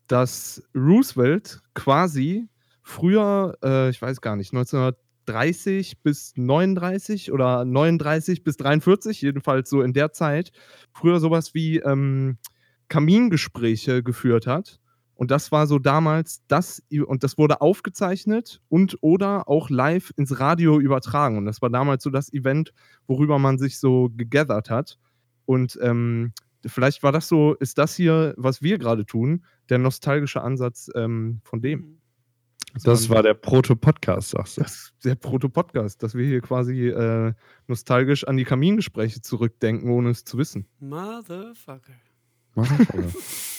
dass 0.07 0.63
Roosevelt 0.75 1.61
quasi 1.75 2.49
früher, 2.83 3.59
äh, 3.63 3.91
ich 3.91 4.01
weiß 4.01 4.21
gar 4.21 4.37
nicht, 4.37 4.53
1900 4.53 4.97
30 5.29 6.03
bis 6.03 6.33
39 6.37 7.33
oder 7.33 7.65
39 7.65 8.43
bis 8.43 8.57
43, 8.57 9.21
jedenfalls 9.21 9.69
so 9.69 9.83
in 9.83 9.93
der 9.93 10.13
Zeit, 10.13 10.53
früher 10.93 11.21
sowas 11.21 11.55
wie 11.55 11.79
ähm, 11.79 12.39
Kamingespräche 12.89 14.03
geführt 14.03 14.47
hat. 14.47 14.81
Und 15.15 15.31
das 15.31 15.51
war 15.51 15.67
so 15.67 15.79
damals 15.79 16.43
das, 16.47 16.81
und 17.07 17.25
das 17.25 17.37
wurde 17.39 17.61
aufgezeichnet 17.61 18.61
und 18.69 18.97
oder 19.01 19.49
auch 19.49 19.69
live 19.69 20.13
ins 20.17 20.39
Radio 20.39 20.79
übertragen. 20.79 21.37
Und 21.37 21.45
das 21.45 21.61
war 21.61 21.71
damals 21.71 22.05
so 22.05 22.11
das 22.11 22.33
Event, 22.33 22.73
worüber 23.07 23.39
man 23.39 23.59
sich 23.59 23.79
so 23.79 24.11
gegathert 24.17 24.71
hat. 24.71 24.97
Und 25.45 25.79
ähm, 25.83 26.33
vielleicht 26.65 27.03
war 27.03 27.11
das 27.11 27.27
so, 27.29 27.55
ist 27.55 27.79
das 27.79 27.97
hier, 27.97 28.33
was 28.37 28.63
wir 28.63 28.79
gerade 28.79 29.05
tun, 29.05 29.45
der 29.69 29.79
nostalgische 29.79 30.41
Ansatz 30.41 30.89
ähm, 30.95 31.41
von 31.43 31.61
dem. 31.61 31.99
Das 32.85 33.09
war 33.09 33.23
der 33.23 33.35
Proto-Podcast, 33.35 34.31
sagst 34.31 34.57
du. 34.57 34.63
Das 34.63 34.73
ist 34.73 35.05
der 35.05 35.15
Proto-Podcast, 35.15 36.03
dass 36.03 36.15
wir 36.15 36.27
hier 36.27 36.41
quasi 36.41 36.89
äh, 36.89 37.33
nostalgisch 37.67 38.25
an 38.25 38.37
die 38.37 38.45
Kamingespräche 38.45 39.21
zurückdenken, 39.21 39.91
ohne 39.91 40.11
es 40.11 40.25
zu 40.25 40.39
wissen. 40.39 40.67
Motherfucker. 40.81 41.95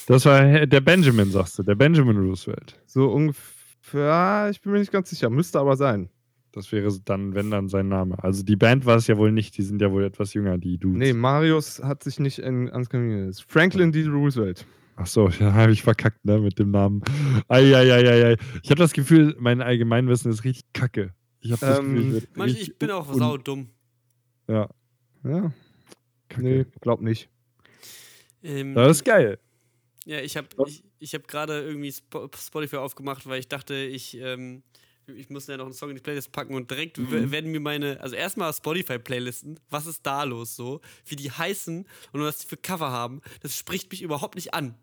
Das 0.07 0.25
war 0.25 0.65
der 0.65 0.81
Benjamin, 0.81 1.29
sagst 1.29 1.59
du, 1.59 1.63
der 1.63 1.75
Benjamin 1.75 2.17
Roosevelt. 2.17 2.81
So 2.87 3.11
ungefähr, 3.11 4.47
ich 4.49 4.59
bin 4.59 4.71
mir 4.71 4.79
nicht 4.79 4.91
ganz 4.91 5.11
sicher, 5.11 5.29
müsste 5.29 5.59
aber 5.59 5.77
sein. 5.77 6.09
Das 6.51 6.71
wäre 6.71 6.91
dann, 7.05 7.35
wenn 7.35 7.51
dann 7.51 7.69
sein 7.69 7.89
Name. 7.89 8.17
Also 8.23 8.41
die 8.41 8.55
Band 8.55 8.87
war 8.87 8.95
es 8.95 9.05
ja 9.05 9.17
wohl 9.17 9.31
nicht, 9.31 9.55
die 9.59 9.61
sind 9.61 9.83
ja 9.83 9.91
wohl 9.91 10.03
etwas 10.03 10.33
jünger, 10.33 10.57
die 10.57 10.79
Dudes. 10.79 10.97
Nee, 10.97 11.13
Marius 11.13 11.83
hat 11.83 12.03
sich 12.03 12.19
nicht 12.19 12.39
in, 12.39 12.71
ans 12.71 12.89
Kamin. 12.89 13.31
Franklin 13.47 13.91
D. 13.91 14.07
Roosevelt. 14.07 14.65
Ach 15.01 15.07
so, 15.07 15.29
ja, 15.39 15.53
habe 15.53 15.71
ich 15.71 15.81
verkackt, 15.81 16.25
ne, 16.25 16.39
mit 16.39 16.59
dem 16.59 16.71
Namen. 16.71 17.01
Eieieiei. 17.47 18.35
Ich 18.63 18.69
habe 18.69 18.79
das 18.79 18.91
Gefühl, 18.93 19.35
mein 19.39 19.61
Allgemeinwissen 19.61 20.29
ist 20.31 20.43
richtig 20.43 20.65
kacke. 20.73 21.13
Ich 21.39 21.51
habe 21.53 21.65
das 21.65 21.79
Ähm, 21.79 21.93
Gefühl, 21.93 22.17
ich, 22.17 22.35
Manch, 22.35 22.61
ich 22.61 22.77
bin 22.77 22.91
auch 22.91 23.11
saudumm. 23.13 23.69
Ja, 24.49 24.69
Ja, 25.23 25.53
kacke. 26.27 26.43
nee, 26.43 26.65
glaub 26.81 27.01
nicht. 27.01 27.29
Ähm, 28.43 28.73
Das 28.75 28.97
ist 28.97 29.05
geil. 29.05 29.39
Ja, 30.05 30.19
ich 30.19 30.35
habe 30.35 30.47
ich, 30.67 30.83
ich 30.99 31.13
hab 31.13 31.27
gerade 31.27 31.61
irgendwie 31.61 31.89
Spo- 31.91 32.29
Spotify 32.35 32.77
aufgemacht, 32.77 33.25
weil 33.27 33.39
ich 33.39 33.47
dachte, 33.47 33.75
ich, 33.75 34.17
ähm, 34.17 34.63
ich 35.07 35.29
muss 35.29 35.47
ja 35.47 35.55
noch 35.57 35.65
einen 35.65 35.73
Song 35.73 35.89
in 35.89 35.95
die 35.95 36.01
Playlist 36.01 36.31
packen 36.31 36.55
und 36.55 36.69
direkt 36.71 36.97
w- 36.99 37.31
werden 37.31 37.51
mir 37.51 37.59
meine, 37.59 37.99
also 38.01 38.15
erstmal 38.15 38.51
Spotify-Playlisten, 38.53 39.59
was 39.69 39.85
ist 39.87 40.05
da 40.05 40.23
los 40.23 40.55
so, 40.55 40.81
wie 41.05 41.15
die 41.15 41.31
heißen 41.31 41.85
und 42.11 42.21
was 42.21 42.39
die 42.39 42.47
für 42.47 42.57
Cover 42.57 42.91
haben, 42.91 43.21
das 43.41 43.55
spricht 43.57 43.91
mich 43.91 44.01
überhaupt 44.01 44.35
nicht 44.35 44.53
an. 44.53 44.75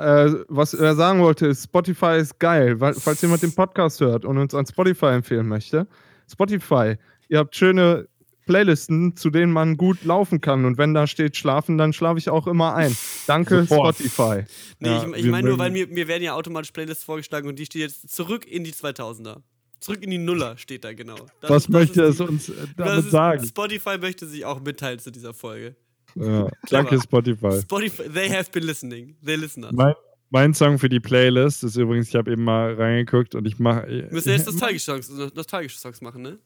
Äh, 0.00 0.44
was 0.48 0.74
er 0.74 0.94
sagen 0.96 1.20
wollte, 1.20 1.46
ist, 1.46 1.64
Spotify 1.64 2.16
ist 2.18 2.38
geil. 2.38 2.80
Weil, 2.80 2.94
falls 2.94 3.20
jemand 3.22 3.42
den 3.42 3.54
Podcast 3.54 4.00
hört 4.00 4.24
und 4.24 4.38
uns 4.38 4.54
an 4.54 4.66
Spotify 4.66 5.06
empfehlen 5.06 5.46
möchte, 5.46 5.86
Spotify, 6.30 6.94
ihr 7.28 7.38
habt 7.38 7.54
schöne 7.54 8.08
Playlisten, 8.46 9.16
zu 9.16 9.30
denen 9.30 9.52
man 9.52 9.76
gut 9.76 10.02
laufen 10.04 10.40
kann. 10.40 10.64
Und 10.64 10.78
wenn 10.78 10.94
da 10.94 11.06
steht 11.06 11.36
schlafen, 11.36 11.78
dann 11.78 11.92
schlafe 11.92 12.18
ich 12.18 12.30
auch 12.30 12.46
immer 12.46 12.74
ein. 12.74 12.96
Danke, 13.26 13.64
Sofort. 13.64 13.96
Spotify. 13.96 14.44
Nee, 14.80 14.88
Ja, 14.88 15.06
ich, 15.14 15.24
ich 15.24 15.30
meine 15.30 15.48
nur, 15.50 15.58
weil 15.58 15.70
mir, 15.70 15.86
mir 15.86 16.08
werden 16.08 16.22
ja 16.22 16.34
automatisch 16.34 16.72
Playlists 16.72 17.04
vorgeschlagen 17.04 17.46
und 17.48 17.58
die 17.58 17.66
steht 17.66 17.82
jetzt 17.82 18.10
zurück 18.10 18.46
in 18.46 18.64
die 18.64 18.72
2000er. 18.72 19.36
Zurück 19.78 20.02
in 20.02 20.10
die 20.10 20.18
Nuller 20.18 20.58
steht 20.58 20.84
da 20.84 20.92
genau. 20.92 21.14
Das 21.40 21.50
Was 21.50 21.62
das 21.64 21.68
möchte 21.68 22.02
es 22.02 22.20
uns 22.20 22.48
äh, 22.48 22.52
damit 22.76 23.04
ist- 23.04 23.10
sagen? 23.12 23.46
Spotify 23.46 23.98
möchte 23.98 24.26
sich 24.26 24.44
auch 24.44 24.60
mitteilen 24.60 24.98
zu 24.98 25.10
dieser 25.10 25.32
Folge. 25.32 25.76
Ja. 26.14 26.48
Danke, 26.70 27.00
Spotify. 27.00 27.60
Spotify, 27.60 28.12
they 28.12 28.28
have 28.30 28.50
been 28.52 28.64
listening. 28.64 29.16
They 29.24 29.36
listen 29.36 29.64
us. 29.64 29.72
Mein, 29.72 29.94
mein 30.30 30.54
Song 30.54 30.78
für 30.78 30.88
die 30.88 31.00
Playlist 31.00 31.64
ist 31.64 31.76
übrigens, 31.76 32.08
ich 32.08 32.14
habe 32.14 32.30
eben 32.32 32.44
mal 32.44 32.74
reingeguckt 32.74 33.34
und 33.34 33.46
ich 33.46 33.58
mache. 33.58 34.08
Müssen 34.10 34.28
wir 34.28 34.36
jetzt 34.36 34.46
nostalgische 34.46 34.84
Songs, 34.84 35.34
nostalgische 35.34 35.78
Songs 35.78 36.00
machen, 36.00 36.22
ne? 36.22 36.38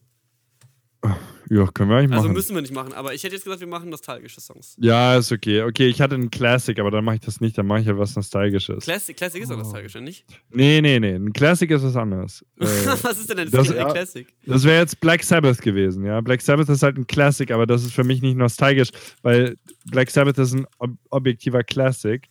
Ja, 1.47 1.67
können 1.67 1.91
wir 1.91 1.97
eigentlich 1.97 2.11
Also 2.13 2.23
machen. 2.23 2.33
müssen 2.33 2.55
wir 2.55 2.61
nicht 2.63 2.73
machen, 2.73 2.93
aber 2.93 3.13
ich 3.13 3.23
hätte 3.23 3.35
jetzt 3.35 3.43
gesagt, 3.43 3.61
wir 3.61 3.67
machen 3.67 3.89
nostalgische 3.89 4.41
Songs. 4.41 4.75
ja, 4.79 5.15
ist 5.15 5.31
okay. 5.31 5.61
Okay, 5.61 5.87
ich 5.87 6.01
hatte 6.01 6.15
einen 6.15 6.31
Classic, 6.31 6.79
aber 6.79 6.89
dann 6.89 7.05
mache 7.05 7.15
ich 7.17 7.21
das 7.21 7.39
nicht, 7.39 7.55
dann 7.55 7.67
mache 7.67 7.81
ich 7.81 7.85
ja 7.85 7.95
was 7.97 8.15
Nostalgisches. 8.15 8.83
Classic, 8.83 9.15
Classic 9.15 9.41
Oh. 9.41 9.43
ist 9.43 9.51
auch 9.51 9.57
nostalgisch, 9.57 9.93
nicht? 9.95 10.25
nee, 10.49 10.81
nee, 10.81 10.99
nee. 10.99 11.13
Ein 11.13 11.33
Classic 11.33 11.69
ist 11.69 11.83
was 11.83 11.95
anderes. 11.95 12.43
äh, 12.59 12.65
Was 13.03 13.19
ist 13.19 13.29
denn 13.29 13.37
ein 13.39 13.51
das- 13.51 13.67
das, 13.67 13.93
Classic? 13.93 14.27
das 14.47 14.63
wäre 14.63 14.79
jetzt 14.79 14.99
Black 14.99 15.21
Sabbath 15.23 15.61
gewesen, 15.61 16.03
ja. 16.03 16.19
Black 16.21 16.41
Sabbath 16.41 16.67
ist 16.69 16.81
halt 16.81 16.97
ein 16.97 17.05
Classic, 17.05 17.51
aber 17.51 17.67
das 17.67 17.83
ist 17.83 17.93
für 17.93 18.03
mich 18.03 18.23
nicht 18.23 18.37
nostalgisch, 18.37 18.89
weil 19.21 19.55
Black 19.91 20.09
Sabbath 20.09 20.39
ist 20.39 20.53
ein 20.53 20.65
ob 20.79 20.91
objektiver 21.11 21.63
Classic. 21.63 22.27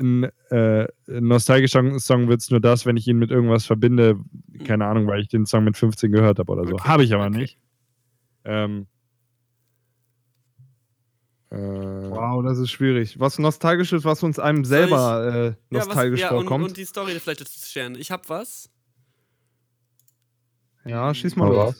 Ein 0.00 0.24
äh, 0.50 0.84
ein 1.08 1.26
nostalgischer 1.26 1.98
Song 1.98 2.28
wird 2.28 2.40
es 2.40 2.50
nur 2.50 2.60
das, 2.60 2.86
wenn 2.86 2.96
ich 2.96 3.06
ihn 3.08 3.18
mit 3.18 3.30
irgendwas 3.30 3.66
verbinde. 3.66 4.16
Keine 4.64 4.86
Ahnung, 4.86 5.06
weil 5.08 5.20
ich 5.20 5.28
den 5.28 5.44
Song 5.44 5.64
mit 5.64 5.76
15 5.76 6.12
gehört 6.12 6.38
habe 6.38 6.50
oder 6.50 6.64
so. 6.64 6.74
Okay, 6.74 6.84
Habe 6.84 7.04
ich 7.04 7.12
aber 7.12 7.26
okay. 7.26 7.36
nicht. 7.36 7.58
Ähm, 8.48 8.86
äh, 11.50 11.56
Wow, 11.56 12.42
das 12.42 12.58
ist 12.58 12.70
schwierig. 12.70 13.18
Was 13.20 13.38
Nostalgisches, 13.38 14.04
was 14.04 14.22
uns 14.22 14.38
einem 14.38 14.64
selber 14.64 15.32
äh, 15.32 15.46
Ja, 15.46 15.54
was, 15.70 15.86
nostalgisch 15.86 16.20
ja, 16.20 16.30
und, 16.30 16.44
vorkommt. 16.46 16.64
und 16.64 16.76
die 16.76 16.84
Story 16.84 17.18
vielleicht 17.20 17.40
dazu 17.42 17.58
zu 17.60 17.68
scheren. 17.68 17.94
Ich 17.94 18.10
hab 18.10 18.28
was. 18.28 18.70
ja, 20.84 21.12
schieß 21.14 21.36
mal 21.36 21.48
los. 21.48 21.56
raus. 21.56 21.76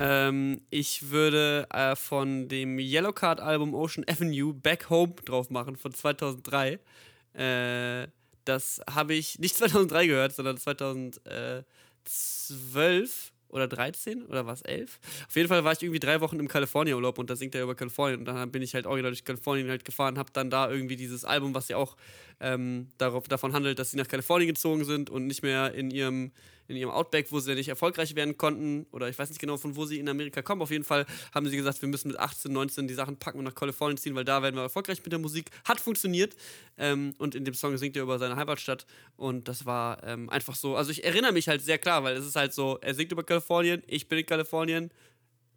Ähm, 0.00 0.60
ich 0.70 1.10
würde 1.10 1.66
äh, 1.70 1.94
von 1.94 2.48
dem 2.48 2.78
Yellowcard 2.78 3.40
Album 3.40 3.74
Ocean 3.74 4.04
Avenue 4.08 4.52
Back 4.52 4.90
Home 4.90 5.14
drauf 5.24 5.50
machen 5.50 5.76
von 5.76 5.94
2003. 5.94 6.80
Äh, 7.34 8.08
das 8.44 8.80
habe 8.90 9.14
ich 9.14 9.38
nicht 9.38 9.54
2003 9.56 10.06
gehört, 10.08 10.32
sondern 10.32 10.56
2012 10.56 13.31
oder 13.52 13.68
13 13.68 14.24
oder 14.26 14.46
was, 14.46 14.62
11? 14.62 14.98
Auf 15.28 15.36
jeden 15.36 15.48
Fall 15.48 15.62
war 15.62 15.72
ich 15.72 15.82
irgendwie 15.82 16.00
drei 16.00 16.20
Wochen 16.20 16.40
im 16.40 16.48
Kalifornien-Urlaub 16.48 17.18
und 17.18 17.30
da 17.30 17.36
singt 17.36 17.54
er 17.54 17.62
über 17.62 17.74
Kalifornien 17.74 18.20
und 18.20 18.24
dann 18.24 18.50
bin 18.50 18.62
ich 18.62 18.74
halt 18.74 18.86
original 18.86 19.12
durch 19.12 19.24
Kalifornien 19.24 19.68
halt 19.68 19.84
gefahren, 19.84 20.18
habe 20.18 20.30
dann 20.32 20.50
da 20.50 20.70
irgendwie 20.70 20.96
dieses 20.96 21.24
Album, 21.24 21.54
was 21.54 21.68
ja 21.68 21.76
auch 21.76 21.96
ähm, 22.40 22.88
darauf, 22.98 23.28
davon 23.28 23.52
handelt, 23.52 23.78
dass 23.78 23.92
sie 23.92 23.96
nach 23.96 24.08
Kalifornien 24.08 24.48
gezogen 24.48 24.84
sind 24.84 25.10
und 25.10 25.26
nicht 25.26 25.42
mehr 25.42 25.72
in 25.74 25.90
ihrem, 25.90 26.32
in 26.72 26.78
ihrem 26.78 26.90
Outback, 26.90 27.30
wo 27.30 27.38
sie 27.38 27.54
nicht 27.54 27.68
erfolgreich 27.68 28.14
werden 28.16 28.36
konnten 28.36 28.86
oder 28.90 29.08
ich 29.08 29.18
weiß 29.18 29.28
nicht 29.28 29.40
genau, 29.40 29.56
von 29.56 29.76
wo 29.76 29.84
sie 29.84 29.98
in 29.98 30.08
Amerika 30.08 30.42
kommen. 30.42 30.62
Auf 30.62 30.70
jeden 30.70 30.84
Fall 30.84 31.06
haben 31.34 31.48
sie 31.48 31.56
gesagt, 31.56 31.80
wir 31.82 31.88
müssen 31.88 32.08
mit 32.08 32.18
18, 32.18 32.52
19 32.52 32.88
die 32.88 32.94
Sachen 32.94 33.16
packen 33.16 33.38
und 33.38 33.44
nach 33.44 33.54
Kalifornien 33.54 33.96
ziehen, 33.96 34.14
weil 34.14 34.24
da 34.24 34.42
werden 34.42 34.56
wir 34.56 34.62
erfolgreich 34.62 35.02
mit 35.02 35.12
der 35.12 35.18
Musik. 35.18 35.50
Hat 35.64 35.78
funktioniert 35.80 36.34
ähm, 36.78 37.14
und 37.18 37.34
in 37.34 37.44
dem 37.44 37.54
Song 37.54 37.76
singt 37.76 37.96
er 37.96 38.02
über 38.02 38.18
seine 38.18 38.36
Heimatstadt 38.36 38.86
und 39.16 39.48
das 39.48 39.66
war 39.66 40.02
ähm, 40.04 40.28
einfach 40.30 40.54
so, 40.54 40.76
also 40.76 40.90
ich 40.90 41.04
erinnere 41.04 41.32
mich 41.32 41.48
halt 41.48 41.62
sehr 41.62 41.78
klar, 41.78 42.02
weil 42.02 42.16
es 42.16 42.26
ist 42.26 42.36
halt 42.36 42.52
so, 42.52 42.78
er 42.80 42.94
singt 42.94 43.12
über 43.12 43.22
Kalifornien, 43.22 43.82
ich 43.86 44.08
bin 44.08 44.18
in 44.18 44.26
Kalifornien, 44.26 44.90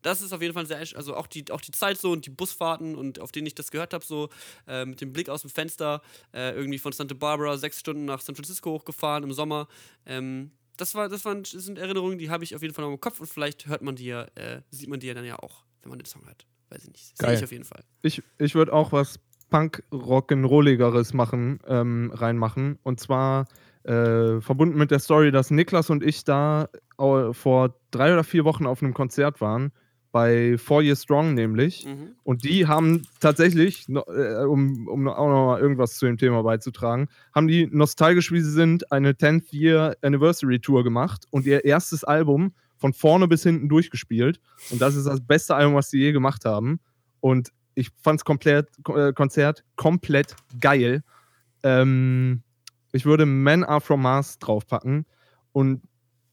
das 0.05 0.21
ist 0.21 0.33
auf 0.33 0.41
jeden 0.41 0.53
Fall 0.53 0.67
sehr, 0.67 0.77
also 0.77 1.15
auch 1.15 1.25
die, 1.25 1.49
auch 1.51 1.61
die 1.61 1.71
Zeit 1.71 1.97
so 1.97 2.11
und 2.11 2.25
die 2.27 2.29
Busfahrten 2.29 2.95
und 2.95 3.19
auf 3.19 3.31
denen 3.31 3.47
ich 3.47 3.55
das 3.55 3.71
gehört 3.71 3.93
habe, 3.93 4.05
so 4.05 4.29
äh, 4.67 4.85
mit 4.85 5.01
dem 5.01 5.11
Blick 5.11 5.29
aus 5.29 5.41
dem 5.41 5.49
Fenster, 5.49 6.01
äh, 6.31 6.53
irgendwie 6.53 6.77
von 6.77 6.91
Santa 6.91 7.15
Barbara 7.15 7.57
sechs 7.57 7.79
Stunden 7.79 8.05
nach 8.05 8.21
San 8.21 8.35
Francisco 8.35 8.71
hochgefahren 8.71 9.23
im 9.23 9.33
Sommer. 9.33 9.67
Ähm, 10.05 10.51
das, 10.77 10.95
war, 10.95 11.09
das, 11.09 11.25
waren, 11.25 11.43
das 11.43 11.51
sind 11.51 11.77
Erinnerungen, 11.77 12.17
die 12.17 12.29
habe 12.29 12.43
ich 12.43 12.55
auf 12.55 12.61
jeden 12.61 12.73
Fall 12.73 12.85
noch 12.85 12.91
im 12.91 12.99
Kopf 12.99 13.19
und 13.19 13.27
vielleicht 13.27 13.67
hört 13.67 13.81
man 13.81 13.95
die 13.95 14.05
ja, 14.05 14.23
äh, 14.35 14.61
sieht 14.71 14.89
man 14.89 14.99
die 14.99 15.07
ja 15.07 15.13
dann 15.13 15.25
ja 15.25 15.37
auch, 15.39 15.63
wenn 15.81 15.89
man 15.89 15.99
den 15.99 16.05
Song 16.05 16.25
hört. 16.25 16.45
Weiß 16.69 16.83
ich 16.83 16.91
nicht. 16.91 17.17
Sehe 17.17 17.33
ich 17.33 17.43
auf 17.43 17.51
jeden 17.51 17.63
Fall. 17.63 17.83
Ich, 18.01 18.23
ich 18.37 18.55
würde 18.55 18.73
auch 18.73 18.91
was 18.91 19.19
Punk-Rock'n'Rolligeres 19.49 21.15
machen, 21.15 21.59
ähm, 21.67 22.11
reinmachen. 22.13 22.79
Und 22.83 22.99
zwar 22.99 23.45
äh, 23.83 24.41
verbunden 24.41 24.77
mit 24.77 24.91
der 24.91 24.99
Story, 24.99 25.31
dass 25.31 25.51
Niklas 25.51 25.89
und 25.89 26.03
ich 26.03 26.23
da 26.23 26.69
vor 26.97 27.79
drei 27.91 28.13
oder 28.13 28.23
vier 28.23 28.45
Wochen 28.45 28.65
auf 28.65 28.81
einem 28.81 28.93
Konzert 28.93 29.41
waren. 29.41 29.71
Bei 30.15 30.57
Four 30.57 30.81
Year 30.81 30.95
Strong 30.95 31.33
nämlich. 31.33 31.85
Mhm. 31.85 32.15
Und 32.23 32.45
die 32.45 32.67
haben 32.67 33.01
tatsächlich, 33.19 33.89
äh, 33.89 34.45
um, 34.45 34.87
um 34.87 35.09
auch 35.09 35.27
noch 35.27 35.45
mal 35.47 35.59
irgendwas 35.59 35.97
zu 35.97 36.05
dem 36.05 36.15
Thema 36.17 36.41
beizutragen, 36.41 37.09
haben 37.33 37.49
die 37.49 37.67
nostalgisch 37.69 38.31
wie 38.31 38.39
sie 38.39 38.51
sind 38.51 38.89
eine 38.93 39.11
10th 39.11 39.51
Year 39.51 39.97
Anniversary 40.01 40.61
Tour 40.61 40.85
gemacht 40.85 41.25
und 41.31 41.45
ihr 41.45 41.65
erstes 41.65 42.05
Album 42.05 42.53
von 42.77 42.93
vorne 42.93 43.27
bis 43.27 43.43
hinten 43.43 43.67
durchgespielt. 43.67 44.39
Und 44.71 44.81
das 44.81 44.95
ist 44.95 45.03
das 45.03 45.19
beste 45.19 45.53
Album, 45.53 45.75
was 45.75 45.89
sie 45.89 45.99
je 45.99 46.13
gemacht 46.13 46.45
haben. 46.45 46.79
Und 47.19 47.49
ich 47.73 47.89
fand 48.01 48.21
das 48.21 48.23
komplett, 48.23 48.69
äh, 48.87 49.11
Konzert 49.11 49.65
komplett 49.75 50.37
geil. 50.61 51.03
Ähm, 51.61 52.41
ich 52.93 53.05
würde 53.05 53.25
Men 53.25 53.65
Are 53.65 53.81
From 53.81 54.01
Mars 54.01 54.39
draufpacken. 54.39 55.07
Und, 55.51 55.81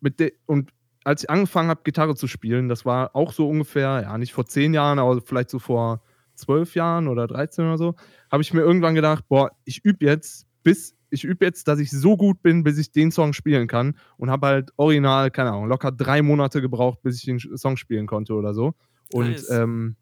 mit 0.01 0.21
de 0.21 0.35
und 0.47 0.71
als 1.05 1.25
ich 1.25 1.31
angefangen 1.31 1.69
habe, 1.69 1.83
Gitarre 1.85 2.15
zu 2.15 2.27
spielen, 2.27 2.69
das 2.69 2.85
war 2.85 3.15
auch 3.15 3.33
so 3.33 3.49
ungefähr, 3.49 4.03
ja, 4.03 4.19
nicht 4.19 4.33
vor 4.33 4.47
zehn 4.47 4.75
Jahren, 4.75 4.99
aber 4.99 5.21
vielleicht 5.21 5.51
so 5.51 5.59
vor 5.59 6.03
zwölf 6.35 6.75
Jahren 6.75 7.09
oder 7.09 7.27
13 7.27 7.65
oder 7.65 7.79
so, 7.79 7.95
habe 8.31 8.43
ich 8.43 8.53
mir 8.55 8.61
irgendwann 8.61 8.95
gedacht, 8.95 9.25
boah, 9.29 9.51
ich 9.65 9.85
übe 9.85 10.05
jetzt, 10.05 10.47
bis 10.63 10.97
ich 11.11 11.25
übe 11.25 11.45
jetzt, 11.45 11.69
dass 11.69 11.79
ich 11.79 11.91
so 11.91 12.17
gut 12.17 12.43
bin, 12.43 12.65
bis 12.65 12.79
ich 12.79 12.91
den 12.91 13.13
Song 13.13 13.35
spielen 13.35 13.69
kann 13.69 13.97
und 14.17 14.31
habe 14.31 14.47
halt 14.47 14.71
original, 14.77 15.31
keine 15.31 15.51
Ahnung, 15.51 15.69
locker 15.69 15.93
drei 15.93 16.23
Monate 16.23 16.63
gebraucht, 16.63 17.03
bis 17.03 17.19
ich 17.19 17.25
den 17.25 17.39
Song 17.39 17.77
spielen 17.77 18.07
konnte 18.07 18.33
oder 18.33 18.55
so. 18.55 18.75
Und 19.13 19.31
Nice. 19.31 19.51
ähm, 19.51 19.97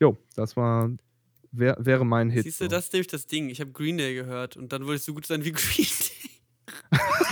jo, 0.00 0.18
das 0.34 0.56
war, 0.56 0.90
wär, 1.52 1.76
wäre 1.78 2.04
mein 2.04 2.30
Hit. 2.30 2.42
Siehst 2.42 2.60
du, 2.60 2.64
so. 2.64 2.70
das 2.70 2.86
ist 2.86 2.92
nämlich 2.92 3.06
das 3.06 3.26
Ding. 3.26 3.48
Ich 3.48 3.60
habe 3.60 3.70
Green 3.70 3.96
Day 3.96 4.14
gehört 4.14 4.56
und 4.56 4.72
dann 4.72 4.82
wollte 4.86 4.96
ich 4.96 5.02
so 5.02 5.14
gut 5.14 5.24
sein 5.24 5.44
wie 5.44 5.52
Green 5.52 5.86
Day. 5.86 6.98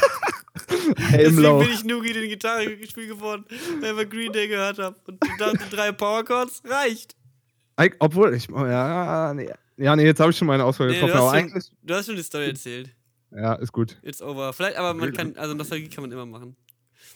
Deswegen 1.13 1.59
bin 1.59 1.69
ich 1.71 1.85
Noogie 1.85 2.13
den 2.13 2.29
Gitarrespiel 2.29 3.07
geworden, 3.09 3.45
weil 3.81 3.97
wir 3.97 4.07
Green 4.07 4.33
Day 4.33 4.49
gehört 4.49 4.79
haben. 4.79 4.97
Und 5.07 5.19
ich 5.25 5.37
dachte, 5.39 5.59
drei 5.71 5.93
Power 5.93 6.25
Chords 6.25 6.63
reicht. 6.67 7.15
Eig- 7.77 7.97
Obwohl, 7.99 8.35
ich. 8.35 8.49
Ja, 8.49 9.33
nee, 9.35 9.49
ja, 9.79 9.97
nee 9.97 10.05
jetzt 10.05 10.21
habe 10.21 10.31
ich 10.31 10.37
schon 10.37 10.47
meine 10.49 10.65
Auswahl 10.65 10.89
Nee, 10.89 10.95
getroffen. 10.95 11.13
du, 11.13 11.19
aber 11.19 11.27
hast 11.33 11.39
schon, 11.41 11.49
eigentlich. 11.51 11.73
du 11.83 11.95
hast 11.95 12.07
schon 12.07 12.17
die 12.17 12.23
Story 12.23 12.47
erzählt. 12.49 12.91
Ja, 13.35 13.55
ist 13.55 13.73
gut. 13.73 13.99
It's 14.03 14.21
over. 14.21 14.53
Vielleicht, 14.53 14.77
aber 14.77 14.93
man 14.93 15.13
kann, 15.13 15.35
also 15.37 15.55
Nostalgie 15.55 15.89
kann 15.89 16.03
man 16.03 16.13
immer 16.13 16.27
machen. 16.27 16.55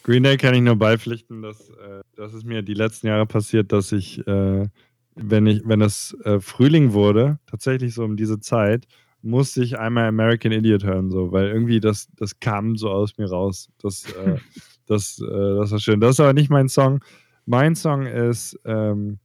Green 0.03 0.23
Day 0.23 0.37
kann 0.37 0.55
ich 0.55 0.63
nur 0.63 0.77
beipflichten, 0.77 1.43
dass 1.43 1.69
äh, 1.71 2.01
das 2.17 2.33
ist 2.33 2.45
mir 2.45 2.63
die 2.63 2.75
letzten 2.75 3.09
Jahre 3.09 3.27
passiert, 3.27 3.73
dass 3.73 3.93
ich, 3.93 4.27
äh, 4.27 4.67
wenn 5.15 5.47
ich, 5.47 5.63
wenn 5.67 5.83
es 5.83 6.17
äh, 6.25 6.41
Frühling 6.41 6.93
wurde, 6.93 7.39
tatsächlich 7.47 7.93
so 7.93 8.05
um 8.05 8.17
diese 8.17 8.41
Zeit, 8.41 8.87
musste 9.27 9.63
ich 9.63 9.79
einmal 9.79 10.07
American 10.07 10.53
Idiot 10.53 10.85
hören, 10.85 11.11
so, 11.11 11.33
weil 11.33 11.49
irgendwie 11.49 11.81
das, 11.81 12.09
das 12.17 12.39
kam 12.41 12.77
so 12.77 12.91
aus 12.91 13.19
mir 13.19 13.29
raus. 13.29 13.69
Das, 13.83 14.05
äh, 14.13 14.37
das, 14.87 15.21
äh, 15.21 15.57
das 15.57 15.71
war 15.71 15.81
schön. 15.81 16.01
Das 16.01 16.13
ist 16.13 16.21
aber 16.21 16.33
nicht 16.33 16.51
mein 16.51 16.69
Song. 16.69 17.01
Mein 17.45 17.75
Song 17.75 18.07
ist, 18.07 18.59
ähm, 18.65 19.19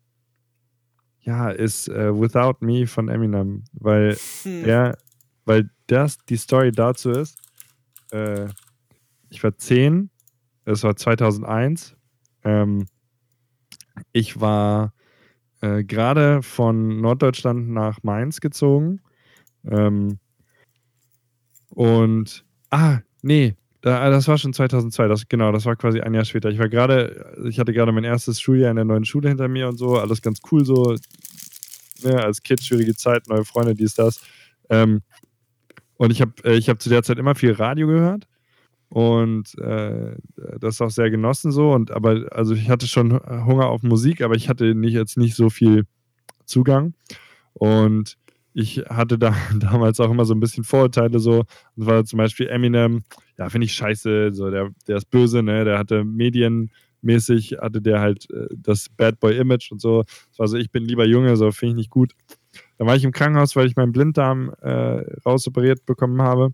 ja, 1.22 1.50
ist 1.50 1.88
äh, 1.90 2.14
Without 2.14 2.58
Me 2.66 2.88
von 2.88 3.10
Eminem, 3.10 3.64
weil 3.74 4.18
Hm. 4.44 4.66
ja, 4.66 4.94
weil 5.46 5.70
das 5.88 6.18
die 6.26 6.38
Story 6.38 6.72
dazu 6.72 7.12
ist. 7.12 7.38
Äh, 8.12 8.48
ich 9.30 9.44
war 9.44 9.58
10, 9.58 10.10
es 10.66 10.84
war 10.84 10.96
2001. 10.96 11.96
Ähm, 12.44 12.86
ich 14.14 14.40
war 14.40 14.94
äh, 15.62 15.84
gerade 15.84 16.42
von 16.42 17.02
Norddeutschland 17.02 17.70
nach 17.70 18.04
Mainz 18.04 18.42
gezogen. 18.42 19.02
Ähm, 19.66 20.20
und, 21.70 22.46
ah, 22.70 23.00
nee, 23.22 23.56
da, 23.82 24.10
das 24.10 24.28
war 24.28 24.38
schon 24.38 24.54
2002, 24.54 25.08
das, 25.08 25.28
genau, 25.28 25.52
das 25.52 25.66
war 25.66 25.76
quasi 25.76 26.02
ein 26.02 26.14
Jahr 26.14 26.26
später. 26.26 26.50
Ich 26.50 26.60
war 26.60 26.70
gerade, 26.70 27.34
ich 27.50 27.60
hatte 27.60 27.74
gerade 27.74 27.92
mein 27.92 28.04
erstes 28.04 28.40
Schuljahr 28.40 28.70
in 28.70 28.76
der 28.76 28.86
neuen 28.86 29.06
Schule 29.06 29.30
hinter 29.30 29.48
mir 29.48 29.68
und 29.68 29.78
so, 29.78 29.98
alles 29.98 30.22
ganz 30.22 30.40
cool 30.52 30.66
so. 30.66 30.96
Ne, 32.04 32.24
als 32.24 32.42
Kind 32.42 32.62
schwierige 32.62 32.96
Zeit, 32.96 33.28
neue 33.28 33.46
Freunde, 33.46 33.76
dies, 33.76 33.94
das. 33.94 34.22
Ähm, 34.70 35.02
und 35.98 36.12
ich 36.12 36.22
habe 36.22 36.34
äh, 36.44 36.56
ich 36.56 36.70
hab 36.70 36.82
zu 36.82 36.90
der 36.90 37.04
Zeit 37.04 37.20
immer 37.20 37.36
viel 37.36 37.52
Radio 37.52 37.88
gehört 37.88 38.28
und 38.90 39.58
äh, 39.60 40.16
das 40.60 40.82
auch 40.82 40.90
sehr 40.90 41.12
genossen 41.12 41.52
so. 41.52 41.72
Und 41.72 41.92
aber, 41.92 42.26
also 42.32 42.54
ich 42.54 42.70
hatte 42.70 42.88
schon 42.88 43.14
Hunger 43.14 43.68
auf 43.68 43.84
Musik, 43.84 44.22
aber 44.22 44.36
ich 44.36 44.50
hatte 44.50 44.76
nicht, 44.76 44.94
jetzt 44.94 45.18
nicht 45.18 45.36
so 45.36 45.50
viel 45.50 45.86
Zugang. 46.46 46.94
Und 47.54 48.18
ich 48.54 48.78
hatte 48.90 49.18
da 49.18 49.36
damals 49.60 50.00
auch 50.00 50.12
immer 50.12 50.26
so 50.26 50.34
ein 50.34 50.40
bisschen 50.40 50.64
Vorurteile 50.64 51.20
so. 51.20 51.44
Und 51.76 51.86
war 51.86 52.04
zum 52.06 52.18
Beispiel 52.18 52.48
Eminem, 52.48 53.04
ja, 53.38 53.50
finde 53.50 53.66
ich 53.66 53.74
scheiße, 53.74 54.32
so 54.34 54.50
der, 54.50 54.70
der 54.88 54.98
ist 54.98 55.10
böse, 55.10 55.44
ne? 55.44 55.66
Der 55.66 55.78
hatte 55.78 56.04
medienmäßig, 56.04 57.58
hatte 57.60 57.82
der 57.82 58.00
halt 58.00 58.30
äh, 58.32 58.48
das 58.56 58.88
Bad 58.90 59.20
Boy 59.20 59.38
Image 59.38 59.72
und 59.72 59.82
so. 59.82 60.04
Das 60.04 60.40
war 60.40 60.48
so, 60.48 60.58
ich 60.58 60.72
bin 60.72 60.86
lieber 60.86 61.06
Junge, 61.06 61.36
so 61.38 61.52
finde 61.52 61.72
ich 61.72 61.78
nicht 61.78 61.90
gut. 61.90 62.14
Dann 62.78 62.88
war 62.88 62.96
ich 62.96 63.04
im 63.04 63.12
Krankenhaus, 63.12 63.56
weil 63.56 63.68
ich 63.68 63.76
meinen 63.76 63.92
Blinddarm 63.92 64.54
äh, 64.62 65.04
rausoperiert 65.26 65.86
bekommen 65.86 66.22
habe. 66.22 66.52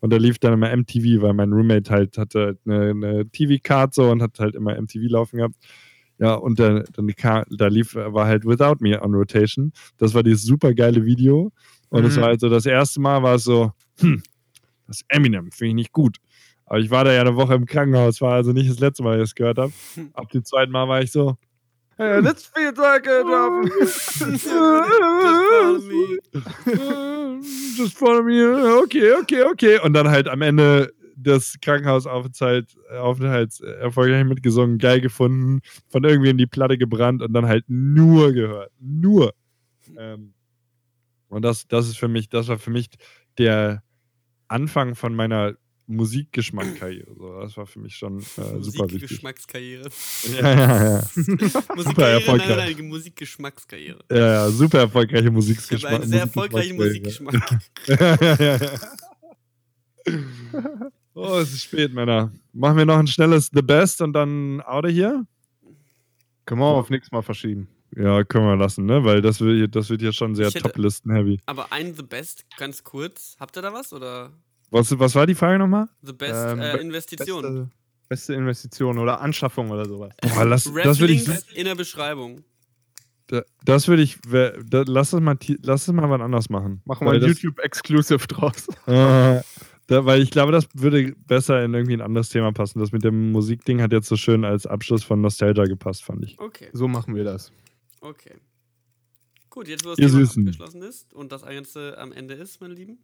Und 0.00 0.12
da 0.12 0.16
lief 0.16 0.38
dann 0.38 0.54
immer 0.54 0.74
MTV, 0.74 1.20
weil 1.20 1.34
mein 1.34 1.52
Roommate 1.52 1.90
halt 1.90 2.16
hatte 2.16 2.40
halt 2.40 2.58
eine, 2.64 2.90
eine 2.90 3.28
TV-Card 3.28 3.94
so 3.94 4.10
und 4.10 4.22
hat 4.22 4.38
halt 4.38 4.54
immer 4.54 4.80
MTV 4.80 5.10
laufen 5.10 5.36
gehabt. 5.36 5.56
Ja, 6.20 6.34
und 6.34 6.58
dann, 6.60 6.84
dann 6.94 7.08
ka- 7.16 7.44
da 7.50 7.66
lief, 7.68 7.94
war 7.94 8.26
halt 8.26 8.44
Without 8.44 8.76
Me 8.80 9.00
on 9.02 9.14
Rotation. 9.14 9.72
Das 9.98 10.12
war 10.14 10.22
dieses 10.22 10.42
super 10.44 10.72
geile 10.74 11.04
Video. 11.04 11.50
Und 11.88 12.04
es 12.04 12.16
Mhm. 12.16 12.20
war 12.20 12.28
halt 12.28 12.40
so, 12.40 12.48
das 12.48 12.66
erste 12.66 13.00
Mal 13.00 13.22
war 13.22 13.34
es 13.36 13.44
so, 13.44 13.72
hm, 13.98 14.22
das 14.86 15.00
Eminem, 15.08 15.50
finde 15.50 15.68
ich 15.70 15.74
nicht 15.74 15.92
gut. 15.92 16.18
Aber 16.66 16.78
ich 16.78 16.90
war 16.90 17.04
da 17.04 17.12
ja 17.12 17.22
eine 17.22 17.34
Woche 17.36 17.54
im 17.54 17.64
Krankenhaus, 17.66 18.20
war 18.20 18.34
also 18.34 18.52
nicht 18.52 18.70
das 18.70 18.78
letzte 18.80 19.02
Mal, 19.02 19.18
dass 19.18 19.28
ich 19.28 19.30
es 19.30 19.34
gehört 19.34 19.58
habe. 19.58 19.72
Ab 20.12 20.30
dem 20.30 20.44
zweiten 20.44 20.70
Mal 20.72 20.86
war 20.88 21.02
ich 21.02 21.10
so, 21.10 21.36
Hey, 21.96 22.22
this 22.22 22.44
feels 22.54 22.78
like 22.78 23.06
a 23.08 23.22
just 27.76 27.96
follow 27.98 28.22
me. 28.22 28.42
Okay, 28.82 29.12
okay, 29.20 29.42
okay. 29.44 29.78
Und 29.82 29.92
dann 29.94 30.08
halt 30.08 30.28
am 30.28 30.42
Ende 30.42 30.92
des 31.22 31.58
Krankenhausaufenthalts 31.60 32.76
Aufenthalts, 32.98 33.60
äh, 33.60 33.70
erfolgreich 33.72 34.24
mitgesungen, 34.24 34.78
geil 34.78 35.00
gefunden, 35.00 35.60
von 35.88 36.04
irgendwie 36.04 36.30
in 36.30 36.38
die 36.38 36.46
Platte 36.46 36.78
gebrannt 36.78 37.22
und 37.22 37.32
dann 37.32 37.46
halt 37.46 37.64
nur 37.68 38.32
gehört. 38.32 38.72
Nur. 38.80 39.34
Ähm, 39.96 40.34
und 41.28 41.42
das, 41.42 41.66
das 41.68 41.88
ist 41.88 41.98
für 41.98 42.08
mich, 42.08 42.28
das 42.28 42.48
war 42.48 42.58
für 42.58 42.70
mich 42.70 42.88
der 43.38 43.82
Anfang 44.48 44.94
von 44.96 45.14
meiner 45.14 45.54
Musikgeschmackkarriere. 45.86 47.14
So, 47.16 47.40
das 47.40 47.56
war 47.56 47.66
für 47.66 47.80
mich 47.80 47.96
schon 47.96 48.20
äh, 48.20 48.22
super 48.22 48.62
wichtig. 48.62 48.78
Musikgeschmackskarriere. 48.78 49.88
Ja, 50.40 50.52
ja, 50.52 50.84
ja. 50.84 51.02
Musikkarriere, 51.74 52.20
erfolgreich. 52.20 52.48
nein, 52.56 52.74
nein, 52.76 52.88
Musikgeschmackskarriere. 52.88 54.04
ja, 54.10 54.16
ja, 54.18 54.50
super 54.50 54.78
erfolgreiche 54.78 55.20
Ich 55.22 55.26
habe 55.26 55.34
Musikgeschmack. 55.34 55.92
einen 55.92 56.08
sehr 56.10 56.20
erfolgreichen 56.20 56.76
Musikgeschmack. 56.76 57.60
ja, 57.86 58.16
ja, 58.20 58.56
ja. 58.56 58.70
Oh, 61.14 61.38
es 61.38 61.52
ist 61.52 61.64
spät, 61.64 61.92
Männer. 61.92 62.30
Machen 62.52 62.76
wir 62.78 62.84
noch 62.86 62.98
ein 62.98 63.06
schnelles 63.06 63.50
The 63.52 63.62
Best 63.62 64.00
und 64.00 64.12
dann 64.12 64.60
out 64.62 64.84
of 64.84 64.90
here? 64.92 65.24
Können 66.46 66.60
wir 66.60 66.66
auch 66.66 66.78
auf 66.78 66.90
nächstes 66.90 67.12
Mal 67.12 67.22
verschieben. 67.22 67.68
Ja, 67.96 68.22
können 68.24 68.46
wir 68.46 68.56
lassen, 68.56 68.86
ne? 68.86 69.04
Weil 69.04 69.20
das 69.20 69.40
wird, 69.40 69.56
hier- 69.56 69.68
das 69.68 69.90
wird 69.90 70.00
hier 70.00 70.12
schon 70.12 70.34
sehr 70.36 70.50
Top-Listen-heavy. 70.50 71.40
Aber 71.46 71.72
ein 71.72 71.94
The 71.94 72.02
Best, 72.04 72.44
ganz 72.56 72.84
kurz. 72.84 73.36
Habt 73.40 73.56
ihr 73.56 73.62
da 73.62 73.72
was? 73.72 73.92
Oder 73.92 74.30
Was, 74.70 74.96
was 74.98 75.14
war 75.16 75.26
die 75.26 75.34
Frage 75.34 75.58
nochmal? 75.58 75.88
The 76.02 76.12
Best 76.12 76.34
Ähm, 76.52 76.60
äh, 76.60 76.76
Investition? 76.76 77.42
Beste, 77.42 77.70
beste 78.08 78.34
Investition 78.34 78.98
oder 78.98 79.20
Anschaffung 79.20 79.70
oder 79.70 79.84
sowas. 79.86 80.12
Boah, 80.22 80.44
lass, 80.44 80.64
das 80.64 81.00
würde 81.00 81.12
ich, 81.12 81.22
Rap-Links 81.28 81.52
in 81.54 81.64
der 81.64 81.74
Beschreibung. 81.74 82.44
da- 83.26 83.42
das 83.64 83.88
würde 83.88 84.02
ich, 84.02 84.18
lass 84.30 85.12
es 85.12 85.20
mal, 85.20 85.36
lass 85.62 85.88
es 85.88 85.92
mal 85.92 86.08
was 86.08 86.20
anders 86.20 86.48
machen. 86.48 86.82
Machen 86.84 87.06
wir 87.08 87.14
ein 87.14 87.22
YouTube-Exclusive 87.22 88.26
draus. 88.28 88.68
Da, 89.90 90.04
weil 90.04 90.22
ich 90.22 90.30
glaube, 90.30 90.52
das 90.52 90.68
würde 90.74 91.14
besser 91.26 91.64
in 91.64 91.74
irgendwie 91.74 91.94
ein 91.94 92.00
anderes 92.00 92.28
Thema 92.28 92.52
passen. 92.52 92.78
Das 92.78 92.92
mit 92.92 93.02
dem 93.02 93.32
Musikding 93.32 93.82
hat 93.82 93.90
jetzt 93.92 94.06
so 94.08 94.14
schön 94.16 94.44
als 94.44 94.64
Abschluss 94.66 95.02
von 95.02 95.20
Nostalgia 95.20 95.64
gepasst, 95.64 96.04
fand 96.04 96.24
ich. 96.24 96.38
Okay, 96.38 96.68
So 96.72 96.86
machen 96.86 97.14
wir 97.16 97.24
das. 97.24 97.50
okay. 98.00 98.34
Gut, 99.50 99.66
jetzt 99.66 99.84
wo 99.84 99.88
das 99.90 99.98
Ihr 99.98 100.06
Thema 100.06 100.18
Süßen. 100.20 100.42
abgeschlossen 100.46 100.82
ist 100.82 101.12
und 101.12 101.32
das 101.32 101.42
Ganze 101.42 101.98
am 101.98 102.12
Ende 102.12 102.34
ist, 102.34 102.60
meine 102.60 102.74
Lieben. 102.74 102.98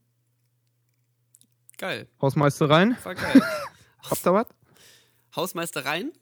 Geil, 1.76 2.06
Hausmeistereien? 2.22 2.96
war 3.02 3.14
geil. 3.16 3.42
Habt 4.08 4.24
ihr 4.26 4.32
was? 4.32 4.46
Hausmeistereien? 5.34 6.12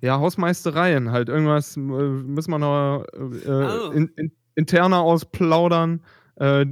Ja, 0.00 0.20
Hausmeistereien. 0.20 1.10
Halt 1.10 1.28
irgendwas 1.28 1.76
äh, 1.76 1.80
müssen 1.80 2.50
wir 2.52 2.58
noch 2.60 3.04
äh, 3.12 3.50
Ah. 3.50 3.90
in, 3.92 4.06
in, 4.16 4.32
interner 4.54 5.00
ausplaudern, 5.00 6.02
äh, 6.36 6.64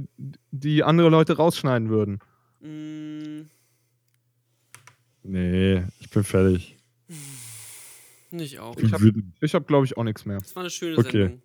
die 0.51 0.83
andere 0.83 1.09
Leute 1.09 1.35
rausschneiden 1.35 1.89
würden. 1.89 2.19
Mm, 2.65 3.49
Nee, 5.23 5.83
ich 5.99 6.09
bin 6.09 6.23
fertig. 6.23 6.77
nicht 8.31 8.59
auch. 8.59 8.75
Ich 8.77 8.91
hab- 8.93 9.01
habe, 9.01 9.65
glaube 9.65 9.85
ich, 9.85 9.97
auch 9.97 10.03
nichts 10.03 10.25
mehr. 10.25 10.37
Das 10.39 10.55
war 10.55 10.61
eine 10.61 10.69
schöne 10.69 10.97
Okay. 10.97 11.11
Sendung. 11.11 11.41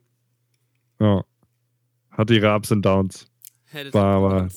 Ja. 1.01 1.25
Hatte 2.11 2.35
ihre 2.35 2.55
Ups 2.55 2.71
und 2.73 2.83
Downs. 2.83 3.27
Hätte 3.65 3.95
War 3.95 4.17
aber- 4.17 4.49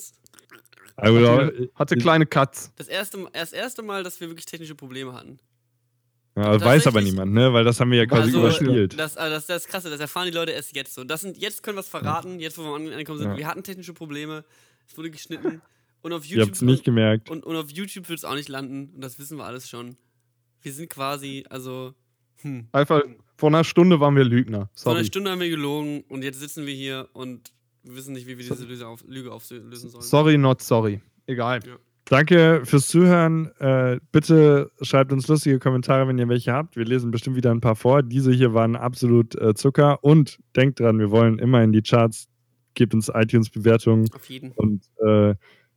Hatte, 0.96 1.70
hatte 1.74 1.96
kleine 1.96 2.26
Cuts. 2.26 2.72
Das 2.76 2.88
erste, 2.88 3.26
das 3.32 3.52
erste 3.52 3.82
Mal, 3.82 4.02
dass 4.04 4.20
wir 4.20 4.28
wirklich 4.28 4.46
technische 4.46 4.74
Probleme 4.74 5.12
hatten. 5.12 5.38
ja, 6.36 6.52
das 6.52 6.62
weiß 6.62 6.86
aber 6.86 7.00
niemand, 7.00 7.32
ne? 7.32 7.52
Weil 7.52 7.64
das 7.64 7.80
haben 7.80 7.90
wir 7.90 7.98
ja 7.98 8.06
quasi 8.06 8.24
Also, 8.24 8.40
überspielt. 8.40 8.98
Das, 8.98 9.16
also 9.16 9.34
das, 9.34 9.46
das 9.46 9.62
ist 9.64 9.68
krasse, 9.70 9.88
das 9.90 10.00
erfahren 10.00 10.26
die 10.26 10.32
Leute 10.36 10.52
erst 10.52 10.74
jetzt 10.76 10.94
so. 10.94 11.02
Das 11.04 11.20
sind, 11.22 11.36
jetzt 11.38 11.62
können 11.62 11.76
wir 11.76 11.80
es 11.80 11.88
verraten, 11.88 12.38
jetzt 12.40 12.58
wo 12.58 12.62
wir 12.64 12.74
an- 12.74 12.92
angekommen 12.92 13.18
sind. 13.20 13.30
Ja. 13.30 13.36
Wir 13.36 13.46
hatten 13.46 13.62
technische 13.62 13.92
Probleme, 13.94 14.44
es 14.86 14.96
wurde 14.98 15.10
geschnitten 15.10 15.62
und 16.04 16.12
auf 16.12 16.24
YouTube 16.24 16.52
es 16.52 16.62
nicht 16.62 16.84
gemerkt. 16.84 17.30
und, 17.30 17.44
und 17.44 17.56
auf 17.56 17.70
YouTube 17.70 18.08
wird 18.08 18.18
es 18.18 18.24
auch 18.24 18.34
nicht 18.34 18.48
landen 18.48 18.90
und 18.94 19.00
das 19.00 19.18
wissen 19.18 19.38
wir 19.38 19.44
alles 19.44 19.68
schon. 19.68 19.96
Wir 20.62 20.72
sind 20.72 20.88
quasi, 20.90 21.44
also, 21.50 21.94
hm. 22.42 22.68
Einfach, 22.72 23.02
vor 23.36 23.48
einer 23.48 23.64
Stunde 23.64 24.00
waren 24.00 24.14
wir 24.16 24.24
Lügner. 24.24 24.70
Vor 24.74 24.92
einer 24.92 25.00
Sorry. 25.00 25.04
Stunde 25.06 25.30
haben 25.30 25.40
wir 25.40 25.50
gelogen 25.50 26.04
und 26.08 26.22
jetzt 26.22 26.40
sitzen 26.40 26.66
wir 26.66 26.74
hier 26.74 27.08
und 27.14 27.52
wissen 27.82 28.12
nicht, 28.12 28.26
wie 28.26 28.38
wir 28.38 28.44
diese 28.44 28.64
Lüge, 28.64 28.86
auf, 28.86 29.02
Lüge 29.06 29.32
auflösen 29.32 29.90
sollen. 29.90 30.02
Sorry, 30.02 30.38
not 30.38 30.62
sorry. 30.62 31.00
Egal. 31.26 31.60
Danke 32.06 32.62
fürs 32.64 32.88
Zuhören. 32.88 33.50
Äh, 33.58 33.98
bitte 34.12 34.70
schreibt 34.82 35.10
uns 35.10 35.26
lustige 35.26 35.58
Kommentare, 35.58 36.06
wenn 36.06 36.18
ihr 36.18 36.28
welche 36.28 36.52
habt. 36.52 36.76
Wir 36.76 36.84
lesen 36.84 37.10
bestimmt 37.10 37.36
wieder 37.36 37.50
ein 37.50 37.62
paar 37.62 37.76
vor. 37.76 38.02
Diese 38.02 38.30
hier 38.30 38.52
waren 38.52 38.76
absolut 38.76 39.34
äh, 39.40 39.54
Zucker. 39.54 40.04
Und 40.04 40.38
denkt 40.54 40.80
dran, 40.80 40.98
wir 40.98 41.10
wollen 41.10 41.38
immer 41.38 41.62
in 41.62 41.72
die 41.72 41.80
Charts. 41.82 42.28
Gebt 42.74 42.92
uns 42.92 43.08
iTunes-Bewertungen 43.08 44.08
Auf 44.12 44.28
jeden. 44.28 44.52
und, 44.52 44.82
äh, 44.98 45.34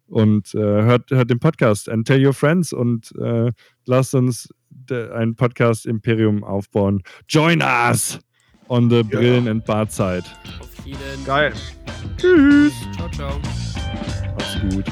und 0.08 0.53
äh, 0.55 0.60
hört, 0.60 1.10
hört 1.12 1.30
den 1.30 1.39
Podcast 1.39 1.89
and 1.89 2.08
tell 2.08 2.26
your 2.26 2.34
friends 2.34 2.74
und 2.74 3.14
äh, 3.20 3.51
lasst 3.86 4.16
uns 4.16 4.49
ein 4.89 5.36
Podcast-Imperium 5.36 6.43
aufbauen. 6.43 7.01
Join 7.28 7.62
us 7.62 8.20
on 8.70 8.89
the 8.89 9.03
Brillen- 9.03 9.47
and 9.49 9.66
Barzeit. 9.66 10.24
Auf 10.62 10.86
jeden. 10.86 11.26
Geil. 11.26 11.53
Tschüss. 12.18 12.74
Ciao, 12.95 13.10
ciao. 13.10 13.39
Macht's 14.38 14.76
gut. 14.76 14.86